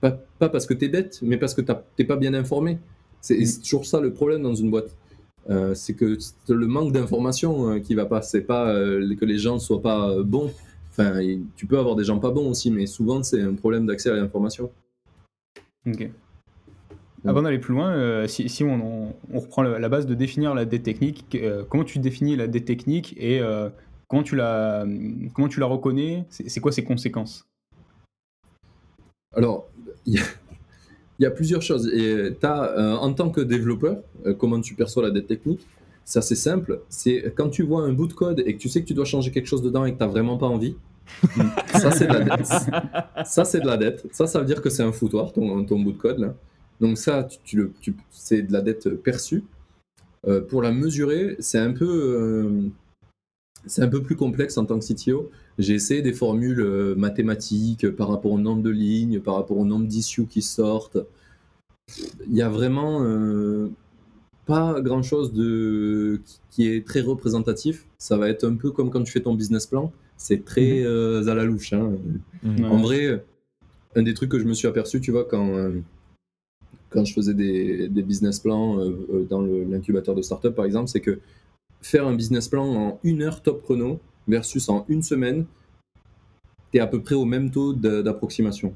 Pas, 0.00 0.10
pas 0.38 0.48
parce 0.48 0.66
que 0.66 0.74
t'es 0.74 0.88
bête, 0.88 1.20
mais 1.22 1.36
parce 1.38 1.54
que 1.54 1.60
t'es 1.96 2.04
pas 2.04 2.16
bien 2.16 2.34
informé. 2.34 2.78
C'est 3.20 3.34
et 3.36 3.42
Mm. 3.42 3.46
c'est 3.46 3.60
toujours 3.62 3.86
ça 3.86 4.00
le 4.00 4.12
problème 4.12 4.42
dans 4.42 4.54
une 4.54 4.70
boîte. 4.70 4.94
Euh, 5.48 5.74
c'est 5.74 5.94
que 5.94 6.18
c'est 6.18 6.36
le 6.52 6.66
manque 6.66 6.92
d'information 6.92 7.70
euh, 7.70 7.78
qui 7.78 7.94
va 7.94 8.04
pas. 8.06 8.20
C'est 8.20 8.42
pas 8.42 8.68
euh, 8.74 9.14
que 9.16 9.24
les 9.24 9.38
gens 9.38 9.58
soient 9.60 9.80
pas 9.80 10.10
euh, 10.10 10.22
bons. 10.24 10.52
Enfin, 10.90 11.20
tu 11.56 11.66
peux 11.66 11.78
avoir 11.78 11.94
des 11.94 12.02
gens 12.04 12.18
pas 12.18 12.30
bons 12.32 12.50
aussi, 12.50 12.72
mais 12.72 12.86
souvent 12.86 13.22
c'est 13.22 13.40
un 13.40 13.54
problème 13.54 13.86
d'accès 13.86 14.10
à 14.10 14.14
l'information. 14.16 14.70
Ok. 15.86 16.10
Avant 17.26 17.42
d'aller 17.42 17.58
plus 17.58 17.74
loin, 17.74 17.90
euh, 17.92 18.26
si, 18.28 18.48
si 18.48 18.62
on, 18.64 18.74
on- 19.08 19.14
on 19.32 19.40
reprend 19.40 19.62
la, 19.62 19.88
base 19.88 20.06
de 20.06 20.14
définir 20.14 20.54
la 20.54 20.64
dette 20.64 20.84
technique, 20.84 21.24
euh, 21.34 21.64
comment 21.68 21.84
tu 21.84 21.98
définis 21.98 22.36
la 22.36 22.46
dette 22.46 22.64
technique 22.64 23.14
et 23.18 23.40
euh, 23.40 23.68
comment, 24.06 24.22
tu 24.22 24.36
la, 24.36 24.86
comment 25.34 25.48
tu 25.48 25.58
la 25.60 25.66
reconnais? 25.66 26.24
C'est 26.30 26.60
quoi 26.60 26.70
ses 26.72 26.84
conséquences? 26.84 27.46
Alors, 29.34 29.68
il 30.06 30.14
y, 30.14 30.18
a- 30.18 30.22
il 31.18 31.24
y 31.24 31.26
a 31.26 31.30
plusieurs 31.30 31.62
choses. 31.62 31.88
Et 31.92 32.32
en 32.44 33.12
tant 33.12 33.30
que 33.30 33.40
développeur, 33.40 33.98
comment 34.38 34.60
tu 34.60 34.74
perçois 34.74 35.02
la 35.02 35.10
dette 35.10 35.26
technique? 35.26 35.66
C'est 36.04 36.20
assez 36.20 36.36
simple. 36.36 36.80
C'est 36.88 37.34
quand 37.36 37.50
tu 37.50 37.62
vois 37.64 37.82
un 37.82 37.92
bout 37.92 38.06
de 38.06 38.14
code 38.14 38.42
et 38.46 38.54
que 38.54 38.58
tu 38.58 38.68
sais 38.70 38.80
que 38.80 38.86
tu 38.86 38.94
dois 38.94 39.04
changer 39.04 39.30
quelque 39.30 39.46
chose 39.46 39.60
dedans 39.60 39.84
et 39.84 39.92
que 39.92 39.98
tu 39.98 40.04
n'as 40.04 40.08
vraiment 40.08 40.38
pas 40.38 40.46
envie. 40.46 40.76
ça, 41.74 41.90
c'est 41.90 42.06
de 42.06 42.12
la 42.14 42.20
dette. 42.20 42.46
Ça, 43.26 43.44
c'est 43.44 43.60
de 43.60 43.66
la 43.66 43.76
dette. 43.76 44.06
Ça, 44.12 44.26
ça 44.26 44.38
veut 44.38 44.46
dire 44.46 44.62
que 44.62 44.70
c'est 44.70 44.82
un 44.82 44.92
foutoir, 44.92 45.32
ton, 45.32 45.64
ton 45.64 45.78
bout 45.80 45.92
de 45.92 45.98
code. 45.98 46.18
Là. 46.18 46.34
Donc 46.80 46.98
ça, 46.98 47.24
tu, 47.24 47.38
tu 47.44 47.56
le, 47.56 47.72
tu- 47.80 47.94
c'est 48.10 48.42
de 48.42 48.52
la 48.52 48.60
dette 48.60 48.88
perçue. 49.02 49.44
Euh, 50.26 50.40
pour 50.40 50.62
la 50.62 50.72
mesurer, 50.72 51.36
c'est 51.38 51.58
un 51.58 51.72
peu... 51.72 51.86
euh, 51.88 52.62
c'est 53.66 53.82
un 53.82 53.88
peu 53.88 54.02
plus 54.02 54.16
complexe 54.16 54.56
en 54.56 54.64
tant 54.64 54.78
que 54.78 54.84
CTO. 54.84 55.30
J'ai 55.58 55.74
essayé 55.74 56.00
des 56.02 56.12
formules 56.12 56.60
euh, 56.60 56.94
mathématiques 56.94 57.90
par 57.90 58.08
rapport 58.08 58.32
au 58.32 58.38
nombre 58.38 58.62
de 58.62 58.70
lignes, 58.70 59.20
par 59.20 59.34
rapport 59.34 59.58
au 59.58 59.64
nombre 59.64 59.86
d'issues 59.86 60.26
qui 60.26 60.42
sortent. 60.42 60.98
Il 62.28 62.34
y 62.36 62.42
a 62.42 62.48
vraiment 62.48 63.02
euh, 63.02 63.68
pas 64.46 64.80
grand 64.80 65.02
chose 65.02 65.32
de 65.32 66.20
qui- 66.50 66.66
est 66.68 66.86
très 66.86 67.00
représentatif. 67.00 67.84
Ça 67.98 68.16
va 68.16 68.28
être 68.28 68.44
un 68.44 68.54
peu 68.54 68.70
comme 68.70 68.90
quand 68.90 69.02
tu 69.02 69.12
fais 69.12 69.20
ton 69.20 69.34
business 69.34 69.66
plan. 69.66 69.92
C'est 70.16 70.44
très 70.44 70.82
euh, 70.84 71.26
à 71.28 71.34
la 71.34 71.44
louche. 71.44 71.72
hein. 71.72 71.92
En 72.64 72.76
vrai, 72.78 73.24
un 73.96 74.02
des 74.02 74.14
trucs 74.14 74.30
que 74.30 74.38
je 74.38 74.44
me 74.44 74.54
suis 74.54 74.68
aperçu, 74.68 75.00
tu 75.00 75.10
vois, 75.10 75.24
quand, 75.24 75.48
euh, 75.56 75.80
quand 76.90 77.04
je 77.04 77.12
faisais 77.12 77.34
des, 77.34 77.88
des 77.88 78.02
business 78.02 78.40
plans 78.40 78.78
euh, 78.78 78.90
euh, 79.12 79.26
dans 79.28 79.42
l'incubateur 79.42 80.14
de 80.14 80.22
startup, 80.22 80.54
par 80.54 80.64
exemple, 80.64 80.88
c'est 80.88 81.00
que 81.00 81.18
faire 81.82 82.06
un 82.06 82.14
business 82.14 82.48
plan 82.48 82.66
en 82.66 83.00
une 83.04 83.22
heure 83.22 83.42
top 83.42 83.62
chrono 83.62 84.00
versus 84.26 84.68
en 84.68 84.84
une 84.88 85.02
semaine, 85.02 85.46
tu 86.72 86.78
es 86.78 86.80
à 86.80 86.86
peu 86.86 87.00
près 87.00 87.14
au 87.14 87.24
même 87.24 87.50
taux 87.50 87.72
d'approximation. 87.72 88.74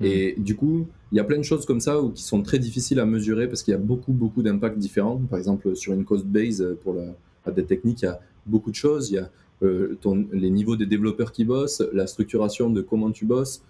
Et 0.00 0.34
du 0.38 0.56
coup, 0.56 0.86
il 1.10 1.16
y 1.16 1.20
a 1.20 1.24
plein 1.24 1.38
de 1.38 1.42
choses 1.42 1.64
comme 1.66 1.80
ça 1.80 2.00
où, 2.00 2.10
qui 2.10 2.22
sont 2.22 2.42
très 2.42 2.58
difficiles 2.58 3.00
à 3.00 3.06
mesurer 3.06 3.48
parce 3.48 3.62
qu'il 3.62 3.72
y 3.72 3.74
a 3.74 3.80
beaucoup, 3.80 4.12
beaucoup 4.12 4.42
d'impacts 4.42 4.78
différents. 4.78 5.16
Par 5.16 5.38
exemple, 5.38 5.74
sur 5.74 5.92
une 5.92 6.04
cost 6.04 6.26
base, 6.26 6.60
euh, 6.62 6.78
pour 6.82 6.94
la, 6.94 7.06
la 7.46 7.52
dette 7.52 7.66
technique, 7.66 8.02
il 8.02 8.04
y 8.04 8.08
a 8.08 8.20
beaucoup 8.46 8.70
de 8.70 8.76
choses. 8.76 9.10
Il 9.10 9.14
y 9.14 9.18
a 9.18 9.30
euh, 9.62 9.96
ton- 10.00 10.26
les 10.32 10.50
niveaux 10.50 10.76
des 10.76 10.86
développeurs 10.86 11.32
qui 11.32 11.44
bossent, 11.44 11.82
la 11.92 12.06
structuration 12.06 12.70
de 12.70 12.80
comment 12.82 13.10
tu 13.10 13.24
bosses, 13.24 13.62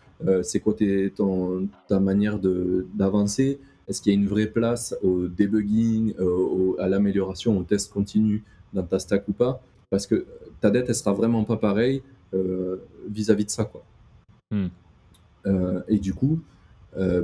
c'est 0.43 0.61
quoi 0.61 0.75
tes- 0.75 1.11
ton- 1.11 1.69
ta 1.89 2.01
manière 2.01 2.39
de- 2.39 2.87
d'avancer, 2.95 3.59
est-ce 3.89 4.01
qu'il 4.01 4.13
y 4.13 4.17
a 4.17 4.19
une 4.19 4.29
vraie 4.29 4.47
place 4.47 4.95
au 5.03 5.27
debugging, 5.27 6.15
euh, 6.21 6.25
au- 6.25 6.77
à 6.79 6.89
l'amélioration, 6.89 7.59
au 7.59 7.63
test 7.65 7.93
continu 7.93 8.45
dans 8.73 8.83
ta 8.85 8.99
stack 8.99 9.27
ou 9.29 9.33
pas? 9.33 9.63
Parce 9.91 10.07
que 10.07 10.27
ta 10.61 10.71
dette, 10.71 10.87
elle 10.89 10.95
sera 10.95 11.13
vraiment 11.13 11.45
pas 11.45 11.57
pareille 11.57 12.03
euh, 12.33 12.77
vis-à-vis 13.09 13.45
de 13.47 13.51
ça. 13.51 13.65
Quoi. 13.65 13.83
Hmm. 14.53 14.69
Euh, 15.47 15.81
et 15.89 15.99
du 15.99 16.15
coup, 16.15 16.39
euh, 16.97 17.23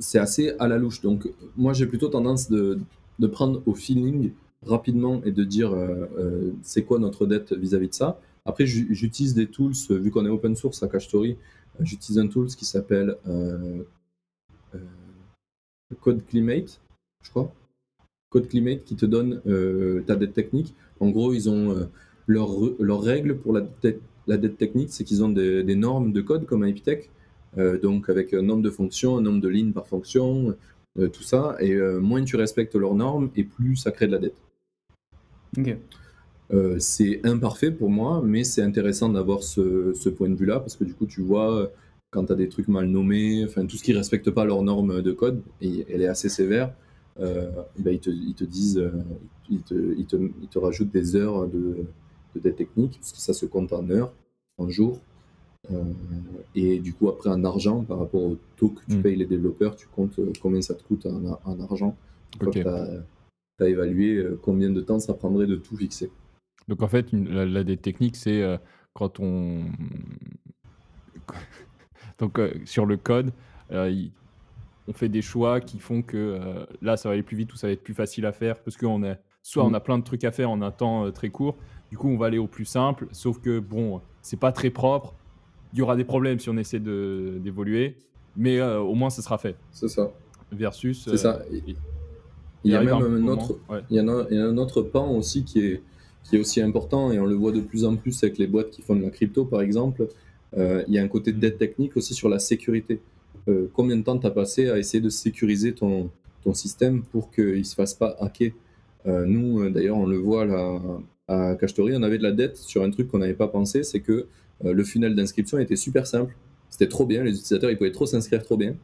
c'est 0.00 0.18
assez 0.18 0.54
à 0.58 0.66
la 0.66 0.76
louche. 0.78 1.00
Donc, 1.02 1.28
moi, 1.56 1.72
j'ai 1.72 1.86
plutôt 1.86 2.08
tendance 2.08 2.50
de, 2.50 2.78
de 3.20 3.26
prendre 3.28 3.62
au 3.66 3.74
feeling 3.74 4.32
rapidement 4.66 5.22
et 5.24 5.30
de 5.30 5.44
dire 5.44 5.72
euh, 5.72 6.06
euh, 6.18 6.50
c'est 6.62 6.82
quoi 6.82 6.98
notre 6.98 7.26
dette 7.26 7.52
vis-à-vis 7.52 7.88
de 7.88 7.94
ça? 7.94 8.18
Après, 8.44 8.66
j'u- 8.66 8.88
j'utilise 8.92 9.34
des 9.34 9.46
tools, 9.46 9.74
euh, 9.90 9.98
vu 9.98 10.10
qu'on 10.10 10.26
est 10.26 10.30
open 10.30 10.56
source 10.56 10.82
à 10.82 10.88
Cachestory, 10.88 11.32
euh, 11.32 11.36
j'utilise 11.82 12.18
un 12.18 12.28
tool 12.28 12.48
qui 12.48 12.64
s'appelle 12.64 13.16
euh, 13.28 13.82
euh, 14.74 14.78
Code 16.00 16.24
Climate, 16.26 16.80
je 17.22 17.30
crois. 17.30 17.52
Code 18.30 18.48
Climate 18.48 18.84
qui 18.84 18.96
te 18.96 19.06
donne 19.06 19.40
euh, 19.46 20.02
ta 20.06 20.16
dette 20.16 20.34
technique. 20.34 20.74
En 21.00 21.10
gros, 21.10 21.32
ils 21.32 21.48
ont 21.48 21.88
règles 23.00 23.38
pour 23.38 23.52
la 23.52 23.62
dette, 23.82 24.02
la 24.26 24.36
dette 24.36 24.56
technique, 24.56 24.90
c'est 24.92 25.04
qu'ils 25.04 25.24
ont 25.24 25.30
des, 25.30 25.74
normes 25.74 26.12
de 26.12 26.20
code 26.20 26.46
comme 26.46 26.62
un 26.62 26.68
donc 27.82 28.08
avec 28.08 28.32
un 28.34 28.42
nombre 28.42 28.62
de 28.62 28.70
fonctions, 28.70 29.16
un 29.16 29.22
nombre 29.22 29.40
de 29.40 29.48
lignes 29.48 29.72
par 29.72 29.88
fonction, 29.88 30.56
tout 30.94 31.22
ça. 31.22 31.56
Et 31.60 31.74
moins 31.74 32.22
tu 32.22 32.36
respectes 32.36 32.76
leurs 32.76 32.94
normes, 32.94 33.30
et 33.34 33.42
plus 33.42 33.76
ça 33.76 33.90
crée 33.90 34.06
de 34.06 34.12
la 34.12 34.18
dette. 34.18 34.36
Euh, 36.52 36.76
c'est 36.78 37.20
imparfait 37.24 37.70
pour 37.70 37.90
moi, 37.90 38.22
mais 38.24 38.42
c'est 38.44 38.62
intéressant 38.62 39.08
d'avoir 39.08 39.42
ce, 39.42 39.92
ce 39.94 40.08
point 40.08 40.28
de 40.28 40.34
vue-là, 40.34 40.58
parce 40.60 40.76
que 40.76 40.84
du 40.84 40.94
coup, 40.94 41.06
tu 41.06 41.20
vois, 41.20 41.70
quand 42.10 42.24
tu 42.26 42.32
as 42.32 42.36
des 42.36 42.48
trucs 42.48 42.68
mal 42.68 42.86
nommés, 42.86 43.44
enfin 43.44 43.66
tout 43.66 43.76
ce 43.76 43.84
qui 43.84 43.92
ne 43.92 43.98
respecte 43.98 44.30
pas 44.30 44.44
leurs 44.44 44.62
normes 44.62 45.00
de 45.00 45.12
code, 45.12 45.42
et 45.60 45.86
elle 45.88 46.02
est 46.02 46.08
assez 46.08 46.28
sévère, 46.28 46.72
euh, 47.20 47.50
ben, 47.78 47.92
ils, 47.92 48.00
te, 48.00 48.10
ils 48.10 48.34
te 48.34 48.44
disent, 48.44 48.78
euh, 48.78 48.90
ils, 49.48 49.62
te, 49.62 49.74
ils, 49.96 50.06
te, 50.06 50.16
ils 50.16 50.48
te 50.48 50.58
rajoutent 50.58 50.90
des 50.90 51.14
heures 51.14 51.46
de, 51.46 51.84
de 52.34 52.40
dette 52.40 52.56
technique, 52.56 52.98
parce 52.98 53.12
que 53.12 53.18
ça 53.20 53.32
se 53.32 53.46
compte 53.46 53.72
en 53.72 53.88
heures, 53.90 54.12
en 54.58 54.68
jours. 54.68 54.98
Euh, 55.70 55.84
et 56.56 56.80
du 56.80 56.94
coup, 56.94 57.08
après, 57.08 57.30
en 57.30 57.44
argent, 57.44 57.84
par 57.84 57.98
rapport 57.98 58.22
au 58.24 58.36
taux 58.56 58.70
que 58.70 58.80
tu 58.88 58.96
Mm. 58.96 59.02
payes 59.02 59.16
les 59.16 59.26
développeurs, 59.26 59.76
tu 59.76 59.86
comptes 59.86 60.18
euh, 60.18 60.32
combien 60.42 60.62
ça 60.62 60.74
te 60.74 60.82
coûte 60.82 61.06
en, 61.06 61.38
en 61.44 61.60
argent. 61.60 61.96
Une 62.34 62.40
fois 62.42 62.48
Ok. 62.48 62.54
que 62.54 62.62
tu 62.62 63.62
as, 63.64 63.68
évalué 63.68 64.16
euh, 64.16 64.38
combien 64.42 64.70
de 64.70 64.80
temps 64.80 64.98
ça 64.98 65.12
prendrait 65.14 65.46
de 65.46 65.56
tout 65.56 65.76
fixer. 65.76 66.10
Donc 66.70 66.82
en 66.82 66.88
fait, 66.88 67.12
une- 67.12 67.28
la, 67.28 67.44
la 67.44 67.64
dette 67.64 67.82
technique, 67.82 68.14
c'est 68.16 68.40
euh, 68.42 68.56
quand 68.94 69.20
on... 69.20 69.64
Donc 72.18 72.38
euh, 72.38 72.52
sur 72.64 72.86
le 72.86 72.96
code, 72.96 73.32
euh, 73.72 73.90
il- 73.90 74.12
on 74.88 74.92
fait 74.92 75.08
des 75.08 75.22
choix 75.22 75.60
qui 75.60 75.78
font 75.78 76.02
que 76.02 76.16
euh, 76.16 76.64
là, 76.82 76.96
ça 76.96 77.08
va 77.08 77.12
aller 77.14 77.22
plus 77.22 77.36
vite 77.36 77.52
ou 77.52 77.56
ça 77.56 77.66
va 77.66 77.72
être 77.72 77.82
plus 77.82 77.94
facile 77.94 78.24
à 78.26 78.32
faire 78.32 78.58
parce 78.62 78.76
qu'on 78.76 79.02
est 79.04 79.18
soit 79.42 79.64
on 79.64 79.70
Mm. 79.70 79.74
a 79.74 79.80
plein 79.80 79.98
de 79.98 80.04
trucs 80.04 80.24
à 80.24 80.30
faire 80.32 80.50
en 80.50 80.62
un 80.62 80.70
temps 80.70 81.06
euh, 81.06 81.10
très 81.10 81.30
court. 81.30 81.56
Du 81.90 81.96
coup, 81.98 82.08
on 82.08 82.16
va 82.16 82.26
aller 82.26 82.38
au 82.38 82.46
plus 82.46 82.64
simple. 82.64 83.06
Sauf 83.12 83.40
que 83.40 83.58
bon, 83.58 84.00
c'est 84.22 84.38
pas 84.38 84.52
très 84.52 84.70
propre. 84.70 85.14
Il 85.72 85.78
y 85.78 85.82
aura 85.82 85.96
des 85.96 86.04
problèmes 86.04 86.38
si 86.38 86.50
on 86.50 86.56
essaie 86.56 86.80
de- 86.80 87.38
d'évoluer, 87.42 87.96
mais 88.36 88.58
euh, 88.60 88.78
au 88.80 88.94
moins, 88.94 89.10
ça 89.10 89.22
sera 89.22 89.38
fait. 89.38 89.56
C'est 89.70 89.88
ça. 89.88 90.10
Versus. 90.52 91.04
C'est 91.04 91.16
ça. 91.16 91.40
il- 91.50 91.76
Il 92.64 92.72
y 92.72 92.74
a 92.74 92.78
arrive 92.78 92.90
même 92.90 93.02
un 93.02 93.06
un 93.06 93.08
moment- 93.20 93.32
autre, 93.32 93.58
ouais. 93.70 93.80
il 93.90 93.96
y 93.96 94.00
en 94.00 94.08
a, 94.08 94.26
il 94.30 94.36
y 94.36 94.40
a 94.40 94.44
un 94.44 94.56
autre 94.58 94.82
pan 94.82 95.08
aussi 95.12 95.44
qui 95.44 95.60
est, 95.64 95.82
qui 96.24 96.36
est 96.36 96.38
aussi 96.38 96.60
important 96.60 97.12
et 97.12 97.18
on 97.18 97.26
le 97.26 97.34
voit 97.34 97.52
de 97.52 97.60
plus 97.60 97.84
en 97.84 97.96
plus 97.96 98.22
avec 98.22 98.38
les 98.38 98.46
boîtes 98.46 98.70
qui 98.70 98.82
font 98.82 98.94
de 98.96 99.02
la 99.02 99.10
crypto 99.10 99.44
par 99.44 99.60
exemple. 99.62 100.08
Euh, 100.56 100.82
il 100.88 100.94
y 100.94 100.98
a 100.98 101.02
un 101.02 101.08
côté 101.08 101.32
de 101.32 101.38
dette 101.38 101.58
technique 101.58 101.96
aussi 101.96 102.14
sur 102.14 102.28
la 102.28 102.38
sécurité. 102.38 103.00
Euh, 103.48 103.68
combien 103.72 103.96
de 103.96 104.02
temps 104.02 104.18
tu 104.18 104.26
as 104.26 104.30
passé 104.30 104.68
à 104.68 104.78
essayer 104.78 105.00
de 105.00 105.08
sécuriser 105.08 105.72
ton, 105.74 106.10
ton 106.44 106.54
système 106.54 107.02
pour 107.02 107.30
qu'il 107.30 107.58
ne 107.58 107.62
se 107.62 107.74
fasse 107.74 107.94
pas 107.94 108.16
hacker? 108.20 108.52
Euh, 109.06 109.24
Nous, 109.26 109.68
d'ailleurs, 109.70 109.96
on 109.96 110.06
le 110.06 110.18
voit 110.18 110.44
là, 110.44 110.78
à 111.28 111.54
Cachetori, 111.54 111.94
on 111.96 112.02
avait 112.02 112.18
de 112.18 112.22
la 112.22 112.32
dette 112.32 112.56
sur 112.56 112.82
un 112.82 112.90
truc 112.90 113.08
qu'on 113.08 113.18
n'avait 113.18 113.34
pas 113.34 113.48
pensé, 113.48 113.82
c'est 113.82 114.00
que 114.00 114.26
le 114.62 114.84
funnel 114.84 115.14
d'inscription 115.14 115.58
était 115.58 115.76
super 115.76 116.06
simple. 116.06 116.36
C'était 116.68 116.88
trop 116.88 117.06
bien, 117.06 117.24
les 117.24 117.30
utilisateurs 117.30 117.70
ils 117.70 117.78
pouvaient 117.78 117.92
trop 117.92 118.04
s'inscrire 118.06 118.42
trop 118.42 118.56
bien, 118.58 118.74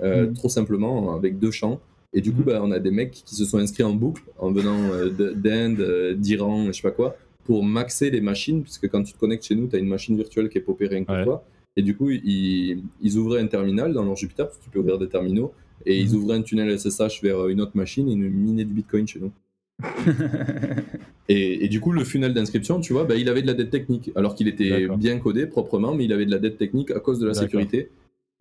Mhm. 0.00 0.34
trop 0.34 0.48
simplement, 0.48 1.14
avec 1.14 1.38
deux 1.38 1.50
champs. 1.50 1.80
Et 2.14 2.20
du 2.20 2.30
coup, 2.32 2.38
Mhm. 2.40 2.44
bah, 2.46 2.60
on 2.62 2.70
a 2.70 2.78
des 2.78 2.90
mecs 2.92 3.10
qui 3.10 3.34
se 3.34 3.44
sont 3.44 3.58
inscrits 3.58 3.82
en 3.82 3.92
boucle 3.92 4.22
en 4.38 4.52
venant 4.52 4.92
euh, 4.92 5.10
de- 5.10 5.32
d'Inde, 5.32 5.80
euh, 5.80 6.14
d'Iran, 6.14 6.66
je 6.66 6.72
sais 6.72 6.82
pas 6.82 6.92
quoi, 6.92 7.16
pour 7.44 7.64
maxer 7.64 8.10
les 8.10 8.20
machines, 8.20 8.62
puisque 8.62 8.88
quand 8.88 9.02
tu 9.02 9.12
te 9.12 9.18
connectes 9.18 9.44
chez 9.44 9.54
nous, 9.56 9.66
tu 9.66 9.76
as 9.76 9.78
une 9.80 9.88
machine 9.88 10.16
virtuelle 10.16 10.48
qui 10.48 10.58
est 10.58 10.62
popée 10.62 10.86
rien 10.86 11.04
que 11.04 11.12
Ouais. 11.12 11.24
toi. 11.24 11.44
Et 11.76 11.82
du 11.82 11.96
coup, 11.96 12.10
ils, 12.10 12.82
ils 13.02 13.16
ouvraient 13.18 13.40
un 13.40 13.48
terminal 13.48 13.92
dans 13.92 14.04
leur 14.04 14.14
Jupyter, 14.16 14.44
parce 14.44 14.56
que 14.58 14.64
tu 14.64 14.70
peux 14.70 14.78
ouvrir 14.78 14.96
des 14.98 15.08
terminaux, 15.08 15.52
et 15.84 15.98
ils 15.98 16.10
Mhm. 16.10 16.14
ouvraient 16.16 16.36
un 16.36 16.42
tunnel 16.42 16.70
SSH 16.78 17.20
vers 17.22 17.48
une 17.48 17.60
autre 17.60 17.76
machine 17.76 18.08
et 18.08 18.12
ils 18.12 18.18
minaient 18.18 18.64
du 18.64 18.72
Bitcoin 18.72 19.06
chez 19.08 19.18
nous. 19.20 19.32
Et, 21.28 21.64
et 21.64 21.68
du 21.68 21.80
coup, 21.80 21.90
le 21.90 22.04
funnel 22.04 22.34
d'inscription, 22.34 22.80
tu 22.80 22.92
vois, 22.92 23.04
bah, 23.04 23.16
il 23.16 23.28
avait 23.30 23.40
de 23.42 23.46
la 23.46 23.54
dette 23.54 23.70
technique, 23.70 24.10
alors 24.14 24.34
qu'il 24.34 24.46
était 24.46 24.86
bien 24.98 25.18
codé 25.18 25.46
proprement, 25.46 25.94
mais 25.94 26.04
il 26.04 26.12
avait 26.12 26.26
de 26.26 26.30
la 26.30 26.38
dette 26.38 26.58
technique 26.58 26.90
à 26.90 27.00
cause 27.00 27.18
de 27.18 27.26
la 27.26 27.32
sécurité, 27.34 27.88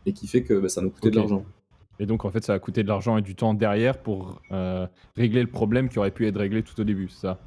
et 0.06 0.12
qui 0.12 0.28
fait 0.28 0.44
que 0.44 0.54
bah, 0.56 0.68
ça 0.70 0.82
nous 0.82 0.90
coûtait 0.90 1.10
de 1.10 1.16
l'argent. 1.16 1.46
Et 2.00 2.06
donc, 2.06 2.26
en 2.26 2.32
fait, 2.32 2.44
ça 2.44 2.54
a 2.54 2.60
coûté 2.60 2.84
de 2.84 2.88
l'argent 2.88 3.18
et 3.18 3.22
du 3.22 3.36
temps 3.36 3.54
derrière 3.54 3.98
pour 4.02 4.42
euh, 4.52 4.88
régler 5.16 5.42
le 5.42 5.48
problème 5.50 5.90
qui 5.90 6.00
aurait 6.00 6.12
pu 6.12 6.26
être 6.28 6.38
réglé 6.38 6.64
tout 6.64 6.80
au 6.80 6.84
début, 6.84 7.08
c'est 7.10 7.22
ça? 7.22 7.40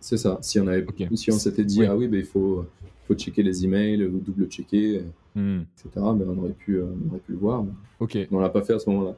C'est 0.00 0.16
ça. 0.18 0.38
Si 0.42 0.58
on, 0.60 0.66
avait, 0.66 0.84
Ok. 0.86 1.04
si 1.14 1.30
on 1.30 1.38
s'était 1.38 1.64
dit, 1.64 1.80
Oui. 1.80 1.86
ah 1.86 1.96
oui, 1.96 2.08
bah, 2.08 2.16
il 2.18 2.24
faut, 2.24 2.66
faut 3.06 3.14
checker 3.14 3.42
les 3.42 3.64
emails 3.64 4.04
ou 4.04 4.18
double-checker, 4.20 5.02
Hmm. 5.36 5.62
etc., 5.78 5.90
ben, 5.96 6.26
on, 6.28 6.38
aurait 6.38 6.50
pu, 6.52 6.76
euh, 6.76 6.84
on 7.04 7.10
aurait 7.10 7.18
pu 7.20 7.32
le 7.32 7.38
voir. 7.38 7.64
Mais 8.00 8.28
on 8.30 8.38
l'a 8.38 8.50
pas 8.50 8.62
fait 8.62 8.74
à 8.74 8.78
ce 8.78 8.88
moment-là. 8.90 9.16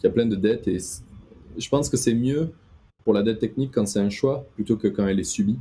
Il 0.00 0.04
y 0.04 0.06
a 0.08 0.10
plein 0.10 0.26
de 0.26 0.34
dettes 0.36 0.66
et 0.66 0.78
je 1.56 1.68
pense 1.68 1.88
que 1.88 1.96
c'est 1.96 2.14
mieux 2.14 2.50
pour 3.04 3.12
la 3.14 3.22
dette 3.22 3.38
technique 3.38 3.70
quand 3.72 3.86
c'est 3.86 4.00
un 4.00 4.10
choix 4.10 4.44
plutôt 4.54 4.76
que 4.76 4.88
quand 4.88 5.06
elle 5.06 5.20
est 5.20 5.24
subie. 5.24 5.58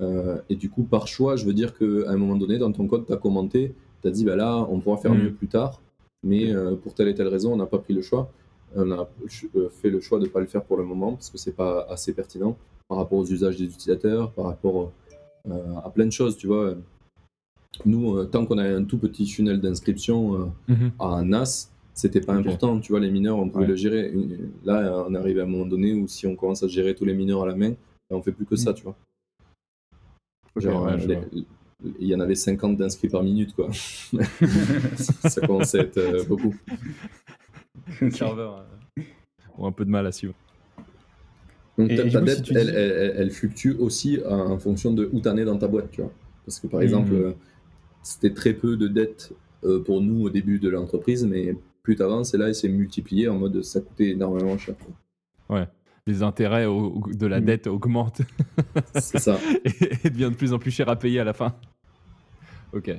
Euh, 0.00 0.38
et 0.48 0.56
du 0.56 0.70
coup, 0.70 0.82
par 0.84 1.06
choix, 1.08 1.36
je 1.36 1.44
veux 1.44 1.52
dire 1.52 1.76
qu'à 1.76 1.84
un 2.10 2.16
moment 2.16 2.36
donné, 2.36 2.58
dans 2.58 2.72
ton 2.72 2.86
code, 2.86 3.06
tu 3.06 3.12
as 3.12 3.16
commenté, 3.16 3.74
tu 4.02 4.08
as 4.08 4.10
dit, 4.10 4.24
bah 4.24 4.34
là, 4.36 4.66
on 4.70 4.80
pourra 4.80 4.96
faire 4.96 5.12
Mhm. 5.14 5.22
mieux 5.24 5.32
plus 5.32 5.48
tard, 5.48 5.80
mais 6.24 6.50
euh, 6.52 6.74
pour 6.74 6.94
telle 6.94 7.08
et 7.08 7.14
telle 7.14 7.28
raison, 7.28 7.52
on 7.52 7.56
n'a 7.56 7.66
pas 7.66 7.78
pris 7.78 7.94
le 7.94 8.02
choix. 8.02 8.30
On 8.74 8.90
a 8.90 9.08
fait 9.70 9.90
le 9.90 10.00
choix 10.00 10.18
de 10.18 10.24
ne 10.24 10.28
pas 10.30 10.40
le 10.40 10.46
faire 10.46 10.64
pour 10.64 10.76
le 10.76 10.82
moment 10.84 11.12
parce 11.12 11.30
que 11.30 11.38
c'est 11.38 11.52
pas 11.54 11.86
assez 11.88 12.12
pertinent 12.12 12.56
par 12.88 12.98
rapport 12.98 13.18
aux 13.18 13.26
usages 13.26 13.56
des 13.56 13.64
utilisateurs, 13.66 14.32
par 14.32 14.46
rapport 14.46 14.90
euh, 15.48 15.74
à 15.84 15.90
plein 15.90 16.06
de 16.06 16.10
choses, 16.12 16.36
tu 16.36 16.48
vois. 16.48 16.74
Nous, 17.84 18.16
euh, 18.16 18.24
tant 18.24 18.46
qu'on 18.46 18.58
a 18.58 18.64
un 18.64 18.82
tout 18.84 18.98
petit 18.98 19.26
funnel 19.28 19.60
d'inscription 19.60 20.52
Mhm. 20.68 20.90
à 20.98 21.22
NAS, 21.22 21.70
c'était 21.92 22.20
pas 22.20 22.34
important. 22.34 22.80
Tu 22.80 22.90
vois, 22.92 23.00
les 23.00 23.10
mineurs, 23.10 23.38
on 23.38 23.48
pouvait 23.48 23.64
Ouais. 23.64 23.70
le 23.70 23.76
gérer. 23.76 24.12
Là, 24.64 25.04
on 25.08 25.14
arrive 25.14 25.38
à 25.38 25.42
un 25.42 25.46
moment 25.46 25.66
donné 25.66 25.92
où 25.92 26.08
si 26.08 26.26
on 26.26 26.34
commence 26.34 26.62
à 26.64 26.68
gérer 26.68 26.94
tous 26.96 27.04
les 27.04 27.14
mineurs 27.14 27.42
à 27.42 27.46
la 27.46 27.54
main, 27.54 27.70
ben, 27.70 28.16
on 28.16 28.22
fait 28.22 28.32
plus 28.32 28.46
que 28.46 28.56
ça, 28.56 28.72
Mm. 28.72 28.74
tu 28.74 28.82
vois. 28.84 28.96
Ok, 30.56 30.62
Genre, 30.62 30.82
ouais, 30.84 30.96
les-. 31.06 31.44
Il 32.00 32.08
y 32.08 32.14
en 32.14 32.20
avait 32.20 32.34
50 32.34 32.76
d'inscrits 32.76 33.08
par 33.08 33.22
minute, 33.22 33.54
quoi. 33.54 33.68
ça 34.96 35.40
commençait 35.46 35.78
à 35.78 35.82
être 35.82 35.98
euh, 35.98 36.24
beaucoup. 36.24 36.54
Ok. 38.02 38.12
serveurs 38.12 38.64
euh, 38.98 39.02
ont 39.58 39.66
un 39.66 39.72
peu 39.72 39.84
de 39.84 39.90
mal 39.90 40.06
à 40.06 40.12
suivre. 40.12 40.34
Donc 41.76 41.90
Et 41.90 41.96
ta, 41.96 42.04
coup, 42.04 42.24
dette, 42.24 42.38
elle, 42.38 42.42
dis- 42.44 42.52
elle- 42.56 42.68
elle- 42.76 43.14
elle 43.18 43.30
fluctue 43.30 43.72
aussi 43.78 44.20
en 44.28 44.58
fonction 44.58 44.92
de 44.92 45.08
où 45.12 45.20
t'en 45.20 45.36
es 45.36 45.44
dans 45.44 45.58
ta 45.58 45.66
boîte, 45.68 45.90
tu 45.90 46.02
vois. 46.02 46.12
Parce 46.46 46.60
que 46.60 46.66
par 46.68 46.80
Mhm. 46.80 46.84
exemple, 46.84 47.12
euh, 47.14 47.32
c'était 48.02 48.32
très 48.32 48.52
peu 48.54 48.76
de 48.76 48.86
dettes 48.88 49.32
euh, 49.64 49.82
pour 49.82 50.00
nous 50.00 50.22
au 50.24 50.30
début 50.30 50.58
de 50.58 50.68
l'entreprise, 50.68 51.24
mais 51.24 51.56
plus 51.82 51.96
t'avances, 51.96 52.32
et 52.34 52.38
là, 52.38 52.48
il 52.48 52.54
s'est 52.54 52.68
multiplié 52.68 53.28
en 53.28 53.38
mode 53.38 53.62
ça 53.62 53.80
coûtait 53.80 54.10
énormément 54.10 54.56
cher. 54.58 54.74
quoi. 55.48 55.66
Les 56.06 56.22
intérêts 56.22 56.66
au- 56.66 57.00
de 57.14 57.26
la 57.26 57.40
Mm. 57.40 57.44
dette 57.46 57.66
augmentent 57.66 58.20
C'est 59.00 59.18
ça. 59.18 59.38
et, 59.64 60.06
et 60.06 60.10
devient 60.10 60.28
de 60.30 60.36
plus 60.36 60.52
en 60.52 60.58
plus 60.58 60.70
cher 60.70 60.88
à 60.90 60.96
payer 60.96 61.18
à 61.20 61.24
la 61.24 61.32
fin. 61.32 61.54
Ok. 62.74 62.90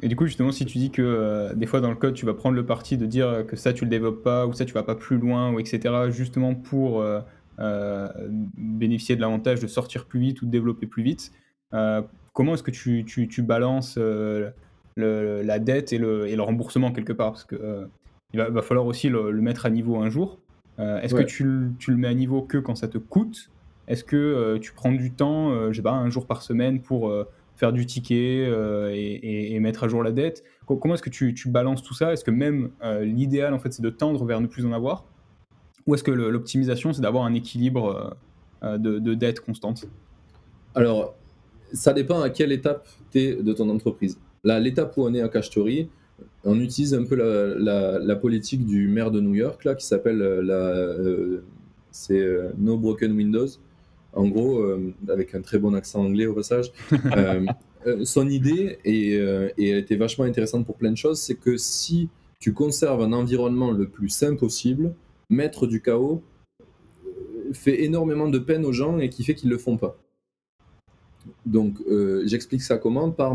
Et 0.00 0.06
du 0.06 0.14
coup, 0.14 0.26
justement, 0.26 0.52
si 0.52 0.64
tu 0.64 0.78
dis 0.78 0.90
que 0.90 1.02
euh, 1.02 1.54
des 1.54 1.66
fois 1.66 1.80
dans 1.80 1.90
le 1.90 1.96
code, 1.96 2.14
tu 2.14 2.24
vas 2.24 2.34
prendre 2.34 2.54
le 2.54 2.64
parti 2.64 2.96
de 2.96 3.04
dire 3.06 3.44
que 3.48 3.56
ça, 3.56 3.72
tu 3.72 3.84
le 3.84 3.90
développes 3.90 4.22
pas, 4.22 4.46
ou 4.46 4.52
ça, 4.52 4.64
tu 4.64 4.72
vas 4.72 4.84
pas 4.84 4.94
plus 4.94 5.18
loin, 5.18 5.52
ou 5.52 5.58
etc., 5.58 6.10
justement 6.10 6.54
pour 6.54 7.00
euh, 7.00 7.20
euh, 7.58 8.08
bénéficier 8.56 9.16
de 9.16 9.20
l'avantage 9.20 9.58
de 9.60 9.66
sortir 9.66 10.06
plus 10.06 10.20
vite 10.20 10.40
ou 10.42 10.46
de 10.46 10.50
développer 10.52 10.86
plus 10.86 11.02
vite, 11.02 11.32
comment 12.32 12.54
est-ce 12.54 12.62
que 12.62 12.70
tu, 12.70 13.04
tu- 13.04 13.26
tu 13.26 13.42
balances 13.42 13.98
le- 13.98 14.52
la 14.96 15.58
dette 15.58 15.92
et 15.92 15.98
le, 15.98 16.28
et 16.28 16.36
le 16.36 16.42
remboursement 16.42 16.92
quelque 16.92 17.12
part? 17.12 17.32
Parce 17.32 17.44
que 17.44 17.88
il 18.32 18.38
va, 18.38 18.50
va 18.50 18.62
falloir 18.62 18.86
aussi 18.86 19.08
le, 19.08 19.30
le 19.32 19.42
mettre 19.42 19.66
à 19.66 19.70
niveau 19.70 19.96
un 19.96 20.10
jour. 20.10 20.38
Est-ce 20.78 21.14
Ouais. 21.14 21.24
que 21.24 21.28
tu, 21.28 21.42
le- 21.42 21.72
tu 21.80 21.90
le 21.90 21.96
mets 21.96 22.06
à 22.08 22.14
niveau 22.14 22.42
que 22.42 22.58
quand 22.58 22.76
ça 22.76 22.86
te 22.86 22.98
coûte? 22.98 23.50
Est-ce 23.88 24.04
que 24.04 24.58
tu 24.58 24.72
prends 24.74 24.92
du 24.92 25.12
temps, 25.12 25.72
je 25.72 25.76
sais 25.76 25.82
pas, 25.82 25.90
un 25.90 26.08
jour 26.10 26.26
par 26.26 26.42
semaine 26.42 26.80
pour 26.80 27.12
faire 27.58 27.72
du 27.72 27.84
ticket 27.86 28.46
euh, 28.46 28.90
et, 28.94 28.96
et- 28.96 29.54
et 29.54 29.60
mettre 29.60 29.82
à 29.82 29.88
jour 29.88 30.02
la 30.04 30.12
dette 30.12 30.44
Co- 30.64 30.76
Comment 30.76 30.94
est-ce 30.94 31.02
que 31.02 31.10
tu, 31.10 31.34
balances 31.48 31.82
tout 31.82 31.92
ça? 31.92 32.12
Est-ce 32.12 32.24
que 32.24 32.30
même 32.30 32.70
euh, 32.84 33.04
l'idéal, 33.04 33.52
en 33.52 33.58
fait, 33.58 33.72
c'est 33.72 33.82
de 33.82 33.90
tendre 33.90 34.24
vers 34.24 34.40
ne 34.40 34.46
plus 34.46 34.64
en 34.64 34.72
avoir? 34.72 35.04
Ou 35.86 35.94
est-ce 35.94 36.04
que 36.04 36.12
l'optimisation, 36.12 36.92
c'est 36.92 37.02
d'avoir 37.02 37.24
un 37.24 37.34
équilibre 37.34 38.16
euh, 38.62 38.78
de, 38.78 38.98
de 39.00 39.14
dette 39.14 39.40
constante? 39.40 39.86
Alors, 40.74 41.16
ça 41.72 41.92
dépend 41.92 42.20
à 42.20 42.30
quelle 42.30 42.52
étape 42.52 42.86
tu 43.10 43.18
es 43.18 43.34
de 43.34 43.52
ton 43.52 43.68
entreprise. 43.70 44.18
Là, 44.44 44.60
l'étape 44.60 44.96
où 44.96 45.02
on 45.04 45.12
est 45.14 45.20
à 45.22 45.28
Cashtory, 45.28 45.88
on 46.44 46.60
utilise 46.60 46.94
un 46.94 47.04
peu 47.04 47.16
la, 47.16 47.98
la- 47.98 48.16
politique 48.16 48.64
du 48.66 48.86
maire 48.88 49.10
de 49.10 49.20
New 49.20 49.34
York, 49.34 49.64
là, 49.64 49.74
qui 49.74 49.84
s'appelle 49.86 50.18
la, 50.18 50.94
c'est 51.90 52.24
No 52.56 52.76
Broken 52.76 53.12
Windows. 53.12 53.48
En 54.14 54.26
gros, 54.26 54.60
euh, 54.60 54.92
avec 55.08 55.34
un 55.34 55.42
très 55.42 55.58
bon 55.58 55.74
accent 55.74 56.00
anglais 56.04 56.26
au 56.26 56.34
passage, 56.34 56.72
euh, 57.16 57.44
euh, 57.86 58.04
son 58.04 58.28
idée, 58.28 58.78
et, 58.84 59.12
et 59.14 59.68
elle 59.68 59.78
était 59.78 59.96
vachement 59.96 60.24
intéressante 60.24 60.66
pour 60.66 60.76
plein 60.76 60.90
de 60.90 60.96
choses, 60.96 61.20
c'est 61.20 61.36
que 61.36 61.56
si 61.56 62.08
tu 62.40 62.52
conserves 62.52 63.02
un 63.02 63.12
environnement 63.12 63.70
le 63.70 63.88
plus 63.88 64.08
sain 64.08 64.36
possible, 64.36 64.94
mettre 65.28 65.66
du 65.66 65.82
chaos 65.82 66.22
fait 67.52 67.82
énormément 67.82 68.28
de 68.28 68.38
peine 68.38 68.64
aux 68.64 68.72
gens 68.72 68.98
et 68.98 69.08
qui 69.08 69.24
fait 69.24 69.34
qu'ils 69.34 69.50
le 69.50 69.58
font 69.58 69.76
pas. 69.76 69.96
Donc, 71.46 71.78
euh, 71.90 72.22
j'explique 72.26 72.62
ça 72.62 72.78
comment 72.78 73.10
par, 73.10 73.34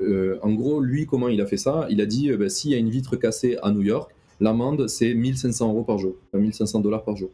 euh, 0.00 0.38
en 0.42 0.52
gros, 0.52 0.80
lui, 0.80 1.06
comment 1.06 1.28
il 1.28 1.40
a 1.40 1.46
fait 1.46 1.56
ça? 1.56 1.86
Il 1.90 2.00
a 2.00 2.06
dit, 2.06 2.30
euh, 2.30 2.36
bah, 2.36 2.48
s'il 2.48 2.70
y 2.70 2.74
a 2.74 2.78
une 2.78 2.90
vitre 2.90 3.16
cassée 3.16 3.56
à 3.62 3.70
New 3.70 3.82
York, 3.82 4.14
l'amende, 4.40 4.88
c'est 4.88 5.14
1500 5.14 5.68
euros 5.68 5.84
par 5.84 5.98
jour, 5.98 6.14
enfin, 6.28 6.42
1500 6.42 6.80
dollars 6.80 7.04
par 7.04 7.16
jour. 7.16 7.30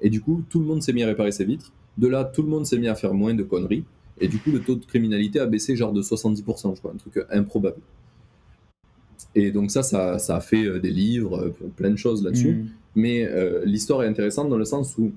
Et 0.00 0.10
du 0.10 0.20
coup, 0.20 0.42
tout 0.48 0.60
le 0.60 0.66
monde 0.66 0.82
s'est 0.82 0.92
mis 0.92 1.02
à 1.02 1.06
réparer 1.06 1.32
ses 1.32 1.44
vitres. 1.44 1.72
De 1.98 2.08
là, 2.08 2.24
tout 2.24 2.42
le 2.42 2.48
monde 2.48 2.66
s'est 2.66 2.78
mis 2.78 2.88
à 2.88 2.94
faire 2.94 3.14
moins 3.14 3.34
de 3.34 3.42
conneries. 3.42 3.84
Et 4.20 4.28
du 4.28 4.38
coup, 4.38 4.50
le 4.50 4.60
taux 4.60 4.76
de 4.76 4.84
criminalité 4.84 5.40
a 5.40 5.46
baissé 5.46 5.76
genre 5.76 5.92
de 5.92 6.02
70%, 6.02 6.74
je 6.74 6.80
crois, 6.80 6.92
un 6.92 6.96
truc 6.96 7.16
euh, 7.16 7.24
improbable. 7.30 7.80
Et 9.34 9.50
donc 9.50 9.70
ça, 9.70 9.82
ça, 9.82 10.18
ça 10.18 10.36
a 10.36 10.40
fait 10.40 10.64
euh, 10.64 10.78
des 10.78 10.90
livres, 10.90 11.38
euh, 11.38 11.68
plein 11.76 11.90
de 11.90 11.96
choses 11.96 12.24
là-dessus. 12.24 12.54
Mm. 12.54 12.68
Mais 12.96 13.26
euh, 13.26 13.64
l'histoire 13.64 14.02
est 14.02 14.06
intéressante 14.06 14.48
dans 14.48 14.56
le 14.56 14.64
sens 14.64 14.96
où 14.98 15.12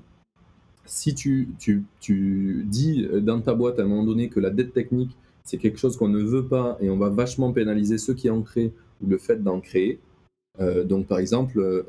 si 0.84 1.14
tu, 1.14 1.48
tu, 1.58 1.84
tu 2.00 2.64
dis 2.66 3.06
dans 3.20 3.40
ta 3.40 3.54
boîte 3.54 3.78
à 3.78 3.82
un 3.82 3.86
moment 3.86 4.04
donné 4.04 4.28
que 4.28 4.40
la 4.40 4.50
dette 4.50 4.72
technique, 4.72 5.10
c'est 5.44 5.58
quelque 5.58 5.78
chose 5.78 5.96
qu'on 5.96 6.08
ne 6.08 6.22
veut 6.22 6.46
pas 6.46 6.78
et 6.80 6.90
on 6.90 6.96
va 6.96 7.10
vachement 7.10 7.52
pénaliser 7.52 7.98
ceux 7.98 8.14
qui 8.14 8.30
en 8.30 8.42
créent 8.42 8.72
ou 9.02 9.08
le 9.08 9.18
fait 9.18 9.42
d'en 9.42 9.60
créer. 9.60 10.00
Euh, 10.60 10.84
donc 10.84 11.06
par 11.06 11.18
exemple, 11.18 11.58
euh, 11.58 11.82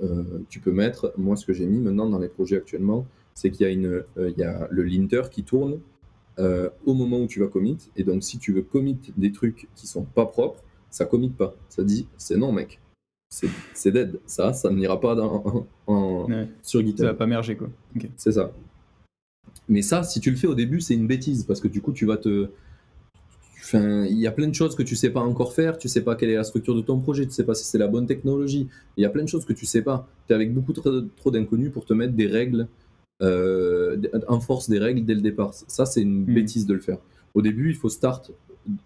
tu 0.49 0.59
peux 0.59 0.71
mettre, 0.71 1.13
moi 1.17 1.35
ce 1.35 1.45
que 1.45 1.53
j'ai 1.53 1.65
mis 1.65 1.79
maintenant 1.79 2.09
dans 2.09 2.19
les 2.19 2.29
projets 2.29 2.57
actuellement, 2.57 3.05
c'est 3.33 3.51
qu'il 3.51 3.65
y, 3.65 3.69
a 3.69 3.71
une, 3.71 3.85
euh, 4.17 4.29
il 4.29 4.37
y 4.37 4.43
a 4.43 4.67
le 4.69 4.83
linter 4.83 5.23
qui 5.31 5.43
tourne 5.43 5.79
au 6.85 6.93
moment 6.93 7.19
où 7.21 7.27
tu 7.27 7.41
vas 7.41 7.47
commit. 7.47 7.77
Et 7.97 8.03
donc 8.05 8.23
si 8.23 8.37
tu 8.39 8.53
veux 8.53 8.61
commit 8.61 8.97
des 9.17 9.31
trucs 9.33 9.67
qui 9.75 9.87
sont 9.87 10.03
pas 10.03 10.25
propres, 10.25 10.63
ça 10.89 11.05
commit 11.05 11.29
pas. 11.31 11.53
Ça 11.67 11.83
dit, 11.83 12.07
c'est 12.17 12.37
non 12.37 12.53
mec. 12.53 12.79
C'est 13.29 13.49
c'est 13.73 13.91
dead. 13.91 14.19
Ça, 14.25 14.53
ça 14.53 14.71
n'ira 14.71 14.99
pas 15.01 15.15
dans, 15.15 15.67
en, 15.87 15.93
en- 15.93 16.25
Ouais. 16.29 16.47
sur 16.61 16.79
Ça 16.79 16.83
va 16.85 16.89
GitHub. 16.91 17.17
pas 17.17 17.27
merger, 17.27 17.57
quoi. 17.57 17.69
C'est 18.15 18.31
ça. 18.31 18.51
Mais 19.67 19.81
ça, 19.81 20.03
si 20.03 20.19
tu 20.21 20.31
le 20.31 20.37
fais 20.37 20.47
au 20.47 20.55
début, 20.55 20.79
c'est 20.81 20.93
une 20.95 21.07
bêtise 21.07 21.43
parce 21.43 21.59
que 21.61 21.67
du 21.67 21.81
coup, 21.81 21.91
tu 21.91 22.05
vas 22.05 22.17
te, 22.17 22.49
Enfin, 23.71 24.03
il 24.05 24.17
y 24.17 24.25
a 24.25 24.31
plein 24.31 24.47
de 24.47 24.55
choses 24.55 24.73
que 24.75 24.81
tu 24.81 24.95
sais 24.95 25.11
pas 25.11 25.19
encore 25.19 25.53
faire, 25.53 25.77
tu 25.77 25.87
sais 25.87 26.01
pas 26.01 26.15
quelle 26.15 26.31
est 26.31 26.35
la 26.35 26.43
structure 26.43 26.73
de 26.75 26.81
ton 26.81 26.99
projet, 26.99 27.25
tu 27.27 27.31
sais 27.33 27.43
pas 27.43 27.53
si 27.53 27.65
c'est 27.65 27.77
la 27.77 27.87
bonne 27.87 28.07
technologie. 28.07 28.67
Il 28.97 29.03
y 29.03 29.05
a 29.05 29.09
plein 29.09 29.21
de 29.21 29.27
choses 29.29 29.45
que 29.45 29.53
tu 29.53 29.67
sais 29.67 29.83
pas. 29.83 30.07
Tu 30.25 30.33
es 30.33 30.35
avec 30.35 30.51
beaucoup 30.55 30.73
trop, 30.73 31.01
trop 31.01 31.29
d'inconnus 31.29 31.71
pour 31.71 31.85
te 31.85 31.93
mettre 31.93 32.13
des 32.13 32.25
règles, 32.25 32.67
euh, 33.21 33.97
en 34.27 34.39
force 34.39 34.69
des 34.69 34.79
règles 34.79 35.05
dès 35.05 35.13
le 35.13 35.21
départ. 35.21 35.53
Ça, 35.53 35.85
c'est 35.85 36.01
une 36.01 36.21
Mm. 36.21 36.33
bêtise 36.33 36.65
de 36.65 36.73
le 36.73 36.79
faire. 36.79 36.97
Au 37.35 37.43
début, 37.43 37.69
il 37.69 37.75
faut 37.75 37.89
start 37.89 38.31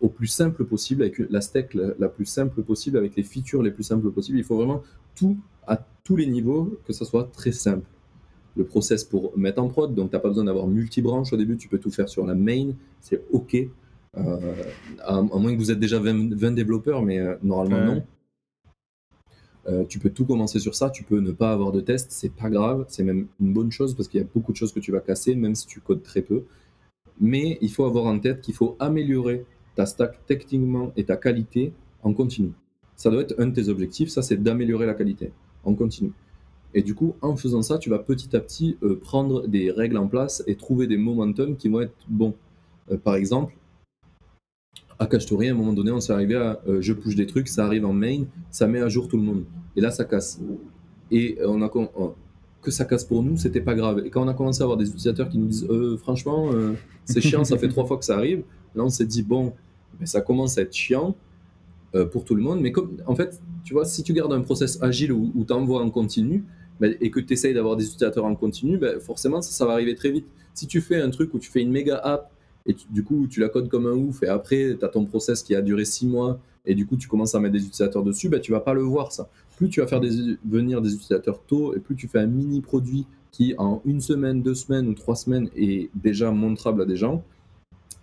au 0.02 0.10
plus 0.10 0.28
simple 0.28 0.66
possible, 0.66 1.02
avec 1.04 1.18
la 1.30 1.40
stack 1.40 1.74
la, 1.76 1.94
la 1.98 2.10
plus 2.10 2.26
simple 2.26 2.62
possible, 2.62 2.98
avec 2.98 3.16
les 3.16 3.24
features 3.24 3.64
les 3.64 3.72
plus 3.72 3.84
simples 3.84 4.12
possibles. 4.12 4.38
Il 4.38 4.44
faut 4.44 4.58
vraiment 4.58 4.84
tout, 5.16 5.38
à 5.66 5.80
tous 6.04 6.18
les 6.18 6.26
niveaux, 6.28 6.78
que 6.86 6.92
ça 6.92 7.06
soit 7.06 7.30
très 7.32 7.54
simple. 7.54 7.86
Le 8.58 8.66
process 8.66 9.06
pour 9.06 9.32
mettre 9.38 9.62
en 9.62 9.70
prod, 9.70 9.96
donc 9.96 10.10
tu 10.10 10.16
n'as 10.16 10.20
pas 10.20 10.28
besoin 10.28 10.44
d'avoir 10.44 10.68
multi-branches 10.68 11.32
au 11.32 11.38
début, 11.38 11.56
tu 11.56 11.70
peux 11.70 11.80
tout 11.80 11.90
faire 11.90 12.10
sur 12.10 12.26
la 12.26 12.36
main, 12.36 12.72
c'est 13.00 13.24
OK. 13.32 13.56
Euh, 14.18 14.54
à, 15.00 15.18
à 15.18 15.22
moins 15.22 15.54
que 15.54 15.58
vous 15.58 15.72
êtes 15.72 15.80
déjà 15.80 16.00
20, 16.00 16.34
20 16.36 16.52
développeurs, 16.52 17.02
mais 17.02 17.20
euh, 17.20 17.36
normalement 17.42 17.76
Ouais. 17.78 17.86
non. 17.86 18.04
Euh, 19.66 19.86
tu 19.86 19.98
peux 19.98 20.10
tout 20.10 20.26
commencer 20.26 20.60
sur 20.60 20.76
ça, 20.76 20.90
tu 20.90 21.04
peux 21.04 21.20
ne 21.20 21.32
pas 21.32 21.54
avoir 21.54 21.72
de 21.72 21.80
test, 21.80 22.12
c'est 22.12 22.34
pas 22.34 22.50
grave, 22.50 22.86
c'est 22.90 23.04
même 23.04 23.28
une 23.40 23.54
bonne 23.54 23.72
chose 23.72 23.96
parce 23.96 24.10
qu'il 24.10 24.20
y 24.20 24.24
a 24.24 24.28
beaucoup 24.34 24.52
de 24.52 24.58
choses 24.58 24.74
que 24.74 24.82
tu 24.82 24.92
vas 24.92 25.00
casser, 25.00 25.36
même 25.36 25.56
si 25.56 25.68
tu 25.68 25.80
codes 25.80 26.04
très 26.04 26.22
peu. 26.22 26.44
Mais 27.22 27.58
il 27.62 27.72
faut 27.72 27.86
avoir 27.86 28.06
en 28.06 28.20
tête 28.20 28.42
qu'il 28.42 28.54
faut 28.56 28.76
améliorer 28.80 29.46
ta 29.76 29.86
stack 29.86 30.26
techniquement 30.26 30.92
et 30.98 31.06
ta 31.06 31.16
qualité 31.16 31.72
en 32.04 32.14
continu. 32.14 32.52
Ça 32.98 33.10
doit 33.10 33.22
être 33.22 33.36
un 33.40 33.48
de 33.48 33.54
tes 33.54 33.70
objectifs, 33.70 34.10
ça 34.10 34.22
c'est 34.22 34.36
d'améliorer 34.36 34.86
la 34.86 34.94
qualité 34.96 35.32
en 35.64 35.74
continu. 35.76 36.12
Et 36.74 36.82
du 36.82 36.94
coup, 36.94 37.16
en 37.22 37.38
faisant 37.38 37.62
ça, 37.62 37.78
tu 37.78 37.90
vas 37.90 38.00
petit 38.00 38.36
à 38.36 38.42
petit 38.42 38.78
euh, 38.84 39.00
prendre 39.00 39.48
des 39.48 39.72
règles 39.72 39.98
en 39.98 40.08
place 40.08 40.44
et 40.46 40.56
trouver 40.56 40.88
des 40.88 40.98
momentum 40.98 41.56
qui 41.56 41.70
vont 41.70 41.82
être 41.82 41.94
bons. 42.10 42.34
Euh, 42.92 42.98
par 42.98 43.16
exemple, 43.16 43.56
à 45.00 45.06
Cachetori, 45.06 45.50
à 45.50 45.52
un 45.52 45.56
moment 45.56 45.74
donné, 45.74 45.92
on 45.92 46.00
s'est 46.00 46.14
arrivé 46.14 46.36
à 46.36 46.60
euh, 46.68 46.82
je 46.82 46.94
push 46.94 47.16
des 47.16 47.26
trucs, 47.26 47.48
ça 47.48 47.66
arrive 47.66 47.86
en 47.86 47.94
main, 47.94 48.24
ça 48.50 48.68
met 48.68 48.80
à 48.80 48.90
jour 48.90 49.08
tout 49.08 49.18
le 49.18 49.24
monde. 49.24 49.44
Et 49.76 49.82
là, 49.82 49.92
ça 49.92 50.06
casse. 50.06 50.40
Et 51.12 51.38
euh, 51.40 51.48
on 51.48 51.62
a 51.62 51.66
euh, 51.66 52.10
que 52.62 52.72
ça 52.72 52.86
casse 52.86 53.04
pour 53.04 53.24
nous, 53.24 53.38
c'était 53.38 53.62
pas 53.62 53.76
grave. 53.76 54.04
Et 54.06 54.10
quand 54.10 54.24
on 54.24 54.28
a 54.28 54.34
commencé 54.34 54.62
à 54.62 54.64
avoir 54.64 54.78
des 54.78 54.88
utilisateurs 54.88 55.30
qui 55.30 55.38
nous 55.38 55.48
disent 55.48 55.68
franchement, 55.98 56.52
c'est 57.06 57.22
chiant, 57.22 57.44
ça 57.44 57.58
fait 57.58 57.68
trois 57.68 57.86
fois 57.86 57.98
que 57.98 58.06
ça 58.06 58.16
arrive, 58.16 58.44
là 58.76 58.84
on 58.84 58.90
s'est 58.90 59.06
dit 59.06 59.24
bon, 59.24 59.54
ben, 60.00 60.06
ça 60.06 60.22
commence 60.22 60.58
à 60.58 60.62
être 60.62 60.74
chiant 60.74 61.16
pour 62.12 62.24
tout 62.24 62.36
le 62.36 62.42
monde. 62.42 62.62
Mais 62.62 62.72
en 63.06 63.16
fait, 63.16 63.42
tu 63.66 63.74
vois, 63.74 63.86
si 63.86 64.02
tu 64.04 64.14
gardes 64.14 64.34
un 64.34 64.42
process 64.42 64.82
agile 64.82 65.12
où, 65.12 65.32
où 65.36 65.44
tu 65.44 65.54
envoies 65.54 65.82
en 65.82 65.90
continu 65.90 66.46
ben, 66.80 66.96
et 67.02 67.12
que 67.12 67.20
tu 67.20 67.34
essayes 67.34 67.54
d'avoir 67.54 67.76
des 67.76 67.86
utilisateurs 67.86 68.26
en 68.26 68.36
continu, 68.36 68.78
ben, 68.78 69.00
forcément 69.00 69.42
ça, 69.42 69.52
ça 69.52 69.66
va 69.66 69.74
arriver 69.74 69.96
très 69.96 70.12
vite. 70.12 70.26
Si 70.54 70.68
tu 70.68 70.80
fais 70.80 71.02
un 71.02 71.10
truc 71.10 71.34
où 71.34 71.40
tu 71.40 71.50
fais 71.50 71.62
une 71.62 71.72
méga 71.72 71.98
app 71.98 72.33
et 72.66 72.74
tu- 72.74 72.88
du 72.90 73.04
coup 73.04 73.28
tu 73.28 73.40
la 73.40 73.50
codes 73.50 73.70
comme 73.70 73.88
un 73.88 73.94
ouf 73.94 74.24
et 74.24 74.28
après 74.28 74.76
tu 74.80 74.86
as 74.86 74.90
ton 74.90 75.06
process 75.06 75.44
qui 75.44 75.56
a 75.56 75.62
duré 75.62 75.86
six 75.86 76.08
mois 76.08 76.40
et 76.66 76.76
du 76.76 76.86
coup 76.86 76.96
tu 76.98 77.08
commences 77.08 77.36
à 77.36 77.40
mettre 77.40 77.54
des 77.54 77.60
utilisateurs 77.66 78.04
dessus, 78.04 78.30
ben, 78.30 78.40
tu 78.40 78.52
vas 78.52 78.62
pas 78.62 78.74
le 78.74 78.82
voir 78.82 79.12
ça. 79.12 79.30
Plus 79.58 79.70
tu 79.70 79.82
vas 79.82 79.88
faire 79.88 80.00
des, 80.00 80.38
venir 80.46 80.82
des 80.82 80.94
utilisateurs 80.94 81.42
tôt 81.46 81.76
et 81.76 81.80
plus 81.80 81.96
tu 81.96 82.08
fais 82.08 82.20
un 82.20 82.28
mini 82.28 82.62
produit 82.62 83.06
qui 83.32 83.54
en 83.58 83.82
une 83.86 84.00
semaine, 84.00 84.42
deux 84.42 84.56
semaines 84.56 84.88
ou 84.88 84.94
trois 84.94 85.16
semaines 85.16 85.50
est 85.56 85.90
déjà 85.96 86.32
montrable 86.32 86.82
à 86.84 86.86
des 86.86 86.96
gens, 86.96 87.24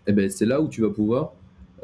et 0.06 0.12
ben 0.12 0.28
c'est 0.28 0.46
là 0.46 0.60
où 0.60 0.68
tu 0.68 0.82
vas 0.82 0.90
pouvoir 0.90 1.32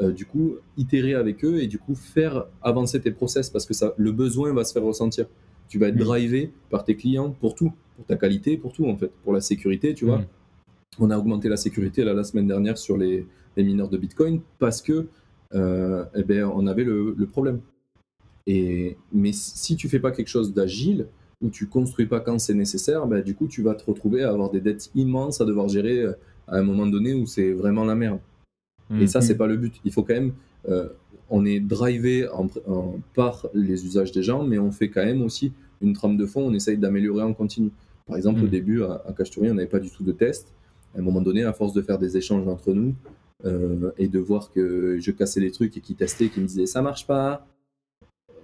euh, 0.01 0.11
du 0.11 0.27
coup 0.27 0.57
itérer 0.77 1.15
avec 1.15 1.45
eux 1.45 1.63
et 1.63 1.69
du 1.69 1.79
coup 1.79 1.95
faire 1.95 2.47
avancer 2.61 3.01
tes 3.01 3.13
process 3.13 3.49
parce 3.49 3.65
que 3.65 3.73
ça, 3.73 3.95
le 3.97 4.13
besoin 4.13 4.53
va 4.53 4.65
se 4.65 4.73
faire 4.73 4.83
ressentir. 4.83 5.27
Tu 5.69 5.79
vas 5.79 5.89
être 5.89 5.97
drivé 5.97 6.53
par 6.71 6.85
tes 6.85 6.97
clients 6.97 7.31
pour 7.31 7.55
tout, 7.55 7.73
pour 7.97 8.05
ta 8.05 8.17
qualité, 8.17 8.57
pour 8.57 8.73
tout 8.73 8.87
en 8.87 8.97
fait, 8.97 9.11
pour 9.25 9.33
la 9.33 9.41
sécurité, 9.41 9.95
tu 9.95 10.05
vois. 10.05 10.19
Mm. 10.19 10.27
On 10.99 11.11
a 11.11 11.19
augmenté 11.19 11.49
la 11.49 11.57
sécurité 11.57 12.05
là, 12.05 12.15
la 12.15 12.25
semaine 12.25 12.47
dernière 12.47 12.79
sur 12.79 12.97
les, 12.97 13.27
les 13.57 13.65
mineurs 13.65 13.89
de 13.89 13.99
Bitcoin 13.99 14.41
parce 14.59 14.81
que 14.83 15.07
euh, 15.55 16.05
eh 16.15 16.23
ben, 16.23 16.45
on 16.45 16.67
avait 16.67 16.85
le, 16.85 17.15
le 17.17 17.27
problème. 17.27 17.61
Et, 18.47 18.97
mais 19.13 19.33
si 19.33 19.77
tu 19.77 19.89
fais 19.89 20.01
pas 20.01 20.13
quelque 20.13 20.29
chose 20.29 20.55
d'agile, 20.55 21.07
où 21.43 21.51
tu 21.51 21.67
construis 21.67 22.07
pas 22.07 22.21
quand 22.21 22.39
c'est 22.39 22.55
nécessaire, 22.55 23.07
ben, 23.07 23.23
du 23.23 23.35
coup 23.35 23.47
tu 23.47 23.63
vas 23.63 23.75
te 23.75 23.85
retrouver 23.85 24.23
à 24.25 24.31
avoir 24.31 24.51
des 24.51 24.61
dettes 24.61 24.91
immenses 24.95 25.41
à 25.41 25.45
devoir 25.45 25.69
gérer 25.69 26.01
euh, 26.03 26.13
à 26.49 26.57
un 26.59 26.63
moment 26.63 26.87
donné 26.87 27.13
où 27.13 27.27
c'est 27.27 27.53
vraiment 27.53 27.85
la 27.85 27.95
merde. 27.95 28.21
Et 29.01 29.09
ça, 29.09 29.21
c'est 29.21 29.35
Mm. 29.35 29.39
pas 29.39 29.47
le 29.49 29.57
but. 29.57 29.75
Il 29.85 29.93
faut 29.93 30.03
quand 30.05 30.15
même. 30.15 30.33
euh, 30.69 30.89
on 31.29 31.45
est 31.45 31.59
drivé 31.59 32.29
en, 32.29 32.47
en- 32.69 33.01
par 33.15 33.47
les 33.53 33.85
usages 33.85 34.13
des 34.13 34.23
gens, 34.23 34.45
mais 34.45 34.59
on 34.59 34.71
fait 34.71 34.89
quand 34.91 35.05
même 35.05 35.23
aussi 35.23 35.53
une 35.83 35.93
trame 35.93 36.17
de 36.17 36.25
fond. 36.25 36.43
On 36.47 36.55
essaye 36.55 36.79
d'améliorer 36.79 37.25
en 37.25 37.35
continu. 37.35 37.71
Par 38.07 38.17
exemple, 38.17 38.41
au 38.43 38.47
Mm. 38.47 38.51
début, 38.51 38.83
à, 38.85 39.03
à 39.07 39.13
Cachetori, 39.13 39.51
on 39.51 39.55
n'avait 39.55 39.67
pas 39.69 39.81
du 39.81 39.91
tout 39.91 40.05
de 40.05 40.13
test. 40.13 40.53
À 40.97 41.01
un 41.01 41.03
moment 41.03 41.21
donné, 41.21 41.45
à 41.45 41.53
force 41.53 41.73
de 41.75 41.83
faire 41.83 41.99
des 41.99 42.17
échanges 42.17 42.49
entre 42.49 42.73
nous 42.73 42.95
euh, 43.45 43.91
et 43.99 44.09
de 44.09 44.19
voir 44.19 44.51
que 44.51 44.99
je 44.99 45.11
cassais 45.11 45.41
les 45.41 45.51
trucs 45.51 45.77
et 45.77 45.81
qu'ils 45.81 45.97
testaient, 45.97 46.29
qu'ils 46.29 46.43
me 46.43 46.49
disaient 46.49 46.65
ça 46.67 46.81
marche 46.81 47.07
pas, 47.07 47.47
euh, 48.31 48.35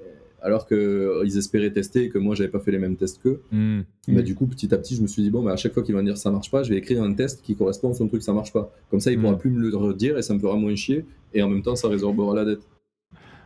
alors 0.42 0.66
qu'ils 0.68 1.38
espéraient 1.38 1.72
tester 1.72 2.04
et 2.04 2.08
que 2.10 2.18
moi, 2.18 2.34
j'avais 2.34 2.50
pas 2.50 2.60
fait 2.60 2.70
les 2.72 2.78
mêmes 2.78 2.96
tests 2.96 3.22
qu'eux. 3.22 3.40
Mm. 3.52 3.80
Bah, 4.08 4.22
du 4.22 4.34
coup, 4.34 4.46
petit 4.46 4.72
à 4.74 4.78
petit, 4.78 4.94
je 4.96 5.02
me 5.02 5.06
suis 5.06 5.22
dit, 5.22 5.30
bon, 5.30 5.42
bah, 5.42 5.52
à 5.52 5.56
chaque 5.56 5.72
fois 5.72 5.82
qu'il 5.82 5.94
va 5.94 6.02
me 6.02 6.06
dire 6.06 6.18
ça 6.18 6.30
marche 6.30 6.50
pas, 6.50 6.62
je 6.62 6.70
vais 6.70 6.76
écrire 6.76 7.02
un 7.02 7.14
test 7.14 7.40
qui 7.42 7.56
correspond 7.56 7.90
à 7.90 7.94
son 7.94 8.06
truc 8.06 8.22
ça 8.22 8.34
marche 8.34 8.52
pas. 8.52 8.70
Comme 8.90 9.00
ça, 9.00 9.10
il 9.10 9.18
Mm. 9.18 9.22
pourra 9.22 9.38
plus 9.38 9.50
me 9.50 9.60
le 9.70 9.74
redire 9.76 10.18
et 10.18 10.22
ça 10.22 10.34
me 10.34 10.38
fera 10.38 10.56
moins 10.56 10.74
chier. 10.74 11.06
Et 11.32 11.42
en 11.42 11.48
même 11.48 11.62
temps, 11.62 11.74
ça 11.76 11.88
résorbera 11.88 12.34
la 12.34 12.44
dette. 12.44 12.68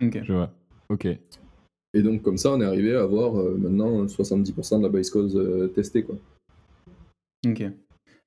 Ok. 0.02 0.20
Je 0.24 0.32
vois. 0.32 0.50
Ok. 0.88 1.06
Et 1.94 2.02
donc, 2.02 2.22
comme 2.22 2.36
ça, 2.38 2.50
on 2.52 2.60
est 2.60 2.64
arrivé 2.64 2.94
à 2.96 3.02
avoir 3.02 3.38
euh, 3.40 3.56
maintenant 3.56 4.04
70% 4.06 4.78
de 4.78 4.82
la 4.82 4.88
base 4.88 5.08
cause 5.10 5.36
euh, 5.36 5.68
testée. 5.68 6.02
Quoi. 6.02 6.16
Ok. 7.46 7.62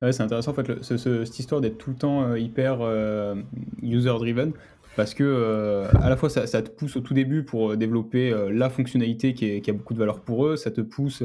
Ouais, 0.02 0.14
c'est 0.14 0.24
intéressant 0.24 0.52
en 0.52 0.54
fait 0.54 0.82
cette 0.82 1.40
histoire 1.40 1.60
d'être 1.60 1.78
tout 1.78 1.90
le 1.90 1.96
temps 1.98 2.24
euh, 2.24 2.40
hyper 2.40 2.78
euh, 2.80 3.36
user-driven 3.82 4.54
parce 4.96 5.14
que 5.14 5.26
euh, 5.26 5.90
à 6.02 6.10
la 6.10 6.16
fois 6.16 6.30
ça, 6.30 6.46
te 6.46 6.70
pousse 6.70 6.96
au 6.96 7.02
tout 7.02 7.14
début 7.14 7.44
pour 7.44 7.76
développer 7.76 8.34
la 8.50 8.70
fonctionnalité 8.70 9.34
qui, 9.34 9.70
a 9.70 9.74
beaucoup 9.74 9.94
de 9.94 10.00
valeur 10.00 10.22
pour 10.22 10.46
eux, 10.46 10.56
ça 10.56 10.72
te 10.72 10.80
pousse 10.82 11.22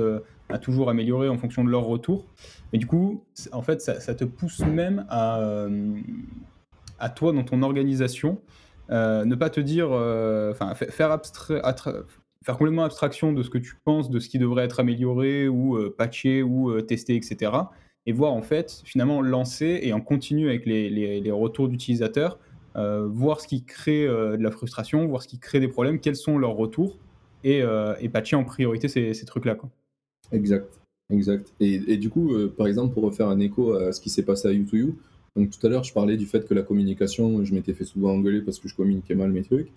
à 0.48 0.58
toujours 0.58 0.90
améliorer 0.90 1.28
en 1.28 1.38
fonction 1.38 1.64
de 1.64 1.70
leur 1.70 1.84
retour. 1.84 2.26
Mais 2.72 2.78
du 2.78 2.86
coup, 2.86 3.24
en 3.52 3.62
fait, 3.62 3.80
ça, 3.80 4.14
te 4.14 4.24
pousse 4.24 4.60
même 4.60 5.06
à, 5.08 5.68
toi 7.16 7.32
dans 7.32 7.42
ton 7.42 7.62
organisation, 7.62 8.40
ne 8.90 9.34
pas 9.34 9.50
te 9.50 9.60
dire, 9.60 9.90
enfin, 9.90 10.74
fa- 10.76 10.86
faire 10.86 11.10
abstrait, 11.10 11.60
faire 12.44 12.56
complètement 12.56 12.84
abstraction 12.84 13.32
de 13.32 13.42
ce 13.42 13.50
que 13.50 13.58
tu 13.58 13.74
penses, 13.84 14.08
de 14.08 14.20
ce 14.20 14.28
qui 14.28 14.38
devrait 14.38 14.66
être 14.66 14.78
amélioré 14.78 15.48
ou 15.48 15.90
patché 15.96 16.44
ou 16.44 16.80
testé, 16.82 17.16
etc. 17.16 17.50
Et 18.06 18.12
voir 18.12 18.32
en 18.32 18.42
fait, 18.42 18.82
finalement, 18.84 19.22
lancer 19.22 19.80
et 19.82 19.92
en 19.92 20.00
continu 20.00 20.48
avec 20.48 20.66
les, 20.66 20.90
les- 20.90 21.20
les 21.20 21.30
retours 21.30 21.68
d'utilisateurs, 21.68 22.38
euh, 22.76 23.06
voir 23.10 23.40
ce 23.40 23.48
qui 23.48 23.62
crée 23.64 24.06
euh, 24.06 24.36
de 24.36 24.42
la 24.42 24.50
frustration, 24.50 25.06
voir 25.06 25.22
ce 25.22 25.28
qui 25.28 25.38
crée 25.38 25.60
des 25.60 25.68
problèmes, 25.68 25.98
quels 26.00 26.16
sont 26.16 26.36
leurs 26.38 26.54
retours 26.56 26.98
et, 27.44 27.62
euh, 27.62 27.94
et 28.00 28.08
patcher 28.08 28.36
en 28.36 28.44
priorité 28.44 28.88
ces, 28.88 29.14
ces 29.14 29.24
trucs-là. 29.26 29.54
quoi. 29.54 29.70
Exact. 30.32 30.68
Exact. 31.10 31.52
Et, 31.60 31.74
et 31.86 31.96
du 31.98 32.08
coup, 32.10 32.32
euh, 32.34 32.52
par 32.54 32.66
exemple, 32.66 32.94
pour 32.94 33.04
refaire 33.04 33.28
un 33.28 33.38
écho 33.40 33.74
à 33.74 33.92
ce 33.92 34.00
qui 34.00 34.10
s'est 34.10 34.22
passé 34.22 34.48
à 34.48 34.52
U2U, 34.52 34.94
donc 35.36 35.50
tout 35.50 35.66
à 35.66 35.68
l'heure, 35.70 35.84
je 35.84 35.92
parlais 35.92 36.16
du 36.16 36.26
fait 36.26 36.46
que 36.46 36.54
la 36.54 36.62
communication, 36.62 37.44
je 37.44 37.54
m'étais 37.54 37.74
fait 37.74 37.84
souvent 37.84 38.12
engueuler 38.12 38.40
parce 38.40 38.58
que 38.58 38.68
je 38.68 38.74
communiquais 38.74 39.14
mal 39.14 39.30
mes 39.30 39.42
trucs. 39.42 39.68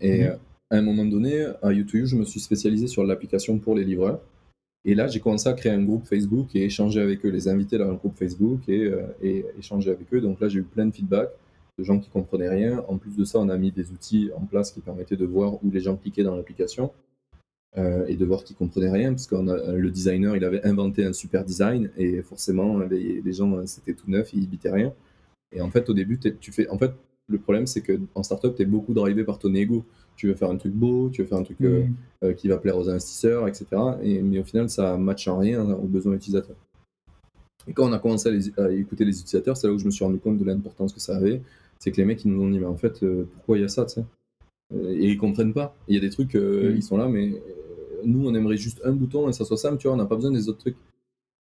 Et 0.00 0.24
Mhm. 0.24 0.36
à 0.70 0.76
un 0.76 0.82
moment 0.82 1.04
donné, 1.04 1.44
à 1.62 1.70
U2U, 1.72 2.06
je 2.06 2.16
me 2.16 2.24
suis 2.24 2.40
spécialisé 2.40 2.86
sur 2.86 3.04
l'application 3.04 3.58
pour 3.58 3.74
les 3.74 3.84
livreurs. 3.84 4.20
Et 4.84 4.94
là, 4.94 5.08
j'ai 5.08 5.20
commencé 5.20 5.48
à 5.48 5.52
créer 5.52 5.72
un 5.72 5.82
groupe 5.82 6.06
Facebook 6.06 6.54
et 6.56 6.64
échanger 6.64 7.00
avec 7.00 7.24
eux, 7.26 7.28
les 7.28 7.48
inviter 7.48 7.76
dans 7.76 7.88
le 7.88 7.96
groupe 7.96 8.16
Facebook 8.16 8.68
et, 8.68 8.86
euh, 8.86 9.02
et 9.22 9.44
échanger 9.58 9.90
avec 9.90 10.12
eux. 10.12 10.20
Donc 10.20 10.40
là, 10.40 10.48
j'ai 10.48 10.60
eu 10.60 10.62
plein 10.62 10.86
de 10.86 10.94
feedback 10.94 11.28
de 11.78 11.84
gens 11.84 11.98
qui 11.98 12.08
comprenaient 12.10 12.48
rien. 12.48 12.82
En 12.88 12.96
plus 12.96 13.16
de 13.16 13.24
ça, 13.24 13.38
on 13.38 13.48
a 13.48 13.56
mis 13.56 13.72
des 13.72 13.90
outils 13.90 14.30
en 14.36 14.44
place 14.46 14.70
qui 14.70 14.80
permettaient 14.80 15.16
de 15.16 15.26
voir 15.26 15.62
où 15.62 15.70
les 15.70 15.80
gens 15.80 15.96
cliquaient 15.96 16.22
dans 16.22 16.36
l'application 16.36 16.92
euh, 17.78 18.06
et 18.06 18.16
de 18.16 18.24
voir 18.24 18.42
qu'ils 18.44 18.56
comprenaient 18.56 18.90
rien, 18.90 19.10
parce 19.10 19.26
que 19.26 19.36
le 19.36 19.90
designer, 19.90 20.36
il 20.36 20.44
avait 20.44 20.64
inventé 20.66 21.04
un 21.04 21.12
super 21.12 21.44
design 21.44 21.90
et 21.96 22.22
forcément, 22.22 22.78
les, 22.78 23.32
gens, 23.32 23.66
c'était 23.66 23.94
tout 23.94 24.10
neuf, 24.10 24.32
ils 24.32 24.48
bitaient 24.48 24.72
rien. 24.72 24.92
Et 25.52 25.60
en 25.60 25.70
fait, 25.70 25.88
au 25.88 25.94
début, 25.94 26.18
tu 26.18 26.52
fais. 26.52 26.68
En 26.68 26.78
fait, 26.78 26.92
le 27.28 27.38
problème, 27.38 27.66
c'est 27.66 27.80
que 27.80 27.98
en 28.14 28.22
startup, 28.22 28.54
tu 28.56 28.62
es 28.62 28.64
beaucoup 28.64 28.94
drivé 28.94 29.24
par 29.24 29.38
ton 29.38 29.54
ego. 29.54 29.84
Tu 30.16 30.26
veux 30.28 30.34
faire 30.34 30.50
un 30.50 30.56
truc 30.56 30.72
beau, 30.72 31.08
tu 31.10 31.22
veux 31.22 31.28
faire 31.28 31.38
un 31.38 31.42
truc 31.42 31.58
euh, 31.62 31.84
Mhm. 31.84 31.94
euh, 32.24 32.32
qui 32.34 32.48
va 32.48 32.58
plaire 32.58 32.76
aux 32.76 32.88
investisseurs, 32.90 33.48
etc. 33.48 33.66
Et, 34.02 34.20
mais 34.22 34.38
au 34.40 34.44
final, 34.44 34.68
ça 34.68 34.96
matche 34.98 35.26
en 35.28 35.38
rien 35.38 35.64
aux 35.70 35.86
besoins 35.86 36.14
utilisateurs. 36.14 36.56
Et 37.66 37.72
quand 37.72 37.88
on 37.88 37.92
a 37.92 37.98
commencé 37.98 38.28
à, 38.28 38.32
les- 38.32 38.52
à 38.58 38.70
écouter 38.70 39.04
les 39.04 39.12
utilisateurs, 39.20 39.56
c'est 39.56 39.66
là 39.66 39.72
où 39.72 39.78
je 39.78 39.84
me 39.86 39.90
suis 39.90 40.04
rendu 40.04 40.18
compte 40.18 40.38
de 40.38 40.44
l'importance 40.44 40.92
que 40.92 41.00
ça 41.00 41.16
avait. 41.16 41.40
C'est 41.78 41.90
que 41.92 41.96
les 41.96 42.04
mecs, 42.04 42.24
ils 42.24 42.30
nous 42.32 42.42
ont 42.42 42.50
dit, 42.50 42.58
mais 42.58 42.66
en 42.66 42.76
fait, 42.76 43.02
euh, 43.02 43.26
pourquoi 43.34 43.56
il 43.58 43.62
y 43.62 43.64
a 43.64 43.68
ça, 43.68 43.86
Et 44.74 45.08
ils 45.10 45.16
comprennent 45.18 45.52
pas. 45.54 45.74
Il 45.88 45.94
y 45.94 45.98
a 45.98 46.00
des 46.00 46.10
trucs, 46.10 46.34
Mhm. 46.34 46.74
ils 46.76 46.82
sont 46.82 46.96
là, 46.96 47.08
mais 47.08 47.40
nous, 48.04 48.26
on 48.28 48.34
aimerait 48.34 48.56
juste 48.56 48.80
un 48.84 48.92
bouton 48.92 49.28
et 49.28 49.32
ça 49.32 49.44
soit 49.44 49.56
simple, 49.56 49.78
tu 49.78 49.86
vois, 49.88 49.94
on 49.94 49.98
n'a 49.98 50.06
pas 50.06 50.16
besoin 50.16 50.30
des 50.30 50.48
autres 50.48 50.58
trucs. 50.58 50.76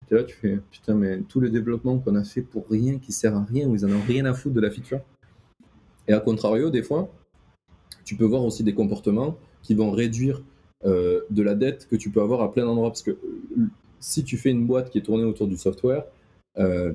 Tu 0.07 0.13
là, 0.15 0.23
tu 0.23 0.35
fais, 0.35 0.59
putain, 0.71 0.93
mais 0.95 1.21
tout 1.21 1.39
le 1.39 1.49
développement 1.49 1.97
qu'on 1.97 2.15
a 2.15 2.23
fait 2.23 2.41
pour 2.41 2.65
rien, 2.69 2.99
qui 2.99 3.11
sert 3.11 3.35
à 3.35 3.43
rien, 3.43 3.67
où 3.67 3.75
ils 3.75 3.85
en 3.85 3.89
ont 3.91 4.01
rien 4.07 4.25
à 4.25 4.33
foutre 4.33 4.53
de 4.55 4.61
la 4.61 4.69
feature. 4.69 4.99
Et 6.07 6.13
à 6.13 6.19
contrario, 6.19 6.69
des 6.69 6.83
fois, 6.83 7.09
tu 8.05 8.15
peux 8.15 8.25
voir 8.25 8.45
aussi 8.45 8.63
des 8.63 8.73
comportements 8.73 9.37
qui 9.61 9.73
vont 9.73 9.91
réduire 9.91 10.41
euh, 10.85 11.21
de 11.29 11.41
la 11.41 11.55
dette 11.55 11.87
que 11.89 11.95
tu 11.95 12.11
peux 12.11 12.21
avoir 12.21 12.41
à 12.41 12.53
plein 12.53 12.65
d'endroits. 12.65 12.89
Parce 12.89 13.01
que 13.01 13.11
euh, 13.11 13.17
si 13.99 14.23
tu 14.23 14.37
fais 14.37 14.51
une 14.51 14.65
boîte 14.65 14.89
qui 14.91 14.99
est 14.99 15.01
tournée 15.01 15.23
autour 15.23 15.47
du 15.47 15.57
software, 15.57 16.05
euh, 16.57 16.93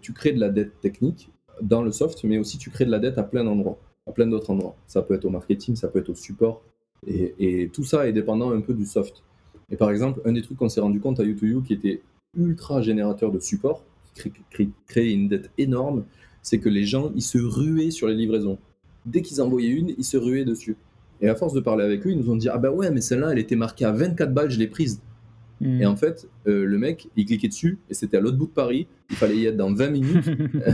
tu 0.00 0.12
crées 0.12 0.32
de 0.32 0.40
la 0.40 0.48
dette 0.48 0.80
technique 0.80 1.30
dans 1.62 1.82
le 1.82 1.92
soft, 1.92 2.24
mais 2.24 2.38
aussi 2.38 2.58
tu 2.58 2.70
crées 2.70 2.86
de 2.86 2.90
la 2.90 2.98
dette 2.98 3.18
à 3.18 3.22
plein 3.22 3.44
d'endroits, 3.44 3.78
à 4.06 4.12
plein 4.12 4.26
d'autres 4.26 4.50
endroits. 4.50 4.74
Ça 4.86 5.02
peut 5.02 5.14
être 5.14 5.24
au 5.24 5.30
marketing, 5.30 5.76
ça 5.76 5.88
peut 5.88 6.00
être 6.00 6.08
au 6.08 6.14
support, 6.14 6.62
et, 7.06 7.34
et 7.38 7.68
tout 7.68 7.84
ça 7.84 8.08
est 8.08 8.12
dépendant 8.12 8.50
un 8.50 8.60
peu 8.60 8.74
du 8.74 8.86
soft. 8.86 9.22
Et 9.70 9.76
par 9.76 9.90
exemple, 9.90 10.20
un 10.24 10.32
des 10.32 10.42
trucs 10.42 10.58
qu'on 10.58 10.68
s'est 10.68 10.80
rendu 10.80 10.98
compte 10.98 11.20
à 11.20 11.24
U2U 11.24 11.62
qui 11.62 11.74
était 11.74 12.00
ultra 12.36 12.80
générateur 12.80 13.30
de 13.30 13.38
support, 13.38 13.84
qui 14.14 14.70
créait 14.86 15.12
une 15.12 15.28
dette 15.28 15.50
énorme, 15.58 16.04
c'est 16.42 16.58
que 16.58 16.68
les 16.68 16.84
gens, 16.84 17.12
ils 17.14 17.22
se 17.22 17.38
ruaient 17.38 17.90
sur 17.90 18.08
les 18.08 18.14
livraisons. 18.14 18.58
Dès 19.10 19.22
qu'ils 19.22 19.40
envoyaient 19.42 19.70
une, 19.70 19.94
ils 19.98 20.04
se 20.04 20.16
ruaient 20.16 20.44
dessus. 20.44 20.76
Et 21.20 21.28
à 21.28 21.34
force 21.34 21.52
de 21.52 21.60
parler 21.60 21.84
avec 21.84 22.06
eux, 22.06 22.10
ils 22.10 22.18
nous 22.18 22.30
ont 22.30 22.36
dit 22.36 22.48
Ah 22.48 22.58
bah 22.58 22.70
ouais, 22.70 22.90
mais 22.90 23.00
celle-là, 23.00 23.30
elle 23.32 23.38
était 23.38 23.56
marquée 23.56 23.84
à 23.84 23.92
24 23.92 24.32
balles, 24.32 24.50
je 24.50 24.58
l'ai 24.58 24.68
prise. 24.68 25.00
Hmm. 25.60 25.80
Et 25.80 25.86
en 25.86 25.96
fait, 25.96 26.28
euh, 26.46 26.64
le 26.64 26.78
mec, 26.78 27.08
il 27.16 27.26
cliquait 27.26 27.48
dessus, 27.48 27.78
et 27.90 27.94
c'était 27.94 28.16
à 28.18 28.20
l'autre 28.20 28.36
bout 28.36 28.46
de 28.46 28.52
Paris, 28.52 28.86
il 29.10 29.16
fallait 29.16 29.36
y 29.36 29.46
être 29.46 29.56
dans 29.56 29.72
20 29.74 29.90
minutes, 29.90 30.24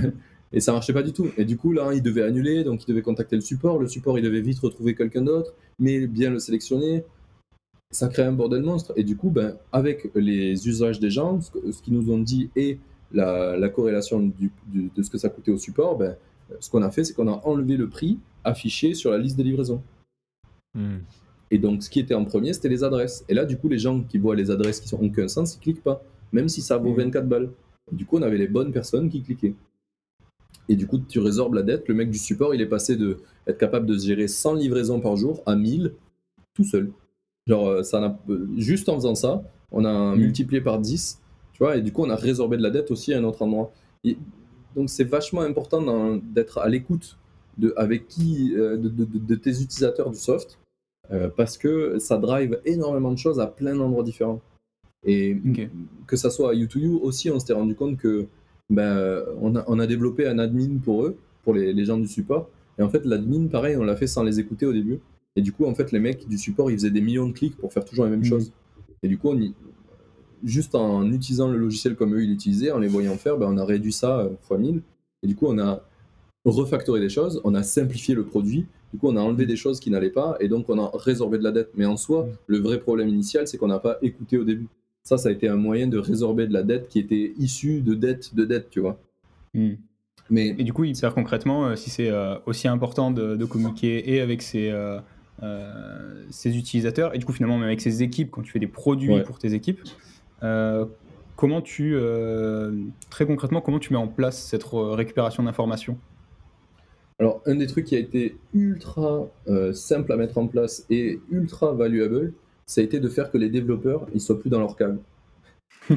et 0.53 0.61
ça 0.61 0.73
marchait 0.73 0.93
pas 0.93 1.03
du 1.03 1.13
tout. 1.13 1.29
Et 1.39 1.45
du 1.47 1.57
coup, 1.57 1.73
là, 1.73 1.91
il 1.95 2.03
devait 2.03 2.23
annuler, 2.23 2.65
donc 2.65 2.83
il 2.85 2.87
devait 2.89 3.01
contacter 3.03 3.37
le 3.37 3.41
support, 3.43 3.79
le 3.79 3.89
support, 3.89 4.19
il 4.19 4.23
devait 4.23 4.43
vite 4.43 4.59
retrouver 4.59 4.95
quelqu'un 4.95 5.23
d'autre, 5.23 5.55
mais 5.79 6.07
bien 6.07 6.31
le 6.31 6.39
sélectionner. 6.39 7.05
Ça 7.91 8.09
crée 8.09 8.23
un 8.25 8.33
bordel 8.33 8.63
monstre. 8.63 8.93
Et 8.97 9.05
du 9.05 9.17
coup, 9.17 9.31
ben, 9.31 9.57
avec 9.73 10.11
les 10.15 10.69
usages 10.69 10.99
des 11.01 11.11
gens, 11.11 11.41
ce, 11.41 11.51
ce 11.73 11.81
qu'ils 11.81 11.95
nous 11.95 12.11
ont 12.13 12.19
dit 12.19 12.51
et 12.57 12.79
la, 13.13 13.57
la 13.57 13.69
corrélation 13.69 14.21
du- 14.21 14.51
du- 14.67 14.91
de 14.95 15.03
ce 15.03 15.09
que 15.11 15.17
ça 15.19 15.29
coûtait 15.29 15.53
au 15.53 15.59
support, 15.59 15.97
ben, 15.97 16.17
ce 16.61 16.71
qu'on 16.71 16.83
a 16.83 16.91
fait, 16.91 17.05
c'est 17.05 17.15
qu'on 17.15 17.29
a 17.29 17.41
enlevé 17.45 17.77
le 17.77 17.89
prix 17.89 18.19
affiché 18.45 18.95
sur 18.95 19.11
la 19.11 19.19
liste 19.19 19.37
des 19.37 19.43
livraisons. 19.45 19.83
Hmm. 20.75 20.99
Et 21.51 21.59
donc, 21.59 21.83
ce 21.83 21.91
qui 21.91 22.01
était 22.01 22.15
en 22.15 22.25
premier, 22.25 22.53
c'était 22.53 22.69
les 22.69 22.83
adresses. 22.85 23.25
Et 23.29 23.35
là, 23.35 23.45
du 23.45 23.57
coup, 23.57 23.69
les 23.69 23.79
gens 23.79 24.01
qui 24.03 24.19
voient 24.19 24.35
les 24.35 24.51
adresses 24.51 24.81
qui 24.81 24.93
n'ont 24.95 25.03
aucun 25.03 25.29
sens, 25.29 25.55
ils 25.57 25.61
cliquent 25.61 25.83
pas, 25.83 26.03
même 26.33 26.49
si 26.49 26.63
ça 26.63 26.77
vaut 26.79 26.91
Mhm. 26.91 26.97
24 26.97 27.29
balles. 27.29 27.51
Du 27.93 28.07
coup, 28.07 28.19
on 28.19 28.23
avait 28.23 28.39
les 28.39 28.49
bonnes 28.49 28.73
personnes 28.73 29.09
qui 29.09 29.23
cliquaient. 29.23 29.55
Et 30.69 30.77
du 30.77 30.87
coup, 30.87 30.99
tu 30.99 31.19
résorbes 31.21 31.55
la 31.55 31.63
dette. 31.63 31.87
Le 31.89 31.95
mec 31.95 32.11
du 32.11 32.19
support, 32.19 32.55
il 32.55 32.61
est 32.61 32.67
passé 32.67 32.97
de 32.97 33.19
être 33.47 33.59
capable 33.59 33.87
de 33.87 33.97
se 33.99 34.07
gérer 34.07 34.27
100 34.29 34.55
livraisons 34.55 35.01
par 35.01 35.17
jour 35.17 35.43
à 35.47 35.55
1000 35.55 35.93
tout 36.55 36.65
seul. 36.65 36.91
Genre, 37.47 37.69
euh, 37.69 37.83
ça 37.83 38.01
n'a- 38.01 38.19
euh, 38.31 38.49
juste 38.57 38.89
en 38.89 38.95
faisant 38.95 39.15
ça, 39.15 39.43
on 39.71 39.85
a 39.85 40.15
Mhm. 40.15 40.21
multiplié 40.21 40.63
par 40.63 40.79
10, 40.79 41.21
tu 41.53 41.59
vois, 41.59 41.77
et 41.77 41.83
du 41.83 41.93
coup, 41.93 42.03
on 42.03 42.11
a 42.11 42.17
résorbé 42.17 42.57
de 42.57 42.63
la 42.63 42.71
dette 42.71 42.91
aussi 42.91 43.13
à 43.13 43.19
un 43.19 43.25
autre 43.25 43.43
endroit. 43.43 43.71
Et 44.03 44.17
donc, 44.75 44.91
c'est 44.91 45.05
vachement 45.05 45.43
important 45.43 46.17
d'être 46.17 46.59
à 46.59 46.69
l'écoute 46.69 47.17
de, 47.59 47.73
avec 47.77 48.09
qui, 48.09 48.55
euh, 48.57 48.77
de, 48.77 48.89
de- 48.89 49.05
de- 49.05 49.19
de 49.19 49.35
tes 49.37 49.51
utilisateurs 49.63 50.11
du 50.11 50.19
soft, 50.19 50.59
euh, 51.13 51.29
parce 51.37 51.57
que 51.59 51.99
ça 51.99 52.17
drive 52.19 52.61
énormément 52.65 53.13
de 53.13 53.19
choses 53.19 53.39
à 53.41 53.47
plein 53.47 53.75
d'endroits 53.77 54.03
différents. 54.05 54.41
Et 55.07 55.37
que 56.07 56.17
ça 56.17 56.31
soit 56.31 56.51
à 56.53 56.55
U2U 56.55 56.99
aussi, 57.03 57.31
on 57.31 57.39
s'était 57.39 57.53
rendu 57.53 57.75
compte 57.75 57.99
que 57.99 58.27
ben, 58.71 59.23
on, 59.41 59.55
a, 59.55 59.63
on 59.67 59.79
a 59.79 59.87
développé 59.87 60.27
un 60.27 60.39
admin 60.39 60.79
pour 60.83 61.05
eux, 61.05 61.17
pour 61.43 61.53
les, 61.53 61.75
les 61.75 61.85
gens 61.85 61.99
du 61.99 62.09
support. 62.09 62.49
Et 62.79 62.83
en 62.83 62.89
fait, 62.89 63.05
l'admin, 63.05 63.47
pareil, 63.49 63.77
on 63.77 63.85
l'a 63.85 63.97
fait 63.97 64.07
sans 64.07 64.23
les 64.23 64.41
écouter 64.41 64.65
au 64.65 64.73
début. 64.73 65.01
Et 65.37 65.43
du 65.43 65.53
coup, 65.53 65.67
en 65.67 65.75
fait, 65.75 65.93
les 65.93 66.01
mecs 66.01 66.27
du 66.27 66.39
support, 66.39 66.71
ils 66.71 66.79
faisaient 66.79 66.91
des 66.91 67.03
millions 67.03 67.29
de 67.29 67.33
clics 67.35 67.57
pour 67.57 67.73
faire 67.73 67.85
toujours 67.85 68.05
la 68.05 68.11
même 68.11 68.21
Mhm. 68.21 68.25
chose. 68.25 68.53
Et 69.03 69.09
du 69.09 69.19
coup, 69.19 69.29
on 69.29 69.39
y- 69.39 69.53
juste 70.45 70.75
en 70.75 71.11
utilisant 71.11 71.49
le 71.49 71.59
logiciel 71.59 71.97
comme 71.97 72.15
eux, 72.15 72.23
ils 72.23 72.29
l'utilisaient, 72.31 72.71
en 72.71 72.79
les 72.79 72.89
voyant 72.89 73.17
faire, 73.17 73.37
ben, 73.37 73.47
on 73.51 73.57
a 73.59 73.65
réduit 73.65 73.93
ça 73.93 74.21
euh, 74.21 74.29
fois 74.43 74.59
1000. 74.59 74.83
Et 75.23 75.27
du 75.27 75.35
coup, 75.35 75.47
on 75.49 75.59
a 75.59 75.83
refactoré 76.45 77.01
des 77.01 77.09
choses, 77.09 77.41
on 77.45 77.55
a 77.55 77.63
simplifié 77.63 78.15
le 78.15 78.25
produit. 78.25 78.67
Du 78.93 78.99
coup, 79.01 79.09
on 79.09 79.17
a 79.17 79.21
enlevé 79.21 79.47
des 79.47 79.57
choses 79.57 79.81
qui 79.81 79.91
n'allaient 79.91 80.11
pas 80.11 80.37
et 80.41 80.49
donc 80.49 80.69
on 80.69 80.79
a 80.79 80.91
résorbé 80.95 81.39
de 81.39 81.43
la 81.43 81.51
dette. 81.53 81.71
Mais 81.77 81.87
en 81.87 81.97
soi, 81.97 82.25
Mhm. 82.25 82.33
le 82.47 82.59
vrai 82.59 82.79
problème 82.79 83.09
initial, 83.09 83.49
c'est 83.49 83.57
qu'on 83.59 83.67
n'a 83.69 83.79
pas 83.79 83.97
écouté 84.03 84.39
au 84.39 84.45
début. 84.45 84.69
Ça, 85.03 85.17
ça 85.19 85.29
a 85.31 85.33
été 85.33 85.49
un 85.49 85.57
moyen 85.57 85.87
de 85.89 85.99
résorber 85.99 86.47
de 86.47 86.53
la 86.53 86.63
dette 86.63 86.89
qui 86.89 86.99
était 86.99 87.33
issue 87.39 87.81
de 87.81 87.95
dette 87.95 88.35
de 88.35 88.45
dette, 88.45 88.71
tu 88.71 88.81
vois. 88.81 88.99
Hmm. 89.55 89.73
Mais 90.31 90.55
Et 90.59 90.65
du 90.65 90.73
coup, 90.73 90.85
hyper 90.85 91.13
concrètement, 91.15 91.67
euh, 91.67 91.77
si 91.77 91.91
c'est 91.91 92.09
euh, 92.09 92.37
aussi 92.47 92.69
important 92.69 93.11
de, 93.11 93.37
de 93.37 93.45
communiquer 93.45 94.15
et 94.15 94.21
avec 94.21 94.41
ses, 94.41 94.71
euh, 94.71 94.99
euh, 95.43 96.25
ses 96.31 96.57
utilisateurs, 96.57 97.15
et 97.15 97.19
du 97.19 97.25
coup 97.27 97.33
finalement 97.33 97.57
même 97.59 97.67
avec 97.67 97.81
ses 97.83 98.03
équipes, 98.03 98.31
quand 98.31 98.43
tu 98.43 98.51
fais 98.53 98.59
des 98.61 98.67
produits 98.67 99.11
Ouais. 99.13 99.23
pour 99.23 99.39
tes 99.39 99.53
équipes, 99.53 99.81
euh, 100.43 100.87
comment 101.37 101.63
tu, 101.63 101.95
euh, 101.95 102.73
très 103.11 103.27
concrètement, 103.27 103.61
comment 103.61 103.79
tu 103.79 103.93
mets 103.93 103.99
en 103.99 104.09
place 104.09 104.43
cette 104.43 104.65
récupération 104.65 105.43
d'informations? 105.43 105.99
Alors, 107.21 107.43
un 107.47 107.55
des 107.55 107.67
trucs 107.67 107.87
qui 107.87 107.95
a 107.95 107.99
été 107.99 108.37
ultra 108.55 109.29
euh, 109.47 109.73
simple 109.73 110.13
à 110.13 110.17
mettre 110.17 110.37
en 110.39 110.49
place 110.49 110.85
et 110.91 111.21
ultra 111.31 111.73
valuable, 111.73 112.33
ça 112.67 112.81
a 112.81 112.85
été 112.85 112.99
de 112.99 113.09
faire 113.09 113.31
que 113.31 113.39
les 113.39 113.51
développeurs 113.51 114.07
ils 114.15 114.21
soient 114.21 114.41
plus 114.41 114.51
dans 114.51 114.59
leur 114.59 114.77
cave. 114.77 114.99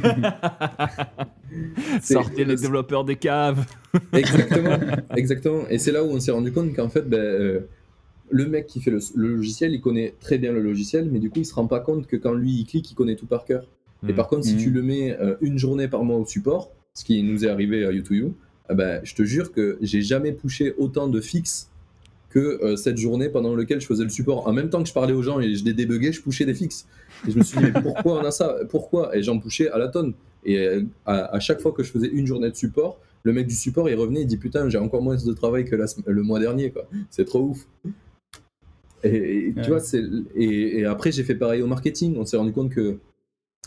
Sortez 2.02 2.46
les 2.46 2.56
développeurs 2.56 3.04
des 3.04 3.16
caves. 3.16 3.66
Exactement, 4.14 4.78
exactement. 5.16 5.68
Et 5.70 5.80
c'est 5.80 5.92
là 5.92 6.04
où 6.04 6.08
on 6.08 6.20
s'est 6.20 6.32
rendu 6.32 6.52
compte 6.52 6.76
qu'en 6.76 6.90
fait, 6.90 7.04
ben, 7.04 7.20
euh, 7.20 7.62
le 8.30 8.46
mec 8.48 8.68
qui 8.68 8.82
fait 8.82 8.92
le, 8.92 9.00
le 9.16 9.36
logiciel, 9.36 9.74
il 9.74 9.82
connaît 9.82 10.14
très 10.20 10.38
bien 10.38 10.52
le 10.52 10.62
logiciel, 10.62 11.10
mais 11.10 11.20
du 11.20 11.30
coup, 11.30 11.40
il 11.40 11.46
se 11.46 11.54
rend 11.54 11.68
pas 11.68 11.80
compte 11.80 12.06
que 12.06 12.18
quand 12.18 12.34
lui 12.34 12.52
il 12.52 12.66
clique, 12.66 12.92
il 12.92 12.96
connaît 12.96 13.16
tout 13.16 13.26
par 13.26 13.46
cœur. 13.46 13.66
Et 14.08 14.12
Mm. 14.12 14.16
par 14.16 14.28
contre, 14.28 14.44
si 14.46 14.58
tu 14.58 14.70
le 14.70 14.82
mets 14.84 15.18
euh, 15.20 15.36
une 15.42 15.58
journée 15.58 15.88
par 15.88 16.04
mois 16.04 16.18
au 16.18 16.26
support, 16.26 16.72
ce 16.94 17.04
qui 17.04 17.22
nous 17.24 17.46
est 17.46 17.50
arrivé 17.50 17.86
à 17.86 17.92
U2U, 17.92 18.32
eh 18.70 18.76
ben, 18.76 19.00
je 19.04 19.16
te 19.16 19.24
jure 19.24 19.52
que 19.52 19.78
j'ai 19.82 20.02
jamais 20.02 20.32
poussé 20.34 20.74
autant 20.78 21.08
de 21.08 21.22
fixes 21.22 21.70
que 22.30 22.40
euh, 22.64 22.76
cette 22.76 22.98
journée 22.98 23.30
pendant 23.30 23.56
laquelle 23.56 23.80
je 23.80 23.88
faisais 23.88 24.04
le 24.04 24.10
support. 24.10 24.48
En 24.48 24.54
même 24.54 24.70
temps 24.70 24.84
que 24.84 24.90
je 24.90 24.94
parlais 24.94 25.14
aux 25.14 25.24
gens 25.24 25.40
et 25.40 25.56
je 25.56 25.64
les 25.64 25.74
débuguais, 25.74 26.12
je 26.12 26.22
pushais 26.22 26.46
des 26.46 26.54
fixes. 26.54 26.86
Et 27.28 27.32
je 27.32 27.38
me 27.38 27.44
suis 27.44 27.58
dit, 27.58 27.64
mais 27.64 27.72
pourquoi 27.82 28.20
on 28.22 28.26
a 28.26 28.32
ça? 28.32 28.58
Pourquoi? 28.70 29.16
Et 29.16 29.24
j'en 29.24 29.40
pushais 29.40 29.70
à 29.70 29.78
la 29.78 29.88
tonne. 29.88 30.14
Et 30.44 30.60
euh, 30.60 30.84
à, 31.06 31.36
à 31.36 31.40
chaque 31.40 31.62
fois 31.62 31.72
que 31.72 31.82
je 31.84 31.92
faisais 31.92 32.08
une 32.08 32.28
journée 32.28 32.50
de 32.52 32.56
support, 32.56 33.00
le 33.24 33.34
mec 33.34 33.48
du 33.48 33.56
support, 33.56 33.90
il 33.90 33.96
revenait, 33.96 34.22
il 34.22 34.28
dit, 34.28 34.38
putain, 34.38 34.70
j'ai 34.70 34.78
encore 34.78 35.02
moins 35.02 35.16
de 35.16 35.34
travail 35.34 35.66
que 35.66 35.76
la 35.76 35.86
le 36.06 36.22
mois 36.22 36.40
dernier, 36.40 36.72
quoi. 36.72 36.88
C'est 37.10 37.26
trop 37.26 37.42
ouf. 37.42 37.66
Et, 39.04 39.48
et 39.50 39.54
tu 39.64 39.70
vois, 39.70 39.80
c'est 39.80 40.04
et, 40.36 40.80
et 40.80 40.86
après 40.86 41.12
j'ai 41.12 41.24
fait 41.24 41.36
pareil 41.36 41.62
au 41.62 41.68
marketing. 41.68 42.16
On 42.18 42.26
s'est 42.26 42.38
rendu 42.38 42.52
compte 42.52 42.72
que 42.72 42.98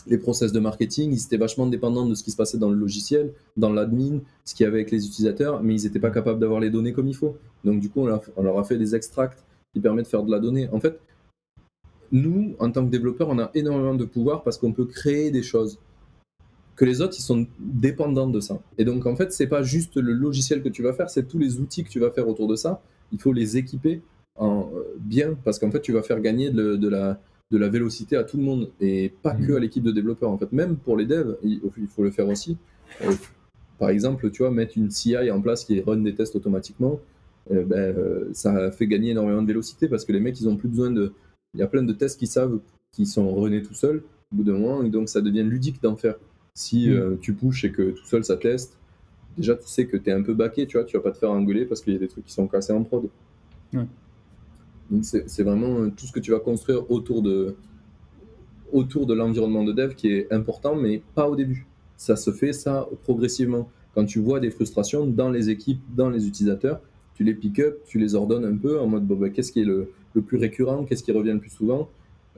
les 0.07 0.17
process 0.17 0.51
de 0.51 0.59
marketing, 0.59 1.11
ils 1.11 1.23
étaient 1.23 1.37
vachement 1.37 1.67
dépendants 1.67 2.05
de 2.05 2.15
ce 2.15 2.23
qui 2.23 2.31
se 2.31 2.37
passait 2.37 2.57
dans 2.57 2.69
le 2.69 2.75
logiciel, 2.75 3.33
dans 3.57 3.71
l'admin, 3.71 4.19
ce 4.45 4.55
qu'il 4.55 4.63
y 4.63 4.67
avait 4.67 4.79
avec 4.79 4.91
les 4.91 5.05
utilisateurs, 5.05 5.61
mais 5.61 5.75
ils 5.75 5.83
n'étaient 5.83 5.99
pas 5.99 6.11
capables 6.11 6.39
d'avoir 6.39 6.59
les 6.59 6.69
données 6.69 6.93
comme 6.93 7.07
il 7.07 7.15
faut. 7.15 7.37
Donc 7.63 7.79
du 7.79 7.89
coup, 7.89 8.01
on, 8.01 8.05
leur- 8.07 8.59
a 8.59 8.63
fait 8.63 8.77
des 8.77 8.95
extracts 8.95 9.43
qui 9.73 9.79
permettent 9.79 10.05
de 10.05 10.09
faire 10.09 10.23
de 10.23 10.31
la 10.31 10.39
donnée. 10.39 10.69
En 10.71 10.79
fait, 10.79 10.99
nous, 12.11 12.55
en 12.59 12.71
tant 12.71 12.85
que 12.85 12.91
développeurs, 12.91 13.29
on 13.29 13.39
a 13.39 13.51
énormément 13.53 13.95
de 13.95 14.05
pouvoir 14.05 14.43
parce 14.43 14.57
qu'on 14.57 14.73
peut 14.73 14.85
créer 14.85 15.31
des 15.31 15.43
choses 15.43 15.79
que 16.75 16.85
les 16.85 17.01
autres, 17.01 17.15
ils 17.17 17.23
sont 17.23 17.45
dépendants 17.59 18.27
de 18.27 18.39
ça. 18.39 18.59
Et 18.77 18.85
donc, 18.85 19.05
en 19.05 19.15
fait, 19.15 19.31
c'est 19.31 19.47
pas 19.47 19.61
juste 19.61 19.97
le 19.97 20.13
logiciel 20.13 20.63
que 20.63 20.69
tu 20.69 20.81
vas 20.81 20.93
faire, 20.93 21.09
c'est 21.09 21.27
tous 21.27 21.37
les 21.37 21.59
outils 21.59 21.83
que 21.83 21.89
tu 21.89 21.99
vas 21.99 22.11
faire 22.11 22.27
autour 22.27 22.47
de 22.47 22.55
ça. 22.55 22.81
Il 23.11 23.19
faut 23.19 23.33
les 23.33 23.57
équiper 23.57 24.01
en, 24.35 24.69
euh, 24.73 24.95
bien 24.99 25.37
parce 25.43 25.59
qu'en 25.59 25.69
fait, 25.69 25.81
tu 25.81 25.91
vas 25.93 26.01
faire 26.01 26.19
gagner 26.21 26.49
de 26.49 26.87
la, 26.89 27.19
de 27.51 27.57
la 27.57 27.67
vélocité 27.69 28.15
à 28.15 28.23
tout 28.23 28.37
le 28.37 28.43
monde 28.43 28.69
et 28.79 29.11
pas 29.21 29.35
que 29.35 29.51
Mhm. 29.51 29.55
à 29.57 29.59
l'équipe 29.59 29.83
de 29.83 29.91
développeurs. 29.91 30.29
En 30.29 30.37
fait, 30.37 30.51
même 30.53 30.77
pour 30.77 30.95
les 30.97 31.05
devs, 31.05 31.37
il, 31.43 31.59
il 31.77 31.87
faut 31.87 32.03
le 32.03 32.11
faire 32.11 32.27
aussi. 32.29 32.57
Euh, 33.03 33.11
par 33.77 33.89
exemple, 33.89 34.29
tu 34.31 34.43
vois, 34.43 34.51
mettre 34.51 34.77
une 34.77 34.89
CI 34.89 35.29
en 35.31 35.41
place 35.41 35.65
qui 35.65 35.81
run 35.81 35.97
des 35.97 36.13
tests 36.15 36.35
automatiquement, 36.35 36.99
euh, 37.51 37.63
ben, 37.65 37.77
euh, 37.97 38.29
ça 38.33 38.71
fait 38.71 38.87
gagner 38.87 39.11
énormément 39.11 39.41
de 39.41 39.47
vélocité 39.47 39.87
parce 39.87 40.05
que 40.05 40.13
les 40.13 40.19
mecs, 40.19 40.39
ils 40.39 40.47
ont 40.47 40.55
plus 40.55 40.69
besoin 40.69 40.91
de. 40.91 41.11
Il 41.53 41.59
y 41.59 41.63
a 41.63 41.67
plein 41.67 41.83
de 41.83 41.91
tests 41.93 42.17
qui 42.19 42.27
savent 42.27 42.59
qui 42.93 43.05
sont 43.05 43.33
runnés 43.35 43.61
tout 43.61 43.73
seuls 43.73 44.03
au 44.31 44.35
bout 44.37 44.43
d'un 44.43 44.53
moment 44.53 44.83
et 44.83 44.89
donc 44.89 45.09
ça 45.09 45.21
devient 45.21 45.43
ludique 45.43 45.81
d'en 45.81 45.95
faire. 45.97 46.15
Si 46.55 46.89
Mhm. 46.89 47.17
tu 47.19 47.33
pushes 47.33 47.65
et 47.65 47.71
que 47.71 47.91
tout 47.91 48.05
seul 48.05 48.23
ça 48.23 48.37
teste, 48.37 48.77
déjà 49.37 49.55
tu 49.55 49.67
sais 49.67 49.85
que 49.87 49.97
tu 49.97 50.09
es 50.09 50.13
un 50.13 50.21
peu 50.23 50.33
baqué, 50.33 50.67
tu 50.67 50.77
vois, 50.77 50.85
tu 50.85 50.95
vas 50.97 51.03
pas 51.03 51.11
te 51.11 51.17
faire 51.17 51.31
engueuler 51.31 51.65
parce 51.65 51.81
qu'il 51.81 51.93
y 51.93 51.95
a 51.95 51.99
des 51.99 52.07
trucs 52.07 52.25
qui 52.25 52.33
sont 52.33 52.47
cassés 52.47 52.73
en 52.73 52.83
prod. 52.83 53.09
Ouais. 53.73 53.85
Donc 54.91 55.05
c'est 55.05 55.43
vraiment 55.43 55.89
tout 55.89 56.05
ce 56.05 56.11
que 56.11 56.19
tu 56.19 56.31
vas 56.31 56.39
construire 56.39 56.89
autour 56.91 57.21
de, 57.21 57.55
autour 58.73 59.05
de 59.05 59.13
l'environnement 59.13 59.63
de 59.63 59.71
dev 59.71 59.95
qui 59.95 60.09
est 60.09 60.31
important, 60.31 60.75
mais 60.75 61.01
pas 61.15 61.29
au 61.29 61.35
début. 61.35 61.65
Ça 61.95 62.15
se 62.15 62.31
fait 62.31 62.53
ça 62.53 62.87
progressivement. 63.03 63.69
Quand 63.95 64.05
tu 64.05 64.19
vois 64.19 64.39
des 64.39 64.51
frustrations 64.51 65.05
dans 65.05 65.29
les 65.29 65.49
équipes, 65.49 65.81
dans 65.95 66.09
les 66.09 66.27
utilisateurs, 66.27 66.81
tu 67.13 67.23
les 67.23 67.33
pick 67.33 67.59
up, 67.59 67.79
tu 67.85 67.99
les 67.99 68.15
ordonnes 68.15 68.45
un 68.45 68.55
peu 68.55 68.79
en 68.79 68.87
mode 68.87 69.05
bon, 69.05 69.15
ben, 69.15 69.31
qu'est-ce 69.31 69.51
qui 69.51 69.61
est 69.61 69.65
le, 69.65 69.91
le 70.13 70.21
plus 70.21 70.37
récurrent, 70.37 70.83
qu'est-ce 70.83 71.03
qui 71.03 71.11
revient 71.11 71.33
le 71.33 71.39
plus 71.39 71.49
souvent? 71.49 71.89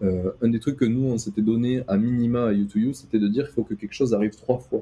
Euh, 0.02 0.32
un 0.42 0.50
des 0.50 0.60
trucs 0.60 0.78
que 0.78 0.86
nous 0.86 1.06
on 1.06 1.18
s'était 1.18 1.42
donné 1.42 1.84
à 1.88 1.98
minima 1.98 2.46
à 2.46 2.54
U2U, 2.54 2.94
c'était 2.94 3.20
de 3.20 3.28
dire 3.28 3.46
qu'il 3.46 3.54
faut 3.54 3.64
que 3.64 3.76
quelque 3.76 3.94
chose 3.94 4.14
arrive 4.14 4.36
trois 4.36 4.60
fois. 4.60 4.82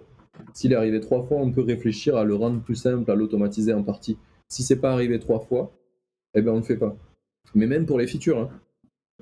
S'il 0.53 0.71
est 0.71 0.75
arrivé 0.75 0.99
trois 0.99 1.23
fois, 1.23 1.37
on 1.37 1.51
peut 1.51 1.61
réfléchir 1.61 2.15
à 2.15 2.23
le 2.23 2.35
rendre 2.35 2.61
plus 2.61 2.75
simple, 2.75 3.09
à 3.11 3.15
l'automatiser 3.15 3.73
en 3.73 3.83
partie. 3.83 4.17
Si 4.47 4.63
c'est 4.63 4.77
pas 4.77 4.91
arrivé 4.91 5.19
trois 5.19 5.39
fois, 5.39 5.71
eh 6.33 6.41
ben 6.41 6.51
on 6.53 6.57
le 6.57 6.63
fait 6.63 6.77
pas. 6.77 6.95
Mais 7.55 7.67
même 7.67 7.85
pour 7.85 7.99
les 7.99 8.07
features. 8.07 8.39
hein. 8.39 8.49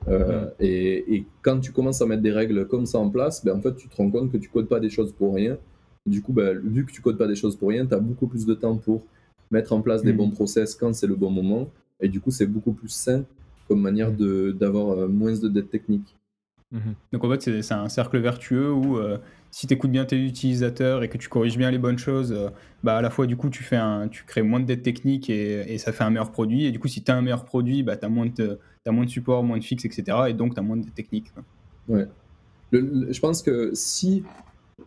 Euh, 0.08 0.50
et, 0.60 1.16
et 1.16 1.26
quand 1.42 1.60
tu 1.60 1.72
commences 1.74 2.02
à 2.02 2.06
mettre 2.06 2.22
des 2.22 2.32
règles 2.32 2.68
comme 2.68 2.86
ça 2.86 3.00
en 3.00 3.10
place, 3.10 3.44
ben 3.44 3.58
en 3.58 3.62
fait, 3.62 3.76
tu 3.76 3.90
te 3.90 3.96
rends 3.98 4.10
compte 4.10 4.32
que 4.32 4.38
tu 4.38 4.50
codes 4.50 4.68
pas 4.70 4.80
des 4.80 4.90
choses 4.90 5.12
pour 5.12 5.36
rien. 5.36 5.58
Du 6.06 6.22
coup, 6.22 6.32
ben, 6.32 6.58
vu 6.58 6.86
que 6.86 6.92
tu 6.92 7.02
codes 7.02 7.18
pas 7.18 7.28
des 7.28 7.36
choses 7.36 7.56
pour 7.58 7.70
rien, 7.70 7.86
tu 7.86 7.94
as 7.94 8.00
beaucoup 8.00 8.28
plus 8.28 8.46
de 8.46 8.54
temps 8.54 8.78
pour 8.78 9.04
mettre 9.52 9.74
en 9.74 9.82
place 9.82 10.02
des 10.04 10.12
Mhm. 10.12 10.18
bons 10.18 10.30
process 10.32 10.74
quand 10.76 10.94
c'est 10.94 11.08
le 11.08 11.16
bon 11.16 11.30
moment. 11.32 11.70
Et 12.00 12.08
du 12.08 12.22
coup, 12.22 12.32
c'est 12.32 12.46
beaucoup 12.48 12.72
plus 12.72 12.88
sain 12.90 13.26
comme 13.68 13.82
manière 13.82 14.12
d'avoir 14.12 14.98
euh, 14.98 15.08
moins 15.08 15.34
de 15.38 15.48
dettes 15.50 15.70
techniques. 15.70 16.16
Mhm. 16.72 16.94
Donc 17.12 17.24
en 17.26 17.30
fait, 17.32 17.42
c'est 17.42 17.62
c'est 17.62 17.74
un 17.74 17.90
cercle 17.90 18.20
vertueux 18.20 18.72
où 18.72 18.98
euh, 18.98 19.18
si 19.52 19.68
tu 19.68 19.74
écoutes 19.74 19.92
bien 19.92 20.06
tes 20.06 20.18
utilisateurs 20.18 21.04
et 21.04 21.10
que 21.10 21.18
tu 21.18 21.28
corriges 21.28 21.58
bien 21.58 21.72
les 21.72 21.78
bonnes 21.78 21.98
choses, 21.98 22.32
euh, 22.32 22.50
bah 22.84 22.98
à 22.98 23.02
la 23.02 23.10
fois 23.10 23.26
du 23.26 23.36
coup 23.36 23.50
tu, 23.50 23.64
fais 23.64 23.76
un, 23.76 24.08
tu 24.08 24.24
crées 24.24 24.42
moins 24.42 24.60
de 24.60 24.66
dettes 24.66 24.84
techniques 24.84 25.30
et, 25.30 25.78
ça 25.78 25.92
fait 25.92 26.04
un 26.04 26.10
meilleur 26.10 26.32
produit. 26.32 26.66
Et 26.66 26.72
du 26.72 26.80
coup, 26.80 26.88
si 26.88 27.04
tu 27.04 27.12
as 27.12 27.16
un 27.16 27.22
meilleur 27.22 27.46
produit, 27.46 27.84
bah, 27.84 27.98
tu 27.98 28.06
as, 28.06 28.10
moins 28.10 28.28
de, 28.28 28.60
as 28.86 28.92
moins 28.92 29.06
de 29.06 29.10
support, 29.10 29.44
moins 29.44 29.58
de 29.58 29.64
fixe, 29.64 29.86
etc. 29.86 30.18
Et 30.30 30.34
donc 30.34 30.54
tu 30.54 30.60
as 30.60 30.64
moins 30.64 30.78
de 30.78 30.84
dettes 30.84 30.96
techniques. 30.96 31.32
Ouais. 31.88 32.08
je 32.72 33.20
pense 33.20 33.42
que 33.42 33.72
si. 33.74 34.24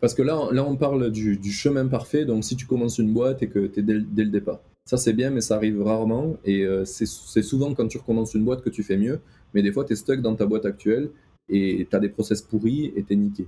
Parce 0.00 0.14
que 0.14 0.22
là, 0.22 0.38
on 0.38 0.76
parle 0.76 1.10
du, 1.10 1.38
chemin 1.52 1.86
parfait. 1.86 2.24
Donc 2.24 2.44
si 2.44 2.56
tu 2.56 2.66
commences 2.66 2.98
une 2.98 3.12
boîte 3.12 3.42
et 3.42 3.48
que 3.48 3.66
tu 3.66 3.80
es 3.80 3.82
dès, 3.82 4.00
dès, 4.00 4.24
le 4.24 4.30
départ. 4.30 4.60
Ça 4.84 4.96
c'est 4.96 5.12
bien, 5.12 5.30
mais 5.30 5.40
ça 5.40 5.56
arrive 5.56 5.82
rarement. 5.82 6.36
Et 6.44 6.64
euh, 6.64 6.84
c'est 6.84 7.06
souvent 7.42 7.74
quand 7.74 7.88
tu 7.88 7.98
recommences 7.98 8.34
une 8.34 8.44
boîte 8.44 8.62
que 8.62 8.70
tu 8.70 8.82
fais 8.82 8.96
mieux. 8.96 9.20
Mais 9.54 9.62
des 9.62 9.72
fois, 9.72 9.84
tu 9.84 9.92
es 9.92 9.96
stuck 9.96 10.22
dans 10.22 10.34
ta 10.34 10.46
boîte 10.46 10.64
actuelle 10.64 11.10
et 11.48 11.86
tu 11.90 11.96
as 11.96 12.00
des 12.00 12.08
process 12.08 12.40
pourris 12.40 12.92
et 12.96 13.02
tu 13.02 13.12
es 13.12 13.16
niqué. 13.16 13.46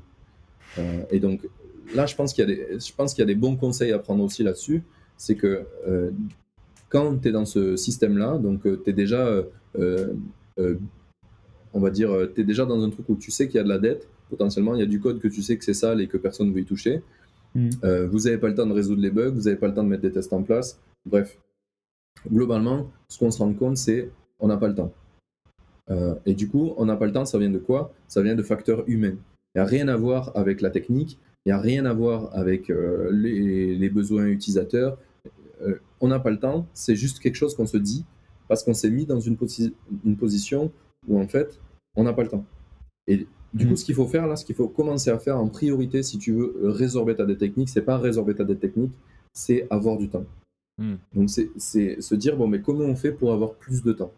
Euh, 0.78 1.02
et 1.10 1.20
donc 1.20 1.46
là, 1.94 2.06
je 2.06 2.14
pense 2.14 2.32
qu'il 2.32 2.48
y, 2.48 2.52
y, 2.52 3.22
a 3.22 3.24
des 3.24 3.34
bons 3.34 3.56
conseils 3.56 3.92
à 3.92 3.98
prendre 3.98 4.22
aussi 4.22 4.42
là-dessus. 4.42 4.82
C'est 5.16 5.36
que 5.36 5.64
euh, 5.86 6.10
quand 6.88 7.18
tu 7.18 7.28
es 7.28 7.32
dans 7.32 7.44
ce 7.44 7.76
système-là, 7.76 8.38
donc 8.38 8.66
euh, 8.66 8.80
tu 8.82 8.90
es 8.90 8.92
déjà, 8.92 9.42
on 9.76 11.80
va 11.80 11.90
dire, 11.90 12.10
tu 12.34 12.40
es 12.40 12.44
déjà 12.44 12.64
dans 12.64 12.82
un 12.82 12.90
truc 12.90 13.08
où 13.08 13.16
tu 13.16 13.30
sais 13.30 13.48
qu'il 13.48 13.56
y 13.56 13.60
a 13.60 13.64
de 13.64 13.68
la 13.68 13.78
dette, 13.78 14.08
potentiellement, 14.30 14.74
il 14.74 14.80
y 14.80 14.82
a 14.82 14.86
du 14.86 15.00
code 15.00 15.20
que 15.20 15.28
tu 15.28 15.42
sais 15.42 15.56
que 15.56 15.64
c'est 15.64 15.74
sale 15.74 16.00
et 16.00 16.08
que 16.08 16.16
personne 16.16 16.48
ne 16.48 16.52
veut 16.52 16.60
y 16.60 16.64
toucher. 16.64 17.02
Mm. 17.56 17.70
vous 18.10 18.20
n'avez 18.20 18.38
pas 18.38 18.48
le 18.48 18.56
temps 18.56 18.66
de 18.66 18.72
résoudre 18.72 19.00
les 19.00 19.10
bugs, 19.10 19.30
vous 19.30 19.42
n'avez 19.42 19.56
pas 19.56 19.68
le 19.68 19.74
temps 19.74 19.84
de 19.84 19.88
mettre 19.88 20.02
des 20.02 20.10
tests 20.10 20.32
en 20.32 20.42
place. 20.42 20.80
Bref, 21.06 21.38
globalement, 22.30 22.90
ce 23.08 23.18
qu'on 23.18 23.30
se 23.30 23.38
rend 23.38 23.52
compte, 23.52 23.76
c'est 23.76 24.10
on 24.40 24.48
n'a 24.48 24.56
pas 24.56 24.68
le 24.68 24.74
temps. 24.74 24.92
et 26.26 26.34
du 26.34 26.48
coup, 26.48 26.72
on 26.76 26.86
n'a 26.86 26.96
pas 26.96 27.06
le 27.06 27.12
temps, 27.12 27.24
ça 27.24 27.38
vient 27.38 27.50
de 27.50 27.58
quoi? 27.58 27.92
Ça 28.08 28.22
vient 28.22 28.34
de 28.34 28.42
facteurs 28.42 28.82
humains. 28.88 29.16
Il 29.54 29.58
n'y 29.58 29.62
a 29.62 29.66
rien 29.66 29.88
à 29.88 29.96
voir 29.96 30.32
avec 30.34 30.60
la 30.60 30.70
technique, 30.70 31.18
il 31.44 31.50
n'y 31.50 31.52
a 31.52 31.60
rien 31.60 31.84
à 31.84 31.92
voir 31.92 32.30
avec 32.32 32.70
euh, 32.70 33.10
les, 33.12 33.88
besoins 33.88 34.26
utilisateurs. 34.26 34.98
Euh, 35.62 35.78
on 36.00 36.08
n'a 36.08 36.18
pas 36.18 36.30
le 36.30 36.38
temps, 36.38 36.66
c'est 36.74 36.96
juste 36.96 37.20
quelque 37.20 37.36
chose 37.36 37.54
qu'on 37.54 37.66
se 37.66 37.76
dit 37.76 38.04
parce 38.48 38.64
qu'on 38.64 38.74
s'est 38.74 38.90
mis 38.90 39.06
dans 39.06 39.20
une, 39.20 39.36
une, 40.04 40.16
position 40.16 40.72
où 41.06 41.20
en 41.20 41.28
fait, 41.28 41.60
on 41.96 42.02
n'a 42.04 42.12
pas 42.12 42.22
le 42.22 42.28
temps. 42.28 42.44
Et 43.06 43.26
du 43.52 43.66
coup, 43.66 43.70
mhm. 43.70 43.76
ce 43.76 43.84
qu'il 43.84 43.94
faut 43.94 44.06
faire 44.06 44.26
là, 44.26 44.36
ce 44.36 44.44
qu'il 44.44 44.56
faut 44.56 44.68
commencer 44.68 45.10
à 45.10 45.18
faire 45.18 45.38
en 45.38 45.48
priorité 45.48 46.02
si 46.02 46.18
tu 46.18 46.32
veux 46.32 46.54
résorber 46.64 47.14
ta 47.14 47.24
dette 47.24 47.38
technique, 47.38 47.68
c'est 47.68 47.82
pas 47.82 47.98
résorber 47.98 48.34
ta 48.34 48.44
dette 48.44 48.60
technique, 48.60 48.92
c'est 49.32 49.66
avoir 49.70 49.98
du 49.98 50.08
temps. 50.08 50.24
Mhm. 50.78 50.98
Donc 51.14 51.30
c'est 51.30 52.00
se 52.00 52.14
dire, 52.16 52.36
bon, 52.36 52.48
mais 52.48 52.60
comment 52.60 52.84
on 52.84 52.96
fait 52.96 53.12
pour 53.12 53.32
avoir 53.32 53.54
plus 53.54 53.82
de 53.82 53.92
temps? 53.92 54.12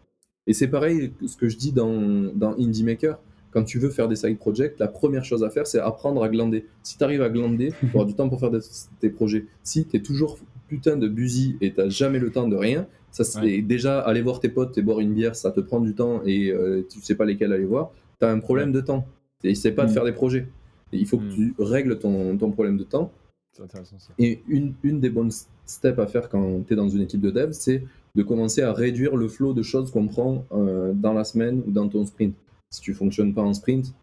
Et 0.47 0.53
c'est 0.53 0.69
pareil 0.69 1.13
ce 1.25 1.35
que 1.37 1.49
je 1.49 1.57
dis 1.57 1.73
dans, 1.73 2.33
dans 2.33 2.55
Indie 2.57 2.83
Maker 2.83 3.19
quand 3.57 3.63
tu 3.63 3.79
veux 3.79 3.89
faire 3.89 4.07
des 4.07 4.15
side 4.15 4.37
projects, 4.37 4.77
la 4.77 4.87
première 4.87 5.25
chose 5.25 5.43
à 5.43 5.49
faire, 5.49 5.65
c'est 5.65 5.79
apprendre 5.79 6.21
à 6.21 6.29
glander. 6.29 6.67
Si 6.83 6.95
tu 6.95 7.03
arrives 7.03 7.23
à 7.23 7.29
glander, 7.29 7.73
tu 7.79 7.89
auras 7.95 8.05
du 8.05 8.13
temps 8.13 8.29
pour 8.29 8.39
faire 8.39 8.51
des, 8.51 9.09
projets. 9.09 9.47
Si 9.63 9.83
tu 9.87 9.97
es 9.97 9.99
toujours 9.99 10.37
putain 10.67 10.95
de 10.95 11.07
busy 11.07 11.57
et 11.59 11.73
tu 11.73 11.81
jamais 11.89 12.19
le 12.19 12.31
temps 12.31 12.47
de 12.47 12.55
rien, 12.55 12.85
ça 13.09 13.23
c'est 13.23 13.63
déjà 13.63 13.99
aller 13.99 14.21
voir 14.21 14.39
tes 14.39 14.49
potes 14.49 14.77
et 14.77 14.83
boire 14.83 14.99
une 14.99 15.15
bière, 15.15 15.35
ça 15.35 15.49
te 15.49 15.59
prend 15.59 15.79
du 15.79 15.95
temps 15.95 16.21
et 16.23 16.51
euh, 16.51 16.85
tu 16.87 17.01
sais 17.01 17.15
pas 17.15 17.25
lesquels 17.25 17.51
aller 17.51 17.65
voir, 17.65 17.89
tu 18.19 18.27
as 18.27 18.29
un 18.29 18.37
problème 18.37 18.71
de 18.71 18.79
temps. 18.79 19.07
Et 19.43 19.53
pas 19.71 19.85
de 19.85 19.89
mm. 19.89 19.93
faire 19.93 20.05
des 20.05 20.13
projets. 20.13 20.47
il 20.91 21.07
faut 21.07 21.17
que 21.17 21.23
mm. 21.23 21.33
tu 21.33 21.55
règles 21.57 21.97
ton, 21.97 22.37
ton 22.37 22.51
problème 22.51 22.77
de 22.77 22.83
temps. 22.83 23.11
Intéressant, 23.59 23.97
ça. 23.97 24.13
Et 24.19 24.43
une, 24.47 24.75
une, 24.83 24.99
des 24.99 25.09
bonnes 25.09 25.31
steps 25.65 25.97
à 25.97 26.05
faire 26.05 26.29
quand 26.29 26.61
tu 26.67 26.73
es 26.73 26.75
dans 26.75 26.89
une 26.89 27.01
équipe 27.01 27.21
de 27.21 27.31
dev, 27.31 27.53
c'est 27.53 27.83
de 28.13 28.21
commencer 28.21 28.61
à 28.61 28.71
réduire 28.71 29.15
le 29.15 29.27
flot 29.27 29.53
de 29.53 29.63
choses 29.63 29.89
qu'on 29.89 30.07
prend 30.07 30.45
euh, 30.51 30.93
dans 30.93 31.13
la 31.13 31.23
semaine 31.23 31.63
ou 31.65 31.71
dans 31.71 31.87
ton 31.87 32.05
sprint 32.05 32.35
si 32.69 32.81
tu 32.81 32.93
fonctionnes 32.93 33.33
pas 33.33 33.41
en 33.41 33.53
sprint, 33.53 33.93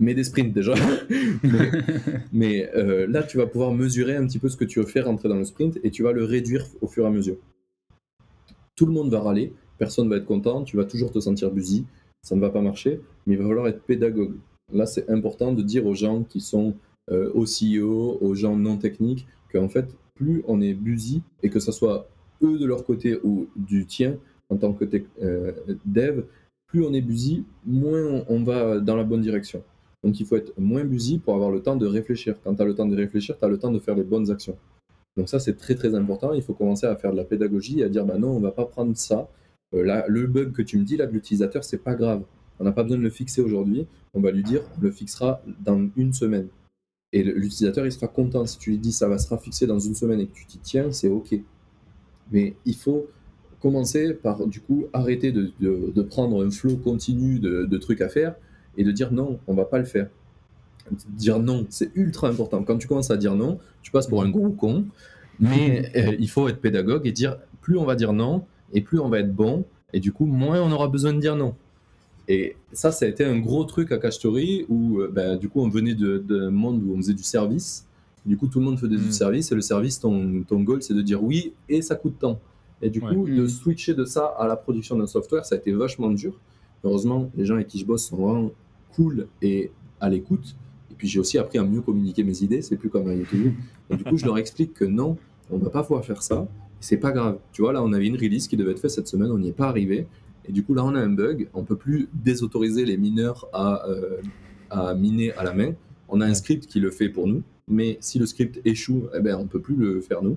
mets 0.00 0.14
des 0.14 0.24
sprints 0.24 0.52
déjà. 0.52 0.74
mais, 2.32 2.70
euh, 2.74 3.06
là, 3.06 3.22
tu 3.22 3.36
vas 3.36 3.46
pouvoir 3.46 3.72
mesurer 3.72 4.16
un 4.16 4.26
petit 4.26 4.38
peu 4.38 4.48
ce 4.48 4.56
que 4.56 4.64
tu 4.64 4.80
veux 4.80 4.86
faire 4.86 5.06
rentrer 5.06 5.28
dans 5.28 5.38
le 5.38 5.44
sprint 5.44 5.78
et 5.82 5.90
tu 5.90 6.02
vas 6.02 6.12
le 6.12 6.24
réduire 6.24 6.66
au 6.80 6.86
fur 6.86 7.04
et 7.04 7.08
à 7.08 7.10
mesure. 7.10 7.36
Tout 8.76 8.86
le 8.86 8.92
monde 8.92 9.10
va 9.10 9.20
râler, 9.20 9.52
personne 9.78 10.08
va 10.08 10.16
être 10.16 10.26
content, 10.26 10.64
tu 10.64 10.76
vas 10.76 10.84
toujours 10.84 11.12
te 11.12 11.20
sentir 11.20 11.50
busy, 11.50 11.86
ça 12.22 12.34
ne 12.34 12.40
va 12.40 12.50
pas 12.50 12.60
marcher, 12.60 13.00
mais 13.26 13.34
il 13.34 13.38
va 13.38 13.46
falloir 13.46 13.68
être 13.68 13.82
pédagogue. 13.82 14.34
Là, 14.72 14.86
c'est 14.86 15.08
important 15.10 15.52
de 15.52 15.62
dire 15.62 15.86
aux 15.86 15.94
gens 15.94 16.24
qui 16.24 16.40
sont 16.40 16.74
euh, 17.10 17.30
au 17.34 17.44
CEO, 17.44 18.18
aux 18.20 18.34
gens 18.34 18.56
non 18.56 18.78
techniques, 18.78 19.26
qu'en 19.52 19.68
fait, 19.68 19.94
plus 20.14 20.42
on 20.48 20.60
est 20.60 20.74
busy, 20.74 21.22
et 21.42 21.50
que 21.50 21.60
ce 21.60 21.70
soit 21.70 22.08
eux 22.42 22.58
de 22.58 22.66
leur 22.66 22.84
côté 22.84 23.18
ou 23.22 23.46
du 23.56 23.86
tien 23.86 24.16
en 24.48 24.56
tant 24.56 24.72
que 24.72 24.84
euh, 25.22 25.52
dev, 25.84 26.24
on 26.82 26.92
est 26.92 27.00
busy, 27.00 27.44
moins 27.64 28.24
on 28.28 28.42
va 28.42 28.80
dans 28.80 28.96
la 28.96 29.04
bonne 29.04 29.20
direction. 29.20 29.62
Donc 30.02 30.20
il 30.20 30.26
faut 30.26 30.36
être 30.36 30.52
moins 30.58 30.84
busy 30.84 31.18
pour 31.18 31.34
avoir 31.34 31.50
le 31.50 31.60
temps 31.60 31.76
de 31.76 31.86
réfléchir. 31.86 32.36
Quand 32.44 32.54
tu 32.54 32.62
as 32.62 32.64
le 32.64 32.74
temps 32.74 32.86
de 32.86 32.96
réfléchir, 32.96 33.38
tu 33.38 33.44
as 33.44 33.48
le 33.48 33.58
temps 33.58 33.70
de 33.70 33.78
faire 33.78 33.94
les 33.94 34.04
bonnes 34.04 34.30
actions. 34.30 34.56
Donc 35.16 35.28
ça, 35.28 35.38
c'est 35.38 35.56
très 35.56 35.74
très 35.74 35.94
important. 35.94 36.32
Il 36.32 36.42
faut 36.42 36.54
commencer 36.54 36.86
à 36.86 36.96
faire 36.96 37.12
de 37.12 37.16
la 37.16 37.24
pédagogie 37.24 37.80
et 37.80 37.84
à 37.84 37.88
dire, 37.88 38.04
bah 38.04 38.18
non, 38.18 38.30
on 38.30 38.40
va 38.40 38.50
pas 38.50 38.66
prendre 38.66 38.96
ça. 38.96 39.28
Euh, 39.74 40.02
le 40.08 40.26
bug 40.26 40.52
que 40.52 40.62
tu 40.62 40.78
me 40.78 40.84
dis 40.84 40.96
là 40.96 41.06
de 41.06 41.12
l'utilisateur, 41.12 41.64
c'est 41.64 41.78
pas 41.78 41.94
grave. 41.94 42.22
On 42.58 42.64
n'a 42.64 42.72
pas 42.72 42.82
besoin 42.82 42.98
de 42.98 43.02
le 43.02 43.10
fixer 43.10 43.40
aujourd'hui. 43.40 43.86
On 44.12 44.20
va 44.20 44.30
lui 44.30 44.42
dire, 44.42 44.62
on 44.76 44.80
le 44.80 44.90
fixera 44.90 45.40
dans 45.64 45.88
une 45.96 46.12
semaine. 46.12 46.48
Et 47.12 47.22
l'utilisateur, 47.22 47.86
il 47.86 47.92
sera 47.92 48.08
content. 48.08 48.44
Si 48.44 48.58
tu 48.58 48.70
lui 48.70 48.78
dis, 48.78 48.92
ça 48.92 49.08
va 49.08 49.18
sera 49.18 49.38
fixé 49.38 49.66
dans 49.66 49.78
une 49.78 49.94
semaine 49.94 50.20
et 50.20 50.26
que 50.26 50.34
tu 50.34 50.46
t'y 50.46 50.58
tiens, 50.58 50.90
c'est 50.90 51.08
OK. 51.08 51.34
Mais 52.32 52.56
il 52.64 52.76
faut 52.76 53.06
commencer 53.64 54.12
par 54.12 54.46
du 54.46 54.60
coup 54.60 54.84
arrêter 54.92 55.32
de, 55.32 55.50
de, 55.58 56.02
prendre 56.02 56.44
un 56.44 56.50
flot 56.50 56.76
continu 56.76 57.38
de, 57.38 57.64
de, 57.64 57.78
trucs 57.78 58.02
à 58.02 58.10
faire 58.10 58.34
et 58.76 58.84
de 58.84 58.92
dire 58.92 59.10
non, 59.10 59.38
on 59.46 59.54
va 59.54 59.64
pas 59.64 59.78
le 59.78 59.86
faire. 59.86 60.08
Dire 61.08 61.38
non, 61.38 61.66
c'est 61.70 61.90
ultra 61.94 62.28
important. 62.28 62.62
Quand 62.62 62.76
tu 62.76 62.86
commences 62.86 63.10
à 63.10 63.16
dire 63.16 63.34
non, 63.34 63.58
tu 63.80 63.90
passes 63.90 64.06
pour 64.06 64.22
un 64.22 64.28
gros 64.28 64.50
con, 64.50 64.84
mais 65.40 65.90
euh, 65.96 66.14
il 66.18 66.28
faut 66.28 66.46
être 66.46 66.60
pédagogue 66.60 67.06
et 67.06 67.12
dire 67.12 67.38
plus 67.62 67.78
on 67.78 67.86
va 67.86 67.94
dire 67.94 68.12
non 68.12 68.44
et 68.74 68.82
plus 68.82 69.00
on 69.00 69.08
va 69.08 69.20
être 69.20 69.34
bon 69.34 69.64
et 69.94 70.00
du 70.00 70.12
coup 70.12 70.26
moins 70.26 70.60
on 70.60 70.70
aura 70.70 70.88
besoin 70.88 71.14
de 71.14 71.20
dire 71.20 71.34
non. 71.34 71.54
Et 72.28 72.56
ça, 72.74 72.92
ça 72.92 73.06
a 73.06 73.08
été 73.08 73.24
un 73.24 73.38
gros 73.38 73.64
truc 73.64 73.92
à 73.92 73.96
Cachetori 73.96 74.66
où 74.68 75.00
euh, 75.00 75.10
ben, 75.10 75.38
du 75.38 75.48
coup 75.48 75.62
on 75.62 75.70
venait 75.70 75.94
d'un 75.94 76.50
monde 76.50 76.82
où 76.84 76.92
on 76.92 76.98
faisait 76.98 77.14
du 77.14 77.22
service. 77.22 77.86
Du 78.26 78.36
coup, 78.38 78.46
tout 78.46 78.58
le 78.58 78.64
monde 78.64 78.78
faisait 78.78 78.96
du 78.96 79.08
hmm. 79.08 79.12
service 79.12 79.52
et 79.52 79.54
le 79.54 79.60
service, 79.60 80.00
ton, 80.00 80.44
ton 80.48 80.60
goal, 80.60 80.82
c'est 80.82 80.94
de 80.94 81.02
dire 81.02 81.22
oui 81.22 81.52
et 81.68 81.82
ça 81.82 81.94
coûte 81.94 82.16
tant. 82.18 82.40
Et 82.82 82.90
du 82.90 83.00
coup, 83.00 83.26
de 83.28 83.46
switcher 83.46 83.94
de 83.94 84.04
ça 84.04 84.26
à 84.26 84.46
la 84.46 84.56
production 84.56 84.96
d'un 84.96 85.06
software, 85.06 85.44
ça 85.44 85.54
a 85.54 85.58
été 85.58 85.72
vachement 85.72 86.10
dur. 86.10 86.38
Heureusement, 86.82 87.30
les 87.34 87.46
gens 87.46 87.54
avec 87.54 87.68
qui 87.68 87.78
je 87.78 87.86
bosse 87.86 88.06
sont 88.08 88.16
vraiment 88.16 88.50
cool 88.94 89.28
et 89.40 89.70
à 90.00 90.10
l'écoute. 90.10 90.54
Et 90.90 90.94
puis 90.94 91.08
j'ai 91.08 91.18
aussi 91.18 91.38
appris 91.38 91.58
à 91.58 91.64
mieux 91.64 91.80
communiquer 91.80 92.24
mes 92.24 92.42
idées, 92.42 92.62
c'est 92.62 92.76
plus 92.76 92.90
comme 92.90 93.08
un 93.08 93.14
YouTube. 93.14 93.54
Et 93.90 93.96
du 93.96 94.04
coup, 94.04 94.16
je 94.16 94.26
leur 94.26 94.38
explique 94.38 94.74
que 94.74 94.84
non, 94.84 95.16
on 95.50 95.58
va 95.58 95.70
pas 95.70 95.82
pouvoir 95.82 96.04
faire 96.04 96.22
ça. 96.22 96.46
C'est 96.80 96.98
pas 96.98 97.12
grave. 97.12 97.38
Tu 97.52 97.62
vois, 97.62 97.72
là, 97.72 97.82
on 97.82 97.92
avait 97.92 98.06
une 98.06 98.16
release 98.16 98.48
qui 98.48 98.56
devait 98.56 98.72
être 98.72 98.80
faite 98.80 98.90
cette 98.90 99.08
semaine, 99.08 99.30
on 99.30 99.38
n'y 99.38 99.48
est 99.48 99.52
pas 99.52 99.68
arrivé. 99.68 100.06
Et 100.46 100.52
du 100.52 100.62
coup, 100.62 100.74
là, 100.74 100.84
on 100.84 100.94
a 100.94 101.00
un 101.00 101.08
bug. 101.08 101.48
On 101.54 101.64
peut 101.64 101.76
plus 101.76 102.08
désautoriser 102.12 102.84
les 102.84 102.98
mineurs 102.98 103.48
à, 103.54 103.88
euh, 103.88 104.20
à 104.68 104.94
miner 104.94 105.32
à 105.32 105.44
la 105.44 105.54
main. 105.54 105.72
On 106.10 106.20
a 106.20 106.26
un 106.26 106.34
script 106.34 106.66
qui 106.66 106.80
le 106.80 106.90
fait 106.90 107.08
pour 107.08 107.26
nous. 107.26 107.42
Mais 107.66 107.96
si 108.00 108.18
le 108.18 108.26
script 108.26 108.60
échoue, 108.66 109.04
eh 109.16 109.20
ben, 109.20 109.36
on 109.36 109.46
peut 109.46 109.60
plus 109.60 109.74
le 109.74 110.02
faire 110.02 110.22
nous 110.22 110.36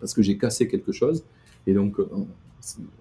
parce 0.00 0.14
que 0.14 0.22
j'ai 0.22 0.38
cassé 0.38 0.68
quelque 0.68 0.92
chose. 0.92 1.24
Et 1.66 1.74
donc, 1.74 1.98
euh, 1.98 2.08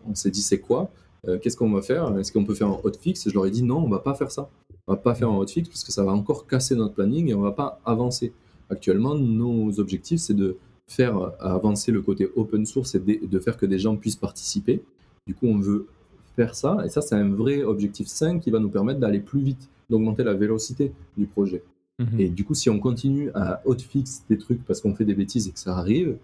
on, 0.07 0.15
s'est 0.15 0.31
dit, 0.31 0.41
c'est 0.41 0.59
quoi? 0.59 0.91
Euh, 1.27 1.37
Qu'est-ce 1.39 1.57
qu'on 1.57 1.71
va 1.71 1.81
faire? 1.81 2.17
Est-ce 2.17 2.31
qu'on 2.31 2.45
peut 2.45 2.55
faire 2.55 2.67
un 2.67 2.79
hotfix? 2.83 3.29
Je 3.29 3.33
leur 3.33 3.45
ai 3.45 3.51
dit, 3.51 3.63
non, 3.63 3.77
on 3.77 3.89
va 3.89 3.99
pas 3.99 4.13
faire 4.13 4.31
ça. 4.31 4.49
On 4.87 4.93
va 4.93 4.97
pas 4.97 5.15
faire 5.15 5.29
un 5.29 5.37
hotfix 5.37 5.67
parce 5.69 5.83
que 5.83 5.91
ça 5.91 6.03
va 6.03 6.11
encore 6.11 6.47
casser 6.47 6.75
notre 6.75 6.93
planning 6.93 7.29
et 7.29 7.33
on 7.33 7.41
va 7.41 7.51
pas 7.51 7.79
avancer. 7.85 8.33
Actuellement, 8.69 9.15
nos 9.15 9.79
objectifs, 9.79 10.19
c'est 10.19 10.33
de 10.33 10.57
faire 10.87 11.31
avancer 11.39 11.91
le 11.91 12.01
côté 12.01 12.29
open 12.35 12.65
source 12.65 12.95
et 12.95 12.99
de, 12.99 13.39
faire 13.39 13.57
que 13.57 13.65
des 13.65 13.79
gens 13.79 13.95
puissent 13.95 14.15
participer. 14.17 14.81
Du 15.25 15.33
coup, 15.33 15.47
on 15.47 15.57
veut 15.57 15.87
faire 16.35 16.55
ça. 16.55 16.77
Et 16.85 16.89
ça, 16.89 17.01
c'est 17.01 17.15
un 17.15 17.29
vrai 17.29 17.63
objectif 17.63 18.07
5 18.07 18.41
qui 18.41 18.51
va 18.51 18.59
nous 18.59 18.69
permettre 18.69 18.99
d'aller 18.99 19.19
plus 19.19 19.41
vite, 19.41 19.69
d'augmenter 19.89 20.23
la 20.23 20.33
vélocité 20.33 20.91
du 21.17 21.25
projet. 21.25 21.63
Mhm. 21.99 22.19
Et 22.19 22.29
du 22.29 22.43
coup, 22.43 22.53
si 22.53 22.69
on 22.69 22.79
continue 22.79 23.31
à 23.33 23.61
hotfix 23.65 24.23
des 24.29 24.37
trucs 24.37 24.63
parce 24.65 24.81
qu'on 24.81 24.93
fait 24.95 25.05
des 25.05 25.15
bêtises 25.15 25.47
et 25.47 25.51
que 25.51 25.59
ça 25.59 25.75
arrive, 25.77 26.17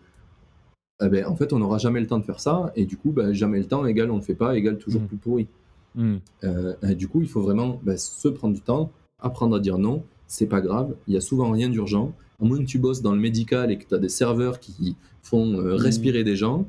eh 1.02 1.08
ben, 1.08 1.26
en 1.26 1.36
fait, 1.36 1.54
on 1.54 1.60
n'aura 1.60 1.78
jamais 1.78 2.02
le 2.02 2.08
temps 2.08 2.20
de 2.20 2.26
faire 2.26 2.40
ça. 2.40 2.72
Et 2.76 2.86
du 2.86 2.98
coup, 2.98 3.12
ben, 3.12 3.32
jamais 3.34 3.60
le 3.60 3.66
temps 3.66 3.86
égale 3.86 4.12
on 4.12 4.16
ne 4.16 4.20
le 4.20 4.26
fait 4.26 4.36
pas, 4.36 4.58
égale 4.58 4.78
toujours 4.78 5.02
mm. 5.02 5.08
plus 5.08 5.18
pourri. 5.18 5.48
Mm. 5.96 6.18
Euh, 6.44 6.74
du 6.94 7.08
coup, 7.08 7.22
il 7.22 7.30
faut 7.30 7.42
vraiment 7.42 7.80
ben, 7.84 7.98
se 7.98 8.28
prendre 8.28 8.54
du 8.54 8.62
temps, 8.62 8.92
apprendre 9.20 9.56
à 9.56 9.60
dire 9.60 9.78
non. 9.78 10.04
C'est 10.28 10.48
pas 10.48 10.62
grave, 10.62 10.96
il 11.08 11.16
y 11.16 11.18
a 11.18 11.22
souvent 11.22 11.52
rien 11.52 11.70
d'urgent. 11.70 12.14
À 12.42 12.46
moins 12.46 12.60
que 12.60 12.66
tu 12.66 12.78
bosses 12.80 13.02
dans 13.02 13.14
le 13.14 13.20
médical 13.20 13.72
et 13.72 13.78
que 13.78 13.86
tu 13.86 13.96
as 13.96 13.98
des 13.98 14.10
serveurs 14.10 14.60
qui 14.60 14.96
font 15.24 15.60
euh, 15.60 15.76
mm. 15.76 15.78
respirer 15.78 16.24
des 16.24 16.36
gens, 16.36 16.66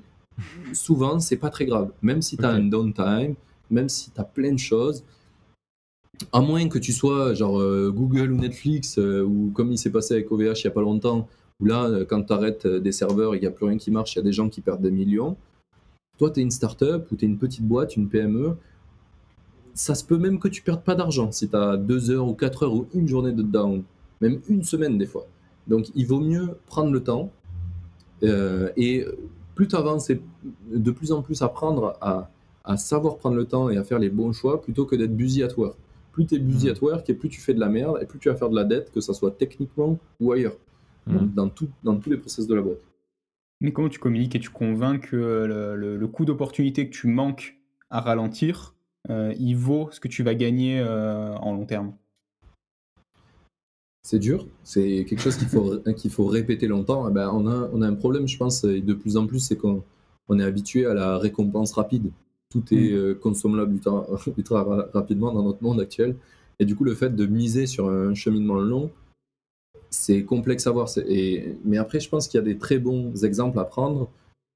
souvent, 0.73 1.19
c'est 1.19 1.37
pas 1.37 1.51
très 1.51 1.67
grave. 1.67 1.91
Même 2.03 2.23
si 2.23 2.37
tu 2.37 2.45
as 2.45 2.51
un 2.51 2.63
downtime, 2.63 3.35
même 3.71 3.89
si 3.89 4.11
tu 4.11 4.21
as 4.21 4.25
plein 4.25 4.53
de 4.53 4.59
choses, 4.59 5.05
à 6.33 6.41
moins 6.41 6.69
que 6.69 6.79
tu 6.79 6.93
sois 6.93 7.35
genre 7.35 7.61
euh, 7.61 7.91
Google 7.91 8.33
ou 8.33 8.37
Netflix, 8.37 8.99
ou 8.99 9.51
comme 9.55 9.73
il 9.73 9.79
s'est 9.79 9.91
passé 9.91 10.15
avec 10.15 10.31
OVH 10.31 10.61
il 10.61 10.65
y 10.65 10.67
a 10.69 10.71
pas 10.71 10.83
longtemps, 10.83 11.29
où 11.61 11.65
là, 11.67 11.85
euh, 11.87 12.05
quand 12.05 12.23
tu 12.23 12.33
arrêtes 12.33 12.67
euh, 12.67 12.81
des 12.81 12.93
serveurs 12.93 13.35
et 13.35 13.39
qu'il 13.39 13.49
n'y 13.49 13.55
a 13.55 13.57
plus 13.57 13.67
rien 13.67 13.77
qui 13.79 13.91
marche, 13.91 14.15
il 14.15 14.19
y 14.19 14.21
a 14.21 14.25
des 14.25 14.33
gens 14.33 14.49
qui 14.49 14.61
perdent 14.61 14.83
des 14.83 14.91
millions. 14.91 15.37
Toi, 16.19 16.31
tu 16.31 16.41
es 16.41 16.43
une 16.43 16.51
startup 16.51 17.11
ou 17.11 17.17
tu 17.17 17.25
es 17.25 17.29
une 17.29 17.39
petite 17.39 17.65
boîte, 17.67 17.97
une 17.97 18.09
PME. 18.09 18.57
Ça 19.75 19.95
se 19.95 20.05
peut 20.05 20.19
même 20.19 20.39
que 20.39 20.49
tu 20.49 20.63
perdes 20.63 20.83
pas 20.83 20.95
d'argent 20.95 21.31
si 21.33 21.49
tu 21.49 21.57
as 21.57 21.77
deux 21.77 22.11
heures 22.11 22.27
ou 22.29 22.35
quatre 22.35 22.65
heures 22.65 22.75
ou 22.75 22.87
une 22.95 23.09
journée 23.09 23.33
de 23.33 23.43
down. 23.43 23.83
même 24.21 24.41
une 24.49 24.63
semaine 24.65 24.99
des 24.99 25.07
fois. 25.07 25.27
Donc 25.67 25.87
il 25.95 26.07
vaut 26.07 26.21
mieux 26.21 26.57
prendre 26.67 26.91
le 26.93 27.03
temps 27.03 27.31
euh, 28.23 28.69
et 28.77 29.07
plus 29.55 29.69
tu 29.69 29.77
avances 29.77 30.11
et 30.11 30.21
de 30.75 30.91
plus 30.91 31.13
en 31.13 31.23
plus 31.23 31.41
apprendre 31.43 31.97
à, 32.01 32.31
à 32.65 32.77
savoir 32.77 33.17
prendre 33.17 33.37
le 33.37 33.45
temps 33.47 33.71
et 33.71 33.77
à 33.79 33.85
faire 33.85 33.99
les 33.99 34.11
bons 34.11 34.33
choix 34.33 34.61
plutôt 34.61 34.85
que 34.85 34.97
d'être 34.97 35.17
busy 35.17 35.43
at 35.43 35.57
work. 35.57 35.77
Plus 36.13 36.27
tu 36.27 36.35
es 36.35 36.39
busy 36.39 36.67
Mhm. 36.67 36.75
at 36.75 36.79
work 36.83 37.09
et 37.11 37.15
plus 37.15 37.29
tu 37.31 37.41
fais 37.41 37.55
de 37.55 37.61
la 37.61 37.69
merde 37.69 37.99
et 38.03 38.05
plus 38.07 38.19
tu 38.19 38.29
vas 38.29 38.35
faire 38.37 38.51
de 38.51 38.57
la 38.57 38.65
dette, 38.65 38.91
que 38.93 39.01
ça 39.01 39.15
soit 39.15 39.31
techniquement 39.31 39.99
ou 40.21 40.33
ailleurs, 40.33 40.57
dans, 41.11 41.21
Mhm. 41.23 41.33
dans 41.35 41.49
tout- 41.49 41.69
dans 41.83 41.97
tous 41.97 42.11
les 42.11 42.17
process 42.17 42.47
de 42.47 42.55
la 42.55 42.63
boîte. 42.63 42.81
Mais 43.61 43.73
comment 43.73 43.89
tu 43.91 43.99
communiques 43.99 44.35
et 44.35 44.41
tu 44.41 44.49
convaincs 44.51 45.03
que 45.11 45.17
le, 45.17 45.77
le- 45.77 45.97
le 45.97 46.07
coût 46.09 46.25
d'opportunité 46.25 46.89
que 46.89 46.95
tu 46.95 47.07
manques 47.09 47.59
à 47.91 48.01
ralentir, 48.01 48.75
euh, 49.11 49.35
il 49.39 49.55
vaut 49.55 49.89
ce 49.93 50.01
que 50.01 50.09
tu 50.09 50.23
vas 50.23 50.35
gagner 50.35 50.79
euh, 50.81 51.35
en 51.37 51.53
long 51.55 51.67
terme? 51.67 51.93
C'est 54.03 54.19
dur, 54.19 54.47
c'est 54.65 55.05
quelque 55.07 55.21
chose 55.21 55.37
qu'il 55.37 55.49
faut, 55.49 55.77
qu'il 55.97 56.11
faut 56.11 56.27
répéter 56.27 56.67
longtemps. 56.69 57.09
Eh 57.09 57.13
ben, 57.13 57.31
on, 57.33 57.47
a, 57.47 57.69
on 57.73 57.83
a 57.83 57.87
un 57.87 57.95
problème, 57.95 58.27
je 58.27 58.37
pense, 58.39 58.65
et 58.65 58.81
de 58.81 58.95
plus 58.95 59.17
en 59.17 59.27
plus, 59.27 59.41
c'est 59.41 59.57
qu'on 59.57 59.85
on 60.29 60.39
est 60.39 60.45
habitué 60.45 60.87
à 60.87 60.95
la 60.95 61.19
récompense 61.19 61.73
rapide. 61.73 62.11
Tout 62.51 62.63
est 62.73 62.93
Mm. 62.93 62.95
euh, 62.95 63.15
consommable 63.15 63.73
ultra, 63.75 64.07
ultra 64.39 64.63
ra- 64.65 64.89
rapidement 64.95 65.33
dans 65.33 65.43
notre 65.43 65.63
monde 65.63 65.81
actuel. 65.81 66.17
Et 66.59 66.65
du 66.65 66.75
coup, 66.77 66.85
le 66.85 66.95
fait 66.95 67.15
de 67.15 67.27
miser 67.27 67.67
sur 67.67 67.89
un 67.91 68.15
cheminement 68.15 68.55
long, 68.59 68.91
c'est 69.91 70.25
complexe 70.25 70.67
à 70.67 70.71
voir. 70.71 70.89
Et, 71.07 71.57
mais 71.65 71.79
après, 71.79 72.01
je 72.01 72.09
pense 72.09 72.29
qu'il 72.29 72.39
y 72.39 72.43
a 72.43 72.45
des 72.45 72.59
très 72.59 72.79
bons 72.79 73.25
exemples 73.25 73.59
à 73.59 73.65
prendre 73.65 74.09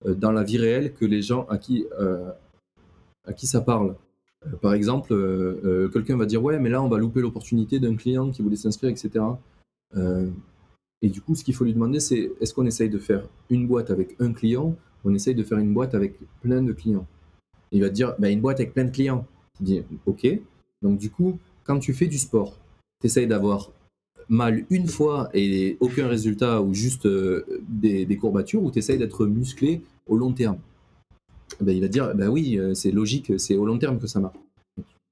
euh, 0.07 0.15
dans 0.15 0.33
la 0.33 0.43
vie 0.43 0.59
réelle 0.59 0.95
que 0.95 1.05
les 1.05 1.23
gens 1.23 1.45
à 1.49 1.59
qui, 1.59 1.87
euh, 2.01 2.31
à 3.27 3.33
qui 3.33 3.47
ça 3.47 3.61
parle. 3.61 3.97
Euh, 4.47 4.57
par 4.57 4.75
exemple, 4.75 5.09
quelqu'un 5.93 6.17
va 6.17 6.27
dire 6.27 6.43
Ouais, 6.43 6.59
mais 6.59 6.71
là, 6.71 6.83
on 6.83 6.89
va 6.89 6.99
louper 6.99 7.21
l'opportunité 7.21 7.81
d'un 7.81 7.97
client 7.97 8.31
qui 8.31 8.43
voulait 8.43 8.57
s'inscrire, 8.57 8.91
etc. 8.91 9.25
Et 11.03 11.09
du 11.11 11.21
coup, 11.21 11.35
ce 11.35 11.45
qu'il 11.45 11.55
faut 11.55 11.65
lui 11.65 11.75
demander, 11.75 12.01
c'est 12.01 12.33
est-ce 12.41 12.55
qu'on 12.55 12.67
essaye 12.67 12.89
de 12.89 12.99
faire 12.99 13.29
une 13.51 13.67
boîte 13.67 13.91
avec 13.91 14.17
un 14.21 14.33
client 14.33 14.75
on 15.05 15.15
essaye 15.15 15.35
de 15.35 15.43
faire 15.43 15.59
une 15.59 15.75
boîte 15.75 15.95
avec 15.95 16.19
plein 16.41 16.63
de 16.63 16.73
clients? 16.73 17.07
Il 17.73 17.83
va 17.83 17.91
te 17.91 17.95
dire 17.95 18.15
bah, 18.19 18.31
une 18.31 18.41
boîte 18.41 18.61
avec 18.61 18.73
plein 18.73 18.85
de 18.85 18.91
clients. 18.91 19.27
Tu 19.59 19.63
dis 19.65 19.83
Ok. 20.07 20.27
Donc, 20.83 20.99
du 20.99 21.11
coup, 21.11 21.39
quand 21.65 21.79
tu 21.79 21.93
fais 21.93 22.07
du 22.07 22.19
sport, 22.19 22.57
tu 23.01 23.07
essayes 23.07 23.27
d'avoir 23.27 23.71
mal 24.29 24.65
une 24.71 24.87
fois 24.87 25.29
et 25.35 25.77
aucun 25.81 26.09
résultat 26.09 26.63
ou 26.63 26.75
juste 26.75 27.07
euh, 27.07 27.45
des, 27.69 28.17
courbatures 28.17 28.63
ou 28.63 28.71
tu 28.71 28.79
essayes 28.79 28.99
d'être 28.99 29.27
musclé 29.27 29.83
au 30.07 30.17
long 30.17 30.33
terme? 30.33 30.59
Ben, 31.61 31.77
Il 31.77 31.81
va 31.81 31.89
dire 31.89 32.15
bah 32.15 32.29
oui, 32.29 32.59
euh, 32.59 32.75
c'est 32.75 32.91
logique, 32.91 33.33
c'est 33.39 33.57
au 33.57 33.67
long 33.67 33.79
terme 33.79 33.99
que 33.99 34.07
ça 34.07 34.21
marche. 34.21 34.37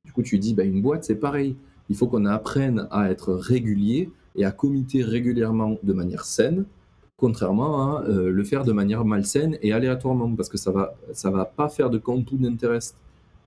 Du 0.04 0.12
coup, 0.12 0.22
tu 0.22 0.38
dis 0.38 0.54
bah, 0.54 0.64
une 0.64 0.82
boîte, 0.82 1.04
c'est 1.04 1.16
pareil. 1.16 1.56
Il 1.88 1.96
faut 1.96 2.06
qu'on 2.06 2.24
apprenne 2.24 2.88
à 2.90 3.10
être 3.10 3.32
régulier 3.34 4.10
et 4.36 4.44
à 4.44 4.50
comiter 4.50 5.02
régulièrement 5.02 5.78
de 5.82 5.92
manière 5.92 6.24
saine, 6.24 6.64
contrairement 7.16 7.98
à 7.98 8.04
euh, 8.04 8.30
le 8.30 8.44
faire 8.44 8.64
de 8.64 8.72
manière 8.72 9.04
malsaine 9.04 9.58
et 9.62 9.72
aléatoirement, 9.72 10.34
parce 10.34 10.48
que 10.48 10.58
ça 10.58 10.70
va, 10.70 10.94
ça 11.12 11.30
va 11.30 11.44
pas 11.44 11.68
faire 11.68 11.90
de 11.90 11.98
compound 11.98 12.44
interest, 12.46 12.96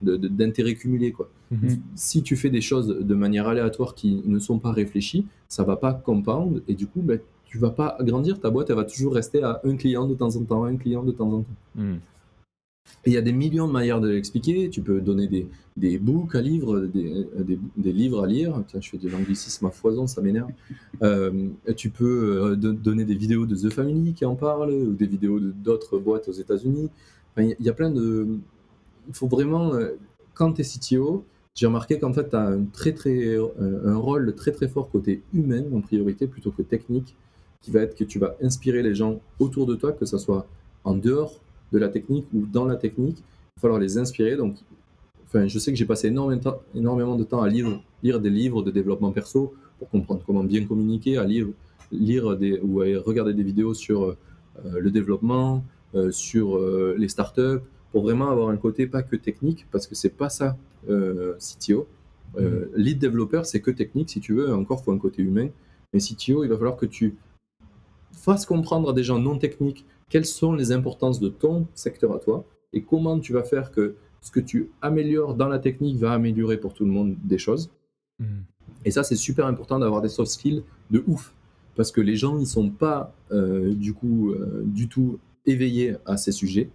d'intérêt 0.02 0.76
cumulé. 0.76 1.12
Quoi. 1.12 1.30
Mhm. 1.52 1.78
Si 1.96 2.22
tu 2.24 2.36
fais 2.36 2.50
des 2.50 2.62
choses 2.62 2.88
de 2.88 3.16
manière 3.16 3.48
aléatoire 3.48 3.96
qui 3.96 4.22
ne 4.26 4.40
sont 4.40 4.60
pas 4.60 4.72
réfléchies, 4.72 5.26
ça 5.48 5.64
va 5.64 5.76
pas 5.78 5.94
compound 5.94 6.62
et 6.68 6.74
du 6.76 6.88
coup, 6.88 7.02
ben, 7.02 7.20
tu 7.46 7.58
vas 7.58 7.70
pas 7.70 7.98
grandir. 8.02 8.40
Ta 8.40 8.50
boîte, 8.50 8.70
elle 8.70 8.76
va 8.76 8.84
toujours 8.84 9.14
rester 9.14 9.42
à 9.44 9.62
un 9.64 9.76
client 9.78 10.08
de 10.08 10.14
temps 10.16 10.36
en 10.36 10.44
temps, 10.44 10.64
un 10.66 10.76
client 10.76 11.04
de 11.04 11.12
temps 11.12 11.32
en 11.32 11.42
temps. 11.42 11.46
Mhm. 11.76 12.00
Et 13.06 13.10
il 13.12 13.14
y 13.14 13.18
a 13.18 13.22
des 13.22 13.34
millions 13.34 13.68
de 13.68 13.72
manières 13.74 14.00
de 14.00 14.10
l'expliquer. 14.10 14.70
Tu 14.70 14.82
peux 14.82 15.00
donner 15.02 15.28
des, 15.28 15.48
des 15.76 15.98
books 15.98 16.36
à 16.36 16.42
livres, 16.42 16.82
des, 16.82 17.26
des, 17.40 17.58
des 17.78 17.92
livres 17.92 18.24
à 18.24 18.28
lire. 18.28 18.62
Tiens, 18.68 18.80
je 18.82 18.90
fais 18.90 18.98
de 18.98 19.10
l'anglicisme 19.10 19.66
à 19.66 19.72
foison, 19.72 20.06
ça 20.06 20.22
m'énerve. 20.22 20.50
Euh, 21.02 21.48
tu 21.76 21.90
peux 21.90 22.44
euh, 22.52 22.56
don- 22.56 22.74
donner 22.74 23.06
des 23.06 23.16
vidéos 23.16 23.46
de 23.48 23.56
The 23.56 23.72
Family 23.72 24.14
qui 24.14 24.26
en 24.26 24.36
parlent, 24.36 24.72
ou 24.72 24.94
des 24.94 25.08
vidéos 25.08 25.40
de- 25.40 25.52
d'autres 25.52 25.98
boîtes 25.98 26.28
aux 26.28 26.34
États-Unis. 26.34 26.90
Enfin, 27.32 27.48
y 27.48 27.56
il 27.60 27.66
y 27.66 27.70
a 27.70 27.74
plein 27.74 27.90
de. 27.92 28.28
Il 29.08 29.14
faut 29.14 29.28
vraiment. 29.28 29.74
euh, 29.74 29.98
Quand 30.34 30.54
tu 30.54 30.62
es 30.62 30.66
CTO, 30.66 31.24
j'ai 31.54 31.66
remarqué 31.68 31.98
qu'en 32.00 32.12
fait, 32.14 32.30
tu 32.30 32.36
as 32.36 32.48
un, 32.48 32.66
très, 32.66 32.94
très, 32.94 33.38
euh, 33.38 33.48
un 33.86 33.96
rôle 33.96 34.36
très 34.36 34.52
très 34.52 34.68
fort 34.68 34.90
côté 34.90 35.24
humain 35.34 35.64
en 35.74 35.82
priorité 35.82 36.28
plutôt 36.28 36.52
que 36.52 36.62
technique, 36.62 37.16
qui 37.62 37.72
va 37.72 37.82
être 37.82 37.96
que 37.96 38.04
tu 38.04 38.20
vas 38.20 38.36
inspirer 38.42 38.84
les 38.84 38.94
gens 38.94 39.22
autour 39.40 39.66
de 39.66 39.76
toi, 39.76 39.94
que 39.94 40.06
ce 40.06 40.18
soit 40.18 40.46
en 40.84 40.96
dehors 40.96 41.40
de 41.72 41.80
la 41.80 41.88
technique 41.90 42.28
ou 42.34 42.46
dans 42.46 42.66
la 42.66 42.76
technique. 42.76 43.18
Il 43.20 43.56
va 43.58 43.62
falloir 43.62 43.80
les 43.80 43.98
inspirer. 43.98 44.36
Donc, 44.36 44.58
enfin, 45.26 45.48
je 45.48 45.58
sais 45.58 45.72
que 45.72 45.78
j'ai 45.78 45.86
passé 45.86 46.08
énormément 46.08 46.58
énormément 46.76 47.16
de 47.16 47.24
temps 47.24 47.42
à 47.42 47.48
lire, 47.48 47.82
lire 48.04 48.20
des 48.20 48.30
livres 48.30 48.62
de 48.62 48.72
développement 48.72 49.12
perso 49.12 49.54
pour 49.80 49.90
comprendre 49.90 50.22
comment 50.26 50.44
bien 50.44 50.66
communiquer, 50.66 51.18
à 51.18 51.24
lire, 51.24 51.48
lire 51.92 52.36
des, 52.38 52.60
ou 52.62 52.82
à 52.82 52.86
regarder 53.04 53.34
des 53.34 53.44
vidéos 53.44 53.74
sur 53.74 54.04
euh, 54.04 54.18
le 54.78 54.92
développement, 54.92 55.64
sur 56.12 56.60
les 56.98 57.08
startups, 57.08 57.62
pour 57.96 58.04
vraiment 58.04 58.30
avoir 58.30 58.50
un 58.50 58.58
côté 58.58 58.88
pas 58.88 59.04
que 59.04 59.16
technique, 59.16 59.68
parce 59.72 59.88
que 59.88 59.96
c'est 59.96 60.18
pas 60.18 60.28
ça 60.28 60.58
euh, 60.90 61.36
CTO. 61.38 61.88
Euh, 62.38 62.66
lead 62.76 63.00
développeur, 63.00 63.46
c'est 63.46 63.62
que 63.62 63.72
technique, 63.72 64.10
si 64.10 64.20
tu 64.20 64.34
veux, 64.34 64.54
encore 64.54 64.84
faut 64.84 64.92
un 64.92 64.98
côté 64.98 65.22
humain. 65.22 65.48
Mais 65.94 66.02
CTO, 66.02 66.44
il 66.44 66.50
va 66.50 66.58
falloir 66.58 66.76
que 66.76 66.86
tu 66.86 67.16
fasses 68.12 68.46
comprendre 68.46 68.90
à 68.90 68.94
des 68.94 69.04
gens 69.04 69.18
non 69.18 69.38
techniques 69.38 69.86
quelles 70.10 70.26
sont 70.26 70.52
les 70.52 70.74
importances 70.74 71.22
de 71.22 71.30
ton 71.30 71.68
secteur 71.74 72.14
à 72.14 72.20
toi 72.20 72.44
et 72.74 72.82
comment 72.82 73.18
tu 73.18 73.32
vas 73.32 73.44
faire 73.44 73.72
que 73.72 73.96
ce 74.20 74.30
que 74.30 74.42
tu 74.42 74.72
améliores 74.82 75.34
dans 75.34 75.48
la 75.48 75.60
technique 75.60 75.96
va 75.96 76.12
améliorer 76.12 76.58
pour 76.58 76.74
tout 76.74 76.84
le 76.84 76.92
monde 76.92 77.16
des 77.24 77.38
choses. 77.38 77.72
Mhm. 78.20 78.44
Et 78.84 78.92
ça, 78.92 79.04
c'est 79.04 79.16
super 79.16 79.46
important 79.46 79.80
d'avoir 79.80 80.02
des 80.02 80.10
soft 80.10 80.34
skills 80.34 80.64
de 80.92 81.02
ouf. 81.08 81.34
Parce 81.78 81.94
que 81.94 82.02
les 82.02 82.18
gens, 82.18 82.40
ils 82.40 82.46
sont 82.46 82.72
pas 82.72 83.16
euh, 83.32 83.74
du 83.74 83.94
coup 83.94 84.32
euh, 84.32 84.64
du 84.66 84.90
tout 84.90 85.18
éveillés 85.46 85.96
à 86.06 86.18
ces 86.18 86.34
sujets. 86.34 86.70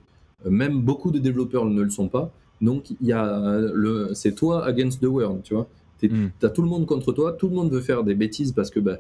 Même 0.48 0.80
beaucoup 0.80 1.10
de 1.10 1.18
développeurs 1.18 1.64
ne 1.66 1.82
le 1.82 1.90
sont 1.90 2.08
pas. 2.08 2.32
Donc, 2.60 2.90
il 2.90 3.06
y 3.06 3.12
a 3.12 3.58
le, 3.72 4.10
c'est 4.14 4.32
toi 4.34 4.64
against 4.64 5.00
the 5.00 5.06
world, 5.06 5.42
tu 5.42 5.54
vois. 5.54 5.66
Tu 5.98 6.08
Mm. 6.08 6.30
as 6.42 6.48
tout 6.48 6.62
le 6.62 6.68
monde 6.68 6.86
contre 6.86 7.12
toi, 7.12 7.32
tout 7.32 7.48
le 7.48 7.54
monde 7.54 7.70
veut 7.70 7.82
faire 7.82 8.04
des 8.04 8.14
bêtises 8.14 8.52
parce 8.52 8.70
que 8.70 8.80
bah, 8.80 8.98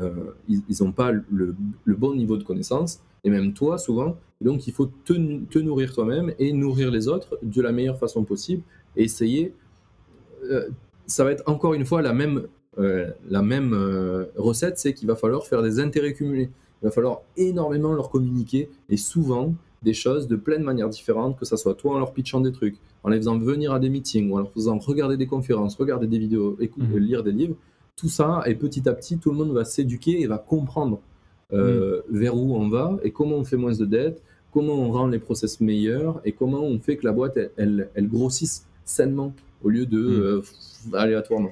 euh, 0.00 0.10
ils 0.48 0.62
n'ont 0.82 0.92
pas 0.92 1.10
le, 1.12 1.54
le 1.84 1.94
bon 1.94 2.14
niveau 2.14 2.36
de 2.36 2.42
connaissance, 2.44 3.00
et 3.24 3.30
même 3.30 3.54
toi 3.54 3.78
souvent. 3.78 4.16
Donc, 4.42 4.66
il 4.66 4.72
faut 4.72 4.90
te, 5.04 5.12
te 5.44 5.58
nourrir 5.58 5.94
toi-même 5.94 6.32
et 6.38 6.52
nourrir 6.52 6.90
les 6.90 7.08
autres 7.08 7.38
de 7.42 7.62
la 7.62 7.72
meilleure 7.72 7.98
façon 7.98 8.24
possible 8.24 8.62
et 8.96 9.04
essayer. 9.04 9.54
euh, 10.50 10.68
ça 11.06 11.24
va 11.24 11.32
être 11.32 11.42
encore 11.46 11.74
une 11.74 11.84
fois 11.84 12.00
la 12.02 12.12
même, 12.12 12.42
euh, 12.78 13.10
la 13.28 13.42
même 13.42 13.72
euh, 13.74 14.26
recette, 14.36 14.78
c'est 14.78 14.94
qu'il 14.94 15.08
va 15.08 15.16
falloir 15.16 15.46
faire 15.46 15.62
des 15.62 15.80
intérêts 15.80 16.12
cumulés. 16.14 16.50
Il 16.82 16.86
va 16.86 16.90
falloir 16.90 17.20
énormément 17.36 17.92
leur 17.92 18.08
communiquer 18.10 18.68
et 18.88 18.96
souvent 18.96 19.54
des 19.82 19.94
choses 19.94 20.28
de 20.28 20.36
plein 20.36 20.58
de 20.58 20.64
manières 20.64 20.88
différentes, 20.88 21.38
que 21.38 21.44
ce 21.44 21.56
soit 21.56 21.74
toi 21.74 21.94
en 21.94 21.98
leur 21.98 22.12
pitchant 22.12 22.40
des 22.40 22.52
trucs, 22.52 22.76
en 23.02 23.08
les 23.10 23.16
faisant 23.18 23.38
venir 23.38 23.72
à 23.72 23.80
des 23.80 23.88
meetings 23.90 24.30
ou 24.30 24.34
en 24.36 24.38
leur 24.38 24.52
faisant 24.52 24.78
regarder 24.78 25.16
des 25.16 25.26
conférences, 25.26 25.74
regarder 25.76 26.06
des 26.06 26.18
vidéos, 26.18 26.56
écouter, 26.60 26.86
Mhm. 26.86 26.98
lire 26.98 27.22
des 27.22 27.32
livres. 27.32 27.56
Tout 27.96 28.08
ça, 28.08 28.42
et 28.46 28.54
petit 28.54 28.88
à 28.88 28.92
petit, 28.94 29.18
tout 29.18 29.30
le 29.30 29.36
monde 29.36 29.52
va 29.52 29.64
s'éduquer 29.64 30.20
et 30.22 30.26
va 30.26 30.38
comprendre 30.38 31.00
euh, 31.52 32.00
vers 32.08 32.34
où 32.34 32.56
on 32.56 32.70
va 32.70 32.98
et 33.02 33.10
comment 33.10 33.36
on 33.36 33.44
fait 33.44 33.58
moins 33.58 33.76
de 33.76 33.84
dettes, 33.84 34.22
comment 34.52 34.72
on 34.72 34.90
rend 34.90 35.06
les 35.08 35.18
process 35.18 35.60
meilleurs 35.60 36.20
et 36.24 36.32
comment 36.32 36.62
on 36.62 36.78
fait 36.80 36.96
que 36.96 37.04
la 37.04 37.12
boîte, 37.12 37.36
elle, 37.36 37.50
elle, 37.58 37.90
elle 37.94 38.08
grossisse 38.08 38.66
sainement 38.86 39.34
au 39.62 39.68
lieu 39.68 39.84
de 39.84 39.98
Mhm. 39.98 40.22
euh, 40.22 40.42
aléatoirement. 40.94 41.50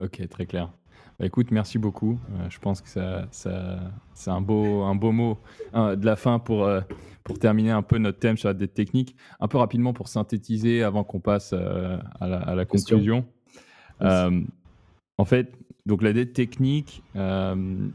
Ok, 0.00 0.22
très 0.28 0.46
clair. 0.46 0.70
Bah, 1.18 1.26
écoute, 1.26 1.50
merci 1.50 1.78
beaucoup. 1.78 2.18
Euh, 2.32 2.50
je 2.50 2.58
pense 2.58 2.80
que 2.80 2.88
ça, 2.88 3.26
ça, 3.30 3.78
c'est 4.14 4.30
un 4.30 4.40
beau, 4.40 4.82
un 4.82 4.94
beau 4.94 5.12
mot 5.12 5.38
hein, 5.72 5.96
de 5.96 6.04
la 6.04 6.16
fin 6.16 6.38
pour, 6.38 6.64
euh, 6.64 6.80
pour 7.22 7.38
terminer 7.38 7.70
un 7.70 7.82
peu 7.82 7.98
notre 7.98 8.18
thème 8.18 8.36
sur 8.36 8.48
la 8.48 8.54
dette 8.54 8.74
technique. 8.74 9.16
Un 9.40 9.48
peu 9.48 9.58
rapidement 9.58 9.92
pour 9.92 10.08
synthétiser 10.08 10.82
avant 10.82 11.04
qu'on 11.04 11.20
passe 11.20 11.52
euh, 11.52 11.98
à 12.20 12.26
la, 12.26 12.38
à 12.38 12.54
la 12.54 12.64
conclusion. 12.64 13.24
En 15.16 15.24
fait, 15.24 15.56
donc 15.86 16.02
la 16.02 16.12
dette 16.12 16.32
technique, 16.32 17.04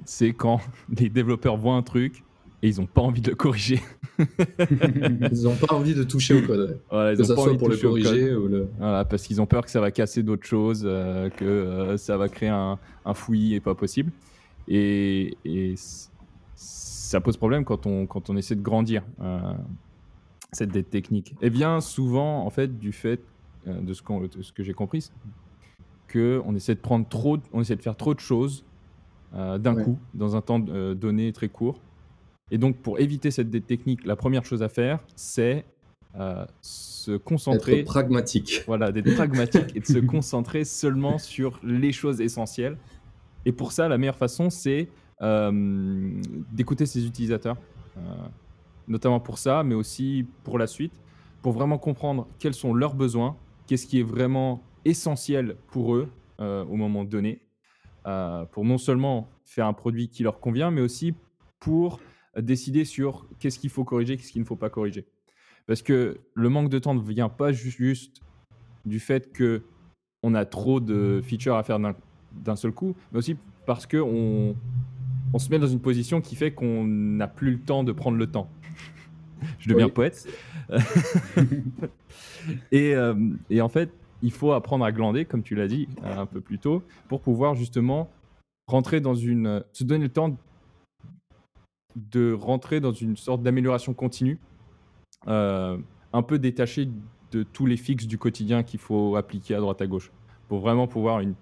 c'est 0.06 0.32
quand 0.32 0.62
les 0.98 1.10
développeurs 1.10 1.58
voient 1.58 1.76
un 1.76 1.84
truc 1.84 2.24
et 2.62 2.68
ils 2.70 2.80
n'ont 2.80 2.88
pas 2.88 3.02
envie 3.02 3.22
de 3.22 3.30
le 3.30 3.36
corriger. 3.36 3.80
Ils 4.20 5.44
n'ont 5.44 5.56
pas 5.56 5.74
envie 5.74 5.94
de 5.96 6.04
toucher 6.04 6.34
au 6.44 6.46
code. 6.46 6.80
Voilà, 6.90 7.14
ils 7.14 7.18
Que 7.18 7.24
ont 7.24 7.28
pas 7.28 7.34
soit 7.36 7.44
envie 7.44 7.54
de 7.54 7.58
pour 7.60 7.70
le 7.70 7.78
corriger 7.78 8.36
ou 8.36 8.48
le. 8.48 8.68
Voilà, 8.78 9.06
parce 9.06 9.24
qu'ils 9.24 9.42
ont 9.42 9.46
peur 9.46 9.64
que 9.64 9.72
ça 9.72 9.80
va 9.80 9.92
casser 9.92 10.24
d'autres 10.24 10.46
choses, 10.46 10.84
euh, 10.86 11.30
que 11.30 11.46
euh, 11.46 11.96
ça 11.98 12.18
va 12.18 12.28
créer 12.28 12.50
un, 12.50 12.78
un 13.06 13.14
fouillis 13.14 13.56
et 13.56 13.60
pas 13.62 13.76
possible. 13.76 14.12
Et, 14.68 15.36
ça 16.56 17.22
pose 17.22 17.38
problème 17.38 17.64
quand 17.66 17.86
on, 17.88 18.06
quand 18.06 18.30
on 18.30 18.38
essaie 18.38 18.56
de 18.56 18.62
grandir 18.62 19.04
euh, 19.22 19.40
cette 20.52 20.72
dette 20.72 20.90
technique. 20.92 21.34
Et 21.42 21.50
bien 21.50 21.80
souvent, 21.82 22.46
en 22.46 22.50
fait, 22.52 22.78
du 22.78 22.92
fait 22.92 23.22
de 23.66 23.94
ce, 23.94 24.02
qu'on- 24.04 24.22
de 24.22 24.42
ce 24.42 24.52
que 24.52 24.64
j'ai 24.64 24.74
compris, 24.74 25.10
que 26.08 26.42
on 26.46 26.56
essaie 26.56 26.76
de 26.76 26.80
prendre 26.82 27.08
trop, 27.08 27.38
on 27.54 27.62
essaie 27.62 27.76
de 27.78 27.82
faire 27.82 27.96
trop 27.96 28.14
de 28.14 28.20
choses 28.20 28.64
d'un 29.34 29.76
Ouais. 29.76 29.84
coup, 29.84 29.98
dans 30.14 30.36
un 30.36 30.42
temps 30.42 30.60
donné 30.60 31.32
très 31.34 31.50
court. 31.50 31.80
Et 32.52 32.58
donc, 32.58 32.78
pour 32.78 33.00
éviter 33.00 33.32
cette 33.32 33.50
dette 33.50 33.68
technique, 33.68 34.06
la 34.06 34.16
première 34.16 34.46
chose 34.46 34.64
à 34.64 34.70
faire, 34.70 35.00
c'est 35.16 35.66
euh, 36.16 36.46
se 36.62 37.18
concentrer 37.18 37.80
Être 37.80 37.86
pragmatique. 37.86 38.64
voilà, 38.66 38.92
d'être 38.92 39.14
pragmatique 39.14 39.76
et 39.76 39.80
de 39.80 39.86
se 39.86 40.00
concentrer 40.00 40.66
seulement 40.66 41.20
sur 41.20 41.60
les 41.64 41.92
choses 41.92 42.20
essentielles 42.20 42.78
Et 43.46 43.52
pour 43.52 43.72
ça, 43.72 43.88
la 43.88 43.98
meilleure 43.98 44.18
façon, 44.18 44.50
c'est 44.50 44.90
euh, 45.22 45.52
d'écouter 46.54 46.86
ses 46.86 47.06
utilisateurs, 47.06 47.58
euh, 47.98 48.02
notamment 48.88 49.20
pour 49.20 49.38
ça, 49.38 49.64
mais 49.64 49.76
aussi 49.76 50.26
pour 50.46 50.58
la 50.58 50.66
suite, 50.66 50.94
pour 51.42 51.52
vraiment 51.52 51.78
comprendre 51.78 52.26
quels 52.40 52.54
sont 52.54 52.74
leurs 52.74 52.96
besoins, 52.96 53.36
qu'est-ce 53.68 53.86
qui 53.86 54.00
est 54.00 54.04
vraiment 54.04 54.64
essentiel 54.86 55.58
pour 55.68 55.94
eux 55.94 56.10
euh, 56.40 56.64
au 56.64 56.78
moment 56.78 57.04
donné, 57.04 57.42
pour 58.52 58.66
non 58.66 58.80
seulement 58.80 59.30
faire 59.44 59.68
un 59.68 59.74
produit 59.74 60.08
qui 60.08 60.24
leur 60.24 60.40
convient, 60.40 60.72
mais 60.72 60.82
aussi 60.82 61.14
pour 61.60 62.00
décider 62.42 62.86
sur 62.86 63.28
qu'est-ce 63.40 63.60
qu'il 63.60 63.70
faut 63.70 63.84
corriger, 63.84 64.18
qu'est-ce 64.18 64.32
qu'il 64.32 64.42
ne 64.42 64.48
faut 64.48 64.56
pas 64.56 64.70
corriger. 64.70 65.06
Parce 65.68 65.82
que 65.82 66.20
le 66.34 66.50
manque 66.50 66.70
de 66.70 66.80
temps 66.80 66.94
ne 66.94 67.02
vient 67.02 67.30
pas 67.30 67.52
juste 67.52 68.22
du 68.86 69.00
fait 69.00 69.32
que 69.32 69.64
on 70.24 70.34
a 70.34 70.46
trop 70.46 70.80
de 70.80 71.22
features 71.24 71.56
à 71.56 71.64
faire 71.64 71.80
d'un 71.80 72.56
seul 72.56 72.72
coup, 72.72 72.96
mais 73.12 73.20
aussi 73.20 73.38
parce 73.66 73.86
qu'on 73.86 74.56
on 75.34 75.40
se 75.40 75.50
met 75.50 75.60
dans 75.60 75.68
une 75.68 75.80
position 75.80 76.22
qui 76.22 76.36
fait 76.36 76.52
qu'on 76.52 76.86
n'a 76.86 77.28
plus 77.28 77.52
le 77.52 77.60
temps 77.60 77.84
de 77.84 77.92
prendre 77.92 78.18
le 78.18 78.28
temps. 78.28 78.50
Je 79.60 79.70
deviens 79.70 79.90
poète. 79.90 80.28
et, 82.72 82.96
euh, 82.96 83.16
et, 83.50 83.62
en 83.62 83.70
fait, 83.70 83.92
il 84.22 84.32
faut 84.32 84.52
apprendre 84.52 84.84
à 84.84 84.92
glander, 84.92 85.26
comme 85.26 85.44
tu 85.44 85.56
l'as 85.56 85.68
dit 85.68 85.88
un 86.04 86.26
peu 86.26 86.42
plus 86.42 86.60
tôt, 86.60 86.84
pour 87.08 87.22
pouvoir 87.22 87.56
justement 87.56 88.10
rentrer 88.68 89.02
dans 89.02 89.16
une. 89.16 89.64
se 89.72 89.84
donner 89.84 90.04
le 90.04 90.12
temps 90.12 90.38
de 92.12 92.34
rentrer 92.34 92.80
dans 92.80 92.92
une 92.92 93.18
sorte 93.18 93.44
d'amélioration 93.44 93.94
continue, 93.94 94.40
euh, 95.28 95.78
un 96.14 96.22
peu 96.22 96.40
détaché 96.40 96.90
de 97.32 97.44
tous 97.44 97.66
les 97.66 97.78
fixes 97.78 98.08
du 98.08 98.18
quotidien 98.18 98.64
qu'il 98.64 98.80
faut 98.80 99.16
appliquer 99.16 99.56
à 99.56 99.60
droite 99.60 99.82
à 99.82 99.88
gauche, 99.88 100.12
pour 100.48 100.60
vraiment 100.60 100.88
pouvoir, 100.88 101.20
une, 101.20 101.36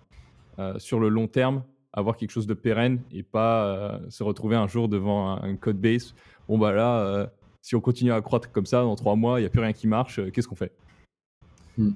euh, 0.60 0.78
sur 0.80 0.99
le 0.99 1.10
long 1.10 1.28
terme, 1.28 1.64
avoir 1.93 2.18
quelque 2.18 2.32
chose 2.32 2.47
de 2.47 2.53
pérenne 2.53 3.01
et 3.12 3.24
pas 3.24 3.66
euh, 3.66 3.99
se 4.10 4.24
retrouver 4.24 4.55
un 4.55 4.68
jour 4.68 4.89
devant 4.89 5.41
un, 5.41 5.55
code 5.55 5.80
base. 5.80 6.14
Bon, 6.47 6.58
bah 6.58 6.72
là, 6.72 7.30
si 7.62 7.76
on 7.76 7.82
continue 7.82 8.12
à 8.12 8.22
croître 8.22 8.51
comme 8.51 8.66
ça, 8.66 8.82
dans 8.82 8.95
trois 8.95 9.16
mois, 9.16 9.39
il 9.39 9.43
n'y 9.43 9.47
a 9.47 9.49
plus 9.49 9.62
rien 9.62 9.74
qui 9.74 9.88
marche, 9.88 10.20
qu'est-ce 10.32 10.47
qu'on 10.47 10.55
fait? 10.55 10.72
Hmm. 11.78 11.91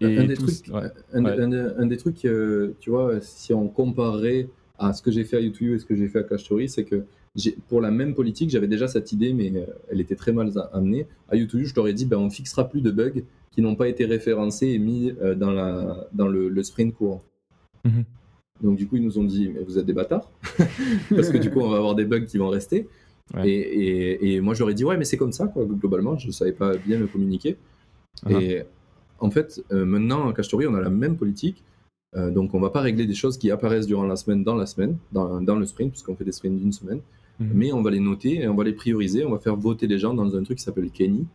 Et 0.00 0.18
un, 0.18 0.24
des 0.24 0.34
trucs, 0.34 0.70
un, 1.14 1.86
des 1.86 1.96
trucs, 1.96 2.26
tu 2.80 2.90
vois, 2.90 3.20
si 3.20 3.54
on 3.54 3.68
comparait 3.68 4.48
à 4.78 4.92
ce 4.92 5.02
que 5.02 5.10
j'ai 5.10 5.24
fait 5.24 5.36
à 5.36 5.40
YouTube 5.40 5.74
et 5.74 5.78
ce 5.78 5.84
que 5.84 5.96
j'ai 5.96 6.08
fait 6.08 6.20
à 6.20 6.22
Cash 6.22 6.44
Story, 6.44 6.68
c'est 6.68 6.84
que 6.84 7.06
pour 7.68 7.80
la 7.80 7.90
même 7.90 8.14
politique, 8.14 8.50
j'avais 8.50 8.68
déjà 8.68 8.88
cette 8.88 9.12
idée, 9.12 9.32
mais 9.32 9.52
euh, 9.54 9.66
elle 9.90 10.00
était 10.00 10.16
très 10.16 10.32
mal 10.32 10.50
amenée. 10.72 11.06
À 11.28 11.36
YouTube, 11.36 11.64
je 11.64 11.74
leur 11.74 11.88
ai 11.88 11.92
dit, 11.92 12.06
ben, 12.06 12.18
on 12.18 12.30
fixera 12.30 12.68
plus 12.68 12.80
de 12.80 12.90
bugs 12.90 13.22
qui 13.50 13.62
n'ont 13.62 13.74
pas 13.74 13.88
été 13.88 14.04
référencés 14.04 14.68
et 14.68 14.78
mis 14.78 15.12
euh, 15.22 15.34
dans, 15.34 15.50
la, 15.50 16.08
dans 16.12 16.28
le, 16.28 16.62
sprint 16.62 16.94
courant. 16.94 17.22
Mhm. 17.84 18.04
Donc 18.62 18.76
du 18.76 18.86
coup, 18.86 18.96
ils 18.96 19.02
nous 19.02 19.18
ont 19.18 19.24
dit, 19.24 19.48
mais 19.48 19.62
vous 19.62 19.78
êtes 19.78 19.84
des 19.84 19.92
bâtards, 19.92 20.30
parce 21.10 21.28
que 21.28 21.36
du 21.36 21.50
coup, 21.50 21.60
on 21.60 21.68
va 21.68 21.76
avoir 21.76 21.94
des 21.94 22.06
bugs 22.06 22.24
qui 22.24 22.38
vont 22.38 22.48
rester. 22.48 22.88
Et, 23.44 24.34
et, 24.34 24.40
moi, 24.40 24.54
j'aurais 24.54 24.74
dit, 24.74 24.84
ouais, 24.84 24.96
mais 24.96 25.04
c'est 25.04 25.16
comme 25.16 25.32
ça, 25.32 25.48
quoi, 25.48 25.64
globalement, 25.64 26.16
je 26.16 26.28
ne 26.28 26.32
savais 26.32 26.52
pas 26.52 26.76
bien 26.76 26.98
le 26.98 27.06
communiquer. 27.06 27.56
Uh-huh. 28.24 28.40
Et 28.40 28.62
en 29.18 29.30
fait, 29.30 29.62
euh, 29.72 29.84
maintenant, 29.84 30.28
à 30.28 30.32
Castory, 30.32 30.66
on 30.66 30.74
a 30.74 30.80
la 30.80 30.90
même 30.90 31.16
politique. 31.16 31.64
donc, 32.14 32.54
on 32.54 32.58
ne 32.58 32.62
va 32.62 32.70
pas 32.70 32.80
régler 32.80 33.04
des 33.04 33.14
choses 33.14 33.36
qui 33.36 33.50
apparaissent 33.50 33.86
durant 33.86 34.06
la 34.06 34.16
semaine 34.16 34.42
dans 34.42 34.54
la 34.54 34.64
semaine, 34.64 34.96
dans, 35.12 35.42
dans 35.42 35.56
le 35.56 35.66
sprint, 35.66 35.90
puisqu'on 35.90 36.14
fait 36.14 36.24
des 36.24 36.32
sprints 36.32 36.58
d'une 36.58 36.72
semaine. 36.72 37.00
Mhm. 37.38 37.50
mais 37.54 37.72
on 37.72 37.82
va 37.82 37.90
les 37.90 38.00
noter 38.00 38.42
et 38.42 38.48
on 38.48 38.54
va 38.54 38.64
les 38.64 38.72
prioriser. 38.72 39.24
On 39.24 39.30
va 39.30 39.38
faire 39.38 39.56
voter 39.56 39.86
les 39.86 39.98
gens 39.98 40.14
dans 40.14 40.36
un 40.36 40.42
truc 40.42 40.58
qui 40.58 40.64
s'appelle 40.64 40.90
Kenny. 40.90 41.26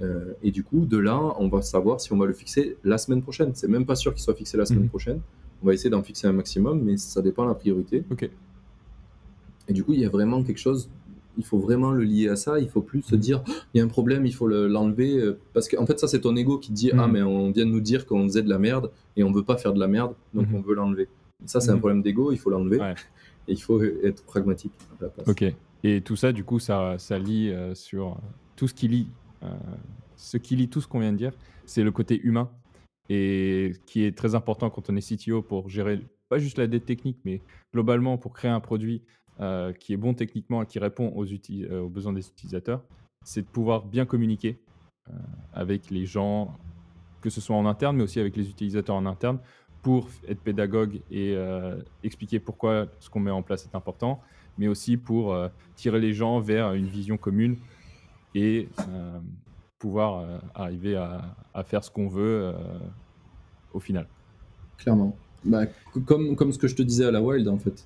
Euh, 0.00 0.32
et 0.42 0.50
du 0.50 0.64
coup, 0.64 0.86
de 0.86 0.98
là, 0.98 1.20
on 1.38 1.48
va 1.48 1.62
savoir 1.62 2.00
si 2.00 2.12
on 2.12 2.16
va 2.16 2.26
le 2.26 2.32
fixer 2.32 2.76
la 2.84 2.98
semaine 2.98 3.22
prochaine. 3.22 3.52
C'est 3.54 3.68
même 3.68 3.86
pas 3.86 3.94
sûr 3.94 4.12
qu'il 4.14 4.22
soit 4.22 4.34
fixé 4.34 4.56
la 4.56 4.66
semaine 4.66 4.84
mhm. 4.84 4.88
prochaine. 4.88 5.20
On 5.62 5.66
va 5.66 5.74
essayer 5.74 5.90
d'en 5.90 6.02
fixer 6.02 6.26
un 6.26 6.32
maximum, 6.32 6.82
mais 6.82 6.96
ça 6.96 7.22
dépend 7.22 7.44
de 7.44 7.48
la 7.48 7.54
priorité. 7.54 8.04
Ok. 8.10 8.28
Et 9.68 9.72
du 9.72 9.84
coup, 9.84 9.92
il 9.92 10.00
y 10.00 10.04
a 10.04 10.08
vraiment 10.08 10.42
quelque 10.42 10.58
chose. 10.58 10.90
Il 11.38 11.44
faut 11.44 11.58
vraiment 11.58 11.92
le 11.92 12.02
lier 12.02 12.28
à 12.28 12.36
ça. 12.36 12.58
Il 12.58 12.68
faut 12.68 12.82
plus 12.82 13.02
se 13.02 13.14
mhm. 13.14 13.20
dire 13.20 13.44
oh, 13.46 13.52
il 13.74 13.78
y 13.78 13.80
a 13.80 13.84
un 13.84 13.88
problème, 13.88 14.26
il 14.26 14.34
faut 14.34 14.48
l'enlever. 14.48 15.18
Euh, 15.18 15.38
parce 15.52 15.68
qu'en 15.68 15.86
fait, 15.86 15.98
ça, 15.98 16.08
c'est 16.08 16.20
ton 16.20 16.34
ego 16.34 16.58
qui 16.58 16.72
dit 16.72 16.90
ah, 16.96 17.06
mais 17.06 17.22
on 17.22 17.50
vient 17.50 17.66
de 17.66 17.70
nous 17.70 17.80
dire 17.80 18.06
qu'on 18.06 18.24
faisait 18.24 18.42
de 18.42 18.48
la 18.48 18.58
merde 18.58 18.90
et 19.16 19.22
on 19.22 19.30
veut 19.30 19.44
pas 19.44 19.56
faire 19.56 19.72
de 19.72 19.80
la 19.80 19.88
merde, 19.88 20.14
donc 20.34 20.48
on 20.52 20.60
veut 20.60 20.74
l'enlever. 20.74 21.08
Ça, 21.44 21.60
c'est 21.60 21.70
un 21.70 21.78
problème 21.78 22.02
d'ego, 22.02 22.32
il 22.32 22.38
faut 22.38 22.50
l'enlever. 22.50 22.78
Ouais 22.78 22.94
il 23.48 23.60
faut 23.60 23.82
être 23.82 24.24
pragmatique 24.24 24.72
à 25.00 25.04
la 25.04 25.08
place. 25.10 25.28
Ok. 25.28 25.44
Et 25.84 26.00
tout 26.00 26.16
ça, 26.16 26.32
du 26.32 26.44
coup, 26.44 26.58
ça, 26.58 26.96
ça 26.98 27.18
lie 27.18 27.50
euh, 27.50 27.74
sur 27.74 28.20
tout 28.56 28.68
ce 28.68 28.74
qui 28.74 28.88
lie, 28.88 29.08
euh, 29.42 29.48
ce 30.16 30.36
qui 30.36 30.56
lie 30.56 30.68
tout 30.68 30.80
ce 30.80 30.86
qu'on 30.86 31.00
vient 31.00 31.12
de 31.12 31.16
dire, 31.16 31.32
c'est 31.66 31.82
le 31.82 31.90
côté 31.90 32.20
humain 32.22 32.50
et 33.08 33.72
qui 33.86 34.04
est 34.04 34.16
très 34.16 34.34
important 34.34 34.70
quand 34.70 34.88
on 34.90 34.96
est 34.96 35.16
CTO 35.16 35.42
pour 35.42 35.68
gérer 35.68 36.00
pas 36.28 36.38
juste 36.38 36.56
la 36.56 36.66
dette 36.66 36.86
technique, 36.86 37.18
mais 37.24 37.42
globalement 37.74 38.16
pour 38.16 38.32
créer 38.32 38.50
un 38.50 38.60
produit 38.60 39.02
euh, 39.40 39.72
qui 39.72 39.92
est 39.92 39.96
bon 39.96 40.14
techniquement 40.14 40.62
et 40.62 40.66
qui 40.66 40.78
répond 40.78 41.08
aux 41.08 41.88
besoins 41.88 42.12
des 42.12 42.26
utilisateurs, 42.26 42.82
c'est 43.24 43.42
de 43.42 43.46
pouvoir 43.46 43.84
bien 43.84 44.06
communiquer 44.06 44.60
avec 45.52 45.90
les 45.90 46.06
gens, 46.06 46.56
que 47.20 47.28
ce 47.28 47.40
soit 47.40 47.56
en 47.56 47.66
interne, 47.66 47.96
mais 47.96 48.04
aussi 48.04 48.20
avec 48.20 48.36
les 48.36 48.48
utilisateurs 48.48 48.94
en 48.94 49.04
interne, 49.04 49.40
pour 49.82 50.08
être 50.28 50.40
pédagogue 50.40 51.00
et 51.10 51.34
euh, 51.36 51.76
expliquer 52.04 52.38
pourquoi 52.38 52.86
ce 53.00 53.10
qu'on 53.10 53.20
met 53.20 53.32
en 53.32 53.42
place 53.42 53.64
est 53.64 53.76
important, 53.76 54.20
mais 54.56 54.68
aussi 54.68 54.96
pour 54.96 55.34
euh, 55.34 55.48
tirer 55.74 56.00
les 56.00 56.14
gens 56.14 56.40
vers 56.40 56.72
une 56.72 56.86
vision 56.86 57.16
commune 57.16 57.56
et 58.34 58.68
euh, 58.88 59.18
pouvoir 59.78 60.40
arriver 60.54 60.94
à, 60.94 61.64
faire 61.64 61.82
ce 61.82 61.90
qu'on 61.90 62.06
veut 62.06 62.54
au 63.74 63.80
final. 63.80 64.06
Clairement. 64.78 65.16
Bah, 65.44 65.64
comme, 66.06 66.36
comme 66.36 66.52
ce 66.52 66.58
que 66.58 66.68
je 66.68 66.76
te 66.76 66.82
disais 66.82 67.04
à 67.04 67.10
la 67.10 67.20
Wild, 67.20 67.48
en 67.48 67.58
fait. 67.58 67.84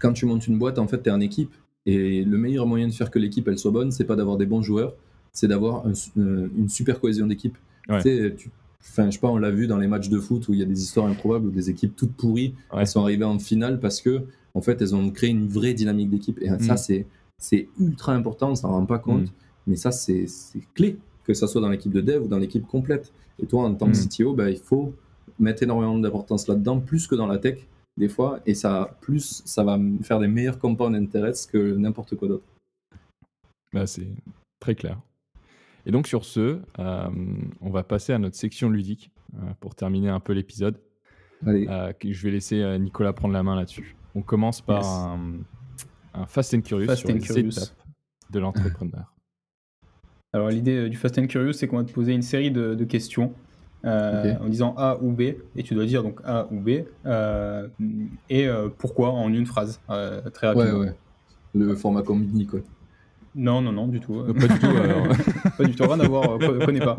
quand 0.00 0.12
tu 0.12 0.26
montes 0.26 0.46
une 0.46 0.58
boîte, 0.58 0.78
en 0.78 0.86
fait, 0.86 1.02
tu 1.02 1.08
es 1.08 1.12
en 1.12 1.20
équipe. 1.20 1.54
Et 1.86 2.22
le 2.22 2.36
meilleur 2.36 2.66
moyen 2.66 2.86
de 2.86 2.92
faire 2.92 3.10
que 3.10 3.18
l'équipe 3.18 3.48
elle 3.48 3.58
soit 3.58 3.70
bonne, 3.70 3.90
c'est 3.90 4.04
pas 4.04 4.16
d'avoir 4.16 4.36
des 4.36 4.44
bons 4.44 4.60
joueurs, 4.60 4.94
c'est 5.32 5.48
d'avoir 5.48 5.86
une 5.86 6.68
super 6.68 7.00
cohésion 7.00 7.26
d'équipe. 7.26 7.56
Tu 7.88 8.00
sais, 8.02 8.34
tu 8.36 8.50
Enfin, 8.80 9.06
je 9.06 9.12
sais 9.12 9.20
pas, 9.20 9.28
on 9.28 9.38
l'a 9.38 9.50
vu 9.50 9.66
dans 9.66 9.76
les 9.76 9.88
matchs 9.88 10.08
de 10.08 10.18
foot 10.18 10.48
où 10.48 10.54
il 10.54 10.60
y 10.60 10.62
a 10.62 10.66
des 10.66 10.82
histoires 10.82 11.06
improbables 11.06 11.46
où 11.46 11.50
des 11.50 11.68
équipes 11.68 11.96
toutes 11.96 12.14
pourries 12.14 12.54
elles 12.76 12.86
sont 12.86 13.02
arrivées 13.02 13.24
en 13.24 13.38
finale 13.38 13.80
parce 13.80 14.00
que 14.00 14.22
en 14.54 14.60
fait 14.60 14.80
elles 14.80 14.94
ont 14.94 15.10
créé 15.10 15.30
une 15.30 15.48
vraie 15.48 15.74
dynamique 15.74 16.10
d'équipe 16.10 16.38
et 16.40 16.48
ça 16.60 16.74
mm. 16.74 16.76
c'est 16.76 17.06
c'est 17.38 17.68
ultra 17.78 18.14
important, 18.14 18.50
on 18.50 18.54
s'en 18.54 18.70
rend 18.70 18.86
pas 18.86 18.98
compte, 18.98 19.26
mm. 19.26 19.32
mais 19.68 19.76
ça 19.76 19.92
c'est 19.92 20.26
clé 20.74 20.96
que 21.24 21.34
ça 21.34 21.46
soit 21.46 21.60
dans 21.60 21.68
l'équipe 21.68 21.92
de 21.92 22.00
dev 22.00 22.24
ou 22.24 22.28
dans 22.28 22.38
l'équipe 22.38 22.66
complète. 22.66 23.12
Et 23.40 23.46
toi 23.46 23.64
en 23.64 23.74
tant 23.74 23.86
que 23.86 23.96
mm. 23.96 24.08
CTO, 24.08 24.34
bah, 24.34 24.50
il 24.50 24.58
faut 24.58 24.94
mettre 25.38 25.62
énormément 25.62 25.98
d'importance 25.98 26.48
là-dedans 26.48 26.80
plus 26.80 27.06
que 27.06 27.14
dans 27.14 27.26
la 27.26 27.38
tech 27.38 27.58
des 27.96 28.08
fois 28.08 28.40
et 28.46 28.54
ça 28.54 28.96
plus 29.00 29.42
ça 29.44 29.64
va 29.64 29.78
faire 30.02 30.20
des 30.20 30.28
meilleurs 30.28 30.58
compound 30.58 30.94
interests 30.94 31.50
que 31.50 31.76
n'importe 31.76 32.16
quoi 32.16 32.28
d'autre. 32.28 32.44
Bah, 33.72 33.86
c'est 33.86 34.08
très 34.60 34.74
clair. 34.74 35.00
Et 35.88 35.90
donc 35.90 36.06
sur 36.06 36.26
ce, 36.26 36.58
euh, 36.78 37.08
on 37.62 37.70
va 37.70 37.82
passer 37.82 38.12
à 38.12 38.18
notre 38.18 38.36
section 38.36 38.68
ludique 38.68 39.10
euh, 39.34 39.38
pour 39.58 39.74
terminer 39.74 40.10
un 40.10 40.20
peu 40.20 40.34
l'épisode. 40.34 40.76
Euh, 41.46 41.92
je 42.04 42.22
vais 42.22 42.30
laisser 42.30 42.78
Nicolas 42.78 43.14
prendre 43.14 43.32
la 43.32 43.42
main 43.42 43.56
là-dessus. 43.56 43.96
On 44.14 44.20
commence 44.20 44.60
par 44.60 44.84
un, 44.84 46.26
Fast 46.26 46.52
and 46.52 46.60
Curious 46.60 46.94
sur 46.94 47.08
les 47.08 47.38
étapes 47.38 47.70
de 48.30 48.38
l'entrepreneur. 48.38 49.14
Alors 50.34 50.50
l'idée 50.50 50.90
du 50.90 50.96
Fast 50.96 51.18
and 51.18 51.26
Curious, 51.26 51.54
c'est 51.54 51.68
qu'on 51.68 51.78
va 51.78 51.84
te 51.84 51.92
poser 51.92 52.12
une 52.12 52.22
série 52.22 52.50
de, 52.50 52.84
questions 52.84 53.32
en 53.82 54.48
disant 54.48 54.74
A 54.76 54.98
ou 55.00 55.12
B, 55.12 55.22
et 55.56 55.62
tu 55.62 55.74
dois 55.74 55.86
dire 55.86 56.02
donc 56.02 56.20
A 56.24 56.48
ou 56.50 56.60
B, 56.60 56.84
et 58.28 58.48
pourquoi 58.76 59.12
en 59.12 59.32
une 59.32 59.46
phrase, 59.46 59.80
très 60.34 60.48
rapidement. 60.48 60.80
Ouais, 60.80 60.86
ouais. 60.88 60.94
Le 61.54 61.74
format 61.76 62.02
combiné, 62.02 62.44
quoi. 62.44 62.60
Non, 63.34 63.62
non, 63.62 63.72
non, 63.72 63.86
du 63.86 64.00
tout. 64.00 64.22
Pas 64.22 64.48
du 64.48 64.58
tout. 64.58 64.66
pas 65.58 65.64
du 65.64 65.74
tout. 65.74 65.82
Rien 65.84 66.00
à 66.00 66.08
voir. 66.08 66.38
Euh, 66.40 66.64
connais 66.64 66.80
pas. 66.80 66.96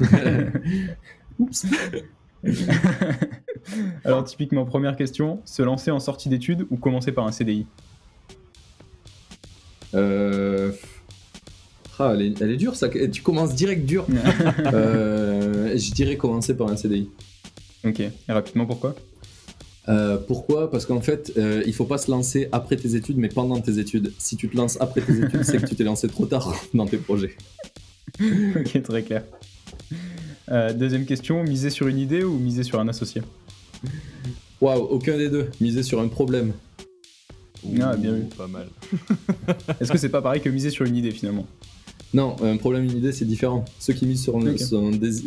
Oups. 1.38 1.66
Alors, 4.04 4.24
typiquement, 4.24 4.64
première 4.64 4.96
question 4.96 5.40
se 5.44 5.62
lancer 5.62 5.90
en 5.90 6.00
sortie 6.00 6.28
d'études 6.28 6.66
ou 6.70 6.76
commencer 6.76 7.12
par 7.12 7.26
un 7.26 7.32
CDI 7.32 7.66
euh... 9.94 10.72
ah, 11.98 12.14
elle, 12.14 12.22
est, 12.22 12.56
dure, 12.56 12.76
ça. 12.76 12.88
Tu 12.88 13.22
commences 13.22 13.54
direct 13.54 13.84
dur. 13.84 14.06
je 14.08 15.92
dirais 15.92 16.16
commencer 16.16 16.56
par 16.56 16.68
un 16.68 16.76
CDI. 16.76 17.10
Ok. 17.84 18.00
Et 18.00 18.12
rapidement, 18.28 18.66
pourquoi? 18.66 18.94
Euh, 19.88 20.16
pourquoi? 20.16 20.70
Parce 20.70 20.86
qu'en 20.86 21.00
fait, 21.00 21.32
euh, 21.36 21.62
il 21.66 21.74
faut 21.74 21.84
pas 21.84 21.98
se 21.98 22.10
lancer 22.10 22.48
après 22.52 22.76
tes 22.76 22.94
études, 22.94 23.18
mais 23.18 23.28
pendant 23.28 23.60
tes 23.60 23.78
études. 23.78 24.12
Si 24.18 24.36
tu 24.36 24.48
te 24.48 24.56
lances 24.56 24.78
après 24.80 25.00
tes 25.00 25.24
études, 25.24 25.42
c'est 25.44 25.60
que 25.60 25.66
tu 25.66 25.74
t'es 25.74 25.84
lancé 25.84 26.08
trop 26.08 26.26
tard 26.26 26.54
dans 26.74 26.86
tes 26.86 26.98
projets. 26.98 27.36
ok, 28.56 28.82
très 28.82 29.02
clair. 29.02 29.24
Euh, 30.50 30.72
deuxième 30.72 31.06
question, 31.06 31.42
miser 31.44 31.70
sur 31.70 31.86
une 31.88 31.98
idée 31.98 32.24
ou 32.24 32.38
miser 32.38 32.62
sur 32.62 32.80
un 32.80 32.88
associé? 32.88 33.22
Waouh, 34.60 34.82
aucun 34.82 35.16
des 35.16 35.28
deux. 35.28 35.50
Miser 35.60 35.82
sur 35.82 36.00
un 36.00 36.08
problème. 36.08 36.52
ah, 37.80 37.96
bien 37.96 38.12
vu. 38.12 38.24
Pas 38.36 38.46
mal. 38.46 38.68
Est-ce 39.80 39.90
que 39.90 39.98
c'est 39.98 40.08
pas 40.08 40.22
pareil 40.22 40.40
que 40.40 40.48
miser 40.48 40.70
sur 40.70 40.84
une 40.84 40.96
idée 40.96 41.10
finalement? 41.10 41.46
Non, 42.14 42.36
un 42.42 42.58
problème, 42.58 42.84
une 42.84 42.98
idée, 42.98 43.12
c'est 43.12 43.24
différent. 43.24 43.64
Ceux 43.78 43.94
qui 43.94 44.04
misent 44.06 44.22
sur, 44.22 44.38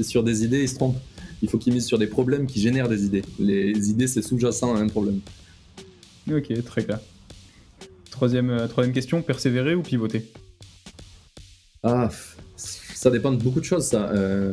sur, 0.04 0.24
des, 0.24 0.44
idées, 0.44 0.62
ils 0.62 0.70
se 0.70 0.76
trompent. 0.76 1.00
il 1.42 1.50
faut 1.50 1.58
qu'il 1.58 1.74
mise 1.74 1.86
sur 1.86 1.98
des 1.98 2.06
problèmes 2.06 2.46
qui 2.46 2.62
génèrent 2.62 2.88
des 2.88 3.06
idées. 3.06 3.24
Les 3.40 3.90
idées, 3.90 4.08
c'est 4.08 4.22
sous-jacent 4.22 4.76
à 4.76 4.78
un 4.78 4.88
problème. 4.88 5.20
Ok, 6.32 6.64
très 6.64 6.84
clair. 6.84 7.00
Troisième, 8.12 8.52
euh, 8.52 8.68
troisième 8.68 8.94
question, 8.94 9.22
persévérer 9.22 9.74
ou 9.74 9.82
pivoter? 9.82 10.26
Ah, 11.84 12.10
ça 13.06 13.12
dépend 13.12 13.32
de 13.32 13.38
beaucoup 13.38 13.60
de 13.60 13.66
choses, 13.66 13.84
ça. 13.84 14.10
Euh, 14.10 14.52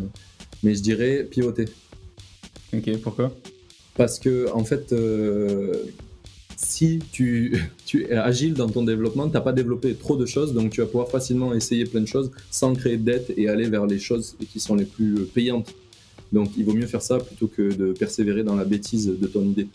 mais 0.63 0.75
je 0.75 0.83
dirais 0.83 1.25
pivoter. 1.25 1.65
Ok, 2.75 2.99
pourquoi? 2.99 3.35
Parce 3.97 4.19
que, 4.19 4.53
en 4.53 4.63
fait, 4.63 4.93
euh, 4.93 5.73
si 6.55 6.99
tu, 7.13 7.59
tu, 7.87 8.05
es 8.05 8.13
agile 8.13 8.53
dans 8.53 8.69
ton 8.69 8.83
développement, 8.83 9.27
tu 9.27 9.33
n'as 9.33 9.41
pas 9.41 9.55
développé 9.55 9.95
trop 9.95 10.19
de 10.19 10.27
choses, 10.27 10.53
donc 10.53 10.71
tu 10.71 10.83
vas 10.83 10.87
pouvoir 10.87 11.09
facilement 11.09 11.55
essayer 11.55 11.87
plein 11.87 12.03
de 12.03 12.07
choses 12.07 12.31
sans 12.51 12.75
créer 12.75 12.99
de 12.99 13.05
dette 13.05 13.33
et 13.39 13.49
aller 13.49 13.71
vers 13.71 13.87
les 13.87 13.99
choses 13.99 14.37
qui 14.53 14.61
sont 14.61 14.75
les 14.75 14.85
plus 14.85 15.25
payantes. 15.25 15.75
Donc 16.31 16.51
il 16.59 16.67
vaut 16.67 16.75
mieux 16.75 16.87
faire 16.87 17.01
ça 17.01 17.21
plutôt 17.21 17.47
que 17.47 17.73
de 17.73 17.95
persévérer 17.95 18.43
dans 18.43 18.55
la 18.55 18.67
bêtise 18.67 19.07
de 19.07 19.27
ton 19.29 19.45
idée. 19.45 19.69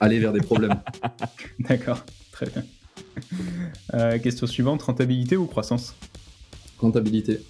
Aller 0.00 0.20
vers 0.20 0.32
des 0.32 0.40
problèmes. 0.40 0.80
D'accord, 1.58 2.02
très 2.32 2.46
bien. 2.46 2.64
Euh, 3.92 4.18
question 4.18 4.46
suivante, 4.46 4.80
rentabilité 4.80 5.36
ou 5.36 5.44
croissance? 5.44 5.94
Rentabilité. 6.78 7.40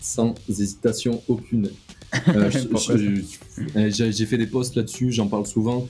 Sans 0.00 0.34
hésitation 0.48 1.22
aucune. 1.28 1.70
Euh, 2.28 2.50
euh, 3.76 3.90
j'ai 3.90 4.26
fait 4.26 4.38
des 4.38 4.46
posts 4.46 4.76
là-dessus, 4.76 5.10
j'en 5.12 5.26
parle 5.26 5.46
souvent. 5.46 5.88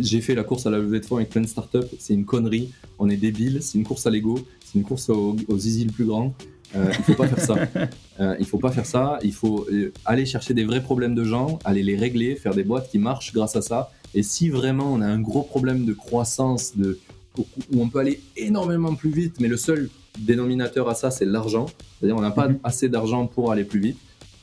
j'ai 0.00 0.20
fait 0.20 0.34
la 0.34 0.44
course 0.44 0.66
à 0.66 0.70
la 0.70 0.78
levée 0.78 1.00
de 1.00 1.06
fonds 1.06 1.16
avec 1.16 1.30
plein 1.30 1.40
de 1.40 1.46
startups. 1.46 1.88
C'est 1.98 2.14
une 2.14 2.24
connerie. 2.24 2.72
On 2.98 3.08
est 3.08 3.16
débile. 3.16 3.62
C'est 3.62 3.78
une 3.78 3.84
course 3.84 4.06
à 4.06 4.10
l'ego. 4.10 4.38
C'est 4.64 4.78
une 4.78 4.84
course 4.84 5.08
aux, 5.08 5.36
aux 5.48 5.58
zizi 5.58 5.84
le 5.84 5.92
plus 5.92 6.04
grand. 6.04 6.34
Euh, 6.76 6.92
il 6.98 7.04
faut 7.04 7.14
pas 7.14 7.28
faire 7.28 7.40
ça. 7.40 8.36
il 8.38 8.46
faut 8.46 8.58
pas 8.58 8.70
faire 8.70 8.86
ça. 8.86 9.18
Il 9.22 9.32
faut 9.32 9.66
aller 10.04 10.26
chercher 10.26 10.54
des 10.54 10.64
vrais 10.64 10.82
problèmes 10.82 11.14
de 11.14 11.24
gens, 11.24 11.58
aller 11.64 11.82
les 11.82 11.96
régler, 11.96 12.36
faire 12.36 12.54
des 12.54 12.64
boîtes 12.64 12.90
qui 12.90 12.98
marchent 12.98 13.32
grâce 13.32 13.56
à 13.56 13.62
ça. 13.62 13.90
Et 14.14 14.22
si 14.22 14.48
vraiment 14.48 14.92
on 14.92 15.00
a 15.00 15.06
un 15.06 15.20
gros 15.20 15.42
problème 15.42 15.84
de 15.84 15.92
croissance, 15.92 16.76
de, 16.76 16.98
où 17.38 17.82
on 17.82 17.88
peut 17.88 17.98
aller 17.98 18.20
énormément 18.36 18.94
plus 18.94 19.10
vite, 19.10 19.40
mais 19.40 19.48
le 19.48 19.56
seul 19.56 19.90
dénominateur 20.18 20.88
à 20.88 20.94
ça, 20.94 21.10
c'est 21.10 21.24
l'argent. 21.24 21.66
C'est-à-dire 21.98 22.16
on 22.16 22.22
n'a 22.22 22.30
pas 22.30 22.48
mhm. 22.48 22.58
assez 22.64 22.88
d'argent 22.88 23.26
pour 23.26 23.52
aller 23.52 23.64
plus 23.64 23.80
vite, 23.80 23.98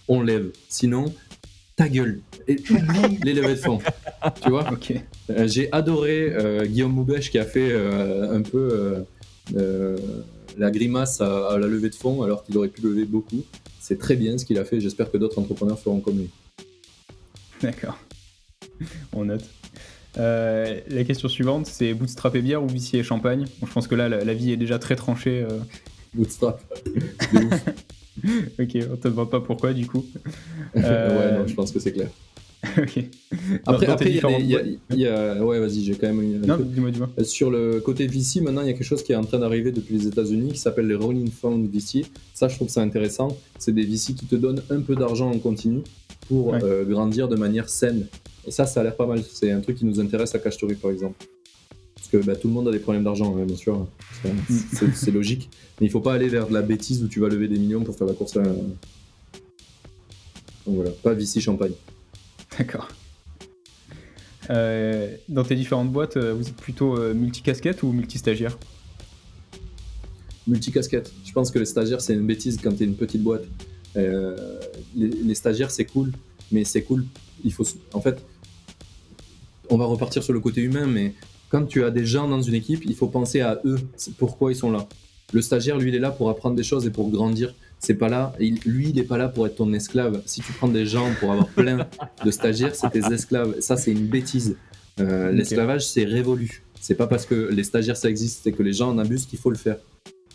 on 0.07 0.21
lève. 0.21 0.51
Sinon, 0.69 1.13
ta 1.75 1.89
gueule. 1.89 2.21
Et 2.47 2.57
les 3.23 3.33
levées 3.33 3.55
de 3.55 3.59
fonds. 3.59 3.79
Tu 4.41 4.49
vois 4.49 4.67
euh, 5.29 5.47
J'ai 5.47 5.71
adoré 5.71 6.33
euh, 6.33 6.65
Guillaume 6.65 6.93
Moubèche 6.93 7.29
qui 7.29 7.37
a 7.37 7.45
fait 7.45 7.69
euh, 7.71 8.35
un 8.35 8.41
peu 8.41 9.05
la 10.57 10.71
grimace 10.71 11.21
à, 11.21 11.57
la 11.59 11.67
levée 11.67 11.89
de 11.89 11.95
fonds 11.95 12.23
alors 12.23 12.43
qu'il 12.43 12.57
aurait 12.57 12.69
pu 12.69 12.81
lever 12.81 13.05
beaucoup. 13.05 13.43
C'est 13.79 13.99
très 13.99 14.15
bien 14.15 14.37
ce 14.37 14.45
qu'il 14.45 14.57
a 14.57 14.65
fait. 14.65 14.79
J'espère 14.79 15.11
que 15.11 15.17
d'autres 15.17 15.37
entrepreneurs 15.37 15.79
feront 15.79 15.99
comme 15.99 16.17
lui. 16.17 16.29
D'accord. 17.61 17.99
On 19.13 19.25
note. 19.25 19.43
Euh, 20.17 20.79
la 20.89 21.03
question 21.03 21.27
suivante, 21.27 21.65
c'est 21.67 21.93
bootstrap 21.93 22.35
et 22.35 22.41
bière 22.41 22.63
ou 22.63 22.67
VC 22.67 22.95
et 22.95 23.03
champagne? 23.03 23.45
Je 23.65 23.71
pense 23.71 23.87
que 23.87 23.95
là, 23.95 24.09
la, 24.09 24.33
vie 24.33 24.51
est 24.51 24.57
déjà 24.57 24.79
très 24.79 24.95
tranchée. 24.95 25.43
Euh. 25.43 25.59
Bootstrap. 26.13 26.61
ok, 27.33 28.77
on 28.91 28.95
te 28.95 29.07
demande 29.07 29.29
pas 29.29 29.41
pourquoi 29.41 29.73
du 29.73 29.87
coup. 29.87 30.05
ouais, 30.75 30.81
non, 30.81 31.47
je 31.47 31.53
pense 31.53 31.71
que 31.71 31.79
c'est 31.79 31.91
clair. 31.91 32.09
Après, 33.65 33.87
après 33.87 34.09
il 34.09 34.97
y, 34.99 35.07
a, 35.07 35.43
Ouais, 35.43 35.59
vas-y, 35.59 35.83
j'ai 35.83 35.95
quand 35.95 36.07
même. 36.07 36.41
non, 36.45 36.57
dis-moi, 36.57 36.91
dis-moi. 36.91 37.09
Euh, 37.19 37.23
sur 37.23 37.51
le 37.51 37.79
côté 37.79 38.07
VC, 38.07 38.41
maintenant, 38.41 38.61
il 38.61 38.67
y 38.67 38.69
a 38.69 38.73
quelque 38.73 38.83
chose 38.83 39.03
qui 39.03 39.11
est 39.11 39.15
en 39.15 39.23
train 39.23 39.39
d'arriver 39.39 39.71
depuis 39.71 39.95
les 39.97 40.07
États-Unis 40.07 40.53
qui 40.53 40.57
s'appelle 40.57 40.87
les 40.87 40.95
Rolling 40.95 41.29
Fund 41.29 41.67
VC. 41.71 42.05
Ça, 42.33 42.47
je 42.47 42.55
trouve 42.55 42.69
ça 42.69 42.81
intéressant. 42.81 43.37
C'est 43.59 43.73
des 43.73 43.83
VC 43.83 44.13
qui 44.13 44.25
te 44.25 44.35
donnent 44.35 44.61
un 44.69 44.81
peu 44.81 44.95
d'argent 44.95 45.29
en 45.29 45.37
continu 45.37 45.81
pour 46.27 46.55
euh, 46.55 46.83
grandir 46.85 47.27
de 47.27 47.35
manière 47.35 47.69
saine. 47.69 48.07
Et 48.47 48.51
ça, 48.51 48.65
ça 48.65 48.81
a 48.81 48.83
l'air 48.83 48.95
pas 48.95 49.05
mal. 49.05 49.23
C'est 49.23 49.51
un 49.51 49.61
truc 49.61 49.77
qui 49.77 49.85
nous 49.85 49.99
intéresse 49.99 50.35
à 50.35 50.39
Cash 50.39 50.57
par 50.81 50.91
exemple. 50.91 51.25
Parce 51.95 52.09
que 52.09 52.17
bah, 52.17 52.35
tout 52.35 52.47
le 52.47 52.53
monde 52.53 52.67
a 52.67 52.71
des 52.71 52.79
problèmes 52.79 53.03
d'argent, 53.03 53.35
hein, 53.35 53.45
bien 53.45 53.55
sûr. 53.55 53.87
C'est 54.93 55.11
logique. 55.11 55.49
Mais 55.79 55.87
il 55.87 55.89
faut 55.89 56.01
pas 56.01 56.13
aller 56.13 56.29
vers 56.29 56.47
de 56.47 56.53
la 56.53 56.61
bêtise 56.61 57.03
où 57.03 57.07
tu 57.07 57.19
vas 57.19 57.29
lever 57.29 57.47
des 57.47 57.57
millions 57.57 57.83
pour 57.83 57.95
faire 57.95 58.07
la 58.07 58.13
course 58.13 58.37
à. 58.37 58.43
Donc 58.43 58.75
voilà, 60.67 60.91
pas 60.91 61.13
VC 61.13 61.39
champagne. 61.39 61.73
D'accord. 62.57 62.89
Euh, 64.49 65.15
dans 65.27 65.43
tes 65.43 65.55
différentes 65.55 65.91
boîtes, 65.91 66.17
euh, 66.17 66.33
vous 66.33 66.47
êtes 66.47 66.55
plutôt 66.55 66.97
euh, 66.97 67.13
multicasquette 67.13 67.83
ou 67.83 67.91
multi-stagiaire 67.91 68.57
Multicasquette. 70.47 71.11
Je 71.25 71.31
pense 71.31 71.49
que 71.49 71.57
les 71.57 71.65
stagiaires, 71.65 72.01
c'est 72.01 72.13
une 72.13 72.27
bêtise 72.27 72.59
quand 72.61 72.71
tu 72.71 72.83
es 72.83 72.85
une 72.85 72.95
petite 72.95 73.23
boîte. 73.23 73.43
Les, 73.95 75.35
stagiaires, 75.35 75.71
c'est 75.71 75.85
cool, 75.85 76.11
mais 76.51 76.63
c'est 76.63 76.83
cool. 76.83 77.05
Il 77.43 77.51
faut, 77.51 77.65
en 77.93 78.01
fait, 78.01 78.21
on 79.69 79.77
va 79.77 79.85
repartir 79.85 80.23
sur 80.23 80.33
le 80.33 80.39
côté 80.39 80.61
humain, 80.61 80.85
mais 80.85 81.13
quand 81.49 81.65
tu 81.65 81.83
as 81.83 81.91
des 81.91 82.05
gens 82.05 82.27
dans 82.27 82.41
une 82.41 82.55
équipe, 82.55 82.83
il 82.85 82.95
faut 82.95 83.07
penser 83.07 83.41
à 83.41 83.59
eux, 83.65 83.77
pourquoi 84.17 84.51
ils 84.51 84.55
sont 84.55 84.71
là. 84.71 84.87
Le 85.33 85.41
stagiaire, 85.41 85.77
lui, 85.77 85.89
il 85.89 85.95
est 85.95 85.99
là 85.99 86.11
pour 86.11 86.29
apprendre 86.29 86.55
des 86.55 86.63
choses 86.63 86.85
et 86.85 86.91
pour 86.91 87.09
grandir 87.09 87.53
c'est 87.79 87.95
pas 87.95 88.09
là. 88.09 88.33
lui, 88.39 88.89
il 88.89 88.95
n'est 88.95 89.03
pas 89.03 89.17
là 89.17 89.27
pour 89.27 89.45
être 89.45 89.55
ton 89.55 89.71
esclave. 89.73 90.21
Si 90.25 90.41
tu 90.41 90.51
prends 90.53 90.67
des 90.67 90.85
gens 90.85 91.07
pour 91.19 91.31
avoir 91.31 91.47
plein 91.47 91.87
de 92.23 92.31
stagiaires, 92.31 92.75
c'est 92.75 92.89
tes 92.89 93.05
esclaves. 93.13 93.59
Ça, 93.59 93.77
c'est 93.77 93.91
une 93.91 94.07
bêtise. 94.07 94.57
Euh, 94.99 95.31
l'esclavage, 95.31 95.87
c'est 95.87 96.05
révolu. 96.05 96.63
C'est 96.79 96.95
pas 96.95 97.07
parce 97.07 97.25
que 97.25 97.49
les 97.51 97.63
stagiaires 97.63 97.97
ça 97.97 98.09
existe 98.09 98.45
et 98.47 98.51
que 98.51 98.63
les 98.63 98.73
gens 98.73 98.89
en 98.89 98.97
abusent 98.97 99.25
qu'il 99.25 99.39
faut 99.39 99.49
le 99.49 99.57
faire. 99.57 99.77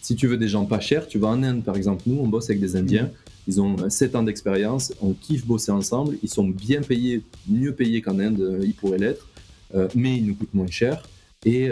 Si 0.02 0.16
tu 0.16 0.26
veux 0.26 0.36
des 0.36 0.48
gens 0.48 0.64
pas 0.64 0.80
chers, 0.80 1.06
tu 1.06 1.18
vas 1.18 1.28
en 1.28 1.42
Inde 1.42 1.64
par 1.64 1.76
exemple. 1.76 2.02
Nous, 2.06 2.18
on 2.20 2.28
bosse 2.28 2.50
avec 2.50 2.60
des 2.60 2.76
Indiens. 2.76 3.10
Ils 3.50 3.60
ont 3.60 3.90
7 3.90 4.14
ans 4.14 4.22
d'expérience. 4.22 4.92
On 5.02 5.12
kiffe 5.12 5.44
bosser 5.44 5.72
ensemble. 5.72 6.16
Ils 6.22 6.30
sont 6.30 6.46
bien 6.46 6.82
payés, 6.82 7.22
mieux 7.48 7.74
payés 7.74 8.00
qu'en 8.00 8.18
Inde, 8.20 8.40
euh, 8.40 8.60
ils 8.62 8.74
pourraient 8.74 8.98
l'être. 8.98 9.26
Euh, 9.74 9.88
mais 9.94 10.16
ils 10.18 10.26
nous 10.26 10.34
coûtent 10.36 10.54
moins 10.54 10.70
cher. 10.70 11.02
Et, 11.44 11.70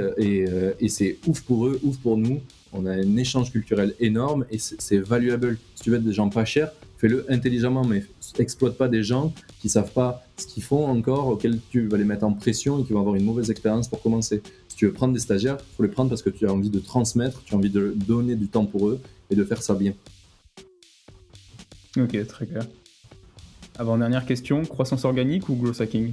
et 0.80 0.88
c'est 0.88 1.18
ouf 1.26 1.42
pour 1.42 1.66
eux, 1.66 1.78
ouf 1.82 1.98
pour 1.98 2.16
nous 2.16 2.40
on 2.72 2.86
a 2.86 2.92
un 2.92 3.16
échange 3.16 3.50
culturel 3.50 3.94
énorme 4.00 4.44
et 4.50 4.58
c'est 4.58 4.98
valuable. 4.98 5.58
Si 5.74 5.84
tu 5.84 5.90
veux 5.90 5.96
être 5.96 6.04
des 6.04 6.12
gens 6.12 6.28
pas 6.28 6.44
chers, 6.44 6.72
fais-le 6.98 7.24
intelligemment, 7.30 7.84
mais 7.84 8.04
exploite 8.38 8.76
pas 8.76 8.88
des 8.88 9.02
gens 9.02 9.32
qui 9.60 9.68
savent 9.68 9.92
pas 9.92 10.24
ce 10.36 10.46
qu'ils 10.46 10.62
font 10.62 10.86
encore, 10.86 11.28
auxquels 11.28 11.58
tu 11.70 11.86
vas 11.86 11.96
les 11.96 12.04
mettre 12.04 12.24
en 12.24 12.32
pression 12.32 12.80
et 12.80 12.84
qui 12.84 12.92
vont 12.92 13.00
avoir 13.00 13.14
une 13.14 13.24
mauvaise 13.24 13.50
expérience 13.50 13.88
pour 13.88 14.02
commencer. 14.02 14.42
Si 14.68 14.76
tu 14.76 14.86
veux 14.86 14.92
prendre 14.92 15.14
des 15.14 15.20
stagiaires, 15.20 15.58
faut 15.76 15.82
les 15.82 15.88
prendre 15.88 16.10
parce 16.10 16.22
que 16.22 16.30
tu 16.30 16.46
as 16.46 16.52
envie 16.52 16.70
de 16.70 16.78
transmettre, 16.78 17.42
tu 17.44 17.54
as 17.54 17.56
envie 17.56 17.70
de 17.70 17.94
donner 17.96 18.34
du 18.36 18.48
temps 18.48 18.66
pour 18.66 18.88
eux 18.88 19.00
et 19.30 19.34
de 19.34 19.44
faire 19.44 19.62
ça 19.62 19.74
bien. 19.74 19.94
Ok, 21.98 22.26
très 22.26 22.46
clair. 22.46 22.66
Avant-dernière 23.78 24.26
question, 24.26 24.64
croissance 24.64 25.04
organique 25.04 25.48
ou 25.48 25.54
growth 25.54 25.80
hacking? 25.80 26.12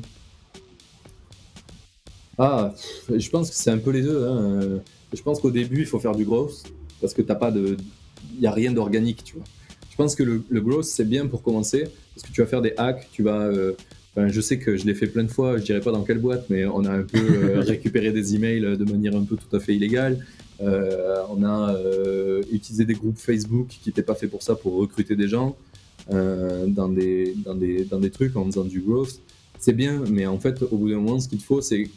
Ah, 2.38 2.74
je 3.10 3.30
pense 3.30 3.50
que 3.50 3.56
c'est 3.56 3.72
un 3.72 3.78
peu 3.78 3.92
les 3.92 4.02
deux. 4.02 4.26
Hein. 4.28 4.82
Je 5.14 5.22
pense 5.22 5.40
qu'au 5.40 5.52
début, 5.52 5.80
il 5.80 5.86
faut 5.86 6.00
faire 6.00 6.16
du 6.16 6.26
growth 6.26 6.64
parce 7.00 7.14
que 7.14 7.22
t'as 7.22 7.36
pas 7.36 7.52
de, 7.52 7.78
il 8.36 8.42
y 8.42 8.48
a 8.48 8.52
rien 8.52 8.72
d'organique, 8.72 9.24
tu 9.24 9.36
vois. 9.36 9.44
Je 9.90 9.96
pense 9.96 10.16
que 10.16 10.24
le, 10.24 10.62
growth 10.62 10.84
c'est 10.84 11.08
bien 11.08 11.26
pour 11.28 11.42
commencer 11.42 11.88
parce 12.14 12.28
que 12.28 12.34
tu 12.34 12.42
vas 12.42 12.48
faire 12.48 12.62
des 12.62 12.74
hacks, 12.78 13.08
tu 13.12 13.24
vas. 13.24 13.44
Euh, 13.44 13.74
je 14.16 14.42
sais 14.42 14.60
que 14.60 14.78
je 14.78 14.86
l'ai 14.86 14.94
fait 14.94 15.08
plein 15.08 15.24
de 15.24 15.32
fois, 15.32 15.58
je 15.58 15.64
dirais 15.64 15.82
pas 15.82 15.92
dans 15.92 16.04
quelle 16.04 16.20
boîte, 16.20 16.46
mais 16.50 16.66
on 16.66 16.86
a 16.86 16.92
un 16.92 17.04
peu 17.04 17.20
euh, 17.20 17.60
récupéré 17.66 18.12
des 18.12 18.36
emails 18.36 18.62
de 18.62 18.86
manière 18.86 19.16
un 19.16 19.24
peu 19.24 19.38
tout 19.38 19.54
à 19.56 19.60
fait 19.60 19.76
illégale. 19.76 20.26
Euh, 20.62 21.18
on 21.30 21.44
a 21.44 21.76
utilisé 22.52 22.86
des 22.86 22.94
groupes 22.94 23.18
Facebook 23.18 23.68
qui 23.68 23.90
n'étaient 23.90 24.04
pas 24.04 24.16
faits 24.16 24.30
pour 24.30 24.44
ça, 24.44 24.56
pour 24.56 24.76
recruter 24.76 25.16
des 25.16 25.28
gens 25.28 25.56
dans, 26.10 26.90
des, 26.90 27.36
dans, 27.44 27.56
des, 27.56 27.86
dans 27.86 28.00
des 28.00 28.12
trucs 28.12 28.36
en 28.36 28.46
faisant 28.46 28.66
du 28.66 28.80
growth. 28.82 29.20
C'est 29.60 29.74
bien, 29.74 30.04
mais 30.12 30.26
en 30.26 30.40
fait, 30.40 30.62
au 30.62 30.78
bout 30.78 30.90
d'un 30.90 31.00
moment, 31.00 31.20
ce 31.20 31.28
qu'il 31.28 31.42
faut, 31.42 31.62
c'est 31.62 31.90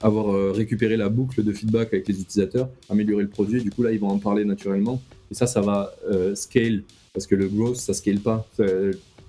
avoir 0.00 0.34
euh, 0.34 0.52
récupéré 0.52 0.96
la 0.96 1.08
boucle 1.08 1.42
de 1.42 1.52
feedback 1.52 1.92
avec 1.92 2.08
les 2.08 2.20
utilisateurs, 2.20 2.68
améliorer 2.90 3.22
le 3.22 3.28
produit, 3.28 3.62
du 3.62 3.70
coup 3.70 3.82
là 3.82 3.92
ils 3.92 3.98
vont 3.98 4.10
en 4.10 4.18
parler 4.18 4.44
naturellement. 4.44 5.00
Et 5.30 5.34
ça, 5.34 5.46
ça 5.46 5.60
va 5.60 5.94
euh, 6.10 6.34
scale, 6.34 6.82
parce 7.12 7.26
que 7.26 7.34
le 7.34 7.48
growth, 7.48 7.76
ça 7.76 7.94
scale 7.94 8.20
pas. 8.20 8.46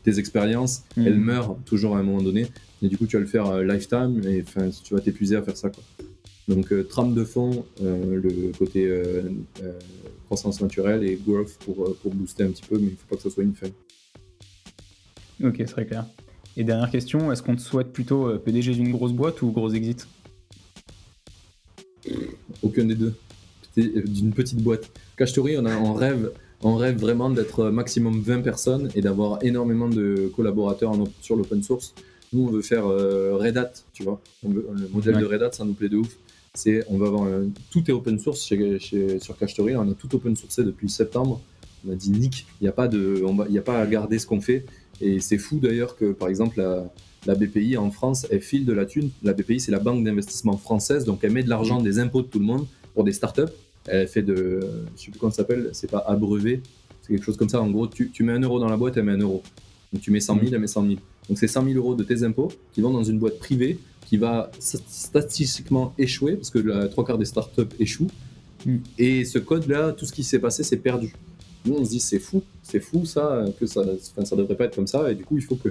Tes 0.03 0.19
expériences, 0.19 0.84
mm. 0.95 1.07
elles 1.07 1.18
meurent 1.18 1.57
toujours 1.65 1.95
à 1.95 1.99
un 1.99 2.03
moment 2.03 2.22
donné, 2.22 2.48
et 2.81 2.88
du 2.88 2.98
coup 2.98 3.07
tu 3.07 3.15
vas 3.15 3.22
le 3.22 3.27
faire 3.27 3.48
euh, 3.48 3.64
lifetime, 3.64 4.22
et 4.26 4.44
tu 4.84 4.94
vas 4.94 4.99
t'épuiser 4.99 5.35
à 5.35 5.41
faire 5.41 5.57
ça. 5.57 5.69
Quoi. 5.69 5.84
Donc 6.48 6.73
trame 6.88 7.14
de 7.14 7.26
fond, 7.26 7.65
le 7.81 8.52
côté 8.57 8.89
croissance 10.27 10.61
naturelle 10.61 11.03
et 11.03 11.19
growth 11.27 11.57
pour, 11.65 11.94
pour 12.02 12.14
booster 12.14 12.44
un 12.44 12.52
petit 12.52 12.64
peu, 12.64 12.77
mais 12.77 12.88
il 12.88 12.91
ne 12.91 12.95
faut 12.95 13.07
pas 13.10 13.18
que 13.18 13.22
ce 13.22 13.30
soit 13.30 13.44
une 13.44 13.53
fin. 13.53 13.68
Ok, 15.43 15.64
très 15.65 15.85
clair. 15.85 16.05
Et 16.55 16.64
dernière 16.64 16.89
question, 16.89 17.31
est-ce 17.31 17.43
qu'on 17.43 17.55
te 17.55 17.61
souhaite 17.61 17.93
plutôt 17.93 18.38
PDG 18.39 18.73
d'une 18.73 18.91
grosse 18.91 19.14
boîte 19.14 19.41
ou 19.41 19.51
gros 19.51 19.69
exit? 19.69 20.07
Aucun 22.64 22.85
des 22.85 22.95
deux. 22.95 23.14
D'une 23.76 24.34
petite 24.34 24.61
boîte. 24.64 24.89
Cash 25.18 25.38
on, 25.38 25.65
a, 25.65 25.77
on, 25.77 25.93
rêve, 25.93 26.31
on 26.64 26.76
rêve 26.76 26.97
vraiment 26.97 27.30
d'être 27.30 27.69
maximum 27.69 28.19
20 28.22 28.41
personnes 28.41 28.89
et 28.95 29.01
d'avoir 29.01 29.43
énormément 29.43 29.88
de 29.88 30.31
collaborateurs 30.35 30.93
sur 31.22 31.35
l'open 31.35 31.61
source. 31.61 31.93
Nous, 32.34 32.43
on 32.43 32.51
veut 32.51 32.61
faire 32.61 32.88
euh, 32.88 33.38
Red 33.38 33.57
Hat, 33.57 33.72
tu 33.93 34.03
vois. 34.03 34.19
le 34.43 34.89
modèle 34.91 35.19
de 35.19 35.26
Red 35.26 35.43
Hat, 35.43 35.51
ça 35.51 35.64
nous 35.64 35.73
plaît 35.73 35.89
de 35.89 35.97
ouf. 35.97 36.18
C'est, 36.55 36.84
on 36.89 36.97
va 36.97 37.07
avoir 37.07 37.30
tout 37.69 37.84
est 37.88 37.93
open 37.93 38.18
source 38.18 38.43
chez, 38.43 38.80
sur 39.19 39.38
Cash 39.38 39.53
On 39.59 39.91
a 39.91 39.93
tout 39.93 40.15
open 40.15 40.35
sourcé 40.35 40.64
depuis 40.64 40.89
septembre. 40.89 41.39
On 41.88 41.91
a 41.91 41.95
dit 41.95 42.09
nick, 42.09 42.47
il 42.59 42.64
n'y 42.64 42.68
a 42.68 42.72
pas 42.72 42.88
de, 42.88 43.23
il 43.47 43.57
a 43.57 43.61
pas 43.61 43.80
à 43.80 43.85
garder 43.85 44.18
ce 44.18 44.26
qu'on 44.26 44.41
fait. 44.41 44.65
Et 45.02 45.19
c'est 45.19 45.38
fou 45.38 45.60
d'ailleurs 45.60 45.95
que, 45.95 46.11
par 46.11 46.28
exemple, 46.30 46.60
la, 46.60 46.91
la 47.26 47.36
BPI 47.36 47.78
en 47.78 47.91
France, 47.91 48.26
elle 48.32 48.41
file 48.41 48.65
de 48.65 48.74
la 48.74 48.86
thune. 48.86 49.10
La 49.24 49.34
BPI, 49.34 49.60
c'est 49.60 49.72
la 49.72 49.80
banque 49.80 50.03
d'investissement 50.03 50.57
française, 50.57 51.06
donc 51.06 51.19
elle 51.24 51.32
met 51.32 51.44
de 51.44 51.49
l'argent 51.49 51.82
des 51.82 51.99
impôts 51.99 52.22
de 52.22 52.28
tout 52.28 52.40
le 52.40 52.45
monde 52.45 52.65
pour 52.94 53.03
des 53.03 53.11
startups. 53.14 53.41
Elle 53.86 54.07
fait 54.07 54.22
de, 54.22 54.60
je 54.98 55.03
sais 55.03 55.11
plus 55.11 55.19
comment 55.19 55.32
ça 55.32 55.38
s'appelle, 55.38 55.69
c'est 55.74 55.90
pas 55.90 56.03
abreuvé, 56.07 56.61
c'est 57.02 57.14
quelque 57.14 57.24
chose 57.24 57.38
comme 57.38 57.49
ça. 57.49 57.61
En 57.61 57.69
gros, 57.69 57.88
tu, 57.88 58.10
tu 58.11 58.24
mets 58.24 58.34
un 58.34 58.41
euro 58.41 58.60
dans 58.60 58.69
la 58.69 58.78
boîte, 58.78 58.98
elle 58.98 59.03
met 59.03 59.14
un 59.14 59.19
euro. 59.19 59.44
Donc 59.94 60.02
tu 60.02 60.11
mets 60.11 60.19
100 60.19 60.36
000, 60.41 60.48
elle 60.52 60.60
met 60.60 60.68
100 60.68 60.82
000. 60.86 60.95
Donc 61.30 61.38
c'est 61.38 61.48
100 61.48 61.64
000 61.64 61.76
euros 61.78 61.95
de 61.95 62.03
tes 62.03 62.24
impôts 62.24 62.52
qui 62.74 62.82
vont 62.82 62.91
dans 62.91 63.03
une 63.03 63.19
boîte 63.19 63.40
privée 63.40 63.80
qui 64.06 64.18
va 64.18 64.49
st- 64.60 64.82
statistiquement 64.88 65.94
échouer, 65.98 66.36
parce 66.36 66.49
que 66.49 66.60
la 66.60 66.88
trois 66.88 67.06
quarts 67.06 67.18
des 67.18 67.26
startups 67.26 67.61
échouent. 67.80 68.07
Mm. 68.65 68.78
Et 68.98 69.26
ce 69.26 69.40
code-là, 69.40 69.91
tout 69.94 70.06
ce 70.06 70.14
qui 70.14 70.24
s'est 70.24 70.40
passé, 70.40 70.64
c'est 70.64 70.78
perdu. 70.78 71.14
Nous, 71.68 71.76
on 71.76 71.85
se 71.85 71.89
dit, 71.91 71.99
c'est 71.99 72.19
fou, 72.19 72.44
c'est 72.64 72.80
fou 72.80 73.06
ça, 73.06 73.45
que 73.60 73.65
ça, 73.65 73.84
ça 74.23 74.35
devrait 74.35 74.56
pas 74.56 74.65
être 74.65 74.76
comme 74.76 74.88
ça, 74.88 75.11
et 75.11 75.15
du 75.15 75.23
coup, 75.26 75.38
il 75.38 75.44
faut 75.44 75.56
que 75.56 75.69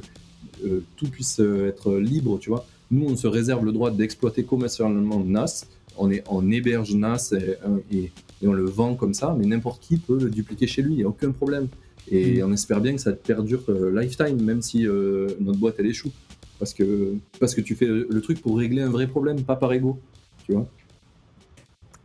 euh, 0.64 0.80
tout 0.96 1.08
puisse 1.08 1.40
euh, 1.40 1.68
être 1.68 1.94
libre, 1.96 2.38
tu 2.38 2.50
vois. 2.50 2.66
Nous, 2.90 3.06
on 3.06 3.16
se 3.16 3.26
réserve 3.26 3.64
le 3.64 3.72
droit 3.72 3.90
d'exploiter 3.90 4.44
commercialement 4.44 5.20
NAS, 5.24 5.66
on, 5.98 6.10
est, 6.10 6.22
on 6.28 6.50
héberge 6.50 6.94
NAS 6.94 7.32
et, 7.32 7.56
et- 7.96 8.12
et 8.42 8.46
on 8.46 8.52
le 8.52 8.64
vend 8.64 8.94
comme 8.96 9.14
ça, 9.14 9.34
mais 9.38 9.46
n'importe 9.46 9.80
qui 9.82 9.96
peut 9.96 10.18
le 10.20 10.28
dupliquer 10.28 10.66
chez 10.66 10.82
lui, 10.82 10.92
il 10.92 10.96
n'y 10.98 11.04
a 11.04 11.08
aucun 11.08 11.32
problème. 11.32 11.68
Et 12.10 12.42
on 12.42 12.52
espère 12.52 12.82
bien 12.82 12.94
que 12.94 13.00
ça 13.00 13.12
perdure 13.12 13.64
euh, 13.70 13.90
lifetime, 13.98 14.40
même 14.42 14.60
si 14.60 14.86
euh, 14.86 15.28
notre 15.40 15.58
boîte 15.58 15.76
elle 15.78 15.86
échoue. 15.86 16.12
Parce 16.58 16.74
que, 16.74 17.14
parce 17.40 17.54
que 17.54 17.62
tu 17.62 17.74
fais 17.74 17.86
le, 17.86 18.06
le 18.10 18.20
truc 18.20 18.40
pour 18.42 18.58
régler 18.58 18.82
un 18.82 18.90
vrai 18.90 19.06
problème, 19.06 19.40
pas 19.42 19.56
par 19.56 19.72
ego. 19.72 19.98
Tu 20.44 20.52
vois 20.52 20.68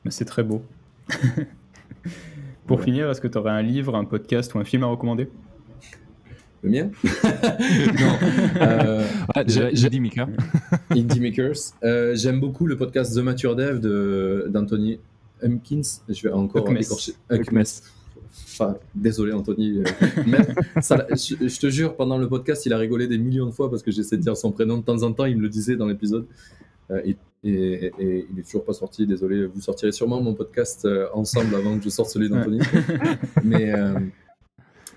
Mais 0.06 0.12
c'est 0.12 0.26
très 0.26 0.44
beau. 0.44 0.62
Pour 2.72 2.80
Ouais. 2.80 2.86
finir, 2.86 3.10
est-ce 3.10 3.20
que 3.20 3.28
tu 3.28 3.38
aurais 3.38 3.52
un 3.52 3.62
livre, 3.62 3.96
un 3.98 4.06
podcast 4.06 4.54
ou 4.56 4.60
un 4.60 4.64
film 4.64 4.84
à 4.84 4.86
recommander? 4.86 5.28
Le 6.64 6.70
mien? 6.70 6.90
Non. 7.04 8.62
Euh, 8.62 9.06
Ah, 9.36 9.44
J'ai- 9.46 9.90
dit 9.90 10.00
Mika. 10.00 10.30
Indie 10.90 11.20
Makers. 11.20 11.58
Euh, 11.84 12.16
J'aime 12.16 12.40
beaucoup 12.40 12.68
le 12.68 12.78
podcast 12.78 13.14
The 13.14 13.18
Mature 13.20 13.58
Dev 13.58 13.82
de- 13.82 14.48
d'Anthony 14.50 15.00
Humpkins. 15.44 15.82
Je 16.08 16.22
vais 16.24 16.32
encore 16.34 16.72
écorcher. 16.72 17.12
Huckmess. 17.30 17.84
Enfin, 18.54 18.78
désolé 18.96 19.34
Anthony. 19.34 19.80
euh, 19.80 19.84
même, 20.26 20.46
ça- 20.82 21.06
je, 21.10 21.46
je 21.50 21.60
te 21.60 21.70
jure, 21.70 21.98
pendant 21.98 22.18
le 22.18 22.30
podcast, 22.30 22.66
il 22.66 22.72
a 22.72 22.78
rigolé 22.78 23.08
des 23.10 23.18
millions 23.18 23.48
de 23.48 23.52
fois 23.52 23.70
parce 23.70 23.84
que 23.84 23.92
j'essaie 23.92 24.16
de 24.16 24.22
dire 24.22 24.38
son 24.38 24.54
prénom 24.54 24.78
de 24.78 24.84
temps 24.84 25.04
en 25.04 25.12
temps. 25.12 25.26
Il 25.26 25.36
me 25.36 25.42
le 25.42 25.50
disait 25.50 25.76
dans 25.76 25.88
l'épisode. 25.88 26.26
Euh, 26.90 27.02
et- 27.44 27.92
et 28.00 28.28
il 28.32 28.40
est 28.40 28.44
toujours 28.44 28.64
pas 28.66 28.74
sorti. 28.74 29.06
Désolé. 29.08 29.46
Vous 29.46 29.62
sortirez 29.62 29.92
sûrement 29.92 30.22
mon 30.22 30.34
podcast 30.34 30.86
euh, 30.86 31.08
ensemble 31.14 31.56
avant 31.56 31.78
que 31.78 31.84
je 31.84 31.90
sorte 31.90 32.10
celui 32.10 32.30
d'Anthony. 32.30 32.60
mais, 33.44 33.74
euh, 33.74 34.00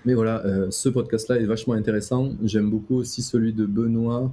mais 0.05 0.13
voilà, 0.13 0.45
euh, 0.45 0.69
ce 0.71 0.89
podcast-là 0.89 1.37
est 1.39 1.45
vachement 1.45 1.73
intéressant. 1.73 2.31
J'aime 2.43 2.69
beaucoup 2.69 2.95
aussi 2.95 3.21
celui 3.23 3.53
de 3.53 3.65
Benoît 3.65 4.31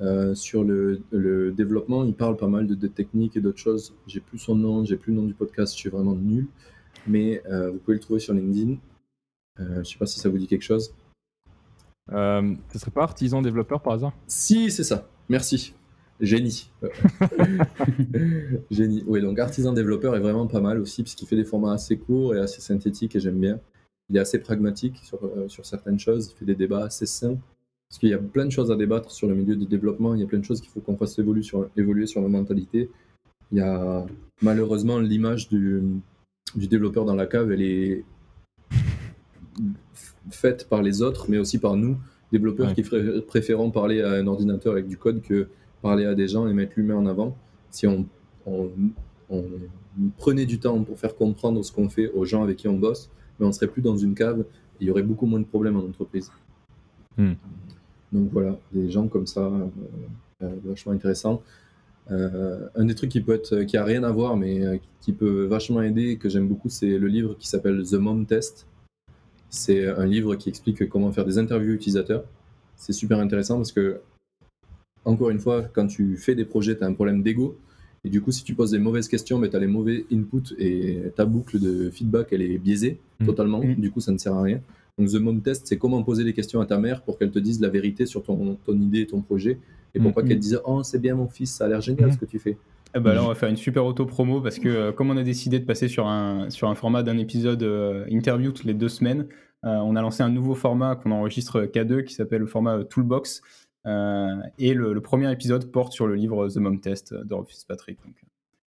euh, 0.00 0.34
sur 0.34 0.64
le, 0.64 1.00
le 1.10 1.52
développement. 1.52 2.04
Il 2.04 2.14
parle 2.14 2.36
pas 2.36 2.48
mal 2.48 2.66
de, 2.66 2.74
de 2.74 2.86
techniques 2.88 3.36
et 3.36 3.40
d'autres 3.40 3.58
choses. 3.58 3.94
J'ai 4.06 4.20
plus 4.20 4.38
son 4.38 4.54
nom, 4.56 4.84
j'ai 4.84 4.96
plus 4.96 5.12
le 5.12 5.20
nom 5.20 5.26
du 5.26 5.34
podcast, 5.34 5.74
je 5.74 5.78
suis 5.78 5.90
vraiment 5.90 6.14
nul. 6.14 6.46
Mais 7.06 7.42
euh, 7.50 7.70
vous 7.70 7.78
pouvez 7.78 7.94
le 7.96 8.00
trouver 8.00 8.20
sur 8.20 8.32
LinkedIn. 8.32 8.76
Euh, 9.60 9.82
je 9.84 9.90
sais 9.90 9.98
pas 9.98 10.06
si 10.06 10.18
ça 10.20 10.28
vous 10.30 10.38
dit 10.38 10.46
quelque 10.46 10.62
chose. 10.62 10.94
Euh, 12.10 12.54
ce 12.72 12.78
serait 12.78 12.90
pas 12.90 13.02
artisan 13.02 13.42
développeur 13.42 13.80
par 13.82 13.92
hasard? 13.92 14.12
Si, 14.26 14.70
c'est 14.70 14.82
ça. 14.84 15.08
Merci. 15.28 15.74
Génie. 16.22 16.70
Génie. 18.70 19.02
Oui, 19.06 19.20
donc 19.20 19.38
artisan 19.38 19.72
développeur 19.72 20.14
est 20.16 20.20
vraiment 20.20 20.46
pas 20.46 20.60
mal 20.60 20.78
aussi, 20.78 21.02
puisqu'il 21.02 21.26
fait 21.26 21.36
des 21.36 21.44
formats 21.44 21.72
assez 21.72 21.98
courts 21.98 22.34
et 22.34 22.38
assez 22.38 22.60
synthétiques, 22.60 23.16
et 23.16 23.20
j'aime 23.20 23.38
bien. 23.40 23.60
Il 24.08 24.16
est 24.16 24.20
assez 24.20 24.38
pragmatique 24.38 24.98
sur, 25.02 25.18
euh, 25.24 25.48
sur 25.48 25.66
certaines 25.66 25.98
choses, 25.98 26.32
il 26.32 26.38
fait 26.38 26.44
des 26.44 26.54
débats 26.54 26.84
assez 26.84 27.06
sains, 27.06 27.36
parce 27.88 27.98
qu'il 27.98 28.08
y 28.10 28.14
a 28.14 28.18
plein 28.18 28.46
de 28.46 28.50
choses 28.50 28.70
à 28.70 28.76
débattre 28.76 29.10
sur 29.10 29.26
le 29.26 29.34
milieu 29.34 29.56
du 29.56 29.66
développement, 29.66 30.14
il 30.14 30.20
y 30.20 30.24
a 30.24 30.26
plein 30.26 30.38
de 30.38 30.44
choses 30.44 30.60
qu'il 30.60 30.70
faut 30.70 30.80
qu'on 30.80 30.96
fasse 30.96 31.18
évoluer 31.18 31.42
sur, 31.42 31.68
évoluer 31.76 32.06
sur 32.06 32.20
la 32.22 32.28
mentalité. 32.28 32.88
Il 33.50 33.58
y 33.58 33.60
a 33.60 34.06
malheureusement 34.40 34.98
l'image 34.98 35.48
du, 35.48 35.82
du 36.54 36.68
développeur 36.68 37.04
dans 37.04 37.16
la 37.16 37.26
cave, 37.26 37.50
elle 37.52 37.62
est 37.62 38.04
faite 40.30 40.68
par 40.68 40.82
les 40.82 41.02
autres, 41.02 41.26
mais 41.28 41.38
aussi 41.38 41.58
par 41.58 41.76
nous, 41.76 41.96
développeurs 42.32 42.68
Ouais. 42.68 42.74
qui 42.74 42.82
préférons 43.26 43.70
parler 43.70 44.00
à 44.02 44.12
un 44.12 44.26
ordinateur 44.26 44.72
avec 44.72 44.86
du 44.88 44.96
code 44.96 45.20
que 45.20 45.48
parler 45.82 46.06
à 46.06 46.14
des 46.14 46.28
gens 46.28 46.46
et 46.48 46.52
mettre 46.54 46.72
l'humain 46.76 46.96
en 46.96 47.06
avant. 47.06 47.36
Si 47.70 47.86
on, 47.86 48.06
on- 48.46 48.70
on 49.30 49.44
prenait 50.18 50.46
du 50.46 50.58
temps 50.58 50.82
pour 50.82 50.98
faire 50.98 51.14
comprendre 51.16 51.62
ce 51.62 51.72
qu'on 51.72 51.88
fait 51.88 52.10
aux 52.12 52.24
gens 52.24 52.42
avec 52.42 52.56
qui 52.58 52.68
on 52.68 52.78
bosse, 52.78 53.10
mais 53.38 53.46
on 53.46 53.52
serait 53.52 53.66
plus 53.66 53.82
dans 53.82 53.96
une 53.96 54.14
cave 54.14 54.40
et 54.40 54.44
il 54.84 54.86
y 54.88 54.90
aurait 54.90 55.02
beaucoup 55.02 55.26
moins 55.26 55.40
de 55.40 55.44
problèmes 55.44 55.76
en 55.76 55.84
entreprise. 55.84 56.30
Hmm. 57.16 57.32
Donc 58.12 58.28
voilà, 58.30 58.58
des 58.72 58.90
gens 58.90 59.08
comme 59.08 59.26
ça, 59.26 59.46
euh, 59.46 59.66
euh, 60.42 60.54
vachement 60.64 60.92
intéressant. 60.92 61.42
Euh, 62.10 62.68
un 62.74 62.84
des 62.84 62.94
trucs 62.94 63.10
qui 63.10 63.20
peut 63.20 63.34
être, 63.34 63.62
qui 63.62 63.76
a 63.76 63.84
rien 63.84 64.02
à 64.02 64.10
voir, 64.10 64.36
mais 64.36 64.64
euh, 64.66 64.76
qui 65.00 65.12
peut 65.12 65.44
vachement 65.46 65.82
aider, 65.82 66.16
que 66.16 66.28
j'aime 66.28 66.48
beaucoup, 66.48 66.68
c'est 66.68 66.98
le 66.98 67.06
livre 67.06 67.36
qui 67.38 67.48
s'appelle 67.48 67.82
The 67.88 67.94
Mom 67.94 68.26
Test. 68.26 68.66
C'est 69.48 69.86
un 69.86 70.06
livre 70.06 70.34
qui 70.34 70.48
explique 70.48 70.88
comment 70.88 71.12
faire 71.12 71.24
des 71.24 71.38
interviews 71.38 71.74
utilisateurs. 71.74 72.24
C'est 72.76 72.92
super 72.92 73.18
intéressant 73.18 73.56
parce 73.56 73.72
que, 73.72 74.00
encore 75.04 75.30
une 75.30 75.38
fois, 75.38 75.62
quand 75.72 75.86
tu 75.86 76.16
fais 76.16 76.34
des 76.34 76.44
projets, 76.44 76.76
tu 76.76 76.84
as 76.84 76.86
un 76.86 76.92
problème 76.92 77.22
d'ego. 77.22 77.56
Et 78.04 78.10
du 78.10 78.20
coup, 78.20 78.32
si 78.32 78.42
tu 78.42 78.54
poses 78.54 78.72
des 78.72 78.78
mauvaises 78.78 79.06
questions, 79.08 79.40
tu 79.40 79.54
as 79.56 79.58
les 79.60 79.66
mauvais 79.68 80.04
inputs 80.12 80.54
et 80.58 80.98
ta 81.14 81.24
boucle 81.24 81.60
de 81.60 81.88
feedback, 81.90 82.28
elle 82.32 82.42
est 82.42 82.58
biaisée 82.58 82.98
Mm. 83.20 83.26
totalement. 83.26 83.60
Mm. 83.62 83.74
Du 83.76 83.90
coup, 83.92 84.00
ça 84.00 84.10
ne 84.12 84.18
sert 84.18 84.34
à 84.34 84.42
rien. 84.42 84.60
Donc, 84.98 85.08
The 85.08 85.14
Mom 85.20 85.40
Test, 85.40 85.66
c'est 85.68 85.76
comment 85.78 86.02
poser 86.02 86.24
des 86.24 86.32
questions 86.32 86.60
à 86.60 86.66
ta 86.66 86.78
mère 86.78 87.02
pour 87.02 87.16
qu'elle 87.18 87.30
te 87.30 87.38
dise 87.38 87.60
la 87.60 87.68
vérité 87.68 88.04
sur 88.06 88.22
ton, 88.24 88.56
ton 88.66 88.74
idée 88.74 89.00
et 89.02 89.06
ton 89.06 89.20
projet. 89.20 89.58
Et 89.94 90.00
Mm. 90.00 90.02
pourquoi 90.02 90.22
Mm. 90.24 90.28
qu'elle 90.28 90.36
te 90.38 90.42
dise 90.42 90.60
Oh, 90.64 90.82
c'est 90.82 91.00
bien, 91.00 91.14
mon 91.14 91.28
fils, 91.28 91.52
ça 91.54 91.66
a 91.66 91.68
l'air 91.68 91.80
génial 91.80 92.12
ce 92.12 92.18
que 92.18 92.24
tu 92.24 92.38
fais. 92.40 92.56
Eh 92.94 93.00
ben 93.00 93.14
là, 93.14 93.24
on 93.24 93.28
va 93.28 93.34
faire 93.34 93.48
une 93.48 93.56
super 93.56 93.86
auto-promo 93.86 94.40
parce 94.42 94.58
que 94.58 94.68
euh, 94.68 94.92
comme 94.92 95.10
on 95.10 95.16
a 95.16 95.22
décidé 95.22 95.58
de 95.58 95.64
passer 95.64 95.88
sur 95.88 96.08
un, 96.08 96.50
sur 96.50 96.68
un 96.68 96.74
format 96.74 97.02
d'un 97.02 97.16
épisode 97.16 97.62
euh, 97.62 98.04
interview 98.10 98.52
toutes 98.52 98.66
les 98.66 98.74
deux 98.74 98.90
semaines, 98.90 99.26
euh, 99.64 99.68
on 99.76 99.96
a 99.96 100.02
lancé 100.02 100.22
un 100.24 100.28
nouveau 100.28 100.54
format 100.54 100.96
qu'on 100.96 101.10
enregistre 101.12 101.62
K2 101.62 102.02
qui 102.04 102.12
s'appelle 102.14 102.40
le 102.40 102.46
format 102.46 102.84
Toolbox. 102.84 103.42
Euh, 103.86 104.36
et 104.58 104.74
le, 104.74 104.92
le 104.92 105.00
premier 105.00 105.30
épisode 105.32 105.70
porte 105.70 105.92
sur 105.92 106.06
le 106.06 106.14
livre 106.14 106.48
The 106.48 106.56
Mom 106.56 106.80
Test 106.80 107.14
de 107.14 107.34
Rob 107.34 107.46
Fitzpatrick. 107.48 107.98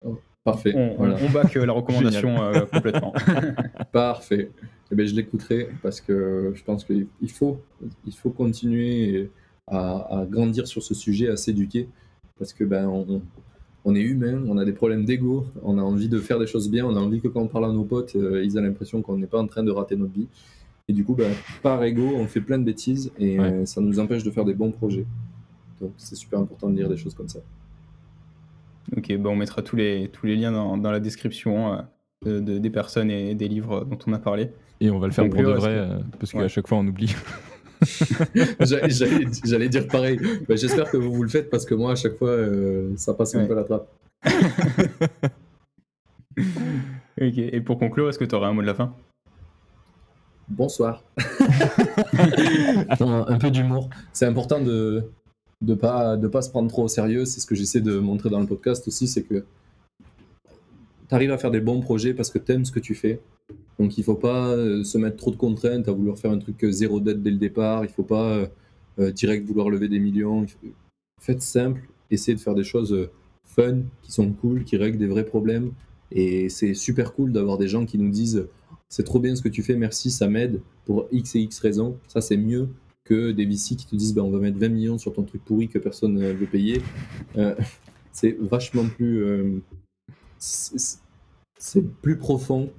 Donc, 0.04 0.20
Parfait. 0.44 0.74
on, 0.76 0.96
voilà. 0.96 1.18
on, 1.22 1.30
back 1.32 1.54
la 1.56 1.74
recommandation 1.74 2.42
euh, 2.44 2.62
complètement. 2.72 3.14
Parfait. 3.92 4.52
Eh 4.92 4.96
ben, 4.96 5.06
je 5.06 5.16
l'écouterai 5.16 5.70
parce 5.84 6.02
que 6.02 6.54
je 6.56 6.64
pense 6.64 6.84
qu'il 6.84 7.08
faut, 7.32 7.62
il 8.06 8.14
faut 8.14 8.30
continuer 8.30 9.30
à, 9.68 10.22
à 10.22 10.26
grandir 10.26 10.68
sur 10.68 10.82
ce 10.82 10.94
sujet, 10.94 11.30
à 11.30 11.38
s'éduquer 11.38 11.88
parce 12.40 12.54
que 12.54 12.64
ben 12.64 12.88
on, 12.88 13.22
on 13.86 13.96
est 13.96 14.02
humain, 14.02 14.42
on 14.48 14.58
a 14.58 14.66
des 14.66 14.72
problèmes 14.72 15.06
d'ego, 15.06 15.46
on 15.62 15.78
a 15.78 15.82
envie 15.82 16.10
de 16.10 16.20
faire 16.20 16.40
des 16.40 16.48
choses 16.48 16.70
bien, 16.70 16.86
on 16.86 16.96
a 16.96 17.00
envie 17.00 17.22
que 17.22 17.28
quand 17.28 17.42
on 17.42 17.48
parle 17.48 17.66
à 17.66 17.72
nos 17.72 17.84
potes, 17.84 18.16
euh, 18.16 18.44
ils 18.44 18.58
aient 18.58 18.62
l'impression 18.62 19.02
qu'on 19.02 19.18
n'est 19.18 19.28
pas 19.28 19.40
en 19.40 19.48
train 19.48 19.64
de 19.64 19.72
rater 19.72 19.96
notre 19.96 20.14
vie. 20.14 20.28
Et 20.90 20.94
du 20.94 21.06
coup, 21.06 21.14
ben, 21.16 21.32
par 21.64 21.82
ego, 21.84 22.04
on 22.16 22.26
fait 22.26 22.42
plein 22.42 22.58
de 22.58 22.64
bêtises 22.66 23.12
et 23.18 23.40
Ouais. 23.40 23.46
euh, 23.54 23.66
ça 23.66 23.80
nous 23.80 24.00
empêche 24.00 24.24
de 24.24 24.32
faire 24.32 24.44
des 24.44 24.56
bons 24.56 24.72
projets. 24.72 25.06
Donc 25.80 25.92
c'est 25.98 26.16
super 26.16 26.40
important 26.40 26.70
de 26.70 26.76
dire 26.76 26.90
des 26.90 26.98
choses 26.98 27.14
comme 27.14 27.30
ça. 27.30 27.40
ok, 28.98 29.08
ben 29.18 29.28
on 29.28 29.36
mettra 29.36 29.62
tous 29.62 29.76
les, 29.78 30.10
tous 30.12 30.26
les 30.26 30.36
liens 30.36 30.52
dans, 30.52 30.78
dans 30.78 30.92
la 30.92 31.00
description 31.00 31.74
euh, 31.74 31.82
de- 32.26 32.40
de- 32.40 32.58
des 32.58 32.70
personnes 32.72 33.12
et 33.12 33.36
des 33.36 33.48
livres 33.48 33.86
dont 33.86 34.00
on 34.08 34.14
a 34.14 34.20
parlé. 34.20 34.50
Et 34.82 34.90
on 34.90 34.98
va 35.00 35.06
le 35.08 35.14
faire 35.14 35.30
pour 35.30 35.40
de 35.44 35.52
vrai, 35.52 35.78
euh, 35.78 36.00
parce 36.20 36.32
qu'à 36.32 36.40
Ouais. 36.40 36.50
chaque 36.50 36.68
fois 36.68 36.80
on 36.80 36.88
oublie. 36.88 37.16
J'allais- 38.60 39.70
dire 39.70 39.88
pareil. 39.88 40.20
Ben, 40.48 40.58
J'espère 40.58 40.90
que 40.92 40.98
vous 40.98 41.14
vous 41.14 41.24
le 41.24 41.30
faites 41.30 41.50
parce 41.50 41.66
que 41.66 41.76
moi, 41.76 41.92
à 41.92 41.96
chaque 41.96 42.16
fois, 42.18 42.30
euh, 42.30 42.92
ça 42.98 43.14
passe 43.14 43.36
un 43.36 43.42
Ouais. 43.42 43.48
peu 43.48 43.54
la 43.56 43.64
trappe. 43.64 43.88
Ok, 47.22 47.38
et 47.38 47.60
pour 47.62 47.78
conclure, 47.78 48.08
est-ce 48.10 48.18
que 48.20 48.24
tu 48.26 48.34
aurais 48.36 48.48
un 48.48 48.54
mot 48.54 48.62
de 48.62 48.68
la 48.68 48.74
fin? 48.74 48.94
Bonsoir. 50.50 51.04
un, 53.00 53.26
un 53.28 53.38
peu 53.38 53.52
d'humour. 53.52 53.90
C'est 54.14 54.26
important 54.26 54.62
de 54.62 55.04
de 55.62 55.74
pas 55.74 56.16
de 56.16 56.28
pas 56.28 56.42
se 56.42 56.50
prendre 56.50 56.70
trop 56.70 56.84
au 56.84 56.88
sérieux. 56.88 57.26
C'est 57.26 57.40
ce 57.40 57.46
que 57.46 57.56
j'essaie 57.56 57.82
de 57.82 58.00
montrer 58.00 58.30
dans 58.30 58.40
le 58.40 58.48
podcast 58.48 58.88
aussi, 58.88 59.08
c'est 59.08 59.24
que 59.24 59.46
tu 61.08 61.16
arrives 61.16 61.32
à 61.32 61.38
faire 61.38 61.52
des 61.52 61.60
bons 61.60 61.82
projets 61.82 62.14
parce 62.14 62.30
que 62.30 62.40
tu 62.40 62.52
aimes 62.52 62.66
ce 62.66 62.72
que 62.72 62.80
tu 62.80 62.96
fais. 62.96 63.20
Donc 63.80 63.98
il 63.98 64.04
faut 64.04 64.16
pas 64.16 64.50
euh, 64.50 64.84
se 64.84 64.98
mettre 64.98 65.18
trop 65.18 65.32
de 65.32 65.38
contraintes 65.38 65.88
à 65.88 65.92
vouloir 65.92 66.18
faire 66.18 66.32
un 66.32 66.40
truc 66.40 66.64
euh, 66.64 66.72
zéro 66.72 67.00
dette 67.00 67.22
dès 67.22 67.32
le 67.32 67.38
départ. 67.38 67.86
Il 67.86 67.90
faut 67.90 68.04
pas 68.04 68.30
euh, 68.30 68.48
euh, 69.00 69.12
direct 69.12 69.46
vouloir 69.46 69.70
lever 69.70 69.88
des 69.88 70.00
millions. 70.00 70.46
Faites 71.22 71.42
simple, 71.42 71.82
essayez 72.12 72.36
de 72.36 72.42
faire 72.42 72.56
des 72.56 72.64
choses 72.64 72.94
euh, 72.94 73.10
fun, 73.44 73.80
qui 74.02 74.12
sont 74.12 74.32
cool, 74.32 74.64
qui 74.64 74.78
règlent 74.78 74.98
des 74.98 75.08
vrais 75.08 75.26
problèmes. 75.26 75.72
Et 76.12 76.50
c'est 76.50 76.74
super 76.74 77.14
cool 77.14 77.32
d'avoir 77.32 77.58
des 77.58 77.68
gens 77.68 77.86
qui 77.86 77.98
nous 77.98 78.10
disent 78.10 78.48
c'est 78.90 79.04
trop 79.04 79.20
bien 79.20 79.36
ce 79.36 79.42
que 79.42 79.50
tu 79.50 79.64
fais, 79.64 79.76
merci, 79.76 80.10
ça 80.12 80.28
m'aide 80.28 80.62
pour 80.86 81.08
X 81.12 81.36
et 81.36 81.40
X 81.42 81.60
raisons. 81.60 81.98
Ça, 82.08 82.22
c'est 82.22 82.38
mieux 82.38 82.70
que 83.06 83.32
des 83.32 83.46
VC 83.46 83.76
qui 83.76 83.86
te 83.86 83.96
disent 83.96 84.14
ben, 84.14 84.24
on 84.24 84.32
va 84.32 84.40
mettre 84.40 84.58
20 84.58 84.70
millions 84.70 84.98
sur 84.98 85.14
ton 85.14 85.24
truc 85.24 85.44
pourri 85.46 85.68
que 85.68 85.80
personne 85.80 86.14
ne 86.16 86.32
veut 86.32 86.46
payer. 86.48 86.82
Euh, 87.38 87.56
c'est 88.12 88.36
vachement 88.40 88.86
plus. 88.88 89.24
euh, 89.24 89.60
c'est 90.38 91.82
plus 92.02 92.18
profond 92.18 92.70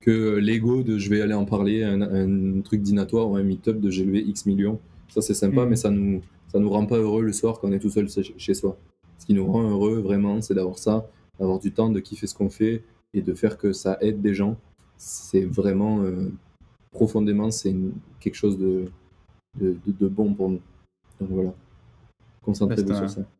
que 0.00 0.36
l'ego 0.36 0.82
de 0.82 0.98
je 0.98 1.10
vais 1.10 1.20
aller 1.20 1.34
en 1.34 1.44
parler 1.44 1.82
un, 1.84 2.00
un 2.02 2.60
truc 2.62 2.82
dînatoire 2.82 3.30
ou 3.30 3.36
un 3.36 3.42
meet-up 3.42 3.78
de 3.80 3.90
j'ai 3.90 4.04
levé 4.04 4.20
X 4.20 4.46
millions. 4.46 4.80
Ça, 5.08 5.20
c'est 5.20 5.34
sympa, 5.34 5.62
Mhm. 5.62 5.68
mais 5.70 5.76
ça 5.76 5.90
nous, 5.90 6.22
ça 6.48 6.58
nous 6.58 6.70
rend 6.70 6.86
pas 6.86 6.96
heureux 6.98 7.22
le 7.22 7.32
soir 7.32 7.60
quand 7.60 7.68
on 7.68 7.72
est 7.72 7.78
tout 7.78 7.90
seul 7.90 8.08
chez 8.36 8.54
soi. 8.54 8.78
Ce 9.18 9.26
qui 9.26 9.34
nous 9.34 9.46
rend 9.46 9.62
heureux, 9.70 9.98
vraiment, 10.00 10.40
c'est 10.40 10.54
d'avoir 10.54 10.78
ça, 10.78 11.06
d'avoir 11.38 11.60
du 11.60 11.70
temps, 11.72 11.90
de 11.90 12.00
kiffer 12.00 12.26
ce 12.26 12.34
qu'on 12.34 12.48
fait 12.50 12.82
et 13.14 13.20
de 13.22 13.34
faire 13.34 13.58
que 13.58 13.72
ça 13.72 13.98
aide 14.00 14.20
des 14.22 14.34
gens. 14.34 14.56
C'est 15.04 15.44
vraiment, 15.44 16.00
euh, 16.02 16.30
profondément, 16.92 17.50
c'est 17.50 17.74
quelque 18.20 18.36
chose 18.36 18.56
de, 18.56 18.84
de, 19.58 19.76
de- 19.84 19.92
de 19.92 20.06
bon 20.08 20.32
pour 20.32 20.48
nous. 20.50 20.60
Donc 21.20 21.30
voilà. 21.30 21.52
Concentrez-vous 22.42 22.88
Bah, 22.88 22.94
c'est 22.94 23.08
sur 23.08 23.20
un- 23.20 23.24
ça. 23.24 23.30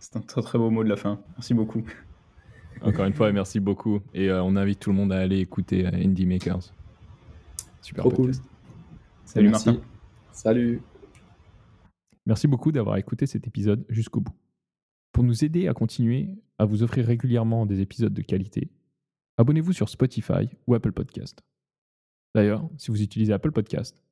C'est 0.00 0.16
un 0.16 0.20
très 0.22 0.42
très 0.42 0.58
beau 0.58 0.70
mot 0.70 0.82
de 0.82 0.88
la 0.88 0.96
fin. 0.96 1.20
Merci 1.36 1.54
beaucoup. 1.54 1.82
Encore 2.82 3.04
une 3.06 3.12
fois, 3.14 3.30
merci 3.32 3.60
beaucoup. 3.60 4.00
Et 4.12 4.28
euh, 4.28 4.42
on 4.42 4.56
invite 4.56 4.80
tout 4.80 4.90
le 4.90 4.96
monde 4.96 5.12
à 5.12 5.20
aller 5.20 5.38
écouter 5.38 5.86
euh, 5.86 5.90
Indie 5.92 6.26
Makers. 6.26 6.72
Super 7.80 8.02
Trop 8.04 8.10
cool. 8.10 8.32
Salut 9.24 9.50
Merci. 9.50 9.68
Martin. 9.68 9.82
Salut. 10.32 10.82
Merci 12.26 12.48
beaucoup 12.48 12.72
d'avoir 12.72 12.96
écouté 12.96 13.26
cet 13.26 13.46
épisode 13.46 13.84
jusqu'au 13.88 14.20
bout. 14.20 14.34
Pour 15.12 15.22
nous 15.22 15.44
aider 15.44 15.68
à 15.68 15.74
continuer 15.74 16.28
à 16.58 16.64
vous 16.64 16.82
offrir 16.82 17.06
régulièrement 17.06 17.66
des 17.66 17.80
épisodes 17.80 18.12
de 18.12 18.22
qualité, 18.22 18.68
abonnez-vous 19.38 19.72
sur 19.72 19.88
Spotify 19.88 20.48
ou 20.66 20.74
Apple 20.74 20.92
Podcast. 20.92 21.42
D'ailleurs, 22.34 22.68
si 22.78 22.90
vous 22.90 23.02
utilisez 23.02 23.32
Apple 23.32 23.52
Podcast, 23.52 24.02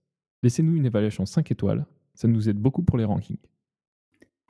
laissez-nous 0.42 0.76
une 0.76 0.86
évaluation 0.86 1.26
5 1.26 1.50
étoiles, 1.50 1.86
ça 2.14 2.28
nous 2.28 2.48
aide 2.48 2.58
beaucoup 2.58 2.82
pour 2.82 2.98
les 2.98 3.04
rankings. 3.04 3.38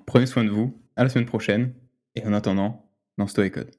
Prenez 0.06 0.26
soin 0.26 0.44
de 0.44 0.50
vous. 0.50 0.78
À 0.96 1.04
la 1.04 1.08
semaine 1.08 1.26
prochaine. 1.26 1.72
Et 2.14 2.24
en 2.26 2.32
attendant, 2.32 2.90
lance-toi 3.16 3.46
et 3.46 3.50
code. 3.50 3.70